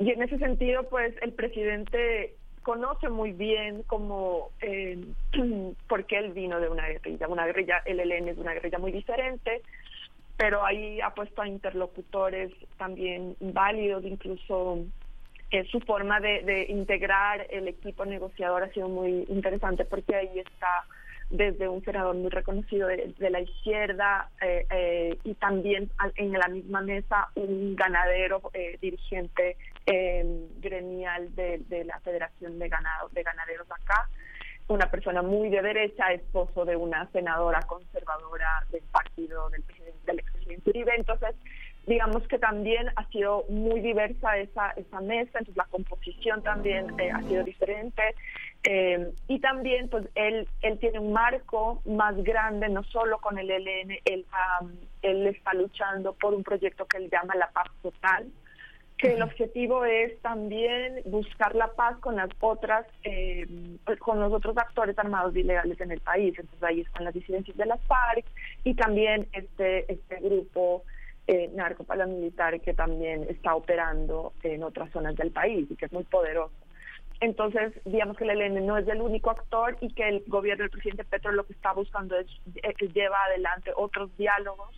y 0.00 0.10
en 0.10 0.22
ese 0.22 0.38
sentido, 0.38 0.88
pues 0.88 1.14
el 1.20 1.34
presidente 1.34 2.34
conoce 2.62 3.10
muy 3.10 3.32
bien 3.32 3.82
cómo, 3.86 4.48
eh, 4.62 4.98
por 5.88 6.06
qué 6.06 6.18
él 6.18 6.32
vino 6.32 6.58
de 6.58 6.70
una 6.70 6.88
guerrilla. 6.88 7.28
Una 7.28 7.44
guerrilla, 7.44 7.82
el 7.84 8.00
ELN 8.00 8.28
es 8.28 8.38
una 8.38 8.54
guerrilla 8.54 8.78
muy 8.78 8.92
diferente, 8.92 9.60
pero 10.38 10.64
ahí 10.64 11.02
ha 11.02 11.10
puesto 11.10 11.42
a 11.42 11.48
interlocutores 11.48 12.50
también 12.78 13.36
válidos, 13.40 14.02
incluso 14.04 14.78
su 15.70 15.80
forma 15.80 16.20
de, 16.20 16.42
de 16.42 16.66
integrar 16.68 17.46
el 17.50 17.68
equipo 17.68 18.04
negociador 18.04 18.62
ha 18.62 18.72
sido 18.72 18.88
muy 18.88 19.24
interesante 19.28 19.84
porque 19.84 20.14
ahí 20.14 20.38
está 20.38 20.84
desde 21.30 21.68
un 21.68 21.82
senador 21.84 22.16
muy 22.16 22.28
reconocido 22.28 22.88
de, 22.88 23.30
la 23.30 23.40
izquierda 23.40 24.28
eh, 24.42 24.66
eh, 24.70 25.18
y 25.22 25.34
también 25.34 25.88
en 26.16 26.32
la 26.32 26.48
misma 26.48 26.80
mesa 26.82 27.28
un 27.36 27.76
ganadero 27.76 28.42
eh, 28.52 28.78
dirigente 28.80 29.56
eh, 29.86 30.48
gremial 30.58 31.34
de, 31.36 31.84
la 31.84 32.00
Federación 32.00 32.58
de, 32.58 32.68
ganado, 32.68 33.08
de 33.10 33.22
Ganaderos 33.22 33.70
acá, 33.70 34.08
una 34.66 34.90
persona 34.90 35.22
muy 35.22 35.50
de 35.50 35.62
derecha, 35.62 36.12
esposo 36.12 36.64
de 36.64 36.76
una 36.76 37.08
senadora 37.12 37.60
conservadora 37.62 38.66
del 38.72 38.82
partido 38.90 39.48
del, 39.50 39.64
del 40.04 40.18
expresidente 40.18 40.70
Uribe. 40.70 40.92
Entonces, 40.96 41.36
digamos 41.86 42.26
que 42.28 42.38
también 42.38 42.88
ha 42.96 43.08
sido 43.08 43.44
muy 43.48 43.80
diversa 43.80 44.38
esa, 44.38 44.70
esa 44.72 45.00
mesa, 45.00 45.38
entonces 45.38 45.56
la 45.56 45.64
composición 45.64 46.42
también 46.42 46.86
eh, 47.00 47.10
ha 47.10 47.20
sido 47.22 47.42
diferente. 47.44 48.02
Eh, 48.62 49.10
y 49.26 49.38
también, 49.40 49.88
pues, 49.88 50.06
él, 50.14 50.46
él 50.60 50.78
tiene 50.78 50.98
un 50.98 51.12
marco 51.12 51.80
más 51.86 52.14
grande, 52.22 52.68
no 52.68 52.84
solo 52.84 53.18
con 53.18 53.38
el 53.38 53.50
ELN, 53.50 53.92
él, 54.04 54.26
él 55.02 55.26
está 55.26 55.54
luchando 55.54 56.12
por 56.12 56.34
un 56.34 56.42
proyecto 56.42 56.86
que 56.86 56.98
él 56.98 57.08
llama 57.10 57.34
La 57.36 57.50
Paz 57.50 57.68
Total, 57.82 58.26
que 58.98 59.14
el 59.14 59.22
objetivo 59.22 59.86
es 59.86 60.20
también 60.20 61.00
buscar 61.06 61.54
la 61.54 61.68
paz 61.68 61.96
con 62.00 62.16
las 62.16 62.28
otras, 62.38 62.86
eh, 63.02 63.46
con 63.98 64.20
los 64.20 64.30
otros 64.30 64.54
actores 64.58 64.98
armados 64.98 65.34
ilegales 65.34 65.80
en 65.80 65.90
el 65.90 66.00
país. 66.00 66.38
Entonces 66.38 66.62
ahí 66.62 66.80
están 66.80 67.04
las 67.04 67.14
disidencias 67.14 67.56
de 67.56 67.64
las 67.64 67.80
FARC 67.86 68.26
y 68.62 68.74
también 68.74 69.26
este, 69.32 69.90
este 69.90 70.16
grupo 70.16 70.84
eh, 71.30 71.48
narco-paramilitar 71.54 72.60
que 72.60 72.74
también 72.74 73.24
está 73.28 73.54
operando 73.54 74.32
en 74.42 74.64
otras 74.64 74.90
zonas 74.90 75.14
del 75.14 75.30
país 75.30 75.70
y 75.70 75.76
que 75.76 75.84
es 75.86 75.92
muy 75.92 76.02
poderoso. 76.02 76.52
Entonces, 77.20 77.72
digamos 77.84 78.16
que 78.16 78.24
el 78.24 78.30
ELN 78.30 78.66
no 78.66 78.76
es 78.76 78.88
el 78.88 79.00
único 79.00 79.30
actor 79.30 79.76
y 79.80 79.94
que 79.94 80.08
el 80.08 80.24
gobierno 80.26 80.64
del 80.64 80.72
presidente 80.72 81.04
Petro 81.04 81.30
lo 81.30 81.46
que 81.46 81.52
está 81.52 81.72
buscando 81.72 82.18
es 82.18 82.26
eh, 82.56 82.74
que 82.76 82.88
lleva 82.88 83.22
adelante 83.26 83.70
otros 83.76 84.10
diálogos 84.16 84.70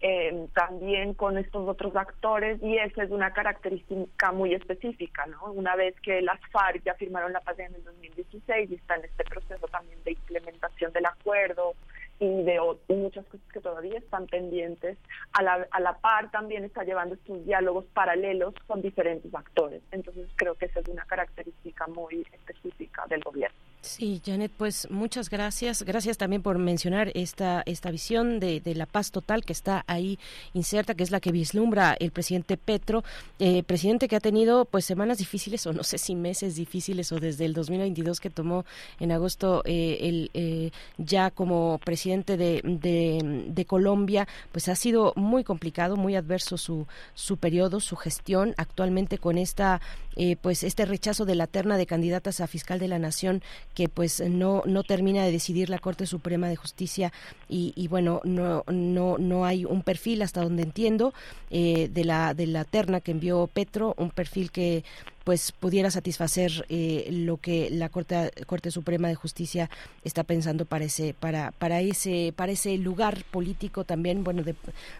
eh, 0.00 0.48
también 0.54 1.14
con 1.14 1.38
estos 1.38 1.68
otros 1.68 1.94
actores 1.94 2.60
y 2.64 2.76
esa 2.78 3.04
es 3.04 3.12
una 3.12 3.32
característica 3.32 4.32
muy 4.32 4.54
específica, 4.54 5.24
¿no? 5.26 5.52
Una 5.52 5.76
vez 5.76 5.94
que 6.00 6.20
las 6.20 6.40
FARC 6.50 6.82
ya 6.82 6.94
firmaron 6.94 7.32
la 7.32 7.40
paz 7.42 7.60
en 7.60 7.72
el 7.76 7.84
2016 7.84 8.72
y 8.72 8.74
está 8.74 8.96
en 8.96 9.04
este 9.04 9.22
proceso 9.22 9.68
también 9.68 10.02
de 10.02 10.12
implementación 10.12 10.92
del 10.92 11.06
acuerdo 11.06 11.74
y 12.20 12.42
de 12.42 12.60
muchas 12.88 13.24
cosas 13.26 13.46
que 13.50 13.60
todavía 13.60 13.98
están 13.98 14.26
pendientes, 14.26 14.98
a 15.32 15.42
la, 15.42 15.66
a 15.70 15.80
la 15.80 15.98
par 15.98 16.30
también 16.30 16.64
está 16.64 16.84
llevando 16.84 17.14
estos 17.14 17.44
diálogos 17.46 17.86
paralelos 17.94 18.54
con 18.66 18.82
diferentes 18.82 19.34
actores. 19.34 19.82
Entonces 19.90 20.28
creo 20.36 20.54
que 20.54 20.66
esa 20.66 20.80
es 20.80 20.88
una 20.88 21.04
característica 21.06 21.86
muy 21.86 22.26
específica 22.32 23.06
del 23.08 23.22
gobierno. 23.22 23.56
Sí, 23.82 24.20
Janet, 24.24 24.52
pues 24.58 24.90
muchas 24.90 25.30
gracias. 25.30 25.82
Gracias 25.84 26.18
también 26.18 26.42
por 26.42 26.58
mencionar 26.58 27.10
esta, 27.14 27.62
esta 27.64 27.90
visión 27.90 28.38
de, 28.38 28.60
de 28.60 28.74
la 28.74 28.84
paz 28.84 29.10
total 29.10 29.42
que 29.42 29.54
está 29.54 29.84
ahí 29.86 30.18
inserta, 30.52 30.94
que 30.94 31.02
es 31.02 31.10
la 31.10 31.18
que 31.18 31.32
vislumbra 31.32 31.96
el 31.98 32.10
presidente 32.10 32.58
Petro, 32.58 33.04
eh, 33.38 33.62
presidente 33.62 34.06
que 34.06 34.16
ha 34.16 34.20
tenido 34.20 34.66
pues 34.66 34.84
semanas 34.84 35.16
difíciles 35.16 35.66
o 35.66 35.72
no 35.72 35.82
sé 35.82 35.96
si 35.96 36.14
meses 36.14 36.56
difíciles 36.56 37.10
o 37.10 37.20
desde 37.20 37.46
el 37.46 37.54
2022 37.54 38.20
que 38.20 38.28
tomó 38.28 38.66
en 38.98 39.12
agosto 39.12 39.62
eh, 39.64 39.96
el 40.02 40.30
eh, 40.34 40.72
ya 40.98 41.30
como 41.30 41.80
presidente 41.82 42.36
de, 42.36 42.60
de, 42.62 43.46
de 43.48 43.64
Colombia, 43.64 44.28
pues 44.52 44.68
ha 44.68 44.74
sido 44.76 45.14
muy 45.16 45.42
complicado, 45.42 45.96
muy 45.96 46.16
adverso 46.16 46.58
su, 46.58 46.86
su 47.14 47.38
periodo, 47.38 47.80
su 47.80 47.96
gestión 47.96 48.52
actualmente 48.58 49.16
con 49.16 49.38
esta 49.38 49.80
eh, 50.16 50.36
pues 50.36 50.64
este 50.64 50.84
rechazo 50.84 51.24
de 51.24 51.36
la 51.36 51.46
terna 51.46 51.78
de 51.78 51.86
candidatas 51.86 52.40
a 52.40 52.46
fiscal 52.46 52.78
de 52.78 52.88
la 52.88 52.98
nación 52.98 53.42
que 53.74 53.88
pues 53.88 54.20
no 54.20 54.62
no 54.66 54.82
termina 54.82 55.24
de 55.24 55.32
decidir 55.32 55.70
la 55.70 55.78
Corte 55.78 56.06
Suprema 56.06 56.48
de 56.48 56.56
Justicia 56.56 57.12
y, 57.48 57.72
y 57.76 57.88
bueno 57.88 58.20
no 58.24 58.64
no 58.68 59.18
no 59.18 59.44
hay 59.44 59.64
un 59.64 59.82
perfil 59.82 60.22
hasta 60.22 60.42
donde 60.42 60.62
entiendo 60.62 61.14
eh, 61.50 61.88
de 61.92 62.04
la 62.04 62.34
de 62.34 62.46
la 62.46 62.64
terna 62.64 63.00
que 63.00 63.12
envió 63.12 63.46
Petro 63.46 63.94
un 63.98 64.10
perfil 64.10 64.50
que 64.50 64.84
pues 65.24 65.52
pudiera 65.52 65.90
satisfacer 65.90 66.66
eh, 66.68 67.08
lo 67.10 67.36
que 67.36 67.70
la 67.70 67.88
Corte 67.88 68.32
Corte 68.46 68.70
Suprema 68.70 69.08
de 69.08 69.14
Justicia 69.14 69.70
está 70.02 70.24
pensando 70.24 70.64
para 70.64 70.84
ese 70.84 71.14
para 71.14 71.52
para 71.52 71.80
ese 71.80 72.32
para 72.34 72.52
ese 72.52 72.76
lugar 72.78 73.24
político 73.30 73.84
también 73.84 74.24
bueno 74.24 74.42
de 74.42 74.54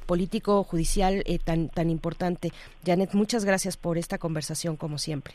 político 0.06 0.62
judicial 0.62 1.22
eh, 1.26 1.38
tan 1.38 1.68
tan 1.68 1.90
importante. 1.90 2.52
Janet 2.84 3.14
muchas 3.14 3.44
gracias 3.44 3.76
por 3.76 3.98
esta 3.98 4.18
conversación 4.18 4.76
como 4.76 4.98
siempre 4.98 5.34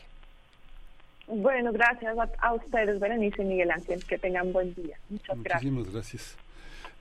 Bueno, 1.28 1.72
gracias 1.72 2.16
a, 2.38 2.52
ustedes, 2.54 3.00
Berenice 3.00 3.42
y 3.42 3.44
Miguel 3.46 3.70
Ángel. 3.70 4.04
Que 4.04 4.18
tengan 4.18 4.52
buen 4.52 4.74
día. 4.74 4.96
Muchas 5.10 5.42
gracias. 5.42 5.72
Muchísimas 5.72 5.92
gracias. 5.92 6.36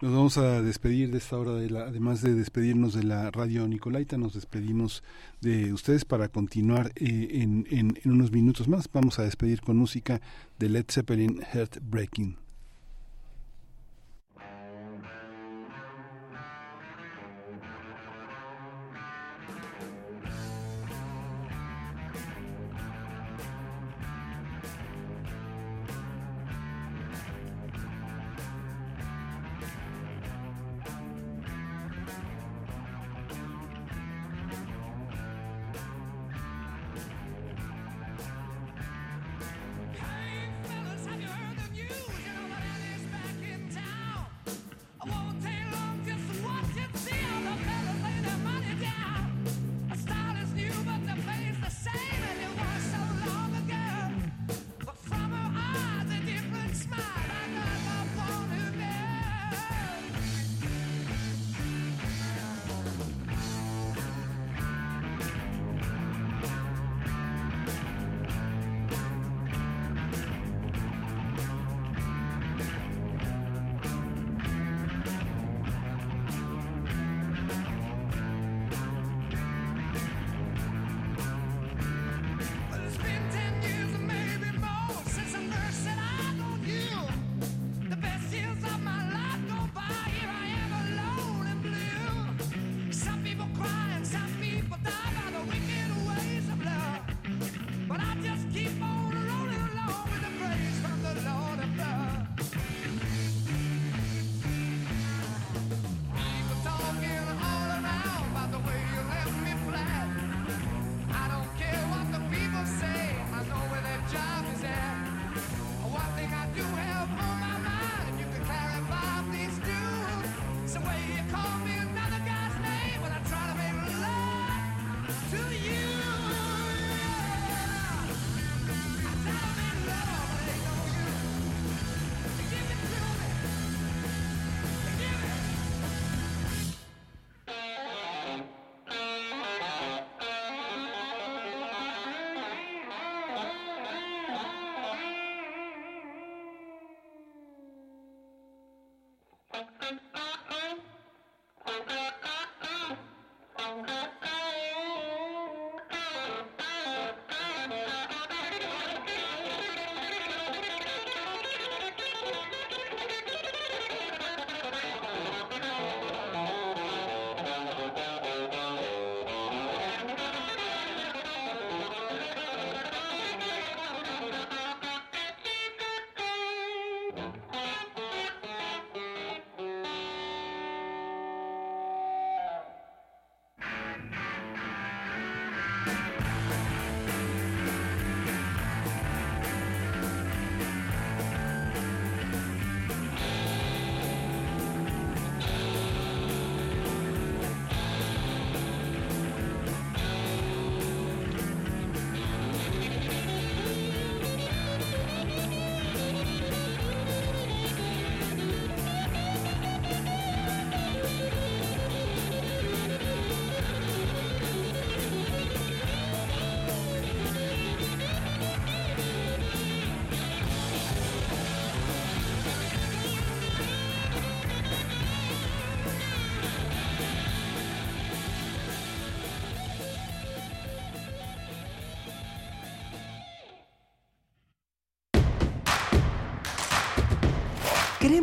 Nos 0.02 0.12
vamos 0.12 0.38
a 0.38 0.62
despedir 0.62 1.10
de 1.12 1.20
esta 1.20 1.38
hora, 1.38 1.54
de 1.54 1.70
la, 1.70 1.84
además 1.84 2.22
de 2.22 2.34
despedirnos 2.34 2.94
de 2.94 3.04
la 3.04 3.32
radio 3.32 3.66
Nicolaita, 3.66 4.18
nos 4.18 4.34
despedimos 4.34 5.04
de 5.40 5.72
ustedes 5.72 6.04
para 6.04 6.28
continuar 6.28 6.88
eh, 6.96 7.30
en, 7.32 7.66
en, 7.72 7.98
en 8.04 8.12
unos 8.12 8.32
minutos 8.32 8.68
más. 8.68 8.90
Vamos 8.92 9.20
a 9.20 9.24
despedir 9.24 9.62
con 9.62 9.78
música 9.78 10.20
de 10.60 10.70
Led 10.70 10.86
Zeppelin 10.90 11.42
Heartbreaking. 11.42 12.45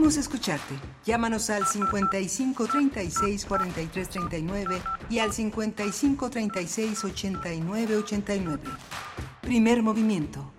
Queremos 0.03 0.16
escucharte. 0.19 0.74
Llámanos 1.07 1.49
al 1.49 1.65
55 1.65 2.66
36 2.66 3.47
43 3.47 4.09
39 4.09 4.83
y 5.09 5.20
al 5.20 5.33
55 5.33 6.29
36 6.29 7.05
89 7.05 7.97
89. 7.99 8.62
Primer 9.43 9.81
movimiento. 9.85 10.51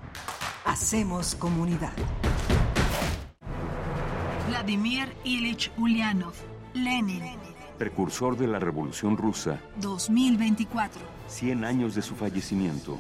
Hacemos 0.64 1.36
comunidad. 1.36 1.92
Vladimir 4.48 5.14
Ilich 5.26 5.74
Ulyanov, 5.78 6.36
Lenin, 6.74 7.24
Precursor 7.78 8.38
de 8.38 8.48
la 8.48 8.60
Revolución 8.60 9.18
Rusa, 9.18 9.60
2024. 9.82 11.02
100 11.28 11.66
años 11.66 11.96
de 11.96 12.02
su 12.02 12.16
fallecimiento. 12.16 12.98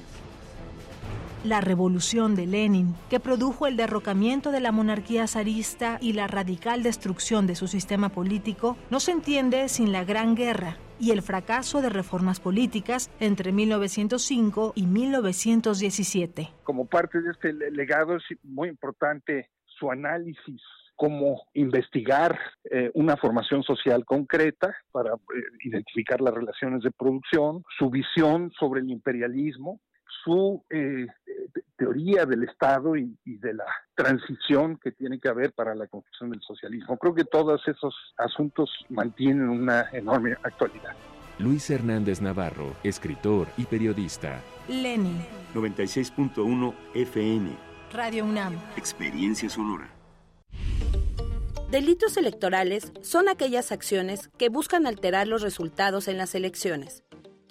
La 1.43 1.59
revolución 1.59 2.35
de 2.35 2.47
Lenin, 2.47 2.95
que 3.09 3.19
produjo 3.19 3.67
el 3.67 3.75
derrocamiento 3.75 4.51
de 4.51 4.61
la 4.61 4.71
monarquía 4.71 5.27
zarista 5.27 5.97
y 5.99 6.13
la 6.13 6.27
radical 6.27 6.83
destrucción 6.83 7.47
de 7.47 7.55
su 7.55 7.67
sistema 7.67 8.07
político, 8.09 8.77
no 8.89 9.01
se 9.01 9.11
entiende 9.11 9.67
sin 9.67 9.91
la 9.91 10.05
Gran 10.05 10.35
Guerra 10.35 10.77
y 11.01 11.11
el 11.11 11.21
fracaso 11.21 11.81
de 11.81 11.89
reformas 11.89 12.39
políticas 12.39 13.11
entre 13.19 13.51
1905 13.51 14.71
y 14.75 14.85
1917. 14.87 16.49
Como 16.63 16.85
parte 16.85 17.21
de 17.21 17.31
este 17.31 17.51
le- 17.51 17.71
legado 17.71 18.15
es 18.15 18.23
muy 18.43 18.69
importante 18.69 19.49
su 19.65 19.91
análisis 19.91 20.61
cómo 20.95 21.41
investigar 21.55 22.39
eh, 22.71 22.89
una 22.93 23.17
formación 23.17 23.63
social 23.63 24.05
concreta 24.05 24.73
para 24.93 25.09
eh, 25.13 25.17
identificar 25.65 26.21
las 26.21 26.33
relaciones 26.33 26.83
de 26.83 26.91
producción, 26.91 27.63
su 27.77 27.89
visión 27.89 28.51
sobre 28.57 28.79
el 28.79 28.89
imperialismo, 28.91 29.81
su 30.23 30.63
eh, 30.69 31.07
teoría 31.75 32.25
del 32.25 32.43
Estado 32.43 32.95
y, 32.95 33.17
y, 33.25 33.37
de 33.37 33.53
la 33.53 33.65
transición 33.95 34.77
que 34.77 34.91
tiene 34.91 35.19
que 35.19 35.29
haber 35.29 35.53
para 35.53 35.75
la 35.75 35.87
construcción 35.87 36.31
del 36.31 36.41
socialismo. 36.41 36.97
Creo 36.97 37.13
que 37.13 37.25
todos 37.25 37.61
esos 37.67 37.95
asuntos 38.17 38.69
mantienen 38.89 39.49
una 39.49 39.89
enorme 39.91 40.33
actualidad. 40.43 40.95
Luis 41.39 41.69
Hernández 41.69 42.21
Navarro, 42.21 42.75
escritor 42.83 43.47
y 43.57 43.65
periodista. 43.65 44.39
Lenin. 44.67 45.25
96.1 45.53 46.73
FM. 46.93 47.49
Radio 47.91 48.25
UNAM. 48.25 48.55
Experiencia 48.77 49.49
sonora. 49.49 49.89
Delitos 51.69 52.17
electorales 52.17 52.91
son 53.01 53.29
aquellas 53.29 53.71
acciones 53.71 54.29
que 54.37 54.49
buscan 54.49 54.85
alterar 54.85 55.27
los 55.27 55.41
resultados 55.41 56.07
en 56.07 56.19
las 56.19 56.35
elecciones. 56.35 57.02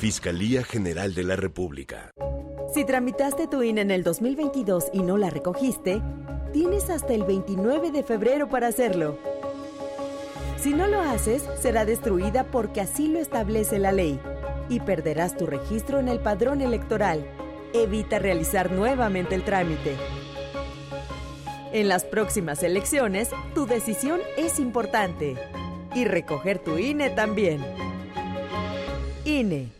Fiscalía 0.00 0.64
General 0.64 1.12
de 1.12 1.24
la 1.24 1.36
República. 1.36 2.10
Si 2.72 2.86
tramitaste 2.86 3.46
tu 3.48 3.62
INE 3.62 3.82
en 3.82 3.90
el 3.90 4.02
2022 4.02 4.86
y 4.94 5.02
no 5.02 5.18
la 5.18 5.28
recogiste, 5.28 6.00
tienes 6.54 6.88
hasta 6.88 7.12
el 7.12 7.24
29 7.24 7.90
de 7.90 8.02
febrero 8.02 8.48
para 8.48 8.68
hacerlo. 8.68 9.18
Si 10.56 10.72
no 10.72 10.86
lo 10.86 11.02
haces, 11.02 11.42
será 11.60 11.84
destruida 11.84 12.44
porque 12.44 12.80
así 12.80 13.08
lo 13.08 13.18
establece 13.18 13.78
la 13.78 13.92
ley 13.92 14.18
y 14.70 14.80
perderás 14.80 15.36
tu 15.36 15.44
registro 15.44 15.98
en 15.98 16.08
el 16.08 16.18
padrón 16.18 16.62
electoral. 16.62 17.26
Evita 17.74 18.18
realizar 18.18 18.72
nuevamente 18.72 19.34
el 19.34 19.44
trámite. 19.44 19.96
En 21.74 21.88
las 21.90 22.06
próximas 22.06 22.62
elecciones, 22.62 23.28
tu 23.54 23.66
decisión 23.66 24.20
es 24.38 24.60
importante. 24.60 25.36
Y 25.94 26.06
recoger 26.06 26.58
tu 26.58 26.78
INE 26.78 27.10
también. 27.10 27.60
INE. 29.26 29.79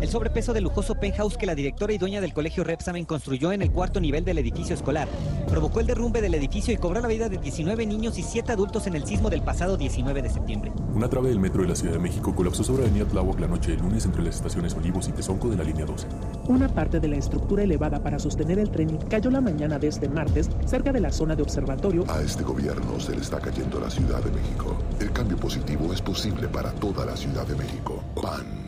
El 0.00 0.08
sobrepeso 0.08 0.52
del 0.52 0.64
lujoso 0.64 0.94
penthouse 0.94 1.36
que 1.36 1.46
la 1.46 1.54
directora 1.54 1.92
y 1.92 1.98
dueña 1.98 2.20
del 2.20 2.32
colegio 2.32 2.64
Repsamen 2.64 3.04
construyó 3.04 3.52
en 3.52 3.62
el 3.62 3.72
cuarto 3.72 4.00
nivel 4.00 4.24
del 4.24 4.38
edificio 4.38 4.74
escolar 4.74 5.08
provocó 5.48 5.80
el 5.80 5.86
derrumbe 5.86 6.20
del 6.20 6.34
edificio 6.34 6.72
y 6.72 6.76
cobró 6.76 7.00
la 7.00 7.08
vida 7.08 7.28
de 7.28 7.38
19 7.38 7.86
niños 7.86 8.18
y 8.18 8.22
7 8.22 8.52
adultos 8.52 8.86
en 8.86 8.94
el 8.94 9.04
sismo 9.04 9.30
del 9.30 9.42
pasado 9.42 9.76
19 9.76 10.22
de 10.22 10.30
septiembre. 10.30 10.72
Una 10.94 11.08
trave 11.08 11.30
del 11.30 11.40
metro 11.40 11.62
de 11.62 11.68
la 11.68 11.74
Ciudad 11.74 11.94
de 11.94 11.98
México 11.98 12.34
colapsó 12.34 12.62
sobre 12.62 12.84
Avenida 12.84 13.06
Tláhuac 13.06 13.40
la 13.40 13.48
noche 13.48 13.72
del 13.72 13.80
lunes 13.80 14.04
entre 14.04 14.22
las 14.22 14.36
estaciones 14.36 14.74
Olivos 14.74 15.08
y 15.08 15.12
Tezonco 15.12 15.48
de 15.48 15.56
la 15.56 15.64
línea 15.64 15.86
12. 15.86 16.06
Una 16.48 16.68
parte 16.68 17.00
de 17.00 17.08
la 17.08 17.16
estructura 17.16 17.62
elevada 17.62 18.02
para 18.02 18.18
sostener 18.18 18.58
el 18.58 18.70
tren 18.70 18.98
cayó 19.08 19.30
la 19.30 19.40
mañana 19.40 19.78
de 19.78 19.88
este 19.88 20.08
martes 20.08 20.50
cerca 20.66 20.92
de 20.92 21.00
la 21.00 21.12
zona 21.12 21.34
de 21.34 21.42
observatorio. 21.42 22.04
A 22.08 22.20
este 22.22 22.44
gobierno 22.44 23.00
se 23.00 23.14
le 23.14 23.22
está 23.22 23.40
cayendo 23.40 23.80
la 23.80 23.90
Ciudad 23.90 24.22
de 24.22 24.30
México. 24.30 24.76
El 25.00 25.12
cambio 25.12 25.36
positivo 25.36 25.92
es 25.92 26.02
posible 26.02 26.48
para 26.48 26.72
toda 26.72 27.04
la 27.06 27.16
Ciudad 27.16 27.46
de 27.46 27.56
México. 27.56 28.02
PAN. 28.20 28.67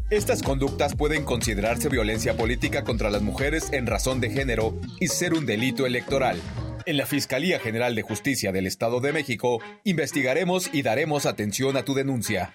Estas 0.09 0.41
conductas 0.41 0.95
pueden 0.95 1.25
considerarse 1.25 1.89
violencia 1.89 2.37
política 2.37 2.85
contra 2.85 3.11
las 3.11 3.23
mujeres 3.23 3.73
en 3.73 3.89
razón 3.89 4.21
de 4.21 4.31
género 4.31 4.79
y 5.01 5.09
ser 5.09 5.35
un 5.35 5.47
delito 5.47 5.85
electoral. 5.85 6.41
En 6.87 6.97
la 6.97 7.07
Fiscalía 7.07 7.59
General 7.59 7.97
de 7.97 8.03
Justicia 8.03 8.53
del 8.53 8.69
Estado 8.69 9.01
de 9.01 9.13
México 9.13 9.59
investigaremos 9.83 10.71
y 10.73 10.83
daremos 10.83 11.27
atención 11.27 11.77
a 11.77 11.85
tu 11.85 11.95
denuncia. 11.95 12.55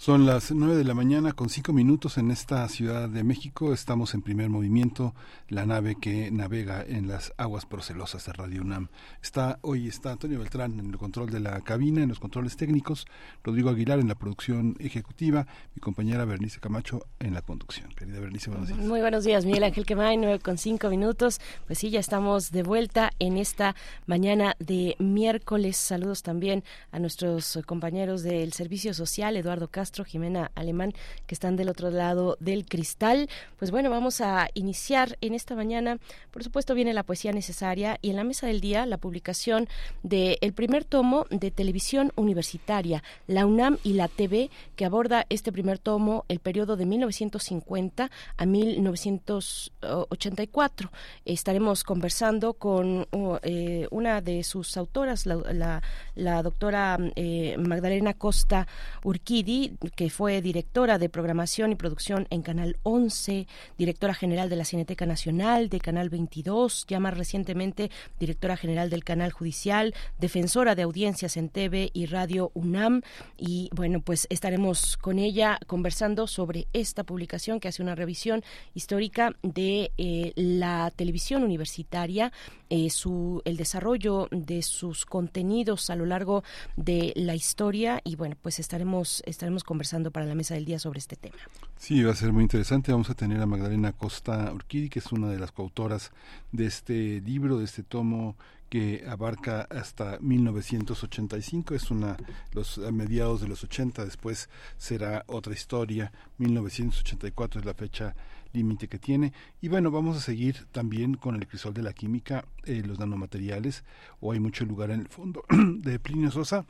Son 0.00 0.24
las 0.24 0.50
nueve 0.50 0.76
de 0.76 0.84
la 0.84 0.94
mañana 0.94 1.34
con 1.34 1.50
cinco 1.50 1.74
minutos 1.74 2.16
en 2.16 2.30
esta 2.30 2.66
Ciudad 2.70 3.06
de 3.06 3.22
México. 3.22 3.74
Estamos 3.74 4.14
en 4.14 4.22
primer 4.22 4.48
movimiento, 4.48 5.14
la 5.50 5.66
nave 5.66 5.94
que 6.00 6.30
navega 6.30 6.82
en 6.82 7.06
las 7.06 7.34
aguas 7.36 7.66
procelosas 7.66 8.24
de 8.24 8.32
Radio 8.32 8.62
UNAM. 8.62 8.88
Está, 9.22 9.58
hoy 9.60 9.88
está 9.88 10.12
Antonio 10.12 10.38
Beltrán 10.38 10.80
en 10.80 10.86
el 10.86 10.96
control 10.96 11.28
de 11.28 11.40
la 11.40 11.60
cabina, 11.60 12.02
en 12.02 12.08
los 12.08 12.18
controles 12.18 12.56
técnicos, 12.56 13.06
Rodrigo 13.44 13.68
Aguilar 13.68 13.98
en 13.98 14.08
la 14.08 14.14
producción 14.14 14.74
ejecutiva, 14.80 15.46
mi 15.74 15.80
compañera 15.82 16.24
Bernice 16.24 16.60
Camacho 16.60 17.04
en 17.18 17.34
la 17.34 17.42
conducción. 17.42 17.90
Querida 17.90 18.20
Bernice, 18.20 18.48
buenos 18.48 18.68
días. 18.68 18.80
Muy 18.80 19.02
buenos 19.02 19.24
días, 19.24 19.44
Miguel 19.44 19.64
Ángel 19.64 19.84
Quemay, 19.84 20.16
nueve 20.16 20.38
con 20.38 20.56
cinco 20.56 20.88
minutos. 20.88 21.42
Pues 21.66 21.78
sí, 21.78 21.90
ya 21.90 22.00
estamos 22.00 22.52
de 22.52 22.62
vuelta 22.62 23.10
en 23.18 23.36
esta 23.36 23.76
mañana 24.06 24.56
de 24.60 24.96
miércoles. 24.98 25.76
Saludos 25.76 26.22
también 26.22 26.64
a 26.90 26.98
nuestros 26.98 27.58
compañeros 27.66 28.22
del 28.22 28.54
Servicio 28.54 28.94
Social, 28.94 29.36
Eduardo 29.36 29.68
Jimena 30.04 30.50
Alemán, 30.54 30.92
que 31.26 31.34
están 31.34 31.56
del 31.56 31.68
otro 31.68 31.90
lado 31.90 32.36
del 32.40 32.66
cristal. 32.66 33.28
Pues 33.58 33.70
bueno, 33.70 33.90
vamos 33.90 34.20
a 34.20 34.48
iniciar 34.54 35.16
en 35.20 35.34
esta 35.34 35.54
mañana. 35.54 35.98
Por 36.30 36.44
supuesto, 36.44 36.74
viene 36.74 36.94
la 36.94 37.02
poesía 37.02 37.32
necesaria 37.32 37.98
y 38.02 38.10
en 38.10 38.16
la 38.16 38.24
mesa 38.24 38.46
del 38.46 38.60
día 38.60 38.84
la 38.86 38.98
publicación 38.98 39.68
del 40.02 40.38
el 40.40 40.52
primer 40.52 40.84
tomo 40.84 41.26
de 41.30 41.50
televisión 41.50 42.12
universitaria, 42.16 43.02
la 43.26 43.46
UNAM 43.46 43.78
y 43.82 43.94
la 43.94 44.08
TV, 44.08 44.50
que 44.76 44.84
aborda 44.84 45.24
este 45.28 45.50
primer 45.52 45.78
tomo 45.78 46.24
el 46.28 46.40
periodo 46.40 46.76
de 46.76 46.84
1950 46.86 48.10
a 48.36 48.46
1984. 48.46 50.90
Estaremos 51.24 51.84
conversando 51.84 52.54
con 52.54 53.06
uh, 53.10 53.36
eh, 53.42 53.86
una 53.90 54.20
de 54.20 54.44
sus 54.44 54.76
autoras, 54.76 55.26
la, 55.26 55.82
la, 56.14 56.42
doctora 56.42 56.98
eh, 57.16 57.56
Magdalena 57.58 58.14
Costa 58.14 58.68
Urquidi, 59.04 59.72
que 59.88 60.10
fue 60.10 60.42
directora 60.42 60.98
de 60.98 61.08
programación 61.08 61.72
y 61.72 61.76
producción 61.76 62.26
en 62.30 62.42
Canal 62.42 62.76
11, 62.82 63.46
directora 63.78 64.14
general 64.14 64.50
de 64.50 64.56
la 64.56 64.64
Cineteca 64.64 65.06
Nacional, 65.06 65.68
de 65.68 65.80
Canal 65.80 66.10
22, 66.10 66.86
ya 66.88 67.00
más 67.00 67.16
recientemente 67.16 67.90
directora 68.18 68.56
general 68.56 68.90
del 68.90 69.04
Canal 69.04 69.32
Judicial, 69.32 69.94
defensora 70.18 70.74
de 70.74 70.82
audiencias 70.82 71.36
en 71.36 71.48
TV 71.48 71.90
y 71.92 72.06
Radio 72.06 72.50
UNAM. 72.54 73.02
Y 73.38 73.70
bueno, 73.72 74.00
pues 74.00 74.26
estaremos 74.30 74.96
con 74.96 75.18
ella 75.18 75.58
conversando 75.66 76.26
sobre 76.26 76.66
esta 76.72 77.04
publicación 77.04 77.60
que 77.60 77.68
hace 77.68 77.82
una 77.82 77.94
revisión 77.94 78.42
histórica 78.74 79.34
de 79.42 79.92
eh, 79.96 80.32
la 80.36 80.92
televisión 80.94 81.42
universitaria, 81.42 82.32
eh, 82.68 82.90
su, 82.90 83.42
el 83.44 83.56
desarrollo 83.56 84.28
de 84.30 84.62
sus 84.62 85.06
contenidos 85.06 85.90
a 85.90 85.96
lo 85.96 86.06
largo 86.06 86.44
de 86.76 87.12
la 87.16 87.34
historia. 87.34 88.00
Y 88.04 88.16
bueno, 88.16 88.36
pues 88.40 88.58
estaremos, 88.58 89.22
estaremos 89.26 89.64
conversando 89.70 90.10
para 90.10 90.26
la 90.26 90.34
mesa 90.34 90.54
del 90.54 90.64
día 90.64 90.80
sobre 90.80 90.98
este 90.98 91.14
tema. 91.14 91.36
Sí, 91.76 92.02
va 92.02 92.10
a 92.10 92.16
ser 92.16 92.32
muy 92.32 92.42
interesante. 92.42 92.90
Vamos 92.90 93.08
a 93.08 93.14
tener 93.14 93.40
a 93.40 93.46
Magdalena 93.46 93.92
Costa 93.92 94.52
Urquidi, 94.52 94.88
que 94.88 94.98
es 94.98 95.12
una 95.12 95.28
de 95.28 95.38
las 95.38 95.52
coautoras 95.52 96.10
de 96.50 96.66
este 96.66 97.20
libro, 97.20 97.56
de 97.56 97.66
este 97.66 97.84
tomo 97.84 98.34
que 98.68 99.04
abarca 99.08 99.68
hasta 99.70 100.18
1985, 100.20 101.74
es 101.76 101.92
una 101.92 102.16
los 102.52 102.78
mediados 102.78 103.40
de 103.40 103.46
los 103.48 103.62
80, 103.62 104.04
después 104.04 104.48
será 104.76 105.24
otra 105.28 105.52
historia, 105.52 106.10
1984 106.38 107.60
es 107.60 107.66
la 107.66 107.74
fecha 107.74 108.16
límite 108.52 108.88
que 108.88 108.98
tiene. 108.98 109.32
Y 109.60 109.68
bueno, 109.68 109.92
vamos 109.92 110.16
a 110.16 110.20
seguir 110.20 110.66
también 110.72 111.14
con 111.14 111.36
el 111.36 111.46
crisol 111.46 111.74
de 111.74 111.82
la 111.82 111.92
química, 111.92 112.44
eh, 112.64 112.82
los 112.84 112.98
nanomateriales, 112.98 113.84
o 114.20 114.32
hay 114.32 114.40
mucho 114.40 114.64
lugar 114.64 114.90
en 114.90 114.98
el 114.98 115.08
fondo 115.08 115.44
de 115.50 116.00
Plinio 116.00 116.32
Sosa, 116.32 116.66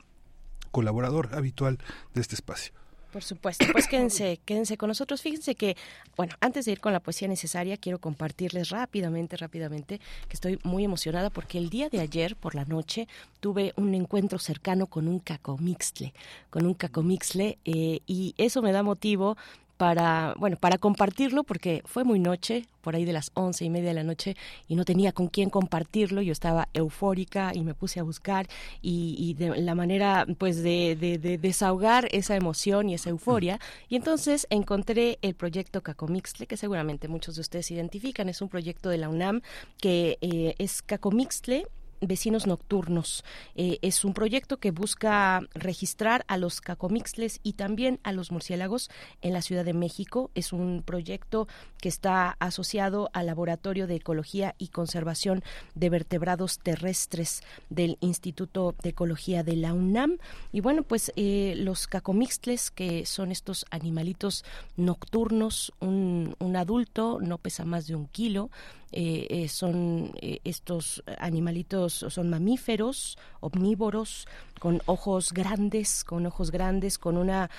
colaborador 0.71 1.35
habitual 1.35 1.79
de 2.15 2.21
este 2.21 2.35
espacio. 2.35 2.75
Por 3.13 3.23
supuesto, 3.25 3.67
pues 3.73 3.89
quédense, 3.89 4.39
quédense 4.45 4.77
con 4.77 4.89
nosotros. 4.89 5.21
Fíjense 5.23 5.55
que, 5.55 5.77
bueno, 6.17 6.35
antes 6.41 6.65
de 6.65 6.73
ir 6.73 6.81
con 6.81 6.93
la 6.93 7.01
poesía 7.01 7.29
necesaria, 7.29 7.77
quiero 7.77 7.99
compartirles 7.99 8.71
rápidamente, 8.71 9.37
rápidamente, 9.37 9.99
que 10.29 10.35
estoy 10.35 10.59
muy 10.63 10.85
emocionada 10.85 11.31
porque 11.31 11.59
el 11.59 11.71
día 11.71 11.89
de 11.89 12.01
ayer 12.01 12.37
por 12.37 12.55
la 12.55 12.65
noche 12.65 13.09
tuve 13.41 13.73
un 13.77 13.95
encuentro 13.95 14.39
cercano 14.39 14.87
con 14.87 15.09
un 15.09 15.19
cacomixle, 15.19 16.15
con 16.51 16.67
un 16.67 16.75
cacomixle, 16.75 17.59
eh, 17.65 18.01
y 18.07 18.35
eso 18.39 18.63
me 18.63 18.73
da 18.73 18.83
motivo 18.83 19.37
para, 19.81 20.35
bueno, 20.37 20.59
para 20.59 20.77
compartirlo 20.77 21.43
porque 21.43 21.83
fue 21.87 22.05
muy 22.05 22.19
noche, 22.19 22.67
por 22.83 22.95
ahí 22.95 23.07
de 23.07 23.15
las 23.15 23.31
once 23.33 23.65
y 23.65 23.71
media 23.71 23.89
de 23.89 23.95
la 23.95 24.05
noche 24.05 24.37
y 24.69 24.75
no 24.75 24.85
tenía 24.85 25.13
con 25.13 25.29
quién 25.29 25.49
compartirlo. 25.49 26.21
Yo 26.21 26.33
estaba 26.33 26.69
eufórica 26.75 27.53
y 27.55 27.63
me 27.63 27.73
puse 27.73 27.99
a 27.99 28.03
buscar 28.03 28.47
y, 28.83 29.33
de 29.39 29.57
la 29.63 29.75
manera, 29.75 30.27
pues, 30.37 30.63
de, 30.63 30.97
de, 30.97 31.39
desahogar 31.39 32.09
esa 32.13 32.37
emoción 32.37 32.91
y 32.91 32.95
esa 32.95 33.09
euforia. 33.09 33.59
Y 33.89 33.97
entonces 33.97 34.47
encontré 34.51 35.19
el 35.23 35.35
proyecto 35.35 35.81
Cacomixle, 35.81 36.47
que 36.47 36.59
seguramente 36.59 37.09
muchos 37.09 37.37
de 37.37 37.41
ustedes 37.41 37.71
identifican. 37.71 38.29
Es 38.29 38.43
un 38.43 38.51
proyecto 38.51 38.91
de 38.91 38.99
la 38.99 39.09
UNAM 39.09 39.41
que 39.81 40.19
eh, 40.21 40.57
es 40.59 40.83
Cacomixle 40.83 41.69
Vecinos 42.01 42.47
Nocturnos. 42.47 43.25
Eh, 43.55 43.79
es 43.83 44.05
un 44.05 44.15
proyecto 44.15 44.59
que 44.59 44.71
busca 44.71 45.41
registrar 45.55 46.25
a 46.29 46.37
los 46.37 46.61
cacomixles 46.61 47.41
y 47.43 47.55
también 47.55 48.01
a 48.03 48.13
los 48.13 48.33
murciélagos 48.33 48.91
en 49.21 49.33
la 49.33 49.43
Ciudad 49.43 49.65
de 49.65 49.75
México. 49.75 50.31
Es 50.35 50.53
un 50.53 50.83
proyecto 50.85 51.49
que 51.79 51.89
está 51.89 52.37
asociado 52.39 53.11
al 53.13 53.27
Laboratorio 53.27 53.87
de 53.87 53.97
Ecología 53.97 54.55
y 54.59 54.69
Conservación 54.69 55.43
de 55.75 55.91
Vertebrados 55.91 56.59
Terrestres 56.59 57.43
del 57.69 57.99
Instituto 58.01 58.75
de 58.83 58.91
Ecología 58.91 59.43
de 59.43 59.57
la 59.57 59.73
UNAM. 59.73 60.19
Y 60.53 60.61
bueno, 60.61 60.83
pues 60.83 61.13
eh, 61.17 61.55
los 61.57 61.87
cacomixles, 61.87 62.71
que 62.71 63.07
son 63.07 63.31
estos 63.31 63.67
animalitos 63.71 64.45
nocturnos, 64.77 65.73
un, 65.81 66.37
un 66.39 66.57
adulto 66.57 67.19
no 67.21 67.39
pesa 67.39 67.65
más 67.65 67.87
de 67.87 67.97
un 67.97 68.07
kilo, 68.07 68.51
eh, 68.93 69.27
eh, 69.31 69.49
son 69.49 70.13
eh, 70.21 70.41
estos 70.45 71.03
animalitos, 71.19 72.05
son 72.09 72.29
mamíferos, 72.29 73.17
omnívoros, 73.41 74.27
con 74.61 74.81
ojos 74.87 75.33
grandes, 75.33 76.05
con 76.05 76.27
ojos 76.27 76.53
grandes, 76.53 76.99
con 76.99 77.17
una 77.17 77.51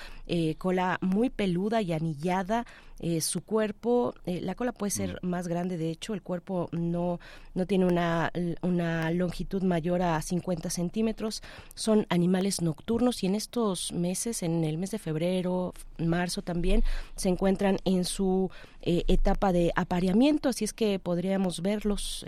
cola 0.56 0.96
muy 1.02 1.28
peluda 1.28 1.82
y 1.82 1.92
anillada, 1.92 2.64
eh, 3.04 3.20
su 3.20 3.40
cuerpo, 3.40 4.14
eh, 4.26 4.40
la 4.40 4.54
cola 4.54 4.70
puede 4.70 4.90
ser 4.90 5.18
mm. 5.22 5.26
más 5.26 5.48
grande, 5.48 5.76
de 5.76 5.90
hecho, 5.90 6.14
el 6.14 6.22
cuerpo 6.22 6.68
no, 6.70 7.18
no 7.52 7.66
tiene 7.66 7.84
una, 7.84 8.30
una 8.62 9.10
longitud 9.10 9.60
mayor 9.64 10.02
a 10.02 10.22
50 10.22 10.70
centímetros, 10.70 11.42
son 11.74 12.06
animales 12.10 12.62
nocturnos 12.62 13.24
y 13.24 13.26
en 13.26 13.34
estos 13.34 13.90
meses, 13.90 14.44
en 14.44 14.62
el 14.62 14.78
mes 14.78 14.92
de 14.92 15.00
febrero, 15.00 15.74
marzo 15.98 16.42
también, 16.42 16.84
se 17.16 17.28
encuentran 17.28 17.78
en 17.84 18.04
su 18.04 18.52
eh, 18.82 19.02
etapa 19.08 19.52
de 19.52 19.72
apareamiento, 19.74 20.48
así 20.48 20.64
es 20.64 20.72
que 20.72 21.00
podríamos 21.00 21.60
verlos, 21.60 22.24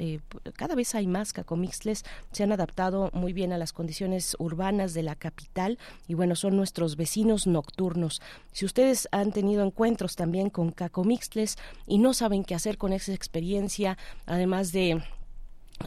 cada 0.57 0.75
vez 0.75 0.97
hay 0.97 1.07
más 1.07 1.33
cacomixles, 1.33 2.05
se 2.33 2.43
han 2.43 2.51
adaptado 2.51 3.11
muy 3.13 3.33
bien 3.33 3.53
a 3.53 3.59
las 3.59 3.73
condiciones 3.73 4.35
urbanas 4.41 4.64
de 4.65 5.03
la 5.03 5.15
capital 5.15 5.79
y 6.09 6.15
bueno, 6.15 6.37
son 6.37 6.57
nuestros 6.57 6.97
vecinos 6.97 7.47
nocturnos. 7.47 8.23
Si 8.53 8.65
ustedes 8.65 9.09
han 9.13 9.31
tenido 9.31 9.63
encuentros 9.63 10.17
también 10.17 10.49
con 10.49 10.71
cacomixles 10.71 11.57
y 11.87 11.99
no 11.99 12.15
saben 12.15 12.45
qué 12.45 12.55
hacer 12.55 12.79
con 12.79 12.95
esa 12.95 13.13
experiencia, 13.13 13.99
además 14.25 14.73
de 14.73 15.03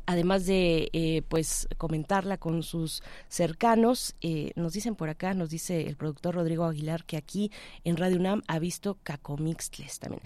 además 0.05 0.45
de 0.45 0.89
eh, 0.91 1.23
pues 1.27 1.67
comentarla 1.77 2.37
con 2.37 2.61
sus 2.61 3.01
cercanos 3.29 4.15
eh, 4.19 4.51
nos 4.57 4.73
dicen 4.73 4.95
por 4.95 5.07
acá 5.07 5.33
nos 5.33 5.49
dice 5.49 5.87
el 5.87 5.95
productor 5.95 6.35
Rodrigo 6.35 6.65
Aguilar 6.65 7.05
que 7.05 7.15
aquí 7.15 7.51
en 7.85 7.95
Radio 7.95 8.17
UNAM 8.17 8.41
ha 8.47 8.59
visto 8.59 8.97
cacomixles 9.01 9.99
también 9.99 10.21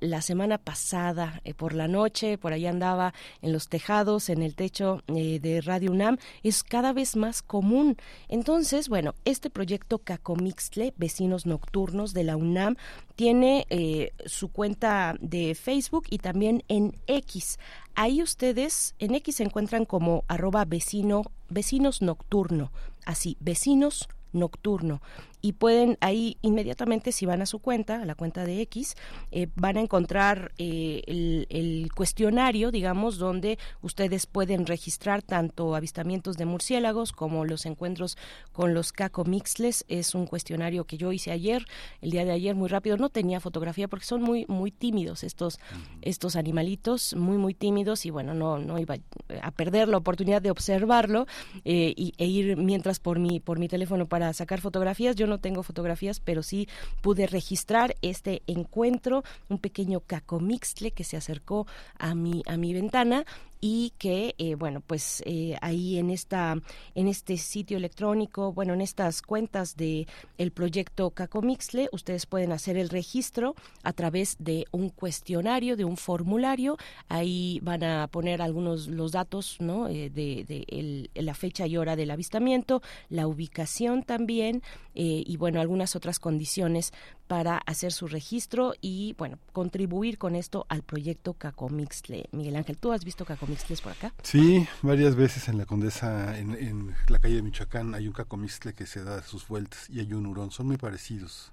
la 0.00 0.22
semana 0.22 0.58
pasada 0.58 1.40
eh, 1.44 1.54
por 1.54 1.74
la 1.74 1.88
noche, 1.88 2.38
por 2.38 2.52
ahí 2.52 2.66
andaba 2.66 3.14
en 3.42 3.52
los 3.52 3.68
tejados, 3.68 4.28
en 4.28 4.42
el 4.42 4.54
techo 4.54 5.02
eh, 5.08 5.40
de 5.40 5.60
Radio 5.60 5.92
UNAM, 5.92 6.18
es 6.42 6.62
cada 6.62 6.92
vez 6.92 7.16
más 7.16 7.42
común. 7.42 7.96
Entonces, 8.28 8.88
bueno, 8.88 9.14
este 9.24 9.50
proyecto 9.50 9.98
Cacomixle, 9.98 10.94
Vecinos 10.96 11.46
Nocturnos 11.46 12.14
de 12.14 12.24
la 12.24 12.36
UNAM, 12.36 12.76
tiene 13.16 13.66
eh, 13.70 14.12
su 14.26 14.48
cuenta 14.48 15.16
de 15.20 15.54
Facebook 15.54 16.04
y 16.10 16.18
también 16.18 16.62
en 16.68 16.96
X. 17.06 17.58
Ahí 17.94 18.22
ustedes 18.22 18.94
en 18.98 19.14
X 19.16 19.36
se 19.36 19.44
encuentran 19.44 19.84
como 19.84 20.24
arroba 20.28 20.64
vecino, 20.64 21.22
vecinos 21.48 22.00
nocturno, 22.02 22.70
así, 23.04 23.36
vecinos 23.40 24.08
nocturno 24.32 25.00
y 25.40 25.52
pueden 25.54 25.96
ahí 26.00 26.36
inmediatamente 26.42 27.12
si 27.12 27.26
van 27.26 27.42
a 27.42 27.46
su 27.46 27.60
cuenta, 27.60 28.02
a 28.02 28.04
la 28.04 28.14
cuenta 28.14 28.44
de 28.44 28.60
X, 28.62 28.96
eh, 29.30 29.48
van 29.54 29.76
a 29.76 29.80
encontrar 29.80 30.52
eh, 30.58 31.02
el, 31.06 31.88
cuestionario, 31.94 32.70
digamos, 32.70 33.18
donde 33.18 33.58
ustedes 33.80 34.26
pueden 34.26 34.66
registrar 34.66 35.22
tanto 35.22 35.74
avistamientos 35.74 36.36
de 36.36 36.44
murciélagos 36.44 37.12
como 37.12 37.44
los 37.44 37.66
encuentros 37.66 38.18
con 38.52 38.74
los 38.74 38.92
cacomixles. 38.92 39.84
Es 39.88 40.14
un 40.14 40.26
cuestionario 40.26 40.84
que 40.84 40.98
yo 40.98 41.12
hice 41.12 41.32
ayer, 41.32 41.64
el 42.02 42.10
día 42.10 42.24
de 42.24 42.32
ayer, 42.32 42.54
muy 42.54 42.68
rápido. 42.68 42.96
No 42.96 43.08
tenía 43.08 43.40
fotografía 43.40 43.88
porque 43.88 44.04
son 44.04 44.22
muy 44.22 44.44
muy 44.48 44.70
tímidos 44.70 45.24
estos 45.24 45.58
estos 46.02 46.36
animalitos, 46.36 47.14
muy 47.16 47.38
muy 47.38 47.54
tímidos 47.54 48.04
y 48.06 48.10
bueno, 48.10 48.34
no 48.34 48.58
no 48.58 48.78
iba 48.78 48.96
a 49.42 49.50
perder 49.50 49.88
la 49.88 49.96
oportunidad 49.96 50.42
de 50.42 50.50
observarlo 50.50 51.26
eh, 51.64 51.94
y, 51.96 52.12
e 52.18 52.26
ir 52.26 52.56
mientras 52.56 53.00
por 53.00 53.18
mi 53.18 53.40
por 53.40 53.58
mi 53.58 53.68
teléfono 53.68 54.06
para 54.06 54.18
para 54.18 54.32
sacar 54.32 54.60
fotografías. 54.60 55.14
Yo 55.14 55.27
no 55.28 55.38
tengo 55.38 55.62
fotografías, 55.62 56.20
pero 56.20 56.42
sí 56.42 56.68
pude 57.00 57.26
registrar 57.26 57.94
este 58.02 58.42
encuentro, 58.46 59.24
un 59.48 59.58
pequeño 59.58 60.00
cacomixtle 60.00 60.90
que 60.90 61.04
se 61.04 61.16
acercó 61.16 61.66
a 61.98 62.14
mi, 62.14 62.42
a 62.46 62.56
mi 62.56 62.72
ventana 62.74 63.24
y 63.60 63.92
que 63.98 64.34
eh, 64.38 64.54
bueno 64.54 64.80
pues 64.80 65.22
eh, 65.26 65.56
ahí 65.60 65.98
en 65.98 66.10
esta 66.10 66.56
en 66.94 67.08
este 67.08 67.36
sitio 67.36 67.76
electrónico 67.76 68.52
bueno 68.52 68.74
en 68.74 68.80
estas 68.80 69.22
cuentas 69.22 69.76
de 69.76 70.06
el 70.36 70.52
proyecto 70.52 71.10
Cacomixle 71.10 71.88
ustedes 71.92 72.26
pueden 72.26 72.52
hacer 72.52 72.76
el 72.76 72.88
registro 72.88 73.54
a 73.82 73.92
través 73.92 74.36
de 74.38 74.66
un 74.70 74.90
cuestionario 74.90 75.76
de 75.76 75.84
un 75.84 75.96
formulario. 75.96 76.76
Ahí 77.08 77.60
van 77.62 77.82
a 77.82 78.06
poner 78.08 78.42
algunos 78.42 78.88
los 78.88 79.12
datos 79.12 79.56
no 79.60 79.88
eh, 79.88 80.10
de, 80.10 80.44
de 80.44 81.22
la 81.22 81.34
fecha 81.34 81.66
y 81.66 81.76
hora 81.76 81.96
del 81.96 82.10
avistamiento 82.10 82.82
la 83.08 83.26
ubicación 83.26 84.02
también 84.02 84.62
y 84.94 85.36
bueno 85.36 85.60
algunas 85.60 85.94
otras 85.94 86.18
condiciones 86.18 86.92
para 87.28 87.58
hacer 87.58 87.92
su 87.92 88.08
registro 88.08 88.72
y, 88.80 89.14
bueno, 89.18 89.38
contribuir 89.52 90.18
con 90.18 90.34
esto 90.34 90.66
al 90.68 90.82
proyecto 90.82 91.34
Cacomixle. 91.34 92.24
Miguel 92.32 92.56
Ángel, 92.56 92.78
¿tú 92.78 92.90
has 92.90 93.04
visto 93.04 93.24
Cacomixles 93.48 93.80
por 93.80 93.92
acá? 93.92 94.12
Sí, 94.22 94.68
varias 94.82 95.14
veces 95.16 95.48
en 95.48 95.56
la 95.56 95.64
Condesa, 95.64 96.38
en, 96.38 96.94
la 97.08 97.18
calle 97.18 97.36
de 97.36 97.42
Michoacán, 97.42 97.94
hay 97.94 98.06
un 98.06 98.12
Cacomixle 98.12 98.74
que 98.74 98.86
se 98.86 99.02
da 99.02 99.22
sus 99.22 99.48
vueltas 99.48 99.88
y 99.88 100.00
hay 100.00 100.12
un 100.12 100.26
hurón. 100.26 100.50
Son 100.50 100.66
muy 100.66 100.76
parecidos. 100.76 101.52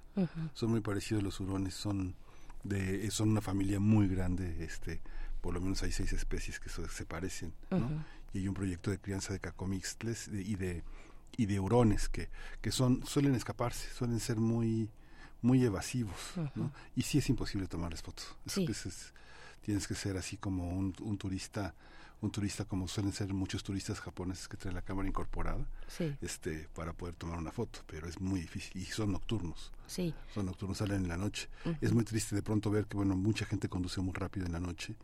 Son 0.53 0.71
muy 0.71 0.81
parecidos 0.81 1.23
los 1.23 1.39
hurones. 1.39 1.73
Son, 1.73 2.15
de, 2.63 3.09
son 3.11 3.29
una 3.29 3.39
familia 3.39 3.79
muy 3.79 4.09
grande. 4.09 4.61
este 4.65 5.01
Por 5.39 5.53
lo 5.53 5.61
menos 5.61 5.83
hay 5.83 5.93
seis 5.93 6.11
especies 6.11 6.59
que 6.59 6.69
se 6.69 7.05
parecen. 7.05 7.53
Y 8.33 8.39
hay 8.39 8.47
un 8.49 8.53
proyecto 8.53 8.91
de 8.91 8.99
crianza 8.99 9.31
de 9.31 9.39
Cacomixles 9.39 10.27
y 10.27 10.55
de 10.55 10.83
y 11.37 11.47
de 11.47 11.59
hurones 11.59 12.07
que, 12.07 12.29
que 12.61 12.71
son 12.71 13.05
suelen 13.05 13.35
escaparse, 13.35 13.89
suelen 13.93 14.21
ser 14.21 14.37
muy 14.37 14.89
muy 15.41 15.65
evasivos, 15.65 16.15
¿no? 16.55 16.71
Y 16.95 17.01
sí 17.01 17.17
es 17.17 17.29
imposible 17.29 17.67
tomarles 17.67 18.01
fotos. 18.01 18.35
Es, 18.45 19.13
tienes 19.65 19.87
que 19.87 19.95
ser 19.95 20.15
así 20.15 20.37
como 20.37 20.69
un, 20.69 20.93
turista, 21.17 21.73
un 22.21 22.29
turista 22.29 22.65
como 22.65 22.87
suelen 22.87 23.11
ser 23.11 23.33
muchos 23.33 23.63
turistas 23.63 23.99
japoneses 23.99 24.47
que 24.47 24.57
traen 24.57 24.75
la 24.75 24.83
cámara 24.83 25.07
incorporada, 25.07 25.65
este, 26.21 26.69
para 26.75 26.93
poder 26.93 27.15
tomar 27.15 27.39
una 27.39 27.51
foto, 27.51 27.79
pero 27.87 28.07
es 28.07 28.21
muy 28.21 28.41
difícil 28.41 28.79
y 28.79 28.85
son 28.85 29.11
nocturnos. 29.11 29.71
Sí. 29.87 30.13
Son 30.35 30.45
nocturnos, 30.45 30.77
salen 30.77 31.01
en 31.01 31.07
la 31.07 31.17
noche. 31.17 31.49
Es 31.81 31.93
muy 31.93 32.03
triste 32.03 32.35
de 32.35 32.43
pronto 32.43 32.69
ver 32.69 32.85
que 32.85 32.95
bueno, 32.95 33.15
mucha 33.15 33.45
gente 33.45 33.67
conduce 33.67 33.99
muy 34.01 34.13
rápido 34.13 34.45
en 34.45 34.51
la 34.51 34.59
noche 34.59 34.95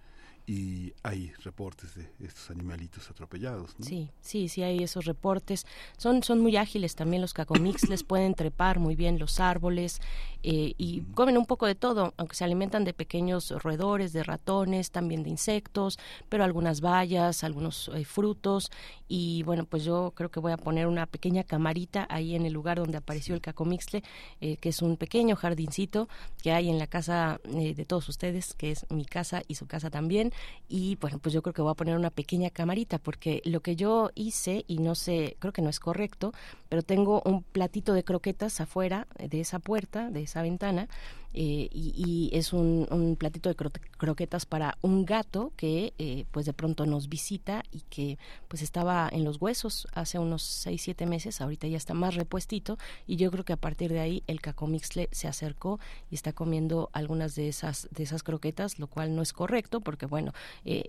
y 0.47 0.93
hay 1.03 1.31
reportes 1.43 1.95
de 1.95 2.09
estos 2.19 2.49
animalitos 2.49 3.09
atropellados. 3.09 3.71
Sí, 3.79 4.09
sí, 4.21 4.49
sí 4.49 4.63
hay 4.63 4.83
esos 4.83 5.05
reportes. 5.05 5.65
Son, 5.97 6.23
son 6.23 6.39
muy 6.39 6.57
ágiles 6.57 6.95
también 6.95 7.21
los 7.21 7.33
cacomix, 7.33 7.87
les 7.89 8.03
pueden 8.03 8.33
trepar 8.33 8.79
muy 8.79 8.95
bien 8.95 9.19
los 9.19 9.39
árboles 9.39 10.01
eh, 10.43 10.73
y 10.77 11.01
comen 11.13 11.37
un 11.37 11.45
poco 11.45 11.67
de 11.67 11.75
todo, 11.75 12.13
aunque 12.17 12.35
se 12.35 12.43
alimentan 12.43 12.83
de 12.83 12.93
pequeños 12.93 13.51
roedores, 13.63 14.13
de 14.13 14.23
ratones, 14.23 14.91
también 14.91 15.23
de 15.23 15.29
insectos, 15.29 15.99
pero 16.29 16.43
algunas 16.43 16.81
bayas, 16.81 17.43
algunos 17.43 17.91
eh, 17.93 18.05
frutos 18.05 18.71
y 19.07 19.43
bueno, 19.43 19.65
pues 19.65 19.83
yo 19.83 20.13
creo 20.15 20.31
que 20.31 20.39
voy 20.39 20.51
a 20.51 20.57
poner 20.57 20.87
una 20.87 21.05
pequeña 21.05 21.43
camarita 21.43 22.07
ahí 22.09 22.35
en 22.35 22.45
el 22.45 22.53
lugar 22.53 22.79
donde 22.79 22.97
apareció 22.97 23.35
el 23.35 23.41
cacomixle, 23.41 24.03
eh, 24.39 24.57
que 24.57 24.69
es 24.69 24.81
un 24.81 24.97
pequeño 24.97 25.35
jardincito 25.35 26.09
que 26.41 26.51
hay 26.51 26.69
en 26.69 26.79
la 26.79 26.87
casa 26.87 27.39
de 27.43 27.85
todos 27.85 28.09
ustedes, 28.09 28.53
que 28.55 28.71
es 28.71 28.85
mi 28.89 29.05
casa 29.05 29.43
y 29.47 29.55
su 29.55 29.67
casa 29.67 29.89
también 29.89 30.30
y 30.67 30.95
bueno, 30.97 31.19
pues 31.19 31.33
yo 31.33 31.41
creo 31.41 31.53
que 31.53 31.61
voy 31.61 31.71
a 31.71 31.75
poner 31.75 31.97
una 31.97 32.09
pequeña 32.09 32.49
camarita 32.49 32.97
porque 32.97 33.41
lo 33.45 33.61
que 33.61 33.75
yo 33.75 34.11
hice 34.15 34.63
y 34.67 34.79
no 34.79 34.95
sé, 34.95 35.35
creo 35.39 35.53
que 35.53 35.61
no 35.61 35.69
es 35.69 35.79
correcto, 35.79 36.33
pero 36.69 36.81
tengo 36.81 37.21
un 37.25 37.43
platito 37.43 37.93
de 37.93 38.03
croquetas 38.03 38.61
afuera 38.61 39.07
de 39.17 39.41
esa 39.41 39.59
puerta, 39.59 40.09
de 40.09 40.23
esa 40.23 40.41
ventana 40.41 40.87
eh, 41.33 41.69
y, 41.71 42.29
es 42.33 42.53
un, 42.53 43.15
platito 43.17 43.49
de 43.49 43.55
croquetas 43.55 44.45
para 44.45 44.77
un 44.81 45.05
gato 45.05 45.53
que 45.55 45.93
eh, 45.97 46.25
pues 46.31 46.45
de 46.45 46.53
pronto 46.53 46.85
nos 46.85 47.09
visita 47.09 47.63
y 47.71 47.81
que 47.89 48.17
pues 48.47 48.61
estaba 48.61 49.09
en 49.11 49.23
los 49.23 49.41
huesos 49.41 49.87
hace 49.93 50.19
unos 50.19 50.43
6, 50.43 50.81
7 50.81 51.05
meses, 51.05 51.41
ahorita 51.41 51.67
ya 51.67 51.77
está 51.77 51.93
más 51.93 52.15
repuestito 52.15 52.77
y 53.07 53.15
yo 53.15 53.31
creo 53.31 53.45
que 53.45 53.53
a 53.53 53.57
partir 53.57 53.91
de 53.91 53.99
ahí 53.99 54.23
el 54.27 54.41
cacomixle 54.41 55.09
se 55.11 55.27
acercó 55.27 55.79
y 56.09 56.15
está 56.15 56.33
comiendo 56.33 56.89
algunas 56.93 57.35
de 57.35 57.47
esas, 57.47 57.87
de 57.91 58.03
esas 58.03 58.23
croquetas, 58.23 58.79
lo 58.79 58.87
cual 58.87 59.15
no 59.15 59.21
es 59.21 59.33
correcto 59.33 59.81
porque 59.81 60.05
bueno, 60.05 60.33
eh, 60.65 60.85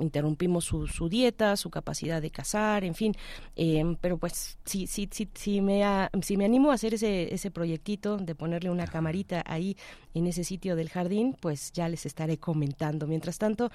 interrumpimos 0.00 0.64
su, 0.64 0.86
su, 0.86 1.08
dieta, 1.08 1.56
su 1.56 1.70
capacidad 1.70 2.20
de 2.20 2.30
cazar, 2.30 2.84
en 2.84 2.94
fin, 2.94 3.14
pero 4.00 4.18
pues 4.18 4.58
sí, 4.64 4.86
sí, 4.86 5.08
sí, 5.12 5.28
sí 5.34 5.60
me, 5.60 5.82
si 6.22 6.36
me 6.36 6.44
animo 6.44 6.70
a 6.70 6.74
hacer 6.74 6.94
ese, 6.94 7.32
ese 7.32 7.50
proyectito 7.50 8.16
de 8.16 8.34
ponerle 8.34 8.70
una 8.70 8.86
camarita 8.86 9.42
ahí 9.46 9.75
en 10.14 10.26
ese 10.26 10.44
sitio 10.44 10.76
del 10.76 10.88
jardín, 10.88 11.36
pues 11.38 11.72
ya 11.72 11.88
les 11.88 12.06
estaré 12.06 12.38
comentando. 12.38 13.06
Mientras 13.06 13.38
tanto, 13.38 13.70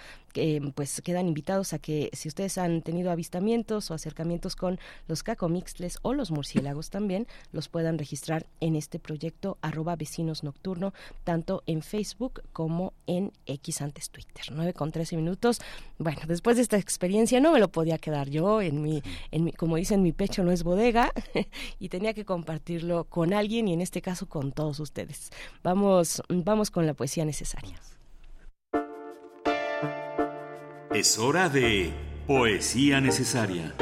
pues 0.74 1.02
quedan 1.02 1.28
invitados 1.28 1.74
a 1.74 1.80
que 1.80 2.10
si 2.14 2.28
ustedes 2.28 2.58
han 2.58 2.82
tenido 2.82 3.12
avistamientos 3.12 3.92
o 3.92 3.94
acercamientos 3.94 4.56
con 4.56 4.80
los 5.08 5.22
cacomixles 5.22 6.00
o 6.02 6.14
los 6.14 6.32
murciélagos 6.32 6.90
también, 6.90 7.28
los 7.52 7.68
puedan 7.68 8.00
registrar 8.00 8.48
en 8.60 8.76
este 8.76 8.98
proyecto 8.98 9.58
arroba 9.62 9.96
vecinos 9.96 10.44
nocturno, 10.44 10.94
tanto 11.24 11.64
en 11.68 11.84
Facebook 11.84 12.42
como 12.54 12.94
en 13.06 13.32
X 13.46 13.82
antes 13.82 14.10
Twitter. 14.10 14.46
9 14.52 14.74
con 14.74 14.92
13 14.92 15.18
minutos. 15.18 15.60
Bueno, 16.00 16.22
después 16.28 16.56
de 16.56 16.64
esta 16.64 16.78
experiencia 16.78 17.40
no 17.40 17.52
me 17.52 17.60
lo 17.60 17.72
podía 17.72 17.98
quedar 17.98 18.30
yo 18.30 18.62
en 18.62 18.82
mi, 18.82 19.04
en 19.30 19.44
mi 19.44 19.52
como 19.52 19.76
dicen, 19.76 20.02
mi 20.02 20.12
pecho 20.12 20.44
no 20.44 20.52
es 20.52 20.64
bodega 20.64 21.14
y 21.80 21.90
tenía 21.90 22.14
que 22.14 22.26
compartirlo 22.26 23.04
con 23.06 23.34
alguien 23.34 23.68
y 23.68 23.74
en 23.74 23.82
este 23.82 24.02
caso 24.02 24.28
con 24.28 24.52
todos 24.52 24.80
ustedes. 24.80 25.30
Vamos 25.64 25.91
vamos, 26.30 26.72
con 26.72 26.86
la 26.86 26.94
poesía 26.94 27.26
necesaria. 27.26 27.80
Es 30.94 31.18
hora 31.18 31.50
de 31.50 31.94
poesía 32.28 33.00
necesaria. 33.00 33.74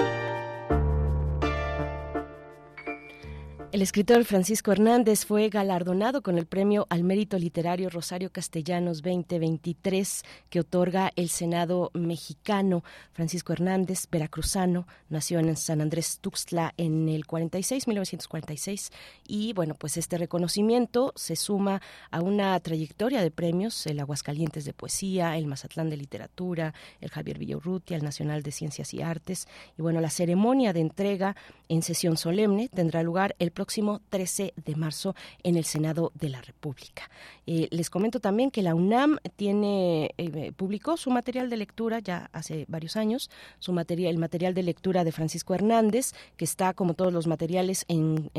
El 3.72 3.84
escritor 3.84 4.26
Francisco 4.26 4.72
Hernández 4.72 5.26
fue 5.26 5.48
galardonado 5.50 6.24
con 6.24 6.40
el 6.40 6.48
premio 6.48 6.88
al 6.90 7.04
mérito 7.04 7.38
literario 7.38 7.92
Rosario 7.92 8.32
Castellanos 8.32 9.04
2023 9.04 10.24
que 10.50 10.62
otorga 10.62 11.12
el 11.16 11.30
Senado 11.30 11.92
mexicano. 11.94 12.84
Francisco 13.14 13.54
Hernández, 13.54 14.08
veracruzano, 14.10 14.88
nació 15.08 15.38
en 15.38 15.56
San 15.56 15.82
Andrés 15.82 16.18
Tuxtla 16.20 16.74
en 16.78 17.10
el 17.10 17.28
46, 17.28 17.88
1946 17.88 18.92
y 19.28 19.54
bueno, 19.54 19.76
pues 19.76 19.98
este 19.98 20.18
reconocimiento 20.18 21.14
se 21.16 21.36
suma 21.36 21.80
a 22.10 22.22
una 22.22 22.60
trayectoria 22.62 23.22
de 23.22 23.30
premios, 23.30 23.86
el 23.86 24.00
Aguascalientes 24.00 24.66
de 24.66 24.74
Poesía, 24.74 25.38
el 25.38 25.46
Mazatlán 25.46 25.92
de 25.92 25.98
Literatura, 25.98 26.74
el 27.02 27.12
Javier 27.12 27.38
Villaurrutia, 27.38 27.98
el 27.98 28.04
Nacional 28.04 28.42
de 28.42 28.52
Ciencias 28.52 28.96
y 28.96 29.04
Artes 29.04 29.48
y 29.78 29.84
bueno, 29.84 30.02
la 30.02 30.10
ceremonia 30.10 30.74
de 30.74 30.80
entrega 30.80 31.36
en 31.68 31.84
sesión 31.84 32.18
solemne 32.18 32.68
tendrá 32.68 33.04
lugar 33.04 33.36
el 33.38 33.52
próximo 33.60 34.00
13 34.08 34.54
de 34.56 34.76
marzo 34.78 35.16
en 35.44 35.58
el 35.58 35.66
Senado 35.66 36.14
de 36.16 36.30
la 36.30 36.42
República. 36.42 37.10
Eh, 37.46 37.68
les 37.72 37.90
comento 37.90 38.22
también 38.22 38.52
que 38.52 38.62
la 38.62 38.74
UNAM 38.74 39.18
tiene 39.36 40.12
eh, 40.18 40.54
publicó 40.56 40.96
su 40.96 41.12
material 41.12 41.50
de 41.50 41.58
lectura 41.58 42.00
ya 42.00 42.30
hace 42.32 42.64
varios 42.70 42.96
años, 42.96 43.30
su 43.60 43.74
material, 43.74 44.12
el 44.12 44.18
material 44.18 44.54
de 44.54 44.64
lectura 44.64 45.04
de 45.04 45.12
Francisco 45.12 45.54
Hernández, 45.56 46.14
que 46.38 46.46
está 46.46 46.74
como 46.74 46.94
todos 46.94 47.12
los 47.12 47.28
materiales 47.28 47.84
en, 47.90 48.30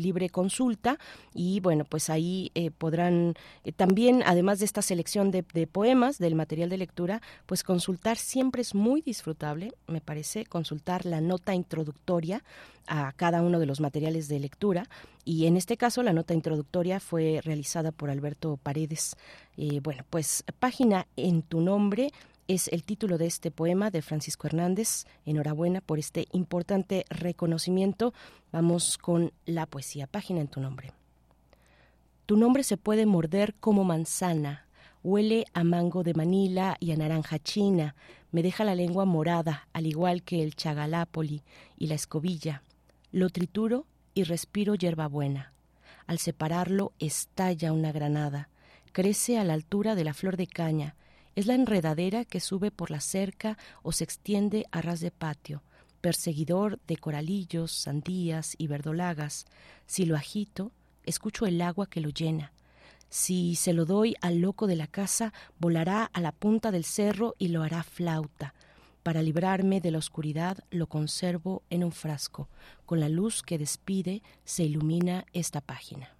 libre 0.00 0.30
consulta 0.30 0.98
y 1.34 1.60
bueno, 1.60 1.84
pues 1.84 2.08
ahí 2.08 2.50
eh, 2.54 2.70
podrán 2.70 3.34
también, 3.76 4.22
además 4.24 4.60
de 4.60 4.64
esta 4.64 4.80
selección 4.80 5.30
de, 5.30 5.44
de 5.52 5.66
poemas 5.66 6.16
del 6.16 6.36
material 6.36 6.70
de 6.70 6.78
lectura, 6.78 7.20
pues 7.44 7.62
consultar 7.62 8.16
siempre 8.16 8.62
es 8.62 8.74
muy 8.74 9.02
disfrutable, 9.02 9.74
me 9.86 10.00
parece, 10.00 10.46
consultar 10.46 11.04
la 11.04 11.20
nota 11.20 11.54
introductoria 11.54 12.42
a 12.86 13.12
cada 13.12 13.42
uno 13.42 13.58
de 13.58 13.66
los 13.66 13.80
materiales 13.80 14.28
de 14.28 14.40
lectura 14.40 14.88
y 15.24 15.46
en 15.46 15.56
este 15.56 15.76
caso 15.76 16.02
la 16.02 16.12
nota 16.12 16.34
introductoria 16.34 17.00
fue 17.00 17.40
realizada 17.42 17.92
por 17.92 18.10
Alberto 18.10 18.58
Paredes. 18.62 19.16
Eh, 19.56 19.80
bueno, 19.82 20.04
pues 20.10 20.44
página 20.58 21.06
en 21.16 21.42
tu 21.42 21.60
nombre 21.60 22.12
es 22.48 22.66
el 22.68 22.82
título 22.82 23.16
de 23.16 23.26
este 23.26 23.52
poema 23.52 23.90
de 23.90 24.02
Francisco 24.02 24.48
Hernández. 24.48 25.04
Enhorabuena 25.24 25.80
por 25.80 26.00
este 26.00 26.26
importante 26.32 27.04
reconocimiento. 27.08 28.12
Vamos 28.50 28.98
con 28.98 29.32
la 29.46 29.66
poesía. 29.66 30.08
Página 30.08 30.40
en 30.40 30.48
tu 30.48 30.60
nombre. 30.60 30.92
Tu 32.26 32.36
nombre 32.36 32.64
se 32.64 32.76
puede 32.76 33.06
morder 33.06 33.54
como 33.60 33.84
manzana. 33.84 34.66
Huele 35.04 35.46
a 35.54 35.62
mango 35.62 36.02
de 36.02 36.14
Manila 36.14 36.76
y 36.80 36.90
a 36.90 36.96
naranja 36.96 37.38
china. 37.38 37.94
Me 38.32 38.42
deja 38.42 38.64
la 38.64 38.74
lengua 38.74 39.04
morada, 39.04 39.68
al 39.72 39.86
igual 39.86 40.22
que 40.22 40.42
el 40.42 40.56
chagalápoli 40.56 41.42
y 41.78 41.86
la 41.86 41.94
escobilla. 41.94 42.62
Lo 43.12 43.28
trituro 43.28 43.86
y 44.14 44.22
respiro 44.22 44.76
hierbabuena. 44.76 45.52
Al 46.06 46.18
separarlo 46.18 46.92
estalla 47.00 47.72
una 47.72 47.90
granada, 47.90 48.48
crece 48.92 49.38
a 49.38 49.44
la 49.44 49.54
altura 49.54 49.96
de 49.96 50.04
la 50.04 50.14
flor 50.14 50.36
de 50.36 50.46
caña, 50.46 50.94
es 51.34 51.46
la 51.46 51.54
enredadera 51.54 52.24
que 52.24 52.38
sube 52.38 52.70
por 52.70 52.90
la 52.90 53.00
cerca 53.00 53.58
o 53.82 53.92
se 53.92 54.04
extiende 54.04 54.66
a 54.70 54.80
ras 54.80 55.00
de 55.00 55.10
patio, 55.10 55.62
perseguidor 56.00 56.78
de 56.86 56.96
coralillos, 56.96 57.72
sandías 57.72 58.54
y 58.58 58.68
verdolagas. 58.68 59.46
Si 59.86 60.04
lo 60.04 60.16
agito, 60.16 60.70
escucho 61.04 61.46
el 61.46 61.60
agua 61.62 61.86
que 61.86 62.00
lo 62.00 62.10
llena. 62.10 62.52
Si 63.08 63.56
se 63.56 63.72
lo 63.72 63.86
doy 63.86 64.14
al 64.20 64.40
loco 64.40 64.68
de 64.68 64.76
la 64.76 64.86
casa, 64.86 65.32
volará 65.58 66.04
a 66.04 66.20
la 66.20 66.30
punta 66.30 66.70
del 66.70 66.84
cerro 66.84 67.34
y 67.38 67.48
lo 67.48 67.64
hará 67.64 67.82
flauta. 67.82 68.54
Para 69.02 69.22
librarme 69.22 69.80
de 69.80 69.90
la 69.90 69.98
oscuridad 69.98 70.58
lo 70.70 70.86
conservo 70.86 71.62
en 71.70 71.84
un 71.84 71.92
frasco. 71.92 72.48
Con 72.84 73.00
la 73.00 73.08
luz 73.08 73.42
que 73.42 73.56
despide 73.56 74.22
se 74.44 74.64
ilumina 74.64 75.24
esta 75.32 75.62
página. 75.62 76.19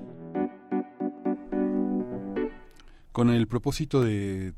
Con 3.21 3.29
el 3.29 3.45
propósito 3.45 4.01
de, 4.01 4.51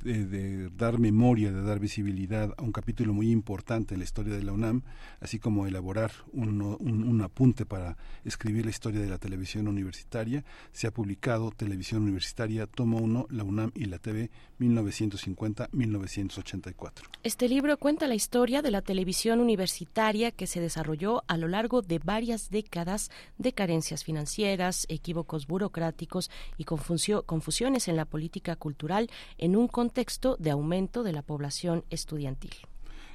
dar 0.78 0.98
memoria, 0.98 1.52
de 1.52 1.64
dar 1.64 1.82
visibilidad 1.82 2.54
a 2.58 2.62
un 2.62 2.72
capítulo 2.72 3.14
muy 3.14 3.30
importante 3.30 3.94
en 3.94 4.00
la 4.00 4.06
historia 4.06 4.36
de 4.36 4.42
la 4.42 4.54
UNAM, 4.54 4.84
así 5.20 5.38
como 5.38 5.68
elaborar 5.68 6.14
un, 6.32 6.62
un, 6.62 7.22
apunte 7.22 7.66
para 7.66 7.98
escribir 8.24 8.64
la 8.64 8.72
historia 8.72 9.02
de 9.02 9.10
la 9.10 9.18
televisión 9.18 9.68
universitaria, 9.68 10.46
se 10.72 10.88
ha 10.88 10.92
publicado 10.92 11.52
Televisión 11.52 12.04
Universitaria, 12.04 12.66
Tomo 12.66 13.00
1, 13.00 13.28
la 13.32 13.44
UNAM 13.44 13.74
y 13.76 13.84
la 13.84 14.00
TV 14.00 14.32
1950-1984. 14.62 16.92
Este 17.24 17.50
libro 17.50 17.78
cuenta 17.78 18.08
la 18.08 18.16
historia 18.16 18.62
de 18.62 18.72
la 18.72 18.82
televisión 18.82 19.42
universitaria 19.42 20.32
que 20.32 20.48
se 20.48 20.62
desarrolló 20.62 21.26
a 21.28 21.36
lo 21.36 21.50
largo 21.50 21.82
de 21.82 22.00
varias 22.00 22.50
décadas 22.50 23.12
de 23.38 23.52
carencias 23.52 24.06
financieras, 24.06 24.86
equívocos 24.88 25.48
burocráticos 25.48 26.32
y 26.58 26.64
confusiones 26.64 27.90
en 27.90 27.98
la 27.98 28.06
política 28.06 28.53
cultural 28.56 29.10
en 29.38 29.56
un 29.56 29.68
contexto 29.68 30.36
de 30.40 30.52
aumento 30.52 31.04
de 31.04 31.14
la 31.14 31.22
población 31.22 31.84
estudiantil. 31.90 32.54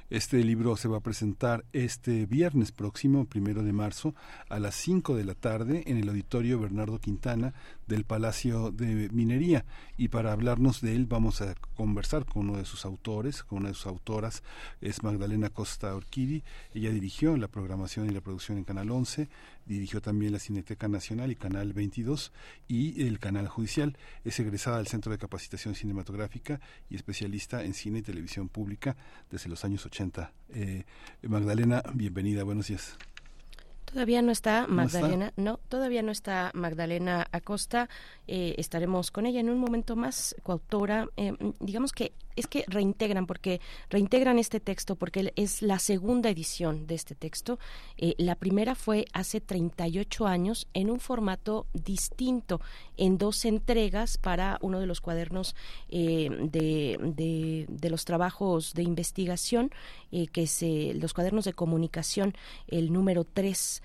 Este 0.09 0.43
libro 0.43 0.75
se 0.75 0.87
va 0.87 0.97
a 0.97 1.01
presentar 1.01 1.65
este 1.71 2.25
viernes 2.25 2.71
próximo, 2.71 3.25
primero 3.25 3.61
de 3.61 3.73
marzo, 3.73 4.15
a 4.49 4.57
las 4.57 4.73
5 4.73 5.15
de 5.15 5.23
la 5.23 5.35
tarde 5.35 5.83
en 5.85 5.97
el 5.97 6.09
auditorio 6.09 6.59
Bernardo 6.59 6.97
Quintana 6.97 7.53
del 7.89 8.05
Palacio 8.05 8.71
de 8.71 9.09
Minería. 9.11 9.65
Y 9.97 10.07
para 10.07 10.31
hablarnos 10.31 10.79
de 10.79 10.95
él 10.95 11.07
vamos 11.07 11.41
a 11.41 11.55
conversar 11.75 12.25
con 12.25 12.49
uno 12.49 12.59
de 12.59 12.65
sus 12.65 12.85
autores, 12.85 13.43
con 13.43 13.59
una 13.59 13.69
de 13.69 13.73
sus 13.73 13.87
autoras, 13.87 14.43
es 14.79 15.03
Magdalena 15.03 15.49
Costa 15.49 15.93
Orquidi. 15.93 16.43
Ella 16.73 16.91
dirigió 16.91 17.35
la 17.35 17.49
programación 17.49 18.09
y 18.09 18.13
la 18.13 18.21
producción 18.21 18.57
en 18.57 18.63
Canal 18.63 18.91
11, 18.91 19.27
dirigió 19.65 20.01
también 20.01 20.31
la 20.31 20.39
Cineteca 20.39 20.87
Nacional 20.87 21.31
y 21.31 21.35
Canal 21.35 21.73
22 21.73 22.31
y 22.67 23.05
el 23.05 23.19
Canal 23.19 23.47
Judicial. 23.47 23.97
Es 24.23 24.39
egresada 24.39 24.77
del 24.77 24.87
Centro 24.87 25.11
de 25.11 25.17
Capacitación 25.17 25.75
Cinematográfica 25.75 26.61
y 26.89 26.95
especialista 26.95 27.63
en 27.63 27.73
cine 27.73 27.99
y 27.99 28.03
televisión 28.03 28.47
pública 28.47 28.95
desde 29.29 29.49
los 29.49 29.65
años 29.65 29.85
80. 29.85 30.31
Eh, 30.53 30.83
Magdalena, 31.23 31.83
bienvenida, 31.93 32.43
buenos 32.43 32.67
días. 32.67 32.97
Todavía 33.91 34.21
no 34.21 34.31
está 34.31 34.67
Magdalena, 34.67 35.33
¿No, 35.35 35.57
todavía 35.67 36.03
no 36.03 36.11
está 36.11 36.51
Magdalena 36.53 37.25
Acosta. 37.31 37.89
Eh, 38.27 38.53
estaremos 38.59 39.09
con 39.09 39.25
ella 39.25 39.39
en 39.39 39.49
un 39.49 39.57
momento 39.57 39.95
más, 39.95 40.35
coautora. 40.43 41.07
Eh, 41.17 41.33
digamos 41.59 41.91
que 41.91 42.13
es 42.35 42.47
que 42.47 42.63
reintegran, 42.67 43.25
porque 43.25 43.59
reintegran 43.89 44.39
este 44.39 44.59
texto, 44.59 44.95
porque 44.95 45.33
es 45.35 45.61
la 45.61 45.79
segunda 45.79 46.29
edición 46.29 46.87
de 46.87 46.95
este 46.95 47.15
texto. 47.15 47.59
Eh, 47.97 48.13
la 48.17 48.35
primera 48.35 48.75
fue 48.75 49.05
hace 49.11 49.41
38 49.41 50.27
años 50.27 50.67
en 50.73 50.89
un 50.89 50.99
formato 50.99 51.65
distinto, 51.73 52.61
en 52.95 53.17
dos 53.17 53.43
entregas 53.43 54.17
para 54.17 54.57
uno 54.61 54.79
de 54.79 54.85
los 54.85 55.01
cuadernos 55.01 55.55
eh, 55.89 56.29
de, 56.43 57.65
de, 57.67 57.89
los 57.89 58.05
trabajos 58.05 58.73
de 58.73 58.83
investigación, 58.83 59.71
que 60.11 60.43
es 60.43 60.63
los 60.95 61.13
cuadernos 61.13 61.45
de 61.45 61.53
comunicación, 61.53 62.35
el 62.67 62.93
número 62.93 63.25
3, 63.25 63.78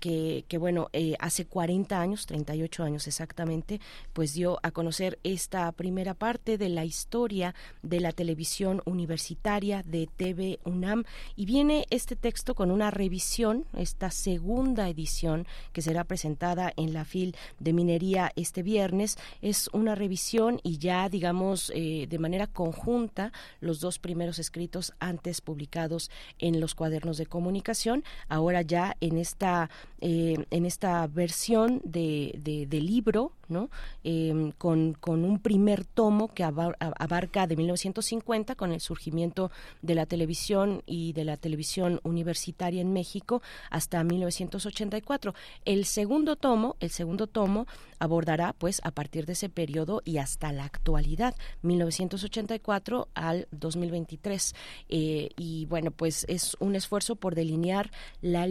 que, 0.00 0.44
que, 0.48 0.58
bueno, 0.58 0.88
hace 1.18 1.46
40 1.46 2.00
años, 2.00 2.26
38 2.26 2.82
años 2.82 3.06
exactamente, 3.06 3.80
pues 4.12 4.34
dio 4.34 4.58
a 4.62 4.70
conocer 4.70 5.18
esta 5.22 5.70
primera 5.72 6.14
parte 6.14 6.58
de 6.58 6.68
la 6.68 6.84
historia 6.84 7.54
de 7.82 8.00
la 8.00 8.12
televisión 8.12 8.82
universitaria 8.84 9.82
de 9.84 10.08
TV 10.16 10.58
UNAM 10.64 11.04
y 11.36 11.46
viene 11.46 11.86
este 11.90 12.16
texto 12.16 12.54
con 12.54 12.70
una 12.70 12.90
revisión, 12.90 13.64
esta 13.76 14.10
segunda 14.10 14.88
edición 14.88 15.46
que 15.72 15.82
será 15.82 16.04
presentada 16.04 16.72
en 16.76 16.92
la 16.92 17.04
FIL 17.04 17.36
de 17.58 17.72
Minería 17.72 18.32
este 18.36 18.62
viernes. 18.62 19.16
Es 19.42 19.68
una 19.72 19.94
revisión 19.94 20.60
y 20.62 20.78
ya, 20.78 21.08
digamos, 21.08 21.70
eh, 21.74 22.06
de 22.08 22.18
manera 22.18 22.46
conjunta 22.46 23.32
los 23.60 23.80
dos 23.80 23.98
primeros 23.98 24.38
escritos 24.38 24.92
antes 24.98 25.40
publicados 25.40 26.10
en 26.38 26.60
los 26.60 26.74
cuadernos 26.74 27.18
de 27.18 27.26
comunicación, 27.26 28.04
ahora 28.28 28.62
ya 28.62 28.96
en 29.00 29.18
esta, 29.28 29.70
eh, 30.00 30.44
en 30.50 30.64
esta 30.64 31.06
versión 31.06 31.80
de, 31.84 32.66
de, 32.68 32.80
libro, 32.80 33.32
¿no? 33.48 33.70
Eh, 34.04 34.52
con, 34.58 34.94
con 34.94 35.24
un 35.24 35.38
primer 35.38 35.84
tomo 35.84 36.28
que 36.28 36.44
abarca 36.44 37.46
de 37.46 37.54
19 37.54 37.68
1950 37.68 38.54
con 38.54 38.72
el 38.72 38.80
surgimiento 38.80 39.50
de 39.82 39.94
la 39.94 40.06
televisión 40.06 40.82
y 40.86 41.12
de 41.12 41.24
la 41.24 41.36
televisión 41.36 42.00
universitaria 42.02 42.80
en 42.80 42.92
México 42.92 43.42
hasta 43.70 44.02
1984. 44.02 45.34
El 45.64 45.84
segundo 45.84 46.36
tomo, 46.36 46.76
el 46.80 46.90
segundo 46.90 47.26
tomo 47.26 47.66
abordará 47.98 48.54
pues 48.56 48.80
a 48.84 48.90
partir 48.90 49.26
de 49.26 49.32
ese 49.32 49.48
periodo 49.48 50.02
y 50.04 50.18
hasta 50.18 50.52
la 50.52 50.64
actualidad, 50.64 51.34
1984 51.62 53.08
al 53.14 53.48
2023. 53.50 54.54
Eh, 54.88 55.30
y 55.36 55.66
bueno, 55.66 55.90
pues 55.90 56.24
es 56.28 56.56
un 56.60 56.74
esfuerzo 56.74 57.16
por 57.16 57.34
delinear 57.34 57.90
la 58.22 58.48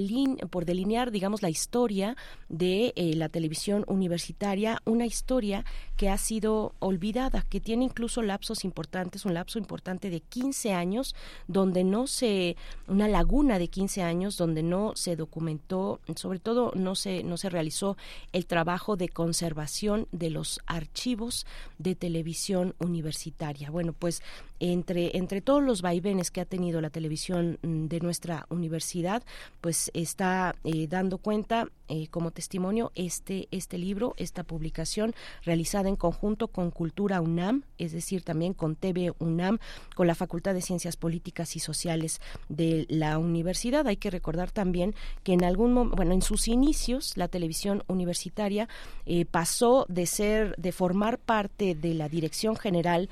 por 0.51 0.65
delinear, 0.65 1.11
digamos, 1.11 1.41
la 1.41 1.49
historia 1.49 2.15
de 2.49 2.93
eh, 2.95 3.15
la 3.15 3.29
televisión 3.29 3.83
universitaria, 3.87 4.79
una 4.87 5.05
historia 5.05 5.65
que 5.97 6.09
ha 6.09 6.17
sido 6.17 6.73
olvidada, 6.79 7.41
que 7.49 7.59
tiene 7.59 7.85
incluso 7.85 8.21
lapsos 8.21 8.63
importantes, 8.63 9.25
un 9.25 9.33
lapso 9.33 9.57
importante 9.57 10.09
de 10.09 10.21
15 10.21 10.73
años, 10.73 11.15
donde 11.47 11.83
no 11.83 12.05
se, 12.07 12.55
una 12.87 13.07
laguna 13.07 13.57
de 13.57 13.67
15 13.67 14.03
años, 14.03 14.37
donde 14.37 14.61
no 14.61 14.95
se 14.95 15.15
documentó, 15.15 15.99
sobre 16.15 16.39
todo 16.39 16.71
no 16.75 16.95
se, 16.95 17.23
no 17.23 17.37
se 17.37 17.49
realizó 17.49 17.97
el 18.31 18.45
trabajo 18.45 18.95
de 18.95 19.09
conservación 19.09 20.07
de 20.11 20.29
los 20.29 20.61
archivos 20.67 21.45
de 21.79 21.95
televisión 21.95 22.75
universitaria. 22.79 23.71
Bueno, 23.71 23.93
pues 23.93 24.21
entre, 24.59 25.17
entre 25.17 25.41
todos 25.41 25.63
los 25.63 25.81
vaivenes 25.81 26.31
que 26.31 26.41
ha 26.41 26.45
tenido 26.45 26.81
la 26.81 26.89
televisión 26.89 27.59
mm, 27.61 27.87
de 27.87 27.99
nuestra 27.99 28.45
universidad, 28.49 29.23
pues 29.61 29.91
está 29.93 30.55
eh, 30.63 30.87
dando 30.87 31.17
cuenta 31.17 31.69
eh, 31.89 32.07
como 32.09 32.31
testimonio 32.31 32.91
este, 32.95 33.47
este 33.51 33.77
libro, 33.77 34.13
esta 34.17 34.43
publicación 34.43 35.13
realizada 35.43 35.86
en 35.87 35.95
conjunto 35.95 36.47
con 36.47 36.71
Cultura 36.71 37.21
UNAM, 37.21 37.63
es 37.77 37.91
decir, 37.91 38.23
también 38.23 38.53
con 38.53 38.75
TV 38.75 39.13
UNAM, 39.19 39.59
con 39.95 40.07
la 40.07 40.15
Facultad 40.15 40.53
de 40.53 40.61
Ciencias 40.61 40.97
Políticas 40.97 41.55
y 41.55 41.59
Sociales 41.59 42.21
de 42.49 42.85
la 42.89 43.17
universidad. 43.17 43.87
Hay 43.87 43.97
que 43.97 44.11
recordar 44.11 44.51
también 44.51 44.95
que 45.23 45.33
en 45.33 45.43
algún 45.43 45.73
momento, 45.73 45.95
bueno, 45.95 46.13
en 46.13 46.21
sus 46.21 46.47
inicios, 46.47 47.17
la 47.17 47.27
televisión 47.27 47.83
universitaria 47.87 48.67
eh, 49.05 49.25
pasó 49.25 49.85
de 49.89 50.05
ser, 50.05 50.55
de 50.57 50.71
formar 50.71 51.19
parte 51.19 51.75
de 51.75 51.93
la 51.93 52.09
Dirección 52.09 52.55
General 52.55 53.09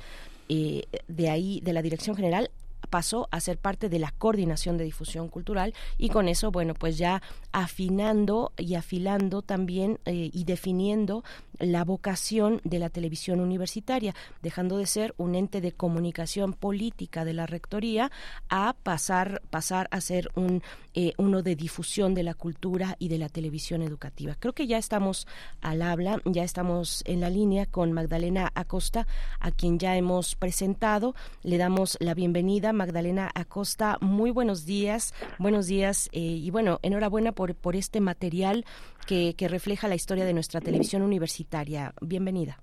eh, 0.47 0.83
de 1.07 1.29
ahí, 1.29 1.59
de 1.61 1.73
la 1.73 1.81
Dirección 1.81 2.15
General 2.15 2.51
pasó 2.95 3.27
a 3.29 3.41
ser 3.41 3.57
parte 3.57 3.89
de 3.89 3.99
la 3.99 4.11
coordinación 4.11 4.77
de 4.77 4.85
difusión 4.85 5.27
cultural 5.27 5.73
y 5.97 6.07
con 6.07 6.29
eso, 6.29 6.49
bueno, 6.49 6.73
pues 6.73 6.97
ya 6.97 7.21
afinando 7.51 8.53
y 8.57 8.75
afilando 8.75 9.41
también 9.41 9.99
eh, 10.05 10.29
y 10.31 10.45
definiendo 10.45 11.25
la 11.59 11.83
vocación 11.83 12.61
de 12.63 12.79
la 12.79 12.89
televisión 12.89 13.41
universitaria, 13.41 14.15
dejando 14.41 14.77
de 14.77 14.85
ser 14.85 15.13
un 15.17 15.35
ente 15.35 15.59
de 15.59 15.73
comunicación 15.73 16.53
política 16.53 17.25
de 17.25 17.33
la 17.33 17.45
rectoría 17.45 18.11
a 18.47 18.73
pasar, 18.81 19.41
pasar 19.49 19.89
a 19.91 19.99
ser 19.99 20.29
un 20.35 20.63
eh, 20.97 21.11
uno 21.17 21.43
de 21.43 21.57
difusión 21.57 22.13
de 22.13 22.23
la 22.23 22.33
cultura 22.33 22.95
y 22.99 23.09
de 23.09 23.17
la 23.17 23.27
televisión 23.27 23.81
educativa. 23.81 24.37
Creo 24.39 24.53
que 24.53 24.65
ya 24.65 24.77
estamos 24.77 25.27
al 25.59 25.81
habla, 25.81 26.21
ya 26.23 26.45
estamos 26.45 27.03
en 27.05 27.19
la 27.19 27.29
línea 27.29 27.65
con 27.65 27.91
Magdalena 27.91 28.53
Acosta, 28.55 29.05
a 29.41 29.51
quien 29.51 29.77
ya 29.77 29.97
hemos 29.97 30.35
presentado. 30.35 31.13
Le 31.43 31.57
damos 31.57 31.97
la 31.99 32.13
bienvenida, 32.13 32.71
Acosta. 33.35 33.97
Muy 34.01 34.31
buenos 34.31 34.65
días, 34.65 35.13
buenos 35.39 35.67
días 35.67 36.09
eh, 36.13 36.19
y 36.19 36.51
bueno, 36.51 36.79
enhorabuena 36.81 37.31
por, 37.31 37.55
por 37.55 37.75
este 37.75 38.01
material 38.01 38.65
que, 39.07 39.35
que 39.37 39.47
refleja 39.47 39.87
la 39.87 39.95
historia 39.95 40.25
de 40.25 40.33
nuestra 40.33 40.61
televisión 40.61 41.01
universitaria. 41.01 41.93
Bienvenida. 42.01 42.59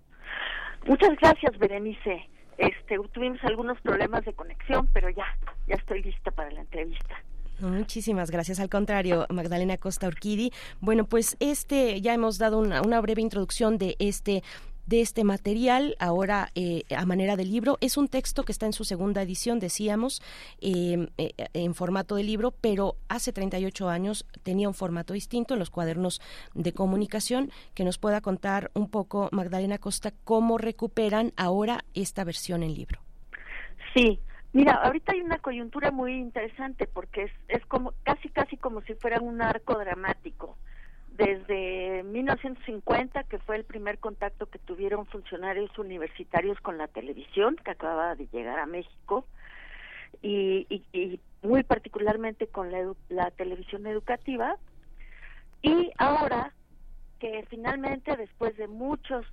Muchas 0.86 1.16
gracias, 1.20 1.58
Berenice. 1.58 2.28
Este, 2.58 2.96
tuvimos 3.12 3.42
algunos 3.44 3.80
problemas 3.80 4.24
de 4.24 4.32
conexión, 4.32 4.88
pero 4.92 5.08
ya, 5.10 5.26
ya 5.66 5.74
estoy 5.74 6.02
lista 6.02 6.30
para 6.30 6.50
la 6.50 6.60
entrevista. 6.60 7.16
Muchísimas 7.60 8.30
gracias. 8.30 8.58
Al 8.60 8.68
contrario, 8.68 9.26
Magdalena 9.28 9.76
Costa 9.76 10.08
Urquidi. 10.08 10.52
Bueno, 10.80 11.04
pues 11.04 11.36
este 11.38 12.00
ya 12.00 12.12
hemos 12.12 12.38
dado 12.38 12.58
una, 12.58 12.82
una 12.82 13.00
breve 13.00 13.22
introducción 13.22 13.78
de 13.78 13.96
este 13.98 14.42
de 14.86 15.00
este 15.00 15.24
material, 15.24 15.96
ahora 15.98 16.50
eh, 16.54 16.82
a 16.96 17.06
manera 17.06 17.36
de 17.36 17.44
libro. 17.44 17.78
Es 17.80 17.96
un 17.96 18.08
texto 18.08 18.44
que 18.44 18.52
está 18.52 18.66
en 18.66 18.72
su 18.72 18.84
segunda 18.84 19.22
edición, 19.22 19.58
decíamos, 19.58 20.22
em, 20.60 21.08
eh, 21.18 21.32
en 21.52 21.74
formato 21.74 22.16
de 22.16 22.24
libro, 22.24 22.52
pero 22.60 22.96
hace 23.08 23.32
38 23.32 23.88
años 23.88 24.26
tenía 24.42 24.68
un 24.68 24.74
formato 24.74 25.14
distinto 25.14 25.54
en 25.54 25.60
los 25.60 25.70
cuadernos 25.70 26.20
de 26.54 26.72
comunicación. 26.72 27.50
Que 27.74 27.84
nos 27.84 27.98
pueda 27.98 28.20
contar 28.20 28.70
un 28.74 28.88
poco, 28.88 29.28
Magdalena 29.32 29.78
Costa, 29.78 30.12
cómo 30.24 30.58
recuperan 30.58 31.32
ahora 31.36 31.84
esta 31.94 32.24
versión 32.24 32.62
en 32.62 32.74
libro. 32.74 33.00
Sí, 33.94 34.18
Mira, 34.54 34.74
ahorita 34.74 35.12
hay 35.12 35.22
una 35.22 35.38
coyuntura 35.38 35.90
muy 35.90 36.12
interesante 36.12 36.86
porque 36.86 37.22
es, 37.24 37.32
es 37.48 37.64
como 37.66 37.94
casi 38.02 38.28
casi 38.28 38.58
como 38.58 38.82
si 38.82 38.94
fuera 38.94 39.18
un 39.20 39.40
arco 39.40 39.78
dramático. 39.78 40.58
Desde 41.24 42.02
1950, 42.02 43.24
que 43.24 43.38
fue 43.38 43.56
el 43.56 43.64
primer 43.64 43.98
contacto 43.98 44.46
que 44.46 44.58
tuvieron 44.58 45.06
funcionarios 45.06 45.76
universitarios 45.78 46.60
con 46.60 46.78
la 46.78 46.88
televisión, 46.88 47.56
que 47.64 47.70
acababa 47.70 48.16
de 48.16 48.26
llegar 48.32 48.58
a 48.58 48.66
México, 48.66 49.24
y, 50.20 50.66
y, 50.92 51.20
muy 51.42 51.62
particularmente 51.62 52.46
con 52.48 52.72
la, 52.72 52.92
la 53.08 53.30
televisión 53.30 53.86
educativa, 53.86 54.56
y 55.62 55.92
ahora 55.98 56.52
que 57.20 57.46
finalmente, 57.48 58.16
después 58.16 58.56
de 58.56 58.66
muchos 58.66 59.24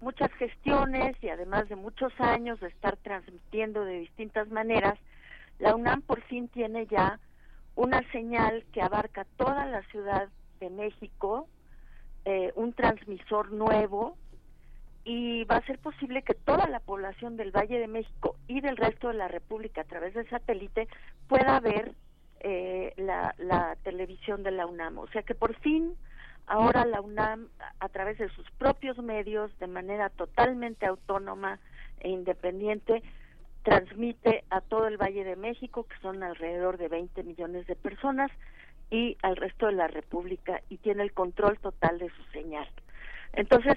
muchas 0.00 0.32
gestiones 0.34 1.16
y 1.22 1.28
además 1.28 1.68
de 1.68 1.74
muchos 1.74 2.12
años 2.20 2.60
de 2.60 2.68
estar 2.68 2.96
transmitiendo 2.98 3.84
de 3.84 3.98
distintas 3.98 4.48
maneras, 4.48 4.96
la 5.58 5.74
UNAM 5.74 6.02
por 6.02 6.20
fin 6.22 6.46
tiene 6.48 6.86
ya 6.86 7.18
una 7.74 8.08
señal 8.12 8.64
que 8.72 8.80
abarca 8.80 9.26
toda 9.36 9.66
la 9.66 9.82
Ciudad 9.90 10.28
de 10.60 10.70
México, 10.70 11.48
eh, 12.24 12.52
un 12.56 12.72
transmisor 12.72 13.52
nuevo 13.52 14.16
y 15.04 15.44
va 15.44 15.56
a 15.56 15.66
ser 15.66 15.78
posible 15.78 16.22
que 16.22 16.34
toda 16.34 16.66
la 16.68 16.80
población 16.80 17.36
del 17.36 17.50
Valle 17.50 17.78
de 17.78 17.88
México 17.88 18.36
y 18.46 18.60
del 18.60 18.76
resto 18.76 19.08
de 19.08 19.14
la 19.14 19.28
República 19.28 19.82
a 19.82 19.84
través 19.84 20.14
de 20.14 20.28
satélite 20.28 20.88
pueda 21.28 21.60
ver 21.60 21.94
eh, 22.40 22.92
la, 22.96 23.34
la 23.38 23.76
televisión 23.82 24.42
de 24.42 24.50
la 24.50 24.66
UNAM. 24.66 24.98
O 24.98 25.08
sea 25.08 25.22
que 25.22 25.34
por 25.34 25.54
fin 25.60 25.96
Ahora 26.48 26.86
la 26.86 27.02
UNAM, 27.02 27.48
a 27.78 27.88
través 27.90 28.16
de 28.16 28.30
sus 28.30 28.50
propios 28.52 28.96
medios, 28.96 29.50
de 29.58 29.66
manera 29.66 30.08
totalmente 30.08 30.86
autónoma 30.86 31.60
e 32.00 32.08
independiente, 32.08 33.02
transmite 33.64 34.44
a 34.48 34.62
todo 34.62 34.86
el 34.86 34.96
Valle 34.96 35.24
de 35.24 35.36
México, 35.36 35.84
que 35.86 35.98
son 36.00 36.22
alrededor 36.22 36.78
de 36.78 36.88
20 36.88 37.22
millones 37.22 37.66
de 37.66 37.76
personas, 37.76 38.30
y 38.90 39.16
al 39.22 39.36
resto 39.36 39.66
de 39.66 39.72
la 39.72 39.88
República, 39.88 40.62
y 40.68 40.78
tiene 40.78 41.02
el 41.02 41.12
control 41.12 41.58
total 41.58 41.98
de 41.98 42.08
su 42.10 42.22
señal. 42.32 42.68
Entonces, 43.32 43.76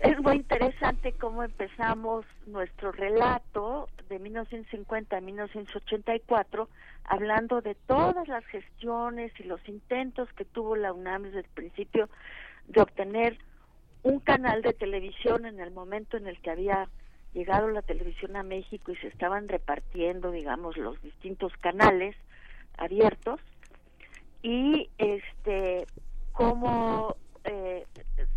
es 0.00 0.18
muy 0.20 0.36
interesante 0.36 1.12
cómo 1.12 1.42
empezamos 1.42 2.24
nuestro 2.46 2.90
relato 2.90 3.88
de 4.08 4.18
1950 4.18 5.16
a 5.16 5.20
1984 5.20 6.68
hablando 7.04 7.60
de 7.60 7.74
todas 7.74 8.26
las 8.26 8.44
gestiones 8.46 9.32
y 9.38 9.42
los 9.44 9.60
intentos 9.68 10.32
que 10.32 10.46
tuvo 10.46 10.74
la 10.74 10.92
UNAM 10.92 11.24
desde 11.24 11.40
el 11.40 11.48
principio 11.54 12.08
de 12.68 12.80
obtener 12.80 13.36
un 14.02 14.20
canal 14.20 14.62
de 14.62 14.72
televisión 14.72 15.44
en 15.44 15.60
el 15.60 15.70
momento 15.70 16.16
en 16.16 16.26
el 16.26 16.40
que 16.40 16.50
había 16.50 16.88
llegado 17.34 17.68
la 17.68 17.82
televisión 17.82 18.36
a 18.36 18.42
México 18.42 18.92
y 18.92 18.96
se 18.96 19.08
estaban 19.08 19.48
repartiendo, 19.48 20.30
digamos, 20.30 20.78
los 20.78 21.00
distintos 21.02 21.52
canales 21.58 22.16
abiertos 22.78 23.38
y 24.42 24.88
este 24.98 25.86
cómo 26.32 27.16
eh, 27.44 27.86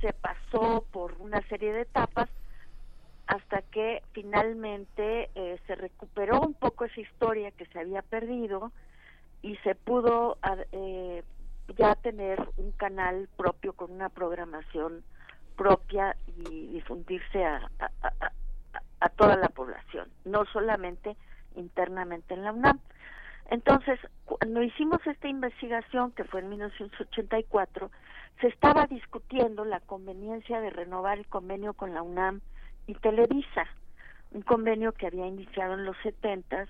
se 0.02 0.14
pasó 0.14 0.86
por 0.92 1.16
una 1.20 1.42
serie 1.48 1.74
de 1.74 1.82
etapas 1.82 2.30
hasta 3.28 3.62
que 3.62 4.04
finalmente 4.12 5.30
eh, 5.36 5.60
se 5.66 5.76
recuperó 5.76 6.42
un 6.42 6.54
poco 6.54 6.86
esa 6.86 7.00
historia 7.00 7.52
que 7.52 7.66
se 7.68 7.80
había 7.80 8.02
perdido 8.02 8.72
y 9.42 9.56
se 9.58 9.76
pudo 9.76 10.38
eh, 10.72 11.24
ya 11.78 11.96
tener 11.96 12.50
un 12.58 12.72
canal 12.72 13.30
propio 13.38 13.74
con 13.74 13.92
una 13.92 14.10
programación 14.10 15.04
propia 15.56 16.16
y 16.28 16.68
difundirse 16.68 17.46
a, 17.46 17.70
a, 17.80 18.32
a 19.00 19.10
toda 19.10 19.36
la 19.36 19.50
población, 19.50 20.10
no 20.26 20.46
solamente 20.46 21.16
internamente 21.56 22.34
en 22.34 22.44
la 22.44 22.52
UNAM. 22.52 22.80
Entonces, 23.54 24.00
cuando 24.26 24.64
hicimos 24.64 25.06
esta 25.06 25.28
investigación, 25.28 26.12
que 26.14 26.24
fue 26.24 26.40
en 26.40 26.50
1984, 26.50 27.92
se 28.42 28.48
estaba 28.48 28.88
discutiendo 28.88 29.64
la 29.64 29.80
conveniencia 29.80 30.60
de 30.60 30.72
renovar 30.72 31.20
el 31.20 31.28
convenio 31.28 31.76
con 31.76 31.94
la 31.94 32.02
UNAM 32.02 32.42
y 32.88 32.96
Televisa, 32.96 33.68
un 34.32 34.42
convenio 34.42 34.92
que 34.94 35.06
había 35.06 35.28
iniciado 35.28 35.76
en 35.76 35.86
los 35.86 35.96
setentas 36.02 36.68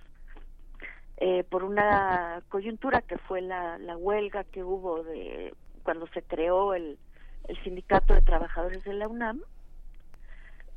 eh, 1.16 1.46
por 1.46 1.64
una 1.64 2.44
coyuntura 2.50 3.02
que 3.02 3.18
fue 3.18 3.40
la, 3.40 3.78
la 3.78 3.96
huelga 3.96 4.44
que 4.44 4.66
hubo 4.66 5.04
de 5.04 5.56
cuando 5.84 6.06
se 6.08 6.22
creó 6.22 6.74
el, 6.74 7.00
el 7.48 7.64
sindicato 7.64 8.14
de 8.14 8.22
trabajadores 8.24 8.84
de 8.84 8.94
la 8.94 9.08
UNAM 9.08 9.40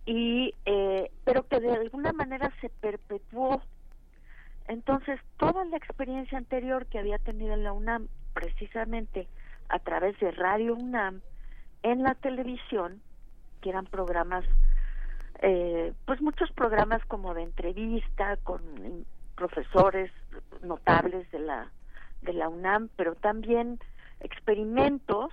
y 0.05 0.55
eh, 0.67 1.11
pero 1.25 1.49
que 1.49 1.59
de 1.59 1.73
alguna 1.73 2.13
manera 2.13 2.53
se 2.61 2.69
perpetuó 2.69 3.61
entonces 4.69 5.21
toda 5.37 5.65
la 5.65 5.77
experiencia 5.77 6.39
anterior 6.39 6.87
que 6.87 6.99
había 6.99 7.19
tenido 7.19 7.55
en 7.55 7.65
la 7.65 7.73
UNAM 7.73 8.09
precisamente 8.35 9.29
a 9.69 9.79
través 9.79 10.19
de 10.21 10.31
Radio 10.33 10.75
UNAM 10.75 11.21
en 11.83 12.03
la 12.03 12.15
televisión 12.15 13.01
que 13.61 13.71
eran 13.71 13.87
programas 13.87 14.45
eh, 15.43 15.93
pues 16.05 16.21
muchos 16.21 16.51
programas 16.53 17.05
como 17.07 17.35
de 17.35 17.43
entrevista 17.43 18.37
con 18.39 18.61
profesores 19.35 20.11
notables 20.63 21.31
de 21.31 21.41
la 21.41 21.71
de 22.23 22.33
la 22.33 22.49
UNAM, 22.49 22.89
pero 22.97 23.15
también 23.15 23.79
experimentos 24.21 25.33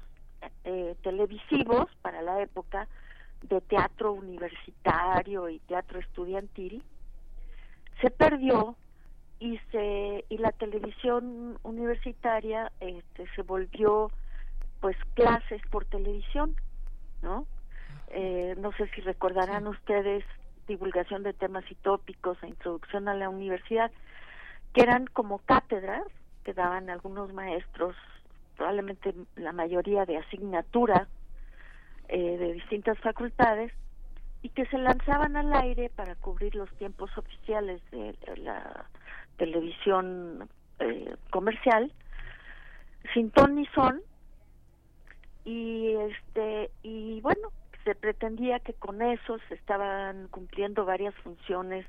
eh, 0.65 0.95
televisivos 1.01 1.87
para 2.01 2.21
la 2.21 2.41
época 2.41 2.87
de 3.41 3.61
teatro 3.61 4.13
universitario 4.13 5.49
y 5.49 5.59
teatro 5.59 5.99
estudiantil 5.99 6.83
se 8.01 8.09
perdió 8.09 8.75
y 9.39 9.59
se 9.71 10.25
y 10.29 10.37
la 10.37 10.51
televisión 10.51 11.59
universitaria 11.63 12.71
este, 12.79 13.25
se 13.35 13.41
volvió 13.41 14.11
pues 14.79 14.97
clases 15.15 15.61
por 15.69 15.85
televisión 15.85 16.55
no 17.21 17.45
eh, 18.09 18.55
no 18.59 18.71
sé 18.73 18.87
si 18.93 19.01
recordarán 19.01 19.67
ustedes 19.67 20.23
divulgación 20.67 21.23
de 21.23 21.33
temas 21.33 21.63
y 21.69 21.75
tópicos 21.75 22.37
e 22.41 22.47
introducción 22.47 23.07
a 23.07 23.15
la 23.15 23.29
universidad, 23.29 23.91
que 24.73 24.81
eran 24.81 25.07
como 25.07 25.39
cátedras 25.39 26.03
que 26.43 26.53
daban 26.53 26.89
algunos 26.89 27.33
maestros, 27.33 27.95
probablemente 28.57 29.13
la 29.35 29.51
mayoría 29.51 30.05
de 30.05 30.17
asignatura 30.17 31.07
eh, 32.09 32.37
de 32.37 32.53
distintas 32.53 32.99
facultades, 32.99 33.71
y 34.41 34.49
que 34.49 34.65
se 34.65 34.77
lanzaban 34.77 35.37
al 35.37 35.53
aire 35.53 35.89
para 35.89 36.15
cubrir 36.15 36.53
los 36.53 36.69
tiempos 36.71 37.09
oficiales 37.17 37.81
de 37.91 38.13
la 38.37 38.85
televisión 39.37 40.49
eh, 40.79 41.15
comercial, 41.29 41.91
sin 43.13 43.31
ton 43.31 43.55
ni 43.55 43.65
son, 43.67 44.01
y 45.45 45.93
este 45.95 46.71
y 46.83 47.19
bueno 47.21 47.49
se 47.83 47.95
pretendía 47.95 48.59
que 48.59 48.73
con 48.73 49.01
eso 49.01 49.37
se 49.49 49.55
estaban 49.55 50.27
cumpliendo 50.29 50.85
varias 50.85 51.13
funciones 51.15 51.85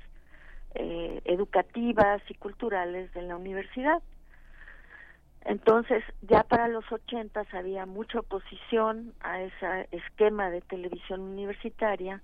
eh, 0.73 1.21
educativas 1.23 2.21
y 2.29 2.33
culturales 2.33 3.13
de 3.13 3.21
la 3.21 3.37
universidad. 3.37 4.03
Entonces, 5.45 6.03
ya 6.21 6.43
para 6.43 6.67
los 6.67 6.91
ochentas 6.91 7.47
había 7.53 7.85
mucha 7.85 8.19
oposición 8.19 9.13
a 9.21 9.41
ese 9.41 9.87
esquema 9.91 10.49
de 10.49 10.61
televisión 10.61 11.21
universitaria 11.21 12.21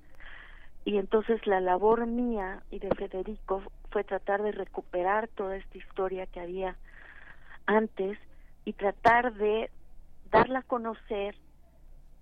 y 0.84 0.98
entonces 0.98 1.46
la 1.46 1.60
labor 1.60 2.08
mía 2.08 2.64
y 2.72 2.80
de 2.80 2.90
Federico 2.96 3.64
fue 3.92 4.04
tratar 4.04 4.42
de 4.42 4.52
recuperar 4.52 5.28
toda 5.28 5.58
esta 5.58 5.78
historia 5.78 6.26
que 6.26 6.40
había 6.40 6.76
antes 7.66 8.18
y 8.66 8.74
tratar 8.74 9.34
de 9.34 9.70
darla 10.32 10.60
a 10.60 10.64
conocer 10.64 11.36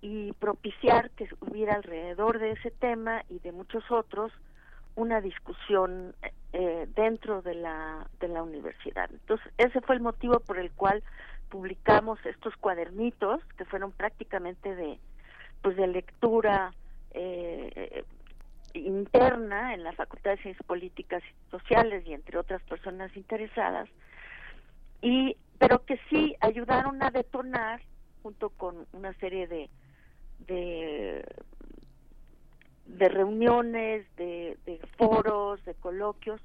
y 0.02 0.32
propiciar 0.34 1.10
que 1.10 1.28
hubiera 1.40 1.74
alrededor 1.74 2.38
de 2.38 2.52
ese 2.52 2.70
tema 2.70 3.22
y 3.28 3.38
de 3.38 3.52
muchos 3.52 3.90
otros 3.90 4.32
una 4.96 5.20
discusión 5.20 6.14
eh, 6.52 6.86
dentro 6.94 7.42
de 7.42 7.54
la 7.54 8.08
de 8.18 8.28
la 8.28 8.42
universidad. 8.42 9.08
Entonces, 9.10 9.52
ese 9.56 9.80
fue 9.80 9.94
el 9.94 10.02
motivo 10.02 10.40
por 10.40 10.58
el 10.58 10.70
cual 10.72 11.02
publicamos 11.48 12.18
estos 12.26 12.56
cuadernitos 12.56 13.42
que 13.56 13.64
fueron 13.64 13.92
prácticamente 13.92 14.74
de 14.74 14.98
pues 15.62 15.76
de 15.76 15.86
lectura 15.86 16.72
eh, 17.12 18.04
interna 18.74 19.74
en 19.74 19.82
la 19.84 19.92
Facultad 19.92 20.32
de 20.32 20.42
Ciencias 20.42 20.66
Políticas 20.66 21.22
y 21.24 21.50
Sociales 21.50 22.04
y 22.06 22.12
entre 22.12 22.38
otras 22.38 22.62
personas 22.62 23.14
interesadas 23.16 23.88
y 25.02 25.36
pero 25.58 25.84
que 25.84 25.98
sí 26.08 26.34
ayudaron 26.40 27.02
a 27.02 27.10
detonar 27.10 27.80
junto 28.22 28.50
con 28.50 28.86
una 28.92 29.12
serie 29.14 29.46
de 29.46 29.68
de, 30.46 31.24
de 32.86 33.08
reuniones, 33.08 34.06
de, 34.16 34.56
foros, 34.96 35.64
de 35.64 35.74
coloquios, 35.74 36.40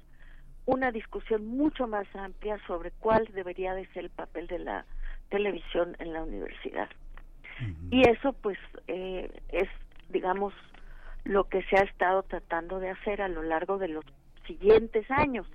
una 0.64 0.90
discusión 0.92 1.46
mucho 1.46 1.86
más 1.86 2.06
amplia 2.14 2.58
sobre 2.66 2.90
cuál 2.90 3.26
debería 3.34 3.74
de 3.74 3.86
ser 3.88 4.04
el 4.04 4.10
papel 4.10 4.46
de 4.46 4.58
la 4.58 4.84
televisión 5.28 5.96
en 5.98 6.12
la 6.12 6.22
universidad. 6.22 6.88
Y 7.90 8.06
eso 8.08 8.34
pues 8.34 8.58
eh, 8.86 9.30
es, 9.48 9.68
digamos, 10.10 10.52
lo 11.26 11.44
que 11.44 11.62
se 11.64 11.76
ha 11.76 11.82
estado 11.82 12.22
tratando 12.22 12.78
de 12.78 12.90
hacer 12.90 13.20
a 13.20 13.28
lo 13.28 13.42
largo 13.42 13.78
de 13.78 13.88
los 13.88 14.04
siguientes 14.46 15.10
años. 15.10 15.46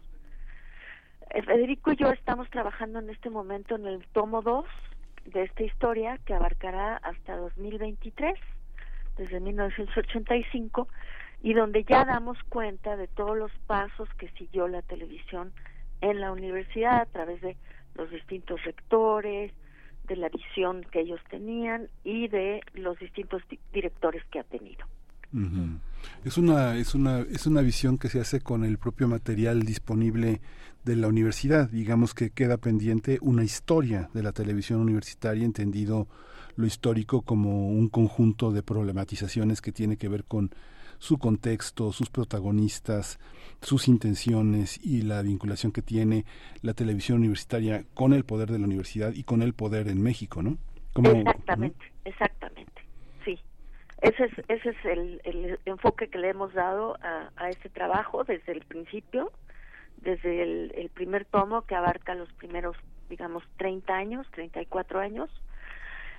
Eh, 1.29 1.41
Federico 1.43 1.93
y 1.93 1.95
yo 1.95 2.09
estamos 2.11 2.49
trabajando 2.49 2.99
en 2.99 3.09
este 3.09 3.29
momento 3.29 3.75
en 3.75 3.85
el 3.87 4.05
tomo 4.07 4.41
2 4.41 4.65
de 5.25 5.43
esta 5.43 5.63
historia 5.63 6.19
que 6.25 6.33
abarcará 6.33 6.97
hasta 6.97 7.37
2023, 7.37 8.37
desde 9.17 9.39
1985, 9.39 10.89
y 11.41 11.53
donde 11.53 11.85
ya 11.85 12.03
damos 12.03 12.37
cuenta 12.49 12.97
de 12.97 13.07
todos 13.07 13.37
los 13.37 13.51
pasos 13.65 14.09
que 14.15 14.27
siguió 14.31 14.67
la 14.67 14.81
televisión 14.81 15.53
en 16.01 16.19
la 16.19 16.33
universidad 16.33 17.01
a 17.01 17.05
través 17.05 17.39
de 17.41 17.55
los 17.95 18.09
distintos 18.11 18.61
rectores, 18.65 19.53
de 20.03 20.15
la 20.17 20.27
visión 20.27 20.83
que 20.91 20.99
ellos 20.99 21.21
tenían 21.29 21.87
y 22.03 22.27
de 22.27 22.61
los 22.73 22.99
distintos 22.99 23.41
directores 23.71 24.23
que 24.25 24.39
ha 24.39 24.43
tenido. 24.43 24.85
Es 26.23 26.37
una 26.37 26.75
es 26.75 26.95
una 26.95 27.19
es 27.21 27.45
una 27.47 27.61
visión 27.61 27.97
que 27.97 28.09
se 28.09 28.19
hace 28.19 28.41
con 28.41 28.65
el 28.65 28.77
propio 28.77 29.07
material 29.07 29.63
disponible 29.63 30.41
de 30.83 30.95
la 30.95 31.07
universidad. 31.07 31.69
Digamos 31.69 32.13
que 32.13 32.31
queda 32.31 32.57
pendiente 32.57 33.19
una 33.21 33.43
historia 33.43 34.09
de 34.13 34.23
la 34.23 34.31
televisión 34.31 34.81
universitaria, 34.81 35.45
entendido 35.45 36.07
lo 36.55 36.65
histórico 36.65 37.21
como 37.21 37.69
un 37.69 37.87
conjunto 37.87 38.51
de 38.51 38.63
problematizaciones 38.63 39.61
que 39.61 39.71
tiene 39.71 39.97
que 39.97 40.09
ver 40.09 40.25
con 40.25 40.51
su 40.99 41.17
contexto, 41.17 41.91
sus 41.91 42.09
protagonistas, 42.09 43.19
sus 43.61 43.87
intenciones 43.87 44.79
y 44.83 45.01
la 45.01 45.23
vinculación 45.23 45.71
que 45.71 45.81
tiene 45.81 46.25
la 46.61 46.75
televisión 46.75 47.19
universitaria 47.19 47.85
con 47.95 48.13
el 48.13 48.23
poder 48.23 48.51
de 48.51 48.59
la 48.59 48.65
universidad 48.65 49.13
y 49.13 49.23
con 49.23 49.41
el 49.41 49.53
poder 49.53 49.87
en 49.87 50.01
México, 50.01 50.43
¿no? 50.43 50.57
exactamente, 50.95 51.91
exactamente. 52.05 52.80
Ese 54.01 54.25
es, 54.25 54.31
ese 54.47 54.69
es 54.69 54.85
el, 54.85 55.21
el 55.23 55.59
enfoque 55.65 56.09
que 56.09 56.17
le 56.17 56.29
hemos 56.29 56.53
dado 56.53 56.97
a, 57.01 57.29
a 57.35 57.49
este 57.49 57.69
trabajo 57.69 58.23
desde 58.23 58.51
el 58.51 58.61
principio, 58.61 59.31
desde 59.97 60.41
el, 60.41 60.73
el, 60.75 60.89
primer 60.89 61.25
tomo 61.25 61.61
que 61.67 61.75
abarca 61.75 62.15
los 62.15 62.31
primeros, 62.33 62.75
digamos, 63.09 63.43
30 63.57 63.93
años, 63.93 64.27
34 64.31 64.99
años, 64.99 65.29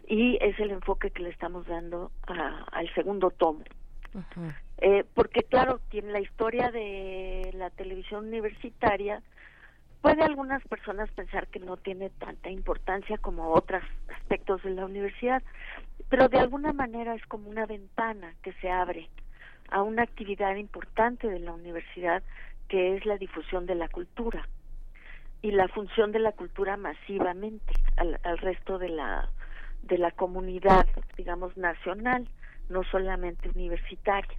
y 0.07 0.39
es 0.41 0.59
el 0.61 0.71
enfoque 0.71 1.11
que 1.11 1.23
le 1.23 1.31
estamos 1.31 1.67
dando 1.67 2.13
a, 2.29 2.65
al 2.71 2.93
segundo 2.95 3.31
tomo. 3.31 3.65
Eh, 4.79 5.05
porque 5.15 5.43
claro, 5.43 5.81
tiene 5.91 6.13
la 6.13 6.21
historia 6.21 6.71
de 6.71 7.51
la 7.55 7.71
televisión 7.71 8.27
universitaria, 8.27 9.23
puede 10.03 10.23
algunas 10.23 10.63
personas 10.65 11.11
pensar 11.13 11.47
que 11.49 11.61
no 11.61 11.77
tiene 11.77 12.11
tanta 12.11 12.51
importancia 12.51 13.17
como 13.19 13.53
otros 13.53 13.83
aspectos 14.15 14.63
de 14.63 14.71
la 14.71 14.85
universidad, 14.85 15.43
pero 16.13 16.29
de 16.29 16.39
alguna 16.39 16.75
manera 16.75 17.15
es 17.15 17.25
como 17.25 17.49
una 17.49 17.65
ventana 17.65 18.35
que 18.43 18.53
se 18.61 18.71
abre 18.71 19.09
a 19.71 19.81
una 19.83 20.03
actividad 20.03 20.57
importante 20.57 21.27
de 21.27 21.39
la 21.39 21.53
universidad 21.53 22.23
que 22.69 22.95
es 22.95 23.07
la 23.07 23.17
difusión 23.17 23.65
de 23.65 23.77
la 23.77 23.89
cultura 23.89 24.47
y 25.41 25.53
la 25.53 25.69
función 25.69 26.13
de 26.13 26.19
la 26.19 26.33
cultura 26.33 26.77
masivamente 26.77 27.73
al, 27.97 28.19
resto 28.37 28.79
de 28.79 28.91
la 28.91 29.31
de 29.85 29.97
la 29.97 30.11
comunidad 30.11 30.87
digamos 31.17 31.57
nacional 31.57 32.29
no 32.69 32.85
solamente 32.85 33.49
universitaria. 33.49 34.37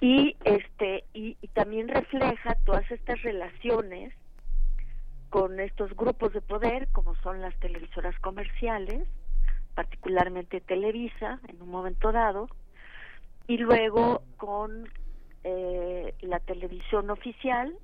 Y 0.00 0.36
este 0.42 1.04
y, 1.14 1.36
también 1.52 1.86
refleja 1.86 2.56
todas 2.64 2.90
estas 2.90 3.22
relaciones 3.22 4.12
con 5.30 5.60
estos 5.60 5.94
grupos 5.94 6.32
de 6.32 6.40
poder 6.40 6.88
como 6.88 7.14
son 7.22 7.40
las 7.40 7.54
televisoras 7.60 8.18
comerciales 8.18 9.06
particularmente 9.74 10.60
Televisa 10.60 11.40
en 11.48 11.60
un 11.62 11.70
momento 11.70 12.12
dado 12.12 12.48
y 13.46 13.58
luego 13.58 14.22
con 14.36 14.88
eh, 15.42 16.14
la 16.20 16.40
televisión 16.40 17.10
oficial 17.10 17.76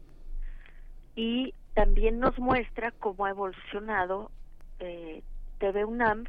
y 1.15 1.55
también 1.75 2.19
nos 2.19 2.39
muestra 2.39 2.93
cómo 2.93 3.27
ha 3.27 3.31
evolucionado 3.31 4.31
eh, 4.79 5.23
TV 5.59 5.85
UNAM 5.85 6.25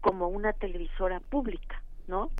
como 0.00 0.28
una 0.28 0.52
televisora 0.52 1.20
pública 1.20 1.82
¿no? 2.06 2.30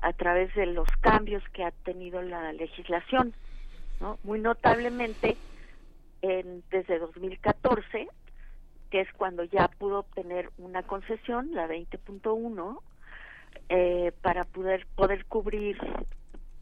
A 0.00 0.12
través 0.12 0.54
de 0.54 0.66
los 0.66 0.88
cambios 1.00 1.42
que 1.52 1.64
ha 1.64 1.70
tenido 1.70 2.20
la 2.22 2.52
legislación, 2.52 3.32
¿no? 4.00 4.18
Muy 4.24 4.40
notablemente, 4.40 5.36
en, 6.22 6.62
desde 6.70 6.98
2014, 6.98 8.08
que 8.94 9.00
es 9.00 9.12
cuando 9.14 9.42
ya 9.42 9.66
pudo 9.66 9.98
obtener 9.98 10.50
una 10.56 10.84
concesión, 10.84 11.52
la 11.52 11.66
20.1, 11.66 12.80
eh, 13.68 14.12
para 14.22 14.44
poder, 14.44 14.86
poder 14.94 15.24
cubrir 15.24 15.76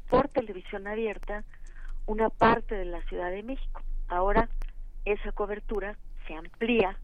por 0.09 0.29
televisión 0.29 0.87
abierta 0.87 1.45
una 2.07 2.31
parte 2.31 2.75
de 2.75 2.87
la 2.87 3.03
Ciudad 3.03 3.31
de 3.31 3.43
México. 3.43 3.83
Ahora 4.09 4.49
esa 5.05 5.31
cobertura 5.33 5.99
se 6.27 6.35
amplía 6.35 6.97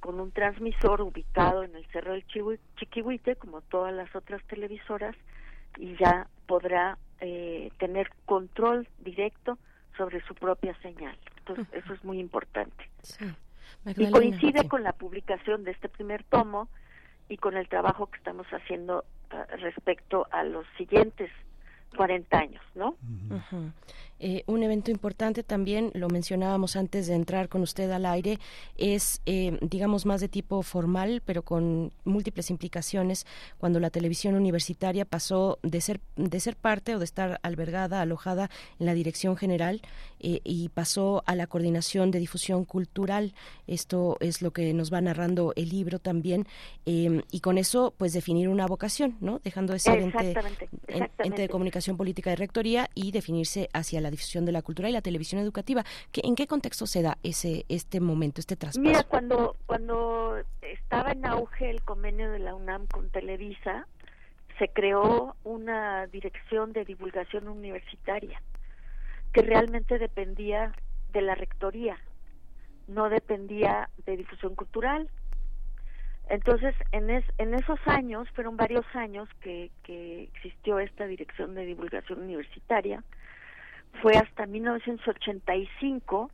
con 0.00 0.18
un 0.18 0.30
transmisor 0.30 1.02
ubicado 1.02 1.62
en 1.62 1.76
el 1.76 1.84
Cerro 1.88 2.12
del 2.12 2.24
Chiquihuite, 2.78 3.36
como 3.36 3.60
todas 3.60 3.92
las 3.92 4.16
otras 4.16 4.42
televisoras, 4.44 5.14
y 5.76 5.94
ya 5.96 6.26
podrá 6.46 6.96
eh, 7.20 7.70
tener 7.76 8.10
control 8.24 8.88
directo 9.00 9.58
sobre 9.98 10.22
su 10.22 10.34
propia 10.34 10.74
señal. 10.80 11.18
Entonces, 11.36 11.66
eso 11.74 11.92
es 11.92 12.02
muy 12.02 12.18
importante. 12.18 12.88
Y 13.96 14.10
coincide 14.10 14.68
con 14.68 14.82
la 14.82 14.92
publicación 14.92 15.64
de 15.64 15.72
este 15.72 15.88
primer 15.88 16.24
tomo 16.24 16.68
y 17.28 17.36
con 17.36 17.56
el 17.56 17.68
trabajo 17.68 18.06
que 18.06 18.18
estamos 18.18 18.46
haciendo 18.48 19.04
ah, 19.30 19.46
respecto 19.58 20.26
a 20.30 20.42
los 20.44 20.66
siguientes 20.76 21.30
40 21.96 22.38
años, 22.38 22.62
¿no? 22.74 22.96
Eh, 24.22 24.44
un 24.46 24.62
evento 24.62 24.90
importante 24.90 25.42
también, 25.42 25.90
lo 25.94 26.08
mencionábamos 26.08 26.76
antes 26.76 27.06
de 27.06 27.14
entrar 27.14 27.48
con 27.48 27.62
usted 27.62 27.90
al 27.90 28.04
aire, 28.04 28.38
es, 28.76 29.22
eh, 29.24 29.58
digamos, 29.62 30.04
más 30.04 30.20
de 30.20 30.28
tipo 30.28 30.62
formal, 30.62 31.22
pero 31.24 31.42
con 31.42 31.90
múltiples 32.04 32.50
implicaciones, 32.50 33.26
cuando 33.56 33.80
la 33.80 33.88
televisión 33.88 34.34
universitaria 34.34 35.06
pasó 35.06 35.58
de 35.62 35.80
ser, 35.80 36.00
de 36.16 36.38
ser 36.38 36.56
parte 36.56 36.94
o 36.94 36.98
de 36.98 37.06
estar 37.06 37.40
albergada, 37.42 38.02
alojada 38.02 38.50
en 38.78 38.86
la 38.86 38.92
dirección 38.92 39.38
general 39.38 39.80
eh, 40.20 40.40
y 40.44 40.68
pasó 40.68 41.22
a 41.24 41.34
la 41.34 41.46
coordinación 41.46 42.10
de 42.10 42.18
difusión 42.18 42.66
cultural. 42.66 43.32
Esto 43.66 44.18
es 44.20 44.42
lo 44.42 44.50
que 44.50 44.74
nos 44.74 44.92
va 44.92 45.00
narrando 45.00 45.54
el 45.56 45.70
libro 45.70 45.98
también, 45.98 46.46
y 46.84 47.40
con 47.40 47.56
eso, 47.56 47.94
pues, 47.96 48.12
definir 48.12 48.48
una 48.48 48.66
vocación, 48.66 49.16
¿no? 49.20 49.38
Dejando 49.38 49.72
de 49.72 49.78
ser 49.78 50.00
ente, 50.00 50.34
ente 51.18 51.42
de 51.42 51.48
comunicación 51.48 51.96
política 51.96 52.30
de 52.30 52.36
rectoría 52.36 52.90
y 52.94 53.12
definirse 53.12 53.70
hacia 53.72 54.00
la 54.00 54.09
difusión 54.10 54.44
de 54.44 54.52
la 54.52 54.62
cultura 54.62 54.88
y 54.88 54.92
la 54.92 55.02
televisión 55.02 55.40
educativa. 55.40 55.84
¿En 56.14 56.34
qué 56.34 56.46
contexto 56.46 56.86
se 56.86 57.02
da 57.02 57.18
ese 57.22 57.64
este 57.68 58.00
momento, 58.00 58.40
este 58.40 58.56
traspaso? 58.56 58.80
Mira, 58.80 59.04
cuando, 59.04 59.56
cuando 59.66 60.36
estaba 60.62 61.12
en 61.12 61.24
auge 61.24 61.70
el 61.70 61.82
convenio 61.82 62.30
de 62.30 62.38
la 62.38 62.54
UNAM 62.54 62.86
con 62.86 63.10
Televisa, 63.10 63.86
se 64.58 64.68
creó 64.68 65.36
una 65.42 66.06
dirección 66.06 66.72
de 66.72 66.84
divulgación 66.84 67.48
universitaria 67.48 68.42
que 69.32 69.42
realmente 69.42 69.98
dependía 69.98 70.72
de 71.12 71.22
la 71.22 71.34
rectoría, 71.34 71.96
no 72.88 73.08
dependía 73.08 73.88
de 74.04 74.16
difusión 74.16 74.54
cultural. 74.54 75.08
Entonces, 76.28 76.74
en, 76.92 77.10
en 77.10 77.54
esos 77.54 77.80
años, 77.86 78.28
fueron 78.34 78.56
varios 78.56 78.84
años 78.94 79.28
que 79.40 79.70
existió 79.84 80.78
esta 80.78 81.06
dirección 81.06 81.54
de 81.54 81.64
divulgación 81.64 82.20
universitaria, 82.20 83.02
fue 84.02 84.16
hasta 84.16 84.46
1985 84.46 86.30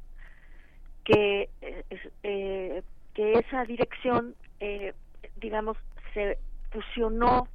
que, 1.04 1.48
eh, 1.60 1.84
eh, 2.22 2.82
que 3.14 3.32
esa 3.34 3.64
dirección, 3.64 4.34
eh, 4.60 4.94
digamos, 5.36 5.76
se 6.14 6.38
fusionó 6.70 7.48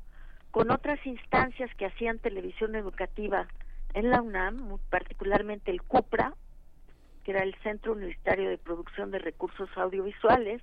con 0.51 0.71
otras 0.71 1.05
instancias 1.05 1.73
que 1.75 1.85
hacían 1.85 2.19
televisión 2.19 2.75
educativa 2.75 3.47
en 3.93 4.09
la 4.09 4.21
UNAM, 4.21 4.77
particularmente 4.89 5.71
el 5.71 5.81
CUPRA, 5.81 6.33
que 7.23 7.31
era 7.31 7.43
el 7.43 7.55
Centro 7.63 7.93
Universitario 7.93 8.49
de 8.49 8.57
Producción 8.57 9.11
de 9.11 9.19
Recursos 9.19 9.69
Audiovisuales, 9.75 10.61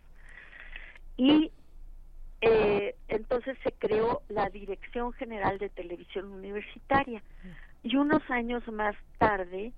y 1.17 1.51
eh, 2.41 2.95
entonces 3.09 3.59
se 3.65 3.73
creó 3.73 4.23
la 4.29 4.49
Dirección 4.49 5.13
General 5.13 5.59
de 5.59 5.69
Televisión 5.69 6.33
Universitaria. 6.33 7.23
Y 7.83 7.97
unos 7.97 8.23
años 8.31 8.67
más 8.69 8.97
tarde, 9.19 9.73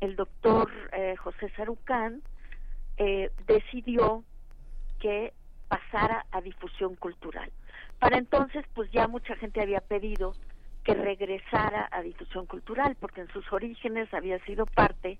el 0.00 0.16
doctor 0.16 0.70
eh, 0.92 1.16
José 1.16 1.50
Sarucán 1.56 2.22
eh, 2.96 3.30
decidió 3.46 4.24
que 5.00 5.32
pasara 5.68 6.26
a 6.30 6.40
difusión 6.40 6.94
cultural. 6.96 7.50
Para 7.98 8.18
entonces, 8.18 8.64
pues 8.74 8.90
ya 8.90 9.08
mucha 9.08 9.36
gente 9.36 9.60
había 9.60 9.80
pedido 9.80 10.34
que 10.84 10.94
regresara 10.94 11.88
a 11.90 12.02
difusión 12.02 12.46
cultural, 12.46 12.96
porque 13.00 13.22
en 13.22 13.28
sus 13.28 13.50
orígenes 13.52 14.12
había 14.12 14.38
sido 14.44 14.66
parte 14.66 15.18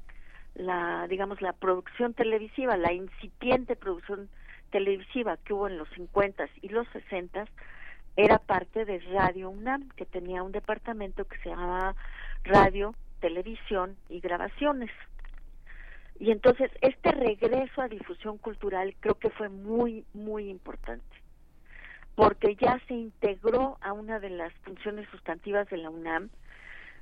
la, 0.54 1.06
digamos, 1.08 1.40
la 1.40 1.52
producción 1.52 2.14
televisiva, 2.14 2.76
la 2.76 2.92
incipiente 2.92 3.74
producción 3.74 4.28
televisiva 4.70 5.36
que 5.38 5.52
hubo 5.54 5.68
en 5.68 5.78
los 5.78 5.88
50 5.90 6.48
y 6.62 6.68
los 6.68 6.86
60 6.88 7.46
era 8.16 8.38
parte 8.38 8.84
de 8.84 9.00
Radio 9.12 9.50
UNAM, 9.50 9.88
que 9.96 10.06
tenía 10.06 10.42
un 10.42 10.52
departamento 10.52 11.24
que 11.24 11.38
se 11.38 11.48
llamaba 11.48 11.96
Radio, 12.44 12.94
Televisión 13.20 13.96
y 14.08 14.20
Grabaciones. 14.20 14.90
Y 16.20 16.30
entonces 16.30 16.70
este 16.80 17.10
regreso 17.10 17.82
a 17.82 17.88
difusión 17.88 18.38
cultural 18.38 18.94
creo 19.00 19.16
que 19.16 19.30
fue 19.30 19.48
muy, 19.48 20.04
muy 20.14 20.48
importante, 20.48 21.04
porque 22.14 22.54
ya 22.54 22.80
se 22.86 22.94
integró 22.94 23.78
a 23.80 23.92
una 23.92 24.20
de 24.20 24.30
las 24.30 24.52
funciones 24.62 25.08
sustantivas 25.08 25.68
de 25.70 25.78
la 25.78 25.90
UNAM 25.90 26.30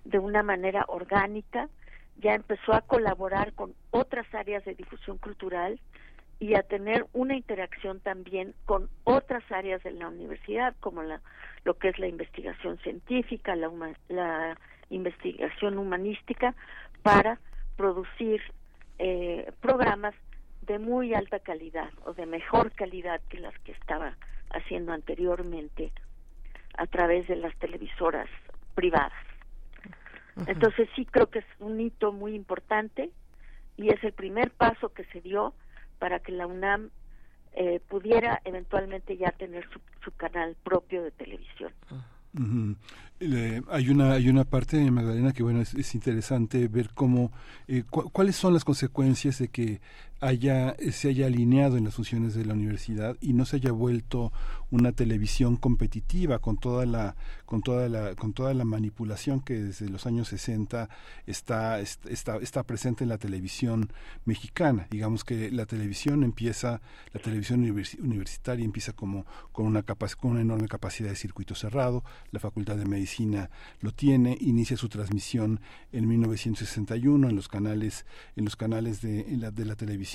de 0.04 0.18
una 0.18 0.42
manera 0.42 0.84
orgánica, 0.88 1.68
ya 2.16 2.34
empezó 2.34 2.72
a 2.72 2.82
colaborar 2.82 3.52
con 3.52 3.74
otras 3.90 4.26
áreas 4.34 4.64
de 4.64 4.74
difusión 4.74 5.18
cultural 5.18 5.78
y 6.38 6.54
a 6.54 6.62
tener 6.62 7.06
una 7.12 7.36
interacción 7.36 8.00
también 8.00 8.54
con 8.64 8.88
otras 9.04 9.44
áreas 9.50 9.82
de 9.82 9.92
la 9.92 10.08
universidad, 10.08 10.74
como 10.80 11.02
la, 11.02 11.20
lo 11.64 11.74
que 11.74 11.88
es 11.88 11.98
la 11.98 12.08
investigación 12.08 12.78
científica, 12.78 13.54
la, 13.54 13.70
la 14.08 14.58
investigación 14.92 15.78
humanística, 15.78 16.54
para 17.02 17.38
producir 17.76 18.40
eh, 18.98 19.52
programas 19.60 20.14
de 20.62 20.78
muy 20.78 21.14
alta 21.14 21.40
calidad 21.40 21.90
o 22.04 22.12
de 22.12 22.26
mejor 22.26 22.70
calidad 22.72 23.20
que 23.28 23.40
las 23.40 23.58
que 23.60 23.72
estaba 23.72 24.16
haciendo 24.50 24.92
anteriormente 24.92 25.92
a 26.76 26.86
través 26.86 27.26
de 27.26 27.36
las 27.36 27.56
televisoras 27.58 28.28
privadas. 28.74 29.12
Entonces 30.46 30.88
sí 30.94 31.04
creo 31.04 31.28
que 31.28 31.40
es 31.40 31.44
un 31.58 31.80
hito 31.80 32.12
muy 32.12 32.34
importante 32.34 33.10
y 33.76 33.92
es 33.92 34.02
el 34.02 34.12
primer 34.12 34.50
paso 34.50 34.90
que 34.90 35.04
se 35.06 35.20
dio 35.20 35.52
para 35.98 36.20
que 36.20 36.32
la 36.32 36.46
UNAM 36.46 36.90
eh, 37.54 37.80
pudiera 37.86 38.40
eventualmente 38.44 39.16
ya 39.16 39.30
tener 39.32 39.68
su, 39.70 39.80
su 40.02 40.12
canal 40.12 40.56
propio 40.62 41.02
de 41.02 41.10
televisión 41.10 41.72
hay 42.34 43.88
una 43.90 44.12
hay 44.12 44.28
una 44.28 44.44
parte 44.44 44.76
Magdalena 44.90 45.32
que 45.32 45.42
bueno 45.42 45.60
es, 45.60 45.94
interesante 45.94 46.66
ver 46.68 46.90
cómo 46.94 47.30
eh, 47.68 47.84
cuáles 47.90 48.36
son 48.36 48.54
las 48.54 48.64
consecuencias 48.64 49.38
de 49.38 49.48
que 49.48 49.80
haya 50.22 50.76
se 50.92 51.08
haya 51.08 51.26
alineado 51.26 51.76
en 51.76 51.84
las 51.84 51.96
funciones 51.96 52.34
de 52.34 52.44
la 52.44 52.54
universidad 52.54 53.16
y 53.20 53.32
no 53.32 53.44
se 53.44 53.56
haya 53.56 53.72
vuelto 53.72 54.32
una 54.70 54.92
televisión 54.92 55.56
competitiva 55.56 56.38
con 56.38 56.56
toda 56.56 56.86
la 56.86 57.16
con 57.44 57.60
toda 57.60 57.88
la 57.88 58.14
con 58.14 58.32
toda 58.32 58.54
la 58.54 58.64
manipulación 58.64 59.40
que 59.40 59.54
desde 59.60 59.88
los 59.88 60.06
años 60.06 60.28
60 60.28 60.88
está 61.26 61.80
está 61.80 62.36
está 62.36 62.62
presente 62.62 63.02
en 63.02 63.10
la 63.10 63.18
televisión 63.18 63.92
mexicana. 64.24 64.86
Digamos 64.90 65.24
que 65.24 65.50
la 65.50 65.66
televisión 65.66 66.22
empieza 66.22 66.80
la 67.12 67.20
televisión 67.20 67.60
universitaria 68.00 68.64
empieza 68.64 68.92
como 68.92 69.26
con 69.50 69.66
una 69.66 69.82
con 69.82 70.30
una 70.30 70.40
enorme 70.40 70.68
capacidad 70.68 71.10
de 71.10 71.16
circuito 71.16 71.56
cerrado 71.56 72.04
la 72.30 72.38
facultad 72.38 72.76
de 72.76 72.86
medicina 72.86 73.50
lo 73.80 73.92
tiene 73.92 74.38
inicia 74.40 74.76
su 74.76 74.88
transmisión 74.88 75.60
en 75.90 76.06
1961 76.06 77.28
en 77.28 77.36
los 77.36 77.48
canales 77.48 78.06
en 78.36 78.44
los 78.44 78.54
canales 78.54 79.02
de, 79.02 79.26
la, 79.36 79.50
de 79.50 79.64
la 79.64 79.74
televisión 79.74 80.11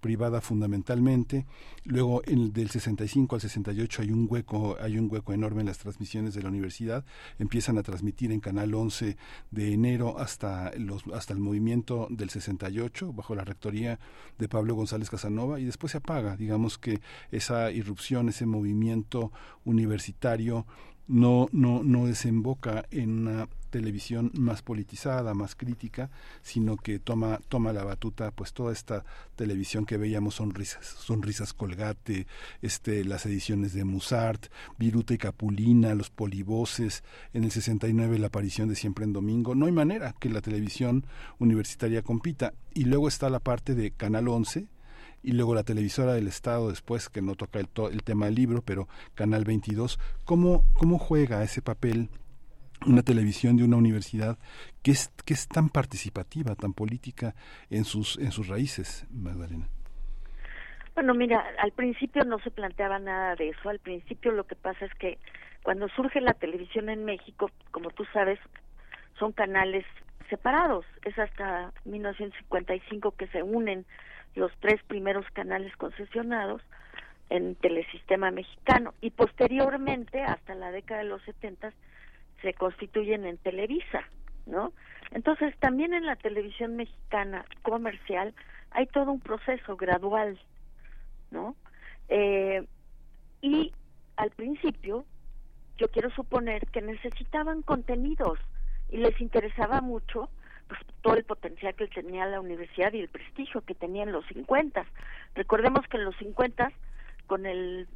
privada 0.00 0.40
fundamentalmente. 0.40 1.46
Luego, 1.84 2.22
en, 2.26 2.52
del 2.52 2.70
65 2.70 3.36
al 3.36 3.40
68 3.40 4.02
hay 4.02 4.10
un 4.10 4.26
hueco, 4.28 4.76
hay 4.80 4.98
un 4.98 5.08
hueco 5.10 5.32
enorme 5.32 5.60
en 5.60 5.66
las 5.66 5.78
transmisiones 5.78 6.34
de 6.34 6.42
la 6.42 6.48
universidad. 6.48 7.04
Empiezan 7.38 7.78
a 7.78 7.82
transmitir 7.82 8.32
en 8.32 8.40
Canal 8.40 8.74
11 8.74 9.16
de 9.50 9.72
enero 9.72 10.18
hasta 10.18 10.72
los 10.76 11.04
hasta 11.14 11.32
el 11.32 11.40
movimiento 11.40 12.08
del 12.10 12.30
68 12.30 13.12
bajo 13.12 13.34
la 13.34 13.44
rectoría 13.44 13.98
de 14.38 14.48
Pablo 14.48 14.74
González 14.74 15.10
Casanova 15.10 15.60
y 15.60 15.64
después 15.64 15.92
se 15.92 15.98
apaga. 15.98 16.36
Digamos 16.36 16.78
que 16.78 17.00
esa 17.30 17.70
irrupción, 17.70 18.28
ese 18.28 18.46
movimiento 18.46 19.32
universitario 19.64 20.66
no, 21.06 21.48
no, 21.52 21.82
no 21.82 22.06
desemboca 22.06 22.84
en 22.90 23.26
una 23.26 23.48
televisión 23.68 24.30
más 24.34 24.62
politizada, 24.62 25.34
más 25.34 25.54
crítica, 25.54 26.10
sino 26.42 26.76
que 26.76 26.98
toma, 26.98 27.40
toma 27.48 27.72
la 27.72 27.84
batuta 27.84 28.30
pues 28.30 28.52
toda 28.52 28.72
esta 28.72 29.04
televisión 29.36 29.86
que 29.86 29.96
veíamos 29.96 30.36
sonrisas, 30.36 30.84
sonrisas 30.84 31.52
colgate, 31.52 32.26
este, 32.62 33.04
las 33.04 33.26
ediciones 33.26 33.72
de 33.72 33.84
Musart, 33.84 34.46
Viruta 34.78 35.14
y 35.14 35.18
Capulina, 35.18 35.94
los 35.94 36.10
polivoces, 36.10 37.04
en 37.32 37.44
el 37.44 37.50
69 37.50 38.18
la 38.18 38.28
aparición 38.28 38.68
de 38.68 38.76
Siempre 38.76 39.04
en 39.04 39.12
Domingo, 39.12 39.54
no 39.54 39.66
hay 39.66 39.72
manera 39.72 40.14
que 40.18 40.30
la 40.30 40.40
televisión 40.40 41.04
universitaria 41.38 42.02
compita. 42.02 42.54
Y 42.74 42.84
luego 42.84 43.08
está 43.08 43.30
la 43.30 43.40
parte 43.40 43.74
de 43.74 43.90
Canal 43.90 44.28
11, 44.28 44.66
y 45.22 45.32
luego 45.32 45.54
la 45.54 45.64
televisora 45.64 46.14
del 46.14 46.28
Estado 46.28 46.68
después, 46.68 47.08
que 47.08 47.22
no 47.22 47.34
toca 47.34 47.58
el, 47.58 47.68
el 47.92 48.02
tema 48.02 48.26
del 48.26 48.36
libro, 48.36 48.62
pero 48.62 48.88
Canal 49.14 49.44
22, 49.44 49.98
¿cómo, 50.24 50.64
cómo 50.74 50.98
juega 50.98 51.42
ese 51.42 51.62
papel 51.62 52.08
una 52.86 53.02
televisión 53.02 53.56
de 53.56 53.64
una 53.64 53.76
universidad 53.76 54.38
que 54.82 54.92
es, 54.92 55.08
que 55.24 55.34
es 55.34 55.48
tan 55.48 55.68
participativa, 55.68 56.54
tan 56.54 56.72
política 56.72 57.34
en 57.70 57.84
sus, 57.84 58.18
en 58.18 58.32
sus 58.32 58.48
raíces, 58.48 59.06
Magdalena? 59.10 59.68
Bueno, 60.94 61.14
mira, 61.14 61.44
al 61.58 61.72
principio 61.72 62.24
no 62.24 62.38
se 62.40 62.50
planteaba 62.50 62.98
nada 62.98 63.36
de 63.36 63.50
eso. 63.50 63.68
Al 63.68 63.78
principio 63.78 64.32
lo 64.32 64.44
que 64.44 64.56
pasa 64.56 64.84
es 64.84 64.94
que 64.94 65.18
cuando 65.62 65.88
surge 65.90 66.20
la 66.20 66.34
televisión 66.34 66.88
en 66.88 67.04
México, 67.04 67.50
como 67.70 67.90
tú 67.90 68.04
sabes, 68.12 68.38
son 69.18 69.32
canales 69.32 69.84
separados. 70.28 70.84
Es 71.04 71.18
hasta 71.18 71.72
1955 71.84 73.12
que 73.12 73.28
se 73.28 73.42
unen 73.42 73.86
los 74.34 74.52
tres 74.60 74.82
primeros 74.84 75.24
canales 75.32 75.74
concesionados 75.76 76.62
en 77.30 77.54
Telesistema 77.56 78.30
Mexicano 78.30 78.94
y 79.00 79.10
posteriormente, 79.10 80.22
hasta 80.22 80.54
la 80.54 80.70
década 80.70 81.02
de 81.02 81.08
los 81.08 81.22
70, 81.22 81.72
se 82.42 82.54
constituyen 82.54 83.24
en 83.26 83.38
Televisa, 83.38 84.02
¿no? 84.46 84.72
Entonces, 85.10 85.56
también 85.58 85.94
en 85.94 86.06
la 86.06 86.16
televisión 86.16 86.76
mexicana 86.76 87.44
comercial 87.62 88.34
hay 88.70 88.86
todo 88.86 89.12
un 89.12 89.20
proceso 89.20 89.76
gradual, 89.76 90.38
¿no? 91.30 91.56
Eh, 92.08 92.66
y 93.40 93.72
al 94.16 94.30
principio, 94.30 95.04
yo 95.76 95.88
quiero 95.88 96.10
suponer 96.10 96.66
que 96.66 96.82
necesitaban 96.82 97.62
contenidos 97.62 98.38
y 98.90 98.98
les 98.98 99.18
interesaba 99.20 99.80
mucho 99.80 100.28
pues, 100.66 100.80
todo 101.02 101.14
el 101.14 101.24
potencial 101.24 101.74
que 101.74 101.86
tenía 101.86 102.26
la 102.26 102.40
universidad 102.40 102.92
y 102.92 103.00
el 103.00 103.08
prestigio 103.08 103.62
que 103.62 103.74
tenía 103.74 104.02
en 104.02 104.12
los 104.12 104.26
50. 104.26 104.84
Recordemos 105.34 105.86
que 105.88 105.96
en 105.96 106.04
los 106.04 106.16
50, 106.16 106.72
con 107.26 107.46
el, 107.46 107.86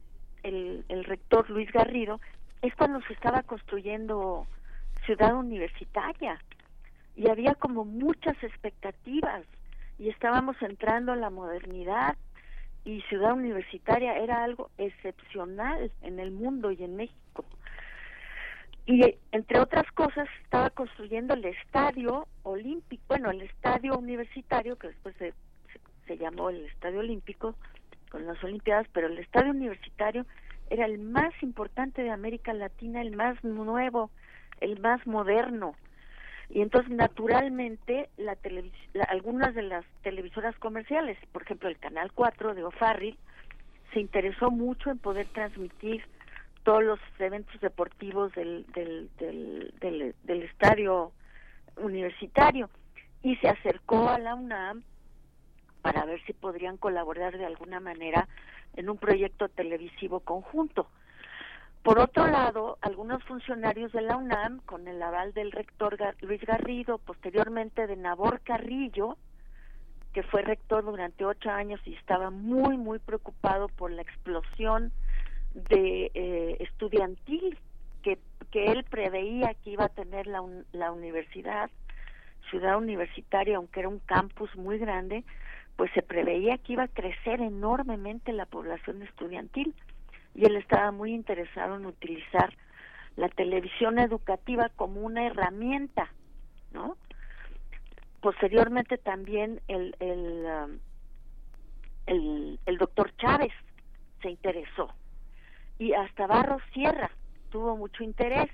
el, 0.43 0.85
el 0.89 1.05
rector 1.05 1.51
Luis 1.51 1.71
Garrido, 1.73 2.21
es 2.63 2.75
cuando 2.77 3.01
se 3.03 3.13
estaba 3.13 3.43
construyendo 3.43 4.47
ciudad 5.05 5.35
universitaria. 5.35 6.41
Y 7.17 7.29
había 7.29 7.55
como 7.55 7.85
muchas 7.85 8.41
expectativas. 8.43 9.45
Y 9.99 10.09
estábamos 10.09 10.57
entrando 10.63 11.13
en 11.13 11.21
la 11.21 11.31
modernidad. 11.31 12.17
Y 12.85 13.03
ciudad 13.03 13.35
universitaria 13.35 14.17
era 14.17 14.43
algo 14.43 14.71
excepcional 14.79 15.93
en 16.01 16.19
el 16.19 16.31
mundo 16.31 16.71
y 16.71 16.83
en 16.83 16.97
México. 16.97 17.45
Y 18.87 19.17
entre 19.31 19.61
otras 19.61 19.91
cosas 19.93 20.29
estaba 20.43 20.71
construyendo 20.71 21.35
el 21.35 21.45
estadio 21.45 22.27
olímpico, 22.43 23.03
bueno, 23.09 23.31
el 23.31 23.43
estadio 23.43 23.97
universitario, 23.97 24.77
que 24.77 24.89
después 24.89 25.15
se, 25.19 25.35
se, 26.09 26.19
llamó 26.19 26.51
el 26.51 26.67
estadio 26.67 26.99
olímpico 26.99 27.55
con 28.11 28.27
las 28.27 28.43
olimpiadas, 28.43 28.89
pero 28.93 29.07
el 29.07 29.19
estadio 29.19 29.53
universitario 29.53 30.27
era 30.73 30.87
el 30.87 30.99
más 30.99 31.35
importante 31.43 32.03
de 32.03 32.11
América 32.11 32.55
Latina, 32.55 33.03
el 33.03 33.15
más 33.15 33.43
nuevo, 33.45 34.11
el 34.61 34.81
más 34.81 35.07
moderno. 35.07 35.75
Y 36.49 36.63
entonces, 36.63 36.91
naturalmente, 36.91 38.09
la, 38.17 38.39
la 38.95 39.05
algunas 39.05 39.55
de 39.55 39.63
las 39.63 39.85
televisoras 40.03 40.57
comerciales, 40.59 41.19
por 41.31 41.43
ejemplo, 41.43 41.69
el 41.69 41.79
Canal 41.79 42.11
4 42.13 42.55
de 42.55 42.65
O'Farrill, 42.65 43.19
se 43.93 44.01
interesó 44.01 44.51
mucho 44.51 44.91
en 44.91 44.99
poder 44.99 45.27
transmitir 45.29 46.05
todos 46.63 46.83
los 46.83 47.01
eventos 47.19 47.61
deportivos 47.61 48.33
del, 48.33 48.65
del, 48.73 49.11
del, 49.19 50.15
del, 50.23 50.43
estadio 50.43 51.13
universitario 51.77 52.71
y 53.23 53.37
se 53.37 53.49
acercó 53.49 54.09
a 54.09 54.19
la 54.19 54.35
UNAM 54.35 54.85
para 55.83 56.05
ver 56.05 56.23
si 56.25 56.33
podrían 56.33 56.77
colaborar 56.77 57.37
de 57.37 57.47
alguna 57.47 57.81
manera 57.81 58.29
en 58.75 58.89
un 58.89 58.97
proyecto 58.97 59.49
televisivo 59.49 60.21
conjunto. 60.21 60.87
Por 61.83 61.99
otro 61.99 62.29
lado, 62.29 62.79
algunos 62.81 63.25
funcionarios 63.25 63.91
de 63.93 64.03
la 64.03 64.17
UNAM, 64.17 64.61
con 64.61 64.87
el 64.87 65.03
aval 65.03 65.33
del 65.35 65.51
rector 65.51 65.99
Luis 66.21 66.41
Garrido, 66.43 66.99
posteriormente 66.99 67.89
de 67.89 67.97
Nabor 67.97 68.41
Carrillo, 68.41 69.17
que 70.13 70.23
fue 70.23 70.43
rector 70.43 70.85
durante 70.85 71.25
ocho 71.25 71.51
años 71.51 71.81
y 71.85 71.95
estaba 71.95 72.31
muy, 72.31 72.77
muy 72.77 73.01
preocupado 73.01 73.69
por 73.69 73.91
la 73.91 74.03
explosión 74.03 74.93
de 75.55 76.11
eh, 76.15 76.57
estudiantil 76.61 77.59
que, 78.03 78.19
que 78.51 78.67
él 78.67 78.85
preveía 78.85 79.55
que 79.65 79.71
iba 79.71 79.87
a 79.87 79.89
tener 79.89 80.27
la, 80.27 80.43
la 80.73 80.93
universidad, 80.93 81.71
ciudad 82.51 82.77
universitaria, 82.79 83.57
aunque 83.57 83.81
era 83.81 83.89
un 83.89 84.01
campus 84.01 84.55
muy 84.57 84.79
grande, 84.79 85.25
pues 85.77 85.91
se 85.93 86.03
preveía 86.03 86.59
que 86.59 86.75
iba 86.75 86.85
a 86.85 86.89
crecer 86.89 87.41
enormemente 87.41 88.33
la 88.33 88.47
población 88.47 89.03
estudiantil 89.03 89.75
y 90.35 90.45
él 90.47 90.57
estaba 90.57 90.93
muy 90.93 91.13
interesado 91.13 91.77
en 91.77 91.87
utilizar 91.87 92.55
la 93.17 93.29
televisión 93.29 93.99
educativa 93.99 94.71
como 94.71 95.03
una 95.03 95.27
herramienta, 95.27 96.11
¿no? 96.73 96.97
posteriormente 98.23 98.99
también 98.99 99.61
el, 99.67 99.95
el, 99.99 100.47
um, 102.07 102.59
el, 102.65 102.79
doctor 102.79 103.15
Chávez 103.17 103.53
se 104.23 104.31
interesó 104.31 104.89
y 105.79 105.93
hasta 105.93 106.29
Barros 106.29 106.63
Sierra 106.73 107.11
tuvo 107.51 107.77
mucho 107.77 108.05
interés 108.05 108.49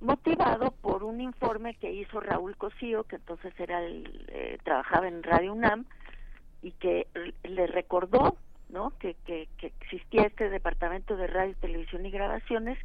motivado 0.00 0.70
por 0.70 1.02
un 1.02 1.20
informe 1.20 1.74
que 1.74 1.92
hizo 1.92 2.20
Raúl 2.20 2.56
Cosío 2.56 3.02
que 3.04 3.16
entonces 3.16 3.52
era 3.58 3.84
el, 3.84 4.24
eh, 4.28 4.58
trabajaba 4.62 5.08
en 5.08 5.22
Radio 5.24 5.52
UNAM 5.52 5.84
y 6.62 6.72
que 6.72 7.06
le 7.44 7.66
recordó 7.66 8.36
no 8.68 8.92
que, 8.98 9.16
que, 9.26 9.48
que 9.58 9.72
existía 9.80 10.22
este 10.22 10.48
departamento 10.48 11.16
de 11.16 11.26
radio 11.26 11.54
televisión 11.60 12.06
y 12.06 12.10
grabaciones 12.10 12.78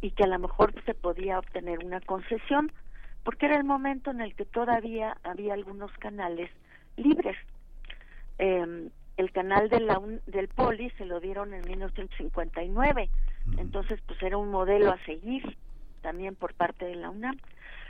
y 0.00 0.12
que 0.12 0.24
a 0.24 0.28
lo 0.28 0.38
mejor 0.38 0.72
se 0.84 0.94
podía 0.94 1.38
obtener 1.38 1.84
una 1.84 2.00
concesión 2.00 2.72
porque 3.24 3.46
era 3.46 3.56
el 3.56 3.64
momento 3.64 4.10
en 4.10 4.20
el 4.20 4.34
que 4.34 4.46
todavía 4.46 5.18
había 5.24 5.54
algunos 5.54 5.92
canales 5.98 6.50
libres 6.96 7.36
eh, 8.38 8.88
el 9.16 9.32
canal 9.32 9.68
de 9.68 9.80
la 9.80 10.00
del 10.26 10.48
Poli 10.48 10.90
se 10.90 11.06
lo 11.06 11.20
dieron 11.20 11.54
en 11.54 11.62
1959, 11.66 13.08
entonces 13.56 14.00
pues 14.06 14.22
era 14.22 14.36
un 14.36 14.50
modelo 14.50 14.90
a 14.90 14.98
seguir 15.04 15.56
también 16.02 16.34
por 16.34 16.52
parte 16.54 16.84
de 16.84 16.96
la 16.96 17.10
UNAM. 17.10 17.38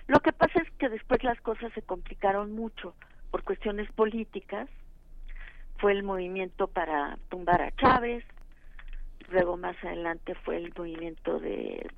Lo 0.07 0.21
que 0.21 0.33
pasa 0.33 0.61
es 0.61 0.71
que 0.79 0.89
después 0.89 1.25
las 1.25 1.41
cosas 1.41 1.73
se 1.73 1.83
complicaron 1.83 2.53
mucho 2.53 2.95
por 3.31 3.43
cuestiones 3.43 3.91
políticas. 3.93 4.69
Fue 5.79 5.93
el 5.93 6.03
movimiento 6.03 6.69
para 6.69 7.19
tumbar 7.29 7.63
a 7.63 7.75
Chávez, 7.77 8.25
luego 9.31 9.57
más 9.57 9.77
adelante 9.85 10.35
fue 10.35 10.57
el 10.57 10.73
movimiento 10.77 11.39
de, 11.39 11.89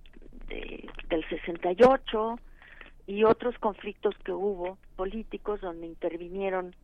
de 0.49 0.89
del 1.09 1.29
68 1.29 2.39
y 3.07 3.25
otros 3.25 3.59
conflictos 3.59 4.15
que 4.25 4.33
hubo 4.33 4.79
políticos 4.97 5.61
donde 5.61 5.87
intervinieron 5.87 6.75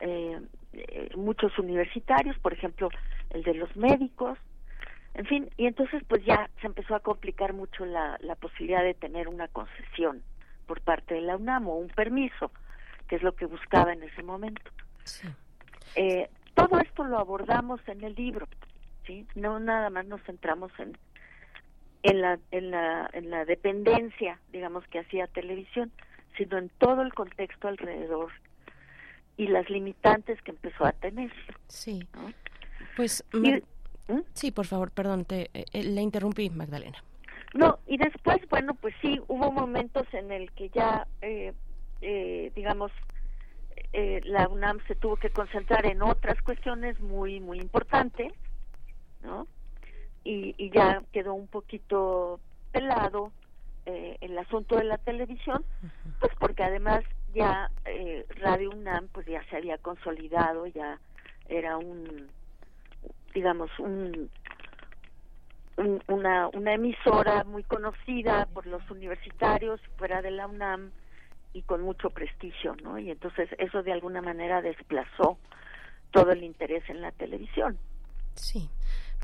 eh, 0.00 0.40
eh, 0.72 1.10
muchos 1.16 1.58
universitarios, 1.58 2.38
por 2.38 2.52
ejemplo, 2.52 2.90
el 3.30 3.42
de 3.42 3.54
los 3.54 3.74
médicos, 3.76 4.38
en 5.14 5.26
fin, 5.26 5.50
y 5.56 5.66
entonces 5.66 6.02
pues 6.08 6.24
ya 6.24 6.50
se 6.60 6.66
empezó 6.66 6.94
a 6.94 7.00
complicar 7.00 7.52
mucho 7.52 7.86
la, 7.86 8.18
la 8.20 8.34
posibilidad 8.34 8.82
de 8.82 8.94
tener 8.94 9.28
una 9.28 9.48
concesión 9.48 10.22
por 10.66 10.80
parte 10.80 11.14
de 11.14 11.20
la 11.20 11.36
UNAM 11.36 11.68
o 11.68 11.76
un 11.76 11.88
permiso, 11.88 12.50
que 13.08 13.16
es 13.16 13.22
lo 13.22 13.34
que 13.36 13.46
buscaba 13.46 13.92
en 13.92 14.02
ese 14.02 14.22
momento. 14.22 14.70
Eh, 15.96 16.28
todo 16.54 16.78
esto 16.80 17.04
lo 17.04 17.18
abordamos 17.18 17.80
en 17.88 18.04
el 18.04 18.14
libro, 18.14 18.46
¿sí? 19.06 19.26
No 19.34 19.58
nada 19.60 19.90
más 19.90 20.06
nos 20.06 20.22
centramos 20.22 20.72
en, 20.78 20.96
en, 22.02 22.20
la, 22.20 22.38
en, 22.50 22.70
la, 22.70 23.10
en 23.12 23.30
la 23.30 23.44
dependencia, 23.44 24.38
digamos, 24.52 24.86
que 24.88 25.00
hacía 25.00 25.26
televisión, 25.26 25.90
sino 26.36 26.58
en 26.58 26.68
todo 26.78 27.02
el 27.02 27.12
contexto 27.14 27.68
alrededor 27.68 28.32
y 29.36 29.48
las 29.48 29.68
limitantes 29.68 30.40
que 30.42 30.52
empezó 30.52 30.84
a 30.84 30.92
tener. 30.92 31.32
Sí. 31.68 32.06
Pues 32.96 33.24
¿Mm? 33.32 34.20
sí, 34.32 34.50
por 34.52 34.66
favor, 34.66 34.90
perdón, 34.90 35.24
te 35.24 35.50
eh, 35.54 35.64
eh, 35.72 35.82
le 35.82 36.02
interrumpí, 36.02 36.50
Magdalena. 36.50 37.02
No, 37.54 37.78
y 37.86 37.96
después, 37.96 38.38
bueno, 38.48 38.74
pues 38.74 38.94
sí, 39.00 39.20
hubo 39.28 39.52
momentos 39.52 40.06
en 40.12 40.32
el 40.32 40.50
que 40.52 40.70
ya, 40.70 41.06
eh, 41.22 41.52
eh, 42.00 42.52
digamos, 42.54 42.90
eh, 43.96 44.20
la 44.24 44.48
UNAM 44.48 44.80
se 44.88 44.96
tuvo 44.96 45.14
que 45.14 45.30
concentrar 45.30 45.86
en 45.86 46.02
otras 46.02 46.42
cuestiones 46.42 46.98
muy, 46.98 47.38
muy 47.38 47.60
importantes, 47.60 48.32
¿no? 49.22 49.46
Y, 50.24 50.52
y 50.58 50.70
ya 50.70 51.00
quedó 51.12 51.34
un 51.34 51.46
poquito 51.46 52.40
pelado 52.72 53.30
eh, 53.86 54.16
el 54.20 54.36
asunto 54.36 54.74
de 54.74 54.82
la 54.82 54.98
televisión, 54.98 55.64
pues 56.18 56.32
porque 56.40 56.64
además 56.64 57.04
ya 57.34 57.70
eh, 57.84 58.26
Radio 58.40 58.70
UNAM 58.70 59.06
pues 59.12 59.26
ya 59.26 59.44
se 59.48 59.58
había 59.58 59.78
consolidado, 59.78 60.66
ya 60.66 60.98
era 61.48 61.76
un, 61.76 62.26
digamos, 63.32 63.70
un, 63.78 64.28
una, 66.08 66.48
una 66.48 66.74
emisora 66.74 67.44
muy 67.44 67.62
conocida 67.62 68.46
por 68.46 68.66
los 68.66 68.90
universitarios 68.90 69.80
fuera 69.98 70.20
de 70.20 70.32
la 70.32 70.48
UNAM 70.48 70.90
y 71.54 71.62
con 71.62 71.80
mucho 71.80 72.10
prestigio, 72.10 72.76
¿no? 72.82 72.98
Y 72.98 73.10
entonces 73.10 73.48
eso 73.58 73.82
de 73.82 73.92
alguna 73.92 74.20
manera 74.20 74.60
desplazó 74.60 75.38
todo 76.10 76.32
el 76.32 76.42
interés 76.42 76.82
en 76.90 77.00
la 77.00 77.12
televisión. 77.12 77.78
Sí. 78.34 78.68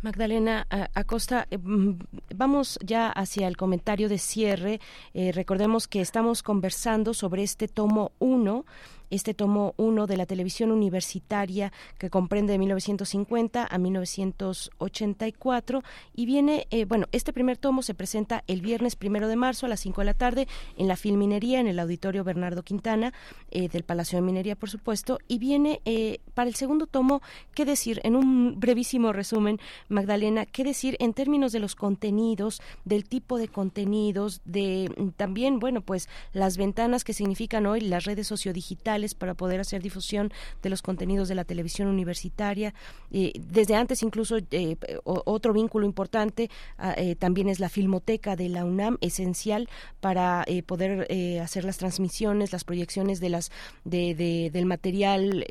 Magdalena 0.02 0.67
Acosta, 0.94 1.47
eh, 1.50 1.59
mm, 1.59 1.99
vamos 2.34 2.78
ya 2.83 3.10
hacia 3.10 3.47
el 3.47 3.59
comentario 3.59 4.09
de 4.09 4.17
cierre. 4.17 4.81
Eh, 5.12 5.31
recordemos 5.33 5.89
que 5.89 6.00
estamos 6.00 6.42
conversando 6.42 7.12
sobre 7.12 7.42
este 7.42 7.68
tomo 7.68 8.12
1 8.18 8.65
este 9.10 9.34
tomo 9.34 9.74
1 9.76 10.06
de 10.06 10.16
la 10.16 10.26
televisión 10.26 10.70
universitaria 10.70 11.72
que 11.98 12.10
comprende 12.10 12.52
de 12.52 12.58
1950 12.58 13.66
a 13.68 13.78
1984 13.78 15.82
y 16.14 16.26
viene, 16.26 16.66
eh, 16.70 16.84
bueno, 16.84 17.06
este 17.12 17.32
primer 17.32 17.58
tomo 17.58 17.82
se 17.82 17.94
presenta 17.94 18.44
el 18.47 18.60
viernes 18.60 18.97
primero 18.97 19.28
de 19.28 19.36
marzo 19.36 19.66
a 19.66 19.68
las 19.68 19.80
5 19.80 20.00
de 20.00 20.05
la 20.05 20.14
tarde 20.14 20.48
en 20.76 20.89
la 20.89 20.97
Filminería, 20.97 21.60
en 21.60 21.66
el 21.66 21.78
Auditorio 21.78 22.24
Bernardo 22.24 22.62
Quintana 22.62 23.12
eh, 23.50 23.68
del 23.68 23.84
Palacio 23.84 24.18
de 24.18 24.22
Minería, 24.22 24.56
por 24.56 24.70
supuesto, 24.70 25.18
y 25.28 25.39
viene 25.39 25.80
eh, 25.84 26.20
para 26.34 26.48
el 26.48 26.55
segundo 26.55 26.86
tomo, 26.86 27.22
¿qué 27.55 27.64
decir? 27.64 28.00
En 28.05 28.16
un 28.16 28.58
brevísimo 28.58 29.12
resumen, 29.12 29.58
Magdalena, 29.89 30.47
¿qué 30.47 30.64
decir 30.64 30.97
en 31.00 31.14
términos 31.14 31.52
de 31.52 31.60
los 31.60 31.74
contenidos, 31.74 32.60
del 32.84 33.05
tipo 33.05 33.39
de 33.39 33.48
contenidos, 33.48 34.40
de 34.44 34.92
mm, 34.97 35.08
también, 35.10 35.58
bueno, 35.58 35.80
pues 35.80 36.08
las 36.32 36.56
ventanas 36.56 37.05
que 37.05 37.12
significan 37.12 37.66
hoy 37.66 37.80
las 37.80 38.05
redes 38.05 38.26
sociodigitales, 38.26 38.99
para 39.14 39.34
poder 39.34 39.60
hacer 39.60 39.82
difusión 39.82 40.32
de 40.62 40.70
los 40.70 40.82
contenidos 40.82 41.28
de 41.28 41.34
la 41.34 41.44
televisión 41.44 41.88
universitaria. 41.88 42.74
Eh, 43.10 43.32
desde 43.38 43.74
antes 43.74 44.02
incluso 44.02 44.38
eh, 44.50 44.76
otro 45.04 45.52
vínculo 45.52 45.86
importante 45.86 46.48
ah, 46.78 46.94
eh, 46.96 47.16
también 47.16 47.48
es 47.48 47.60
la 47.60 47.68
filmoteca 47.68 48.36
de 48.36 48.48
la 48.48 48.64
UNAM, 48.64 48.98
esencial 49.00 49.68
para 50.00 50.44
poder 50.66 51.06
hacer 51.40 51.64
las 51.64 51.78
transmisiones, 51.78 52.52
las 52.52 52.64
proyecciones 52.64 53.20
de 53.20 53.28
las 53.28 53.50
de, 53.84 54.50
del 54.52 54.66
material 54.66 55.44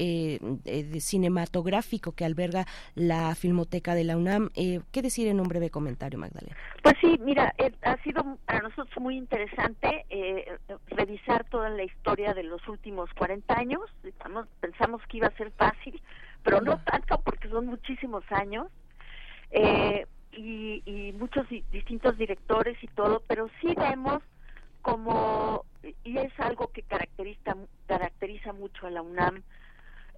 cinematográfico 0.99 2.11
que 2.11 2.25
alberga 2.25 2.65
la 2.95 3.33
filmoteca 3.35 3.95
de 3.95 4.03
la 4.03 4.17
UNAM. 4.17 4.49
¿Qué 4.53 5.01
decir 5.01 5.27
en 5.27 5.39
un 5.39 5.47
breve 5.47 5.69
comentario, 5.69 6.19
Magdalena? 6.19 6.55
Pues 6.83 6.95
sí, 7.01 7.19
mira, 7.23 7.53
ha 7.81 7.97
sido 8.03 8.37
para 8.45 8.59
nosotros 8.59 8.89
muy 8.99 9.17
interesante 9.17 10.05
revisar 10.87 11.45
toda 11.49 11.69
la 11.69 11.83
historia 11.83 12.33
de 12.33 12.43
los 12.43 12.67
últimos 12.67 13.09
40 13.13 13.38
años, 13.47 13.81
pensamos 14.59 15.01
que 15.07 15.17
iba 15.17 15.27
a 15.27 15.37
ser 15.37 15.51
fácil, 15.51 16.01
pero 16.43 16.61
no 16.61 16.79
tanto 16.83 17.19
porque 17.21 17.49
son 17.49 17.67
muchísimos 17.67 18.23
años 18.31 18.67
eh, 19.51 20.05
y, 20.31 20.81
y, 20.85 21.11
muchos 21.13 21.47
distintos 21.71 22.17
directores 22.17 22.77
y 22.83 22.87
todo, 22.87 23.23
pero 23.27 23.49
sí 23.59 23.73
vemos 23.75 24.21
como, 24.81 25.65
y 26.03 26.17
es 26.17 26.31
algo 26.39 26.71
que 26.71 26.83
caracteriza, 26.83 27.55
caracteriza 27.87 28.53
mucho 28.53 28.87
a 28.87 28.91
la 28.91 29.01
UNAM, 29.01 29.43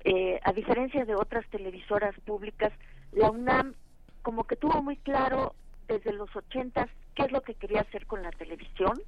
eh, 0.04 0.40
a 0.44 0.52
diferencia 0.54 1.06
de 1.06 1.16
otras 1.16 1.48
televisoras 1.50 2.14
públicas, 2.22 2.74
la 3.12 3.32
UNAM 3.32 3.76
como 4.22 4.46
que 4.46 4.56
tuvo 4.56 4.82
muy 4.82 4.98
claro 4.98 5.56
desde 5.88 6.14
los 6.14 6.34
ochentas 6.36 6.90
qué 7.16 7.24
es 7.24 7.32
lo 7.32 7.42
que 7.42 7.56
quería 7.56 7.82
hacer 7.82 8.06
con 8.06 8.24
la 8.24 8.32
televisión. 8.32 9.02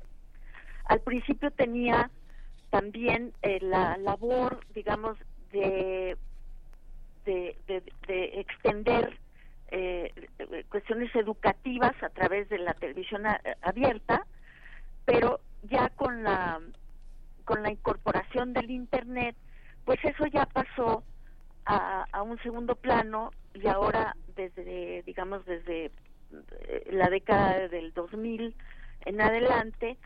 Al 0.86 1.00
principio 1.02 1.52
tenía 1.52 2.10
también 2.74 3.34
eh, 3.44 3.60
la 3.62 3.98
labor, 3.98 4.62
digamos, 4.74 5.16
de, 5.52 6.18
de, 7.24 7.56
de, 7.68 8.40
extender 8.40 9.20
eh, 9.70 10.12
cuestiones 10.70 11.16
educativas 11.16 11.94
a 12.02 12.10
través 12.10 12.50
de 12.50 12.58
la 12.58 12.74
televisión 12.74 13.26
abierta, 13.62 14.26
pero 15.06 15.40
ya 15.70 15.90
con 15.90 16.24
la 16.24 16.60
con 17.46 17.62
la 17.62 17.72
incorporación 17.72 18.54
del 18.54 18.72
internet, 18.72 19.36
pues 19.86 20.00
eso 20.04 20.26
ya 20.26 20.48
pasó 20.48 21.04
a, 21.66 22.08
a 22.12 22.24
un 22.24 22.40
segundo 22.40 22.74
plano 22.74 23.34
y 23.54 23.68
ahora 23.68 24.16
desde 24.36 25.04
digamos 25.04 25.46
desde 25.46 25.92
eh, 26.66 26.90
la 26.92 27.08
década 27.12 27.68
del 27.68 27.94
2000 27.94 28.56
en 29.06 29.22
adelante 29.22 30.00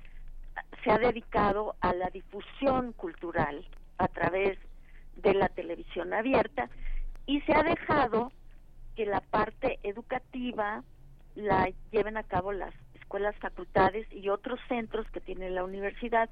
se 0.83 0.91
ha 0.91 0.97
dedicado 0.97 1.75
a 1.81 1.93
la 1.93 2.09
difusión 2.09 2.93
cultural 2.93 3.65
a 3.97 4.07
través 4.07 4.57
de 5.15 5.33
la 5.33 5.49
televisión 5.49 6.13
abierta 6.13 6.69
y 7.25 7.41
se 7.41 7.53
ha 7.53 7.63
dejado 7.63 8.31
que 8.95 9.05
la 9.05 9.21
parte 9.21 9.79
educativa 9.83 10.83
la 11.35 11.69
lleven 11.91 12.17
a 12.17 12.23
cabo 12.23 12.51
las 12.51 12.73
escuelas, 12.95 13.35
facultades 13.37 14.11
y 14.11 14.29
otros 14.29 14.59
centros 14.67 15.09
que 15.11 15.21
tiene 15.21 15.49
la 15.49 15.63
universidad 15.63 16.29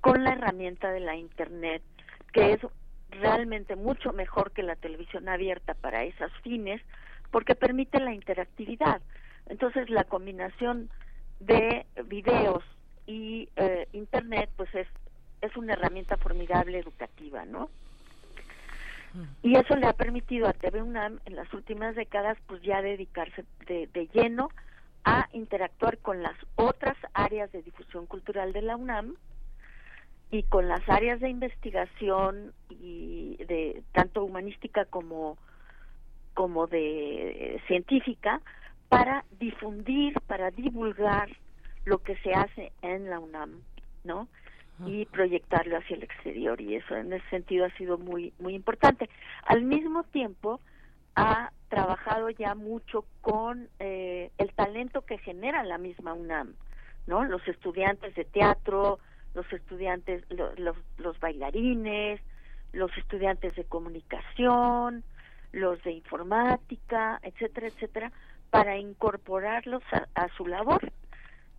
con 0.00 0.24
la 0.24 0.32
herramienta 0.32 0.90
de 0.90 1.00
la 1.00 1.16
Internet, 1.16 1.82
que 2.32 2.52
es 2.52 2.60
realmente 3.10 3.76
mucho 3.76 4.12
mejor 4.12 4.50
que 4.52 4.62
la 4.62 4.76
televisión 4.76 5.28
abierta 5.28 5.74
para 5.74 6.04
esos 6.04 6.32
fines, 6.42 6.82
porque 7.30 7.54
permite 7.54 8.00
la 8.00 8.12
interactividad. 8.12 9.00
Entonces, 9.46 9.88
la 9.88 10.04
combinación 10.04 10.90
de 11.40 11.86
videos 12.06 12.62
y 13.06 13.48
eh, 13.56 13.88
internet 13.92 14.50
pues 14.56 14.74
es 14.74 14.88
es 15.40 15.54
una 15.56 15.74
herramienta 15.74 16.16
formidable 16.16 16.78
educativa, 16.78 17.44
¿no? 17.44 17.68
Y 19.42 19.56
eso 19.56 19.76
le 19.76 19.86
ha 19.86 19.92
permitido 19.92 20.48
a 20.48 20.54
TV 20.54 20.82
UNAM 20.82 21.20
en 21.26 21.36
las 21.36 21.52
últimas 21.54 21.94
décadas 21.94 22.36
pues 22.46 22.62
ya 22.62 22.82
dedicarse 22.82 23.44
de, 23.66 23.86
de 23.92 24.08
lleno 24.12 24.48
a 25.04 25.28
interactuar 25.32 25.98
con 25.98 26.22
las 26.22 26.34
otras 26.56 26.96
áreas 27.12 27.52
de 27.52 27.62
difusión 27.62 28.06
cultural 28.06 28.52
de 28.52 28.62
la 28.62 28.74
UNAM 28.74 29.14
y 30.30 30.42
con 30.44 30.66
las 30.66 30.88
áreas 30.88 31.20
de 31.20 31.28
investigación 31.28 32.52
y 32.70 33.36
de 33.44 33.84
tanto 33.92 34.24
humanística 34.24 34.84
como 34.86 35.36
como 36.32 36.66
de 36.66 37.62
científica 37.68 38.40
para 38.88 39.24
difundir, 39.38 40.20
para 40.26 40.50
divulgar 40.50 41.28
lo 41.84 41.98
que 41.98 42.16
se 42.16 42.32
hace 42.32 42.72
en 42.82 43.10
la 43.10 43.18
UNAM, 43.18 43.60
¿no? 44.04 44.28
y 44.86 45.06
proyectarlo 45.06 45.76
hacia 45.78 45.94
el 45.94 46.02
exterior 46.02 46.60
y 46.60 46.74
eso 46.74 46.96
en 46.96 47.12
ese 47.12 47.28
sentido 47.30 47.64
ha 47.64 47.70
sido 47.76 47.96
muy 47.96 48.32
muy 48.40 48.54
importante. 48.54 49.08
Al 49.44 49.62
mismo 49.62 50.02
tiempo 50.02 50.60
ha 51.14 51.52
trabajado 51.68 52.30
ya 52.30 52.54
mucho 52.54 53.04
con 53.20 53.68
eh, 53.78 54.32
el 54.36 54.52
talento 54.52 55.02
que 55.02 55.18
genera 55.18 55.62
la 55.62 55.78
misma 55.78 56.12
UNAM 56.12 56.54
no 57.06 57.24
los 57.24 57.46
estudiantes 57.48 58.14
de 58.14 58.24
teatro 58.24 58.98
los 59.34 59.50
estudiantes 59.52 60.24
los, 60.30 60.76
los 60.98 61.20
bailarines 61.20 62.20
los 62.72 62.96
estudiantes 62.96 63.54
de 63.56 63.64
comunicación 63.64 65.04
los 65.52 65.82
de 65.84 65.92
informática 65.92 67.20
etcétera 67.22 67.68
etcétera 67.68 68.12
para 68.50 68.76
incorporarlos 68.76 69.82
a, 69.92 70.06
a 70.14 70.28
su 70.36 70.46
labor 70.46 70.92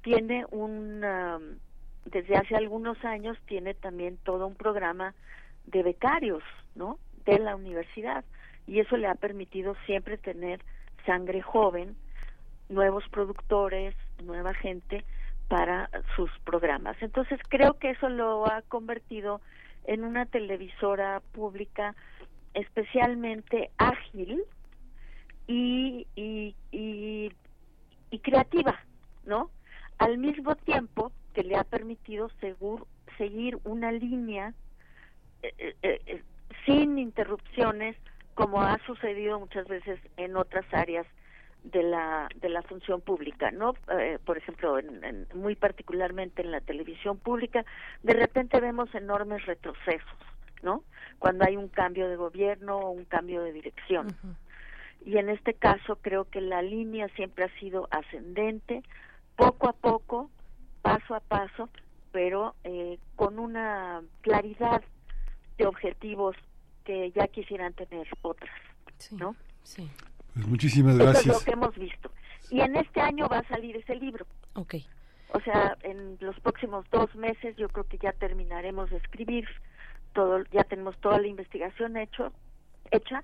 tiene 0.06 0.46
un 0.52 1.04
um, 1.04 1.58
desde 2.06 2.36
hace 2.38 2.56
algunos 2.56 3.04
años 3.04 3.36
tiene 3.48 3.74
también 3.74 4.18
todo 4.24 4.46
un 4.46 4.54
programa 4.54 5.16
de 5.66 5.82
becarios, 5.82 6.44
¿no? 6.76 7.00
De 7.26 7.40
la 7.40 7.56
universidad 7.56 8.24
y 8.68 8.80
eso 8.80 8.98
le 8.98 9.08
ha 9.08 9.16
permitido 9.16 9.76
siempre 9.88 10.20
tener 10.20 10.62
sangre 11.08 11.42
joven, 11.42 11.96
nuevos 12.70 13.04
productores, 13.10 13.96
nueva 14.24 14.54
gente 14.54 15.04
para 15.48 15.90
sus 16.16 16.30
programas. 16.44 16.96
Entonces 17.02 17.40
creo 17.50 17.74
que 17.80 17.90
eso 17.92 18.08
lo 18.08 18.46
ha 18.46 18.62
convertido 18.62 19.42
en 19.86 20.04
una 20.04 20.28
televisora 20.28 21.24
pública 21.32 21.96
especialmente 22.54 23.72
ágil 23.78 24.44
y, 25.48 26.06
y, 26.16 26.56
y, 26.72 27.32
y 28.12 28.20
creativa, 28.20 28.80
¿no? 29.26 29.50
Al 29.98 30.18
mismo 30.18 30.56
tiempo 30.56 31.12
que 31.34 31.44
le 31.44 31.56
ha 31.56 31.64
permitido 31.64 32.30
segur, 32.42 32.88
seguir 33.18 33.58
una 33.64 33.92
línea 33.92 34.54
eh, 35.42 35.76
eh, 35.82 36.02
eh, 36.06 36.24
sin 36.66 36.98
interrupciones 36.98 37.96
como 38.34 38.62
ha 38.62 38.78
sucedido 38.86 39.40
muchas 39.40 39.68
veces 39.68 40.00
en 40.18 40.36
otras 40.36 40.66
áreas 40.74 41.06
de 41.64 41.84
la 41.84 42.28
de 42.36 42.50
la 42.50 42.62
función 42.64 43.02
pública 43.02 43.50
no 43.50 43.74
por 44.24 44.38
ejemplo 44.38 44.78
en, 44.78 45.28
muy 45.34 45.56
particularmente 45.56 46.42
en 46.44 46.52
la 46.52 46.62
televisión 46.62 47.18
pública 47.18 47.66
de 48.04 48.14
repente 48.14 48.60
vemos 48.60 48.94
enormes 48.94 49.46
retrocesos 49.46 50.20
no 50.62 50.84
cuando 51.20 51.46
hay 51.46 51.56
un 51.56 51.70
cambio 51.70 52.10
de 52.10 52.16
gobierno 52.16 52.78
o 52.78 52.92
un 52.92 53.06
cambio 53.06 53.42
de 53.42 53.54
dirección. 53.54 54.16
Y 55.06 55.18
en 55.18 55.30
este 55.30 55.54
caso 55.54 55.98
creo 55.98 56.26
que 56.26 56.42
la 56.42 56.62
línea 56.62 57.08
siempre 57.16 57.46
ha 57.46 57.60
sido 57.60 57.88
ascendente 57.92 58.84
poco 59.36 59.70
a 59.70 59.74
poco 59.74 60.30
paso 60.82 61.16
a 61.16 61.20
paso, 61.20 61.70
pero 62.12 62.56
eh, 62.64 63.00
con 63.16 63.40
una 63.40 64.02
claridad 64.22 64.84
de 65.58 65.66
objetivos 65.66 66.36
que 66.84 67.12
ya 67.12 67.28
quisieran 67.28 67.74
tener 67.74 68.08
otras, 68.22 68.54
¿no? 69.12 69.36
Sí. 69.64 69.90
Pues 70.34 70.48
muchísimas 70.48 70.98
gracias. 70.98 71.26
Eso 71.26 71.32
es 71.32 71.40
lo 71.40 71.46
que 71.46 71.52
hemos 71.52 71.76
visto. 71.76 72.12
Y 72.52 72.62
en 72.62 72.76
este 72.76 73.02
año 73.02 73.28
va 73.28 73.40
a 73.40 73.48
salir 73.48 73.76
ese 73.78 73.96
libro. 73.96 74.26
Ok. 74.54 74.76
O 75.34 75.40
sea, 75.40 75.76
en 75.82 76.18
los 76.20 76.40
próximos 76.40 76.86
dos 76.92 77.14
meses 77.16 77.56
yo 77.58 77.68
creo 77.70 77.86
que 77.86 77.98
ya 77.98 78.14
terminaremos 78.14 78.90
de 78.92 78.98
escribir 78.98 79.48
todo, 80.14 80.44
ya 80.52 80.64
tenemos 80.64 80.98
toda 81.00 81.20
la 81.20 81.28
investigación 81.28 81.98
hecho, 81.98 82.32
hecha 82.92 83.24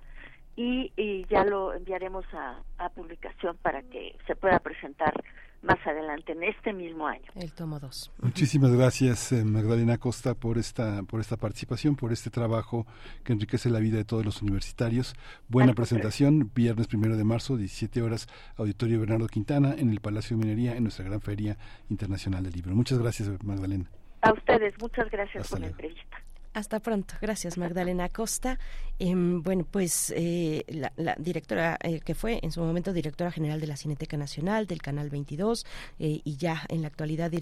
y, 0.56 0.92
y 0.96 1.24
ya 1.26 1.44
lo 1.44 1.72
enviaremos 1.72 2.24
a, 2.34 2.62
a 2.78 2.88
publicación 2.90 3.56
para 3.58 3.82
que 3.82 4.16
se 4.26 4.36
pueda 4.36 4.58
presentar 4.58 5.14
más 5.62 5.78
adelante 5.86 6.32
en 6.32 6.42
este 6.42 6.72
mismo 6.72 7.06
año. 7.06 7.30
El 7.34 7.52
tomo 7.52 7.78
2. 7.78 8.12
Muchísimas 8.20 8.72
gracias 8.72 9.32
eh, 9.32 9.44
Magdalena 9.44 9.98
Costa 9.98 10.34
por 10.34 10.58
esta 10.58 11.02
por 11.04 11.20
esta 11.20 11.36
participación, 11.36 11.96
por 11.96 12.12
este 12.12 12.30
trabajo 12.30 12.86
que 13.24 13.32
enriquece 13.32 13.70
la 13.70 13.78
vida 13.78 13.98
de 13.98 14.04
todos 14.04 14.24
los 14.24 14.42
universitarios. 14.42 15.14
Buena 15.48 15.74
presentación, 15.74 16.50
viernes 16.54 16.88
primero 16.88 17.16
de 17.16 17.24
marzo, 17.24 17.56
17 17.56 18.02
horas, 18.02 18.28
Auditorio 18.56 19.00
Bernardo 19.00 19.26
Quintana 19.26 19.74
en 19.76 19.90
el 19.90 20.00
Palacio 20.00 20.36
de 20.36 20.44
Minería 20.44 20.76
en 20.76 20.82
nuestra 20.84 21.04
gran 21.04 21.20
feria 21.20 21.56
internacional 21.88 22.42
del 22.44 22.52
libro. 22.52 22.74
Muchas 22.74 22.98
gracias 22.98 23.28
Magdalena. 23.44 23.90
A 24.22 24.32
ustedes, 24.32 24.74
muchas 24.80 25.10
gracias 25.10 25.48
por 25.48 25.60
la 25.60 25.66
entrevista. 25.66 26.22
Hasta 26.54 26.80
pronto. 26.80 27.14
Gracias, 27.20 27.56
Magdalena 27.56 28.10
Costa. 28.10 28.58
Em, 28.98 29.42
bueno, 29.42 29.66
pues 29.68 30.12
eh, 30.14 30.64
la, 30.68 31.16
directora, 31.18 31.78
eh, 31.82 32.00
que 32.00 32.14
fue 32.14 32.40
en 32.42 32.52
su 32.52 32.60
momento 32.60 32.92
directora 32.92 33.32
general 33.32 33.58
de 33.58 33.66
la 33.66 33.76
Cineteca 33.76 34.18
Nacional, 34.18 34.66
del 34.66 34.82
Canal 34.82 35.08
22, 35.08 35.64
eh, 35.98 36.20
y 36.22 36.36
ya 36.36 36.62
en 36.68 36.82
la 36.82 36.88
actualidad 36.88 37.32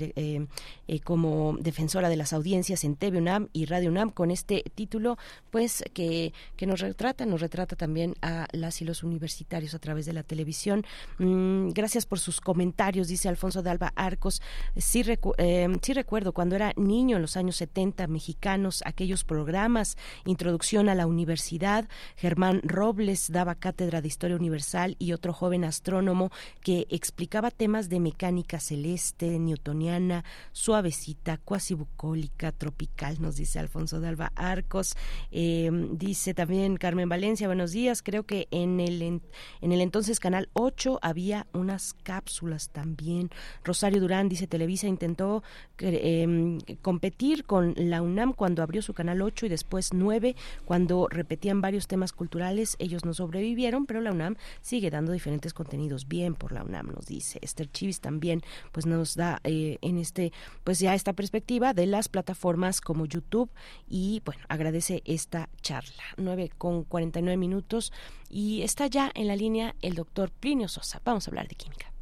como 1.04 1.56
defensora 1.60 2.08
de 2.08 2.16
las 2.16 2.32
audiencias 2.32 2.84
en 2.84 2.94
TV 2.94 3.18
UNAM 3.18 3.48
y 3.52 3.64
Radio 3.64 3.90
UNAM, 3.90 4.10
con 4.10 4.30
este 4.30 4.62
título, 4.74 5.18
pues 5.50 5.82
que, 5.92 6.32
que 6.56 6.66
nos 6.66 6.80
retrata, 6.80 7.26
nos 7.26 7.40
retrata 7.40 7.74
también 7.74 8.14
a 8.22 8.46
las 8.52 8.80
y 8.80 8.84
los 8.84 9.02
universitarios 9.02 9.74
a 9.74 9.80
través 9.80 10.06
de 10.06 10.12
la 10.12 10.22
televisión. 10.22 10.84
Mm, 11.18 11.70
gracias 11.70 12.06
por 12.06 12.20
sus 12.20 12.40
comentarios, 12.40 13.08
dice 13.08 13.28
Alfonso 13.28 13.62
de 13.62 13.70
Alba 13.70 13.92
Arcos. 13.96 14.40
Sí, 14.76 15.02
sí 15.02 15.92
recuerdo 15.92 16.32
cuando 16.32 16.56
era 16.56 16.72
niño 16.76 17.16
en 17.16 17.22
los 17.22 17.36
años 17.36 17.56
70, 17.56 18.06
mexicanos, 18.06 18.82
aquí 18.86 18.99
aquellos 19.00 19.24
programas, 19.24 19.96
Introducción 20.26 20.90
a 20.90 20.94
la 20.94 21.06
Universidad, 21.06 21.88
Germán 22.16 22.60
Robles 22.62 23.32
daba 23.32 23.54
cátedra 23.54 24.02
de 24.02 24.08
Historia 24.08 24.36
Universal 24.36 24.94
y 24.98 25.14
otro 25.14 25.32
joven 25.32 25.64
astrónomo 25.64 26.30
que 26.62 26.86
explicaba 26.90 27.50
temas 27.50 27.88
de 27.88 27.98
mecánica 27.98 28.60
celeste, 28.60 29.38
newtoniana, 29.38 30.22
suavecita, 30.52 31.38
cuasi 31.38 31.72
bucólica, 31.72 32.52
tropical, 32.52 33.16
nos 33.22 33.36
dice 33.36 33.58
Alfonso 33.58 34.00
de 34.00 34.08
Alba 34.08 34.32
Arcos. 34.36 34.94
Em, 35.30 35.96
dice 35.96 36.34
también 36.34 36.76
Carmen 36.76 37.08
Valencia, 37.08 37.46
buenos 37.46 37.72
días, 37.72 38.02
creo 38.02 38.24
que 38.24 38.48
en 38.50 38.80
el, 38.80 39.00
en, 39.00 39.22
el 39.62 39.80
entonces 39.80 40.20
Canal 40.20 40.50
8 40.52 40.98
había 41.00 41.46
unas 41.54 41.94
cápsulas 41.94 42.68
también. 42.68 43.30
Rosario 43.64 43.98
Durán 43.98 44.28
dice, 44.28 44.46
Televisa 44.46 44.88
intentó 44.88 45.42
em, 45.78 46.58
competir 46.82 47.46
con 47.46 47.72
la 47.78 48.02
UNAM 48.02 48.34
cuando 48.34 48.62
abrió 48.62 48.82
su 48.82 48.89
Canal 48.94 49.22
8 49.22 49.46
y 49.46 49.48
después 49.48 49.92
9, 49.92 50.36
cuando 50.64 51.08
repetían 51.08 51.60
varios 51.60 51.86
temas 51.86 52.12
culturales, 52.12 52.76
ellos 52.78 53.04
no 53.04 53.14
sobrevivieron, 53.14 53.86
pero 53.86 54.00
la 54.00 54.12
UNAM 54.12 54.36
sigue 54.60 54.90
dando 54.90 55.12
diferentes 55.12 55.54
contenidos. 55.54 56.08
Bien 56.08 56.34
por 56.34 56.52
la 56.52 56.62
UNAM, 56.62 56.92
nos 56.94 57.06
dice. 57.06 57.38
Esther 57.42 57.70
Chivis 57.70 58.00
también 58.00 58.42
pues 58.72 58.86
nos 58.86 59.14
da 59.14 59.40
eh, 59.44 59.78
en 59.82 59.98
este, 59.98 60.32
pues 60.64 60.78
ya 60.78 60.94
esta 60.94 61.12
perspectiva 61.12 61.74
de 61.74 61.86
las 61.86 62.08
plataformas 62.08 62.80
como 62.80 63.06
YouTube 63.06 63.50
y 63.88 64.22
bueno, 64.24 64.42
agradece 64.48 65.02
esta 65.04 65.48
charla. 65.62 66.02
9 66.16 66.50
con 66.58 66.84
49 66.84 67.36
minutos 67.36 67.92
y 68.28 68.62
está 68.62 68.86
ya 68.86 69.10
en 69.14 69.26
la 69.26 69.36
línea 69.36 69.74
el 69.82 69.94
doctor 69.94 70.30
Plinio 70.30 70.68
Sosa. 70.68 71.00
Vamos 71.04 71.26
a 71.26 71.30
hablar 71.30 71.48
de 71.48 71.54
química. 71.54 71.92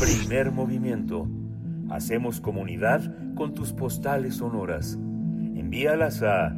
Primer 0.00 0.50
movimiento. 0.52 1.28
Hacemos 1.90 2.40
comunidad 2.40 3.34
con 3.34 3.54
tus 3.54 3.72
postales 3.72 4.36
sonoras 4.36 4.98
envíalas 5.64 6.22
a 6.22 6.54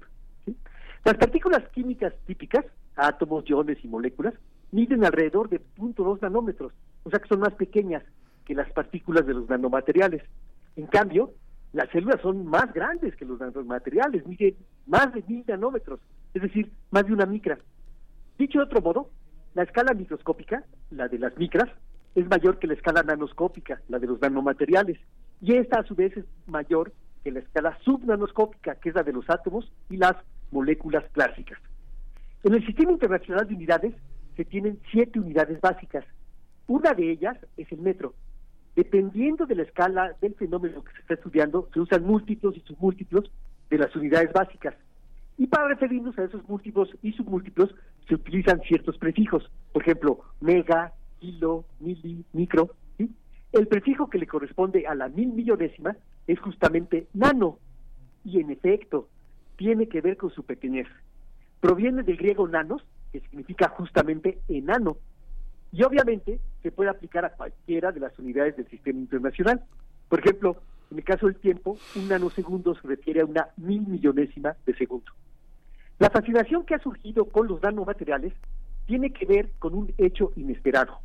Las 1.04 1.16
partículas 1.16 1.68
químicas 1.70 2.14
típicas, 2.24 2.64
átomos, 2.94 3.50
iones 3.50 3.84
y 3.84 3.88
moléculas, 3.88 4.34
miden 4.70 5.04
alrededor 5.04 5.48
de 5.48 5.60
0.2 5.76 6.20
nanómetros, 6.22 6.72
o 7.02 7.10
sea 7.10 7.18
que 7.18 7.26
son 7.26 7.40
más 7.40 7.54
pequeñas 7.54 8.04
que 8.44 8.54
las 8.54 8.70
partículas 8.70 9.26
de 9.26 9.34
los 9.34 9.48
nanomateriales. 9.48 10.22
En 10.76 10.86
cambio, 10.86 11.32
las 11.72 11.88
células 11.90 12.20
son 12.20 12.46
más 12.46 12.72
grandes 12.72 13.14
que 13.16 13.24
los 13.24 13.38
nanomateriales, 13.40 14.26
miden 14.26 14.56
más 14.86 15.12
de 15.12 15.22
mil 15.26 15.44
nanómetros, 15.46 16.00
es 16.34 16.42
decir, 16.42 16.70
más 16.90 17.06
de 17.06 17.12
una 17.12 17.26
micra. 17.26 17.58
Dicho 18.38 18.58
de 18.58 18.64
otro 18.64 18.80
modo, 18.80 19.10
la 19.54 19.62
escala 19.62 19.94
microscópica, 19.94 20.64
la 20.90 21.08
de 21.08 21.18
las 21.18 21.36
micras, 21.36 21.68
es 22.14 22.26
mayor 22.28 22.58
que 22.58 22.66
la 22.66 22.74
escala 22.74 23.02
nanoscópica, 23.02 23.80
la 23.88 23.98
de 23.98 24.06
los 24.06 24.20
nanomateriales, 24.20 24.98
y 25.40 25.54
esta 25.54 25.80
a 25.80 25.84
su 25.84 25.94
vez 25.94 26.16
es 26.16 26.24
mayor 26.46 26.92
que 27.24 27.30
la 27.30 27.40
escala 27.40 27.76
subnanoscópica, 27.84 28.76
que 28.76 28.90
es 28.90 28.94
la 28.94 29.02
de 29.02 29.12
los 29.12 29.28
átomos 29.28 29.70
y 29.90 29.96
las 29.96 30.14
moléculas 30.50 31.04
clásicas. 31.12 31.58
En 32.44 32.54
el 32.54 32.64
Sistema 32.64 32.92
Internacional 32.92 33.48
de 33.48 33.54
Unidades 33.54 33.94
se 34.36 34.44
tienen 34.44 34.78
siete 34.90 35.18
unidades 35.18 35.60
básicas. 35.60 36.04
Una 36.68 36.92
de 36.92 37.10
ellas 37.10 37.36
es 37.56 37.70
el 37.72 37.80
metro. 37.80 38.14
Dependiendo 38.76 39.46
de 39.46 39.54
la 39.54 39.62
escala 39.62 40.14
del 40.20 40.34
fenómeno 40.34 40.84
que 40.84 40.92
se 40.92 41.00
está 41.00 41.14
estudiando, 41.14 41.68
se 41.72 41.80
usan 41.80 42.04
múltiplos 42.04 42.54
y 42.56 42.60
submúltiplos 42.60 43.32
de 43.70 43.78
las 43.78 43.96
unidades 43.96 44.30
básicas. 44.34 44.74
Y 45.38 45.46
para 45.46 45.68
referirnos 45.68 46.16
a 46.18 46.24
esos 46.24 46.46
múltiplos 46.46 46.90
y 47.02 47.12
submúltiplos 47.12 47.74
se 48.06 48.14
utilizan 48.14 48.60
ciertos 48.60 48.98
prefijos, 48.98 49.50
por 49.72 49.82
ejemplo, 49.82 50.20
mega, 50.40 50.92
kilo, 51.20 51.64
mili, 51.80 52.22
micro. 52.34 52.70
El 53.52 53.66
prefijo 53.66 54.10
que 54.10 54.18
le 54.18 54.26
corresponde 54.26 54.86
a 54.86 54.94
la 54.94 55.08
mil 55.08 55.32
millonésima 55.32 55.96
es 56.26 56.38
justamente 56.38 57.06
nano, 57.14 57.58
y 58.24 58.40
en 58.40 58.50
efecto, 58.50 59.08
tiene 59.56 59.88
que 59.88 60.02
ver 60.02 60.18
con 60.18 60.30
su 60.30 60.44
pequeñez. 60.44 60.86
Proviene 61.60 62.02
del 62.02 62.18
griego 62.18 62.46
nanos, 62.46 62.84
que 63.10 63.20
significa 63.20 63.68
justamente 63.70 64.40
enano, 64.48 64.98
y 65.76 65.82
obviamente 65.82 66.40
se 66.62 66.72
puede 66.72 66.88
aplicar 66.88 67.26
a 67.26 67.34
cualquiera 67.34 67.92
de 67.92 68.00
las 68.00 68.18
unidades 68.18 68.56
del 68.56 68.66
sistema 68.68 68.98
internacional. 68.98 69.62
Por 70.08 70.20
ejemplo, 70.20 70.56
en 70.90 70.96
el 70.96 71.04
caso 71.04 71.26
del 71.26 71.36
tiempo, 71.36 71.76
un 71.94 72.08
nanosegundo 72.08 72.74
se 72.74 72.88
refiere 72.88 73.20
a 73.20 73.26
una 73.26 73.48
mil 73.58 73.86
millonésima 73.86 74.56
de 74.64 74.74
segundo. 74.74 75.12
La 75.98 76.08
fascinación 76.08 76.64
que 76.64 76.74
ha 76.74 76.78
surgido 76.78 77.26
con 77.26 77.46
los 77.46 77.62
nanomateriales 77.62 78.32
tiene 78.86 79.12
que 79.12 79.26
ver 79.26 79.50
con 79.58 79.74
un 79.74 79.92
hecho 79.98 80.32
inesperado, 80.36 80.98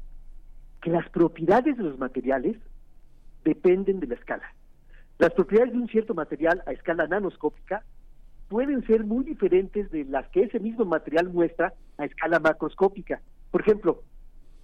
que 0.82 0.90
las 0.90 1.10
propiedades 1.10 1.76
de 1.76 1.84
los 1.84 2.00
materiales 2.00 2.56
dependen 3.44 4.00
de 4.00 4.08
la 4.08 4.16
escala. 4.16 4.54
Las 5.20 5.34
propiedades 5.34 5.74
de 5.74 5.80
un 5.80 5.90
cierto 5.90 6.14
material 6.14 6.64
a 6.66 6.72
escala 6.72 7.08
nanoscópica 7.08 7.84
pueden 8.48 8.88
ser 8.88 9.04
muy 9.04 9.26
diferentes 9.26 9.92
de 9.92 10.06
las 10.06 10.30
que 10.30 10.44
ese 10.44 10.62
mismo 10.62 10.86
material 10.86 11.28
muestra 11.28 11.74
a 11.98 12.06
escala 12.06 12.40
macroscópica. 12.40 13.20
Por 13.50 13.62
ejemplo, 13.62 14.04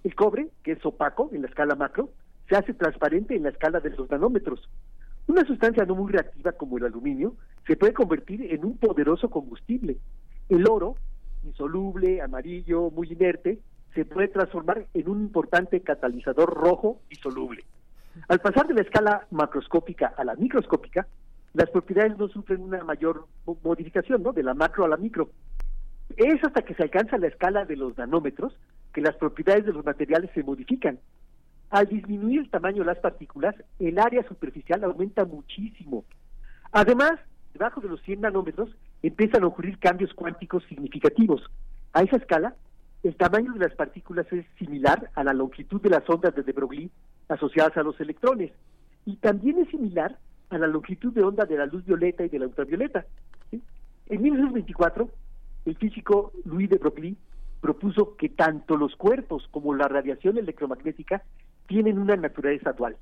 el 0.04 0.14
cobre, 0.14 0.48
que 0.62 0.72
es 0.72 0.84
opaco 0.84 1.30
en 1.32 1.42
la 1.42 1.48
escala 1.48 1.74
macro, 1.74 2.10
se 2.48 2.56
hace 2.56 2.74
transparente 2.74 3.36
en 3.36 3.42
la 3.42 3.50
escala 3.50 3.80
de 3.80 3.90
los 3.90 4.10
nanómetros. 4.10 4.68
Una 5.26 5.44
sustancia 5.44 5.84
no 5.84 5.94
muy 5.94 6.12
reactiva 6.12 6.52
como 6.52 6.78
el 6.78 6.84
aluminio 6.84 7.34
se 7.66 7.76
puede 7.76 7.92
convertir 7.92 8.52
en 8.52 8.64
un 8.64 8.78
poderoso 8.78 9.28
combustible. 9.28 9.98
El 10.48 10.66
oro, 10.66 10.96
insoluble, 11.44 12.22
amarillo, 12.22 12.90
muy 12.90 13.12
inerte, 13.12 13.58
se 13.94 14.04
puede 14.04 14.28
transformar 14.28 14.86
en 14.94 15.08
un 15.08 15.20
importante 15.20 15.80
catalizador 15.82 16.54
rojo 16.54 17.00
y 17.10 17.16
soluble. 17.16 17.64
Al 18.28 18.40
pasar 18.40 18.66
de 18.66 18.74
la 18.74 18.82
escala 18.82 19.26
macroscópica 19.30 20.14
a 20.16 20.24
la 20.24 20.34
microscópica, 20.34 21.06
las 21.52 21.70
propiedades 21.70 22.16
no 22.16 22.28
sufren 22.28 22.62
una 22.62 22.82
mayor 22.84 23.26
modificación, 23.62 24.22
¿no? 24.22 24.32
De 24.32 24.42
la 24.42 24.54
macro 24.54 24.84
a 24.84 24.88
la 24.88 24.96
micro. 24.96 25.30
Es 26.16 26.42
hasta 26.42 26.62
que 26.62 26.74
se 26.74 26.84
alcanza 26.84 27.18
la 27.18 27.28
escala 27.28 27.64
de 27.64 27.76
los 27.76 27.96
nanómetros 27.98 28.56
que 28.92 29.00
las 29.00 29.16
propiedades 29.16 29.66
de 29.66 29.72
los 29.72 29.84
materiales 29.84 30.30
se 30.34 30.42
modifican. 30.42 30.98
Al 31.70 31.86
disminuir 31.86 32.40
el 32.40 32.50
tamaño 32.50 32.78
de 32.78 32.86
las 32.86 32.98
partículas, 32.98 33.54
el 33.78 33.98
área 33.98 34.26
superficial 34.26 34.82
aumenta 34.84 35.24
muchísimo. 35.24 36.04
Además, 36.72 37.12
debajo 37.52 37.80
de 37.80 37.88
los 37.88 38.00
100 38.02 38.22
nanómetros 38.22 38.70
empiezan 39.02 39.44
a 39.44 39.46
ocurrir 39.46 39.78
cambios 39.78 40.12
cuánticos 40.14 40.64
significativos. 40.68 41.42
A 41.92 42.02
esa 42.02 42.16
escala, 42.16 42.54
el 43.02 43.14
tamaño 43.16 43.52
de 43.52 43.60
las 43.60 43.74
partículas 43.74 44.26
es 44.32 44.44
similar 44.58 45.10
a 45.14 45.24
la 45.24 45.32
longitud 45.32 45.80
de 45.80 45.90
las 45.90 46.08
ondas 46.08 46.34
de 46.34 46.42
de 46.42 46.52
Broglie 46.52 46.90
asociadas 47.28 47.76
a 47.76 47.82
los 47.82 48.00
electrones 48.00 48.50
y 49.04 49.16
también 49.16 49.58
es 49.58 49.68
similar 49.68 50.18
a 50.50 50.58
la 50.58 50.66
longitud 50.66 51.12
de 51.12 51.22
onda 51.22 51.44
de 51.44 51.56
la 51.56 51.66
luz 51.66 51.84
violeta 51.84 52.24
y 52.24 52.28
de 52.28 52.38
la 52.38 52.46
ultravioleta. 52.46 53.04
En 53.52 54.22
1924, 54.22 55.08
el 55.66 55.76
físico 55.76 56.32
Louis 56.44 56.70
de 56.70 56.78
Broglie 56.78 57.16
propuso 57.60 58.16
que 58.16 58.28
tanto 58.28 58.76
los 58.76 58.94
cuerpos 58.96 59.48
como 59.50 59.74
la 59.74 59.88
radiación 59.88 60.38
electromagnética 60.38 61.22
tienen 61.66 61.98
una 61.98 62.16
naturaleza 62.16 62.72
dual, 62.72 62.96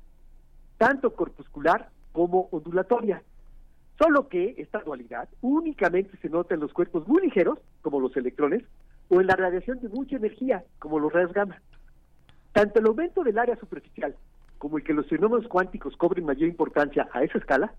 tanto 0.77 1.13
corpuscular 1.13 1.89
como 2.11 2.49
ondulatoria. 2.51 3.21
Solo 3.97 4.27
que 4.27 4.55
esta 4.57 4.79
dualidad 4.79 5.27
únicamente 5.41 6.17
se 6.17 6.29
nota 6.29 6.53
en 6.53 6.59
los 6.59 6.73
cuerpos 6.73 7.07
muy 7.07 7.21
ligeros, 7.21 7.59
como 7.81 7.99
los 7.99 8.15
electrones, 8.15 8.63
o 9.09 9.21
en 9.21 9.27
la 9.27 9.35
radiación 9.35 9.79
de 9.79 9.89
mucha 9.89 10.17
energía, 10.17 10.63
como 10.79 10.99
los 10.99 11.11
rayos 11.13 11.33
gamma. 11.33 11.61
Tanto 12.51 12.79
el 12.79 12.87
aumento 12.87 13.23
del 13.23 13.39
área 13.39 13.55
superficial 13.55 14.15
como 14.57 14.77
el 14.77 14.83
que 14.83 14.93
los 14.93 15.07
fenómenos 15.07 15.47
cuánticos 15.47 15.95
cobren 15.97 16.25
mayor 16.25 16.49
importancia 16.49 17.07
a 17.13 17.23
esa 17.23 17.37
escala, 17.37 17.73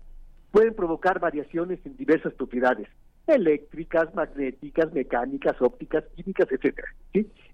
pueden 0.51 0.73
provocar 0.73 1.19
variaciones 1.19 1.79
en 1.85 1.95
diversas 1.95 2.33
propiedades, 2.33 2.87
eléctricas, 3.27 4.13
magnéticas, 4.15 4.91
mecánicas, 4.93 5.61
ópticas, 5.61 6.03
químicas, 6.15 6.51
etcétera. 6.51 6.87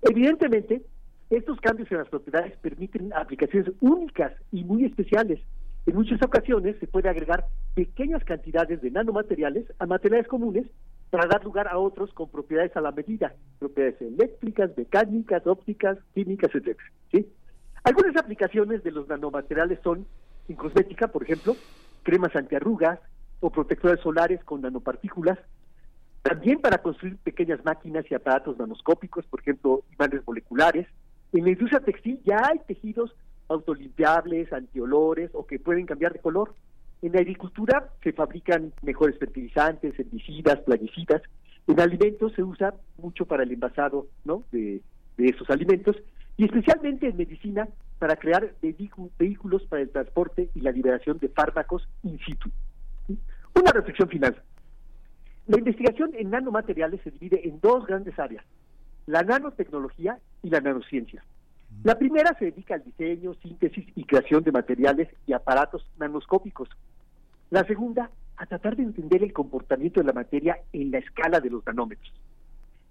Evidentemente, 0.01 0.81
estos 1.29 1.59
cambios 1.59 1.91
en 1.91 1.97
las 1.97 2.09
propiedades 2.09 2.55
permiten 2.57 3.11
aplicaciones 3.13 3.73
únicas 3.81 4.33
y 4.51 4.63
muy 4.63 4.85
especiales. 4.85 5.39
En 5.85 5.95
muchas 5.95 6.21
ocasiones 6.21 6.77
se 6.79 6.87
puede 6.87 7.09
agregar 7.09 7.45
pequeñas 7.75 8.23
cantidades 8.23 8.81
de 8.81 8.91
nanomateriales 8.91 9.65
a 9.79 9.85
materiales 9.85 10.27
comunes 10.27 10.65
para 11.09 11.27
dar 11.27 11.43
lugar 11.43 11.67
a 11.67 11.77
otros 11.77 12.11
con 12.13 12.29
propiedades 12.29 12.75
a 12.75 12.81
la 12.81 12.91
medida, 12.91 13.33
propiedades 13.59 14.01
eléctricas, 14.01 14.71
mecánicas, 14.75 15.45
ópticas, 15.45 15.97
químicas, 16.13 16.49
etcétera. 16.53 16.89
¿sí? 17.11 17.27
Algunas 17.83 18.15
aplicaciones 18.17 18.83
de 18.83 18.91
los 18.91 19.07
nanomateriales 19.07 19.79
son 19.83 20.07
en 20.49 20.55
cosmética, 20.55 21.07
por 21.07 21.23
ejemplo, 21.23 21.55
cremas 22.03 22.35
antiarrugas 22.35 22.99
o 23.45 23.51
protectores 23.51 23.99
solares 24.01 24.43
con 24.43 24.61
nanopartículas, 24.61 25.37
también 26.23 26.59
para 26.59 26.79
construir 26.79 27.17
pequeñas 27.17 27.63
máquinas 27.63 28.03
y 28.09 28.15
aparatos 28.15 28.57
nanoscópicos, 28.57 29.23
por 29.27 29.41
ejemplo, 29.41 29.83
imanes 29.93 30.21
moleculares. 30.25 30.87
En 31.31 31.43
la 31.43 31.51
industria 31.51 31.79
textil 31.79 32.19
ya 32.25 32.41
hay 32.43 32.59
tejidos 32.65 33.15
autolimpiables, 33.47 34.51
antiolores 34.51 35.29
o 35.33 35.45
que 35.45 35.59
pueden 35.59 35.85
cambiar 35.85 36.13
de 36.13 36.19
color. 36.19 36.55
En 37.03 37.11
la 37.11 37.19
agricultura 37.19 37.91
se 38.01 38.13
fabrican 38.13 38.73
mejores 38.81 39.19
fertilizantes, 39.19 39.93
herbicidas, 39.99 40.61
plaguicidas. 40.61 41.21
En 41.67 41.79
alimentos 41.79 42.33
se 42.33 42.41
usa 42.41 42.73
mucho 42.97 43.27
para 43.27 43.43
el 43.43 43.51
envasado 43.51 44.07
¿no? 44.23 44.43
de, 44.51 44.81
de 45.17 45.25
esos 45.27 45.47
alimentos 45.51 45.95
y 46.37 46.45
especialmente 46.45 47.07
en 47.07 47.17
medicina 47.17 47.67
para 47.99 48.15
crear 48.15 48.51
vehículos 49.19 49.63
para 49.69 49.83
el 49.83 49.91
transporte 49.91 50.49
y 50.55 50.61
la 50.61 50.71
liberación 50.71 51.19
de 51.19 51.29
fármacos 51.29 51.87
in 52.01 52.17
situ. 52.25 52.49
Una 53.55 53.71
reflexión 53.71 54.09
final. 54.09 54.41
La 55.47 55.57
investigación 55.57 56.11
en 56.15 56.29
nanomateriales 56.31 57.01
se 57.03 57.11
divide 57.11 57.47
en 57.47 57.59
dos 57.59 57.85
grandes 57.85 58.17
áreas, 58.17 58.43
la 59.05 59.21
nanotecnología 59.21 60.19
y 60.41 60.49
la 60.49 60.59
nanociencia. 60.59 61.23
La 61.83 61.97
primera 61.97 62.35
se 62.39 62.45
dedica 62.45 62.75
al 62.75 62.83
diseño, 62.83 63.33
síntesis 63.35 63.85
y 63.95 64.05
creación 64.05 64.43
de 64.43 64.51
materiales 64.51 65.09
y 65.27 65.33
aparatos 65.33 65.87
nanoscópicos. 65.97 66.69
La 67.51 67.63
segunda, 67.65 68.09
a 68.37 68.45
tratar 68.45 68.75
de 68.75 68.83
entender 68.83 69.23
el 69.23 69.33
comportamiento 69.33 69.99
de 69.99 70.07
la 70.07 70.13
materia 70.13 70.59
en 70.73 70.91
la 70.91 70.97
escala 70.97 71.39
de 71.39 71.49
los 71.49 71.65
nanómetros. 71.65 72.11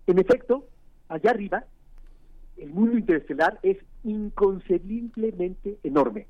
En 0.06 0.18
efecto, 0.18 0.66
allá 1.08 1.30
arriba, 1.30 1.64
el 2.56 2.70
mundo 2.70 2.96
interestelar 2.96 3.58
es 3.62 3.78
inconcebiblemente 4.04 5.78
enorme. 5.82 6.26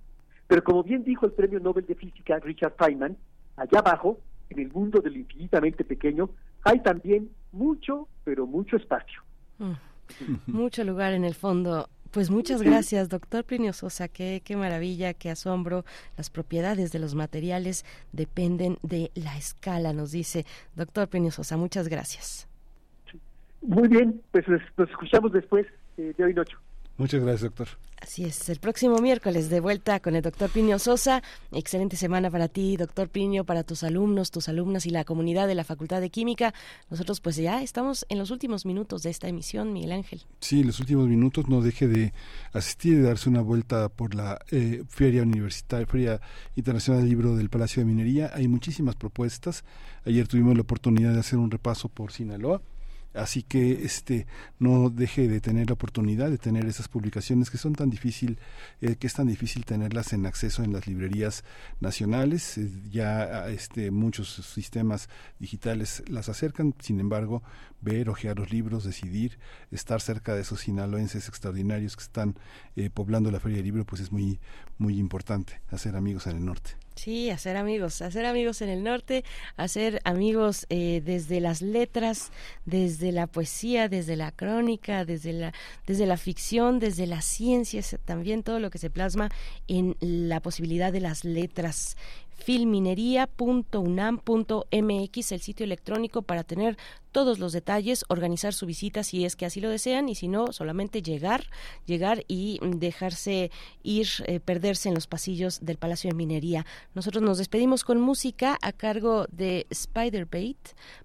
Pero 0.46 0.64
como 0.64 0.82
bien 0.82 1.04
dijo 1.04 1.26
el 1.26 1.32
premio 1.32 1.60
Nobel 1.60 1.86
de 1.86 1.94
Física 1.94 2.38
Richard 2.38 2.74
Feynman, 2.78 3.16
allá 3.56 3.78
abajo, 3.78 4.18
en 4.50 4.60
el 4.60 4.72
mundo 4.72 5.00
del 5.00 5.16
infinitamente 5.16 5.84
pequeño, 5.84 6.30
hay 6.62 6.80
también 6.80 7.30
mucho, 7.52 8.08
pero 8.24 8.46
mucho 8.46 8.76
espacio. 8.76 9.22
Mm. 9.58 9.72
Mucho 10.46 10.84
lugar 10.84 11.12
en 11.12 11.24
el 11.24 11.34
fondo. 11.34 11.88
Pues 12.10 12.30
muchas 12.30 12.62
gracias, 12.62 13.08
doctor 13.08 13.42
Plinio 13.42 13.72
Sosa. 13.72 14.06
Qué, 14.06 14.40
qué 14.44 14.56
maravilla, 14.56 15.14
qué 15.14 15.30
asombro. 15.30 15.84
Las 16.16 16.30
propiedades 16.30 16.92
de 16.92 17.00
los 17.00 17.16
materiales 17.16 17.84
dependen 18.12 18.78
de 18.82 19.10
la 19.14 19.36
escala, 19.36 19.92
nos 19.92 20.12
dice 20.12 20.46
doctor 20.76 21.08
Plinio 21.08 21.32
Sosa. 21.32 21.56
Muchas 21.56 21.88
gracias. 21.88 22.46
Muy 23.62 23.88
bien, 23.88 24.20
pues 24.30 24.44
nos 24.46 24.88
escuchamos 24.90 25.32
después 25.32 25.66
eh, 25.96 26.14
de 26.16 26.24
hoy 26.24 26.34
noche. 26.34 26.54
Muchas 26.98 27.20
gracias, 27.20 27.42
doctor. 27.42 27.68
Así 28.04 28.22
es, 28.24 28.50
el 28.50 28.58
próximo 28.58 28.98
miércoles 28.98 29.48
de 29.48 29.60
vuelta 29.60 29.98
con 29.98 30.14
el 30.14 30.20
doctor 30.20 30.50
Piño 30.50 30.78
Sosa. 30.78 31.22
Excelente 31.52 31.96
semana 31.96 32.30
para 32.30 32.48
ti, 32.48 32.76
doctor 32.76 33.08
Piño, 33.08 33.44
para 33.44 33.64
tus 33.64 33.82
alumnos, 33.82 34.30
tus 34.30 34.50
alumnas 34.50 34.84
y 34.84 34.90
la 34.90 35.04
comunidad 35.04 35.48
de 35.48 35.54
la 35.54 35.64
Facultad 35.64 36.02
de 36.02 36.10
Química. 36.10 36.52
Nosotros 36.90 37.22
pues 37.22 37.36
ya 37.36 37.62
estamos 37.62 38.04
en 38.10 38.18
los 38.18 38.30
últimos 38.30 38.66
minutos 38.66 39.04
de 39.04 39.08
esta 39.08 39.26
emisión, 39.26 39.72
Miguel 39.72 39.92
Ángel. 39.92 40.20
Sí, 40.40 40.62
los 40.62 40.80
últimos 40.80 41.08
minutos. 41.08 41.48
No 41.48 41.62
deje 41.62 41.88
de 41.88 42.12
asistir 42.52 42.98
y 42.98 43.00
darse 43.00 43.30
una 43.30 43.40
vuelta 43.40 43.88
por 43.88 44.14
la 44.14 44.38
eh, 44.50 44.84
Feria 44.86 45.22
Universitaria, 45.22 45.86
Feria 45.86 46.20
Internacional 46.56 47.00
del 47.00 47.08
Libro 47.08 47.36
del 47.36 47.48
Palacio 47.48 47.80
de 47.80 47.86
Minería. 47.86 48.32
Hay 48.34 48.48
muchísimas 48.48 48.96
propuestas. 48.96 49.64
Ayer 50.04 50.28
tuvimos 50.28 50.54
la 50.54 50.60
oportunidad 50.60 51.14
de 51.14 51.20
hacer 51.20 51.38
un 51.38 51.50
repaso 51.50 51.88
por 51.88 52.12
Sinaloa 52.12 52.60
Así 53.14 53.42
que 53.42 53.84
este 53.84 54.26
no 54.58 54.90
deje 54.90 55.28
de 55.28 55.40
tener 55.40 55.68
la 55.68 55.74
oportunidad 55.74 56.30
de 56.30 56.38
tener 56.38 56.66
esas 56.66 56.88
publicaciones 56.88 57.48
que 57.48 57.58
son 57.58 57.74
tan 57.74 57.88
difícil, 57.88 58.38
eh, 58.80 58.96
que 58.96 59.06
es 59.06 59.14
tan 59.14 59.28
difícil 59.28 59.64
tenerlas 59.64 60.12
en 60.12 60.26
acceso 60.26 60.64
en 60.64 60.72
las 60.72 60.86
librerías 60.86 61.44
nacionales. 61.80 62.58
Eh, 62.58 62.70
ya 62.90 63.48
este 63.48 63.90
muchos 63.90 64.28
sistemas 64.28 65.08
digitales 65.38 66.02
las 66.08 66.28
acercan, 66.28 66.74
sin 66.80 66.98
embargo, 67.00 67.42
ver, 67.80 68.08
ojear 68.08 68.38
los 68.38 68.50
libros, 68.50 68.84
decidir, 68.84 69.38
estar 69.70 70.00
cerca 70.00 70.34
de 70.34 70.42
esos 70.42 70.60
sinaloenses 70.60 71.28
extraordinarios 71.28 71.96
que 71.96 72.02
están 72.02 72.36
eh, 72.76 72.90
poblando 72.90 73.30
la 73.30 73.40
feria 73.40 73.58
del 73.58 73.66
libro, 73.66 73.84
pues 73.84 74.00
es 74.00 74.10
muy 74.10 74.40
muy 74.78 74.98
importante 74.98 75.60
hacer 75.70 75.96
amigos 75.96 76.26
en 76.26 76.36
el 76.36 76.44
norte. 76.44 76.83
Sí, 76.94 77.28
hacer 77.30 77.56
amigos, 77.56 78.02
hacer 78.02 78.24
amigos 78.24 78.62
en 78.62 78.68
el 78.68 78.84
norte, 78.84 79.24
hacer 79.56 80.00
amigos 80.04 80.64
eh, 80.68 81.02
desde 81.04 81.40
las 81.40 81.60
letras, 81.60 82.30
desde 82.66 83.10
la 83.10 83.26
poesía, 83.26 83.88
desde 83.88 84.14
la 84.14 84.30
crónica, 84.30 85.04
desde 85.04 85.32
la, 85.32 85.52
desde 85.88 86.06
la 86.06 86.16
ficción, 86.16 86.78
desde 86.78 87.08
las 87.08 87.24
ciencias, 87.24 87.96
también 88.04 88.44
todo 88.44 88.60
lo 88.60 88.70
que 88.70 88.78
se 88.78 88.90
plasma 88.90 89.28
en 89.66 89.96
la 90.00 90.40
posibilidad 90.40 90.92
de 90.92 91.00
las 91.00 91.24
letras 91.24 91.96
filminería.unam.mx, 92.44 95.32
el 95.32 95.40
sitio 95.40 95.64
electrónico 95.64 96.22
para 96.22 96.44
tener 96.44 96.76
todos 97.10 97.38
los 97.38 97.52
detalles, 97.52 98.04
organizar 98.08 98.52
su 98.52 98.66
visita 98.66 99.02
si 99.02 99.24
es 99.24 99.36
que 99.36 99.46
así 99.46 99.60
lo 99.60 99.70
desean 99.70 100.08
y 100.08 100.14
si 100.14 100.28
no, 100.28 100.52
solamente 100.52 101.00
llegar, 101.00 101.46
llegar 101.86 102.24
y 102.28 102.58
dejarse 102.62 103.50
ir, 103.82 104.08
eh, 104.26 104.40
perderse 104.40 104.88
en 104.88 104.94
los 104.94 105.06
pasillos 105.06 105.60
del 105.62 105.78
Palacio 105.78 106.10
de 106.10 106.16
Minería. 106.16 106.66
Nosotros 106.94 107.22
nos 107.22 107.38
despedimos 107.38 107.82
con 107.82 108.00
música 108.00 108.58
a 108.60 108.72
cargo 108.72 109.26
de 109.30 109.66
Spider 109.70 110.26
Bait. 110.26 110.58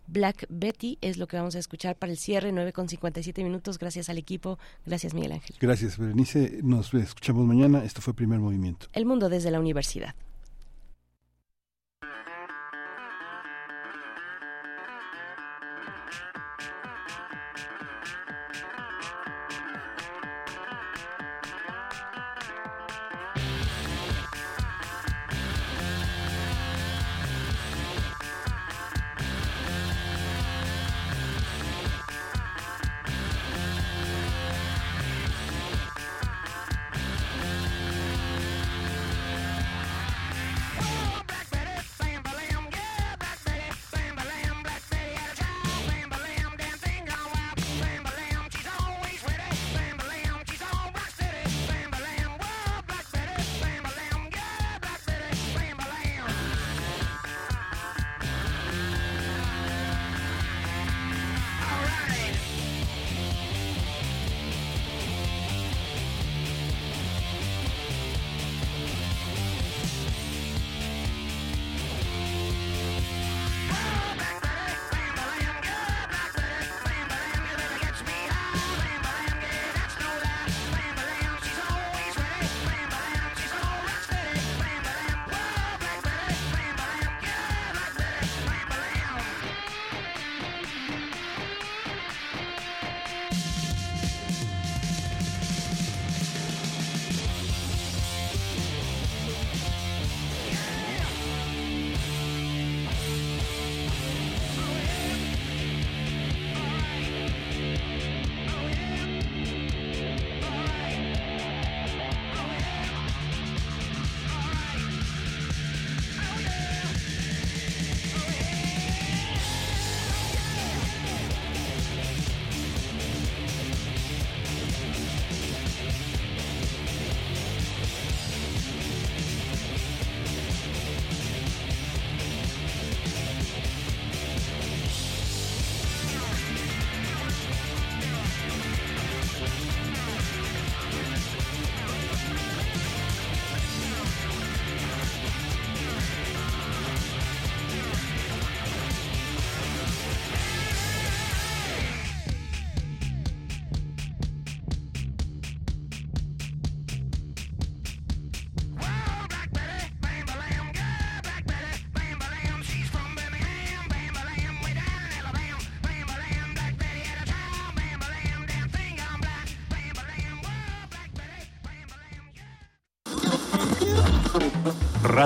Black 0.08 0.46
Betty 0.50 0.98
es 1.00 1.18
lo 1.18 1.28
que 1.28 1.38
vamos 1.38 1.56
a 1.56 1.60
escuchar 1.60 1.96
para 1.96 2.12
el 2.12 2.18
cierre, 2.18 2.52
9 2.52 2.74
con 2.74 2.90
57 2.90 3.44
minutos. 3.44 3.78
Gracias 3.78 4.10
al 4.10 4.18
equipo. 4.18 4.58
Gracias, 4.86 5.14
Miguel 5.14 5.34
Ángel. 5.34 5.56
Gracias, 5.62 5.98
Berenice. 5.98 6.60
Nos 6.64 6.94
escuchamos 6.94 7.46
mañana. 7.46 7.86
Esto 7.86 8.02
fue 8.02 8.14
Primer 8.14 8.40
Movimiento. 8.40 8.88
El 8.92 9.06
mundo 9.06 9.30
desde 9.30 9.52
la 9.52 9.60
universidad. 9.60 10.16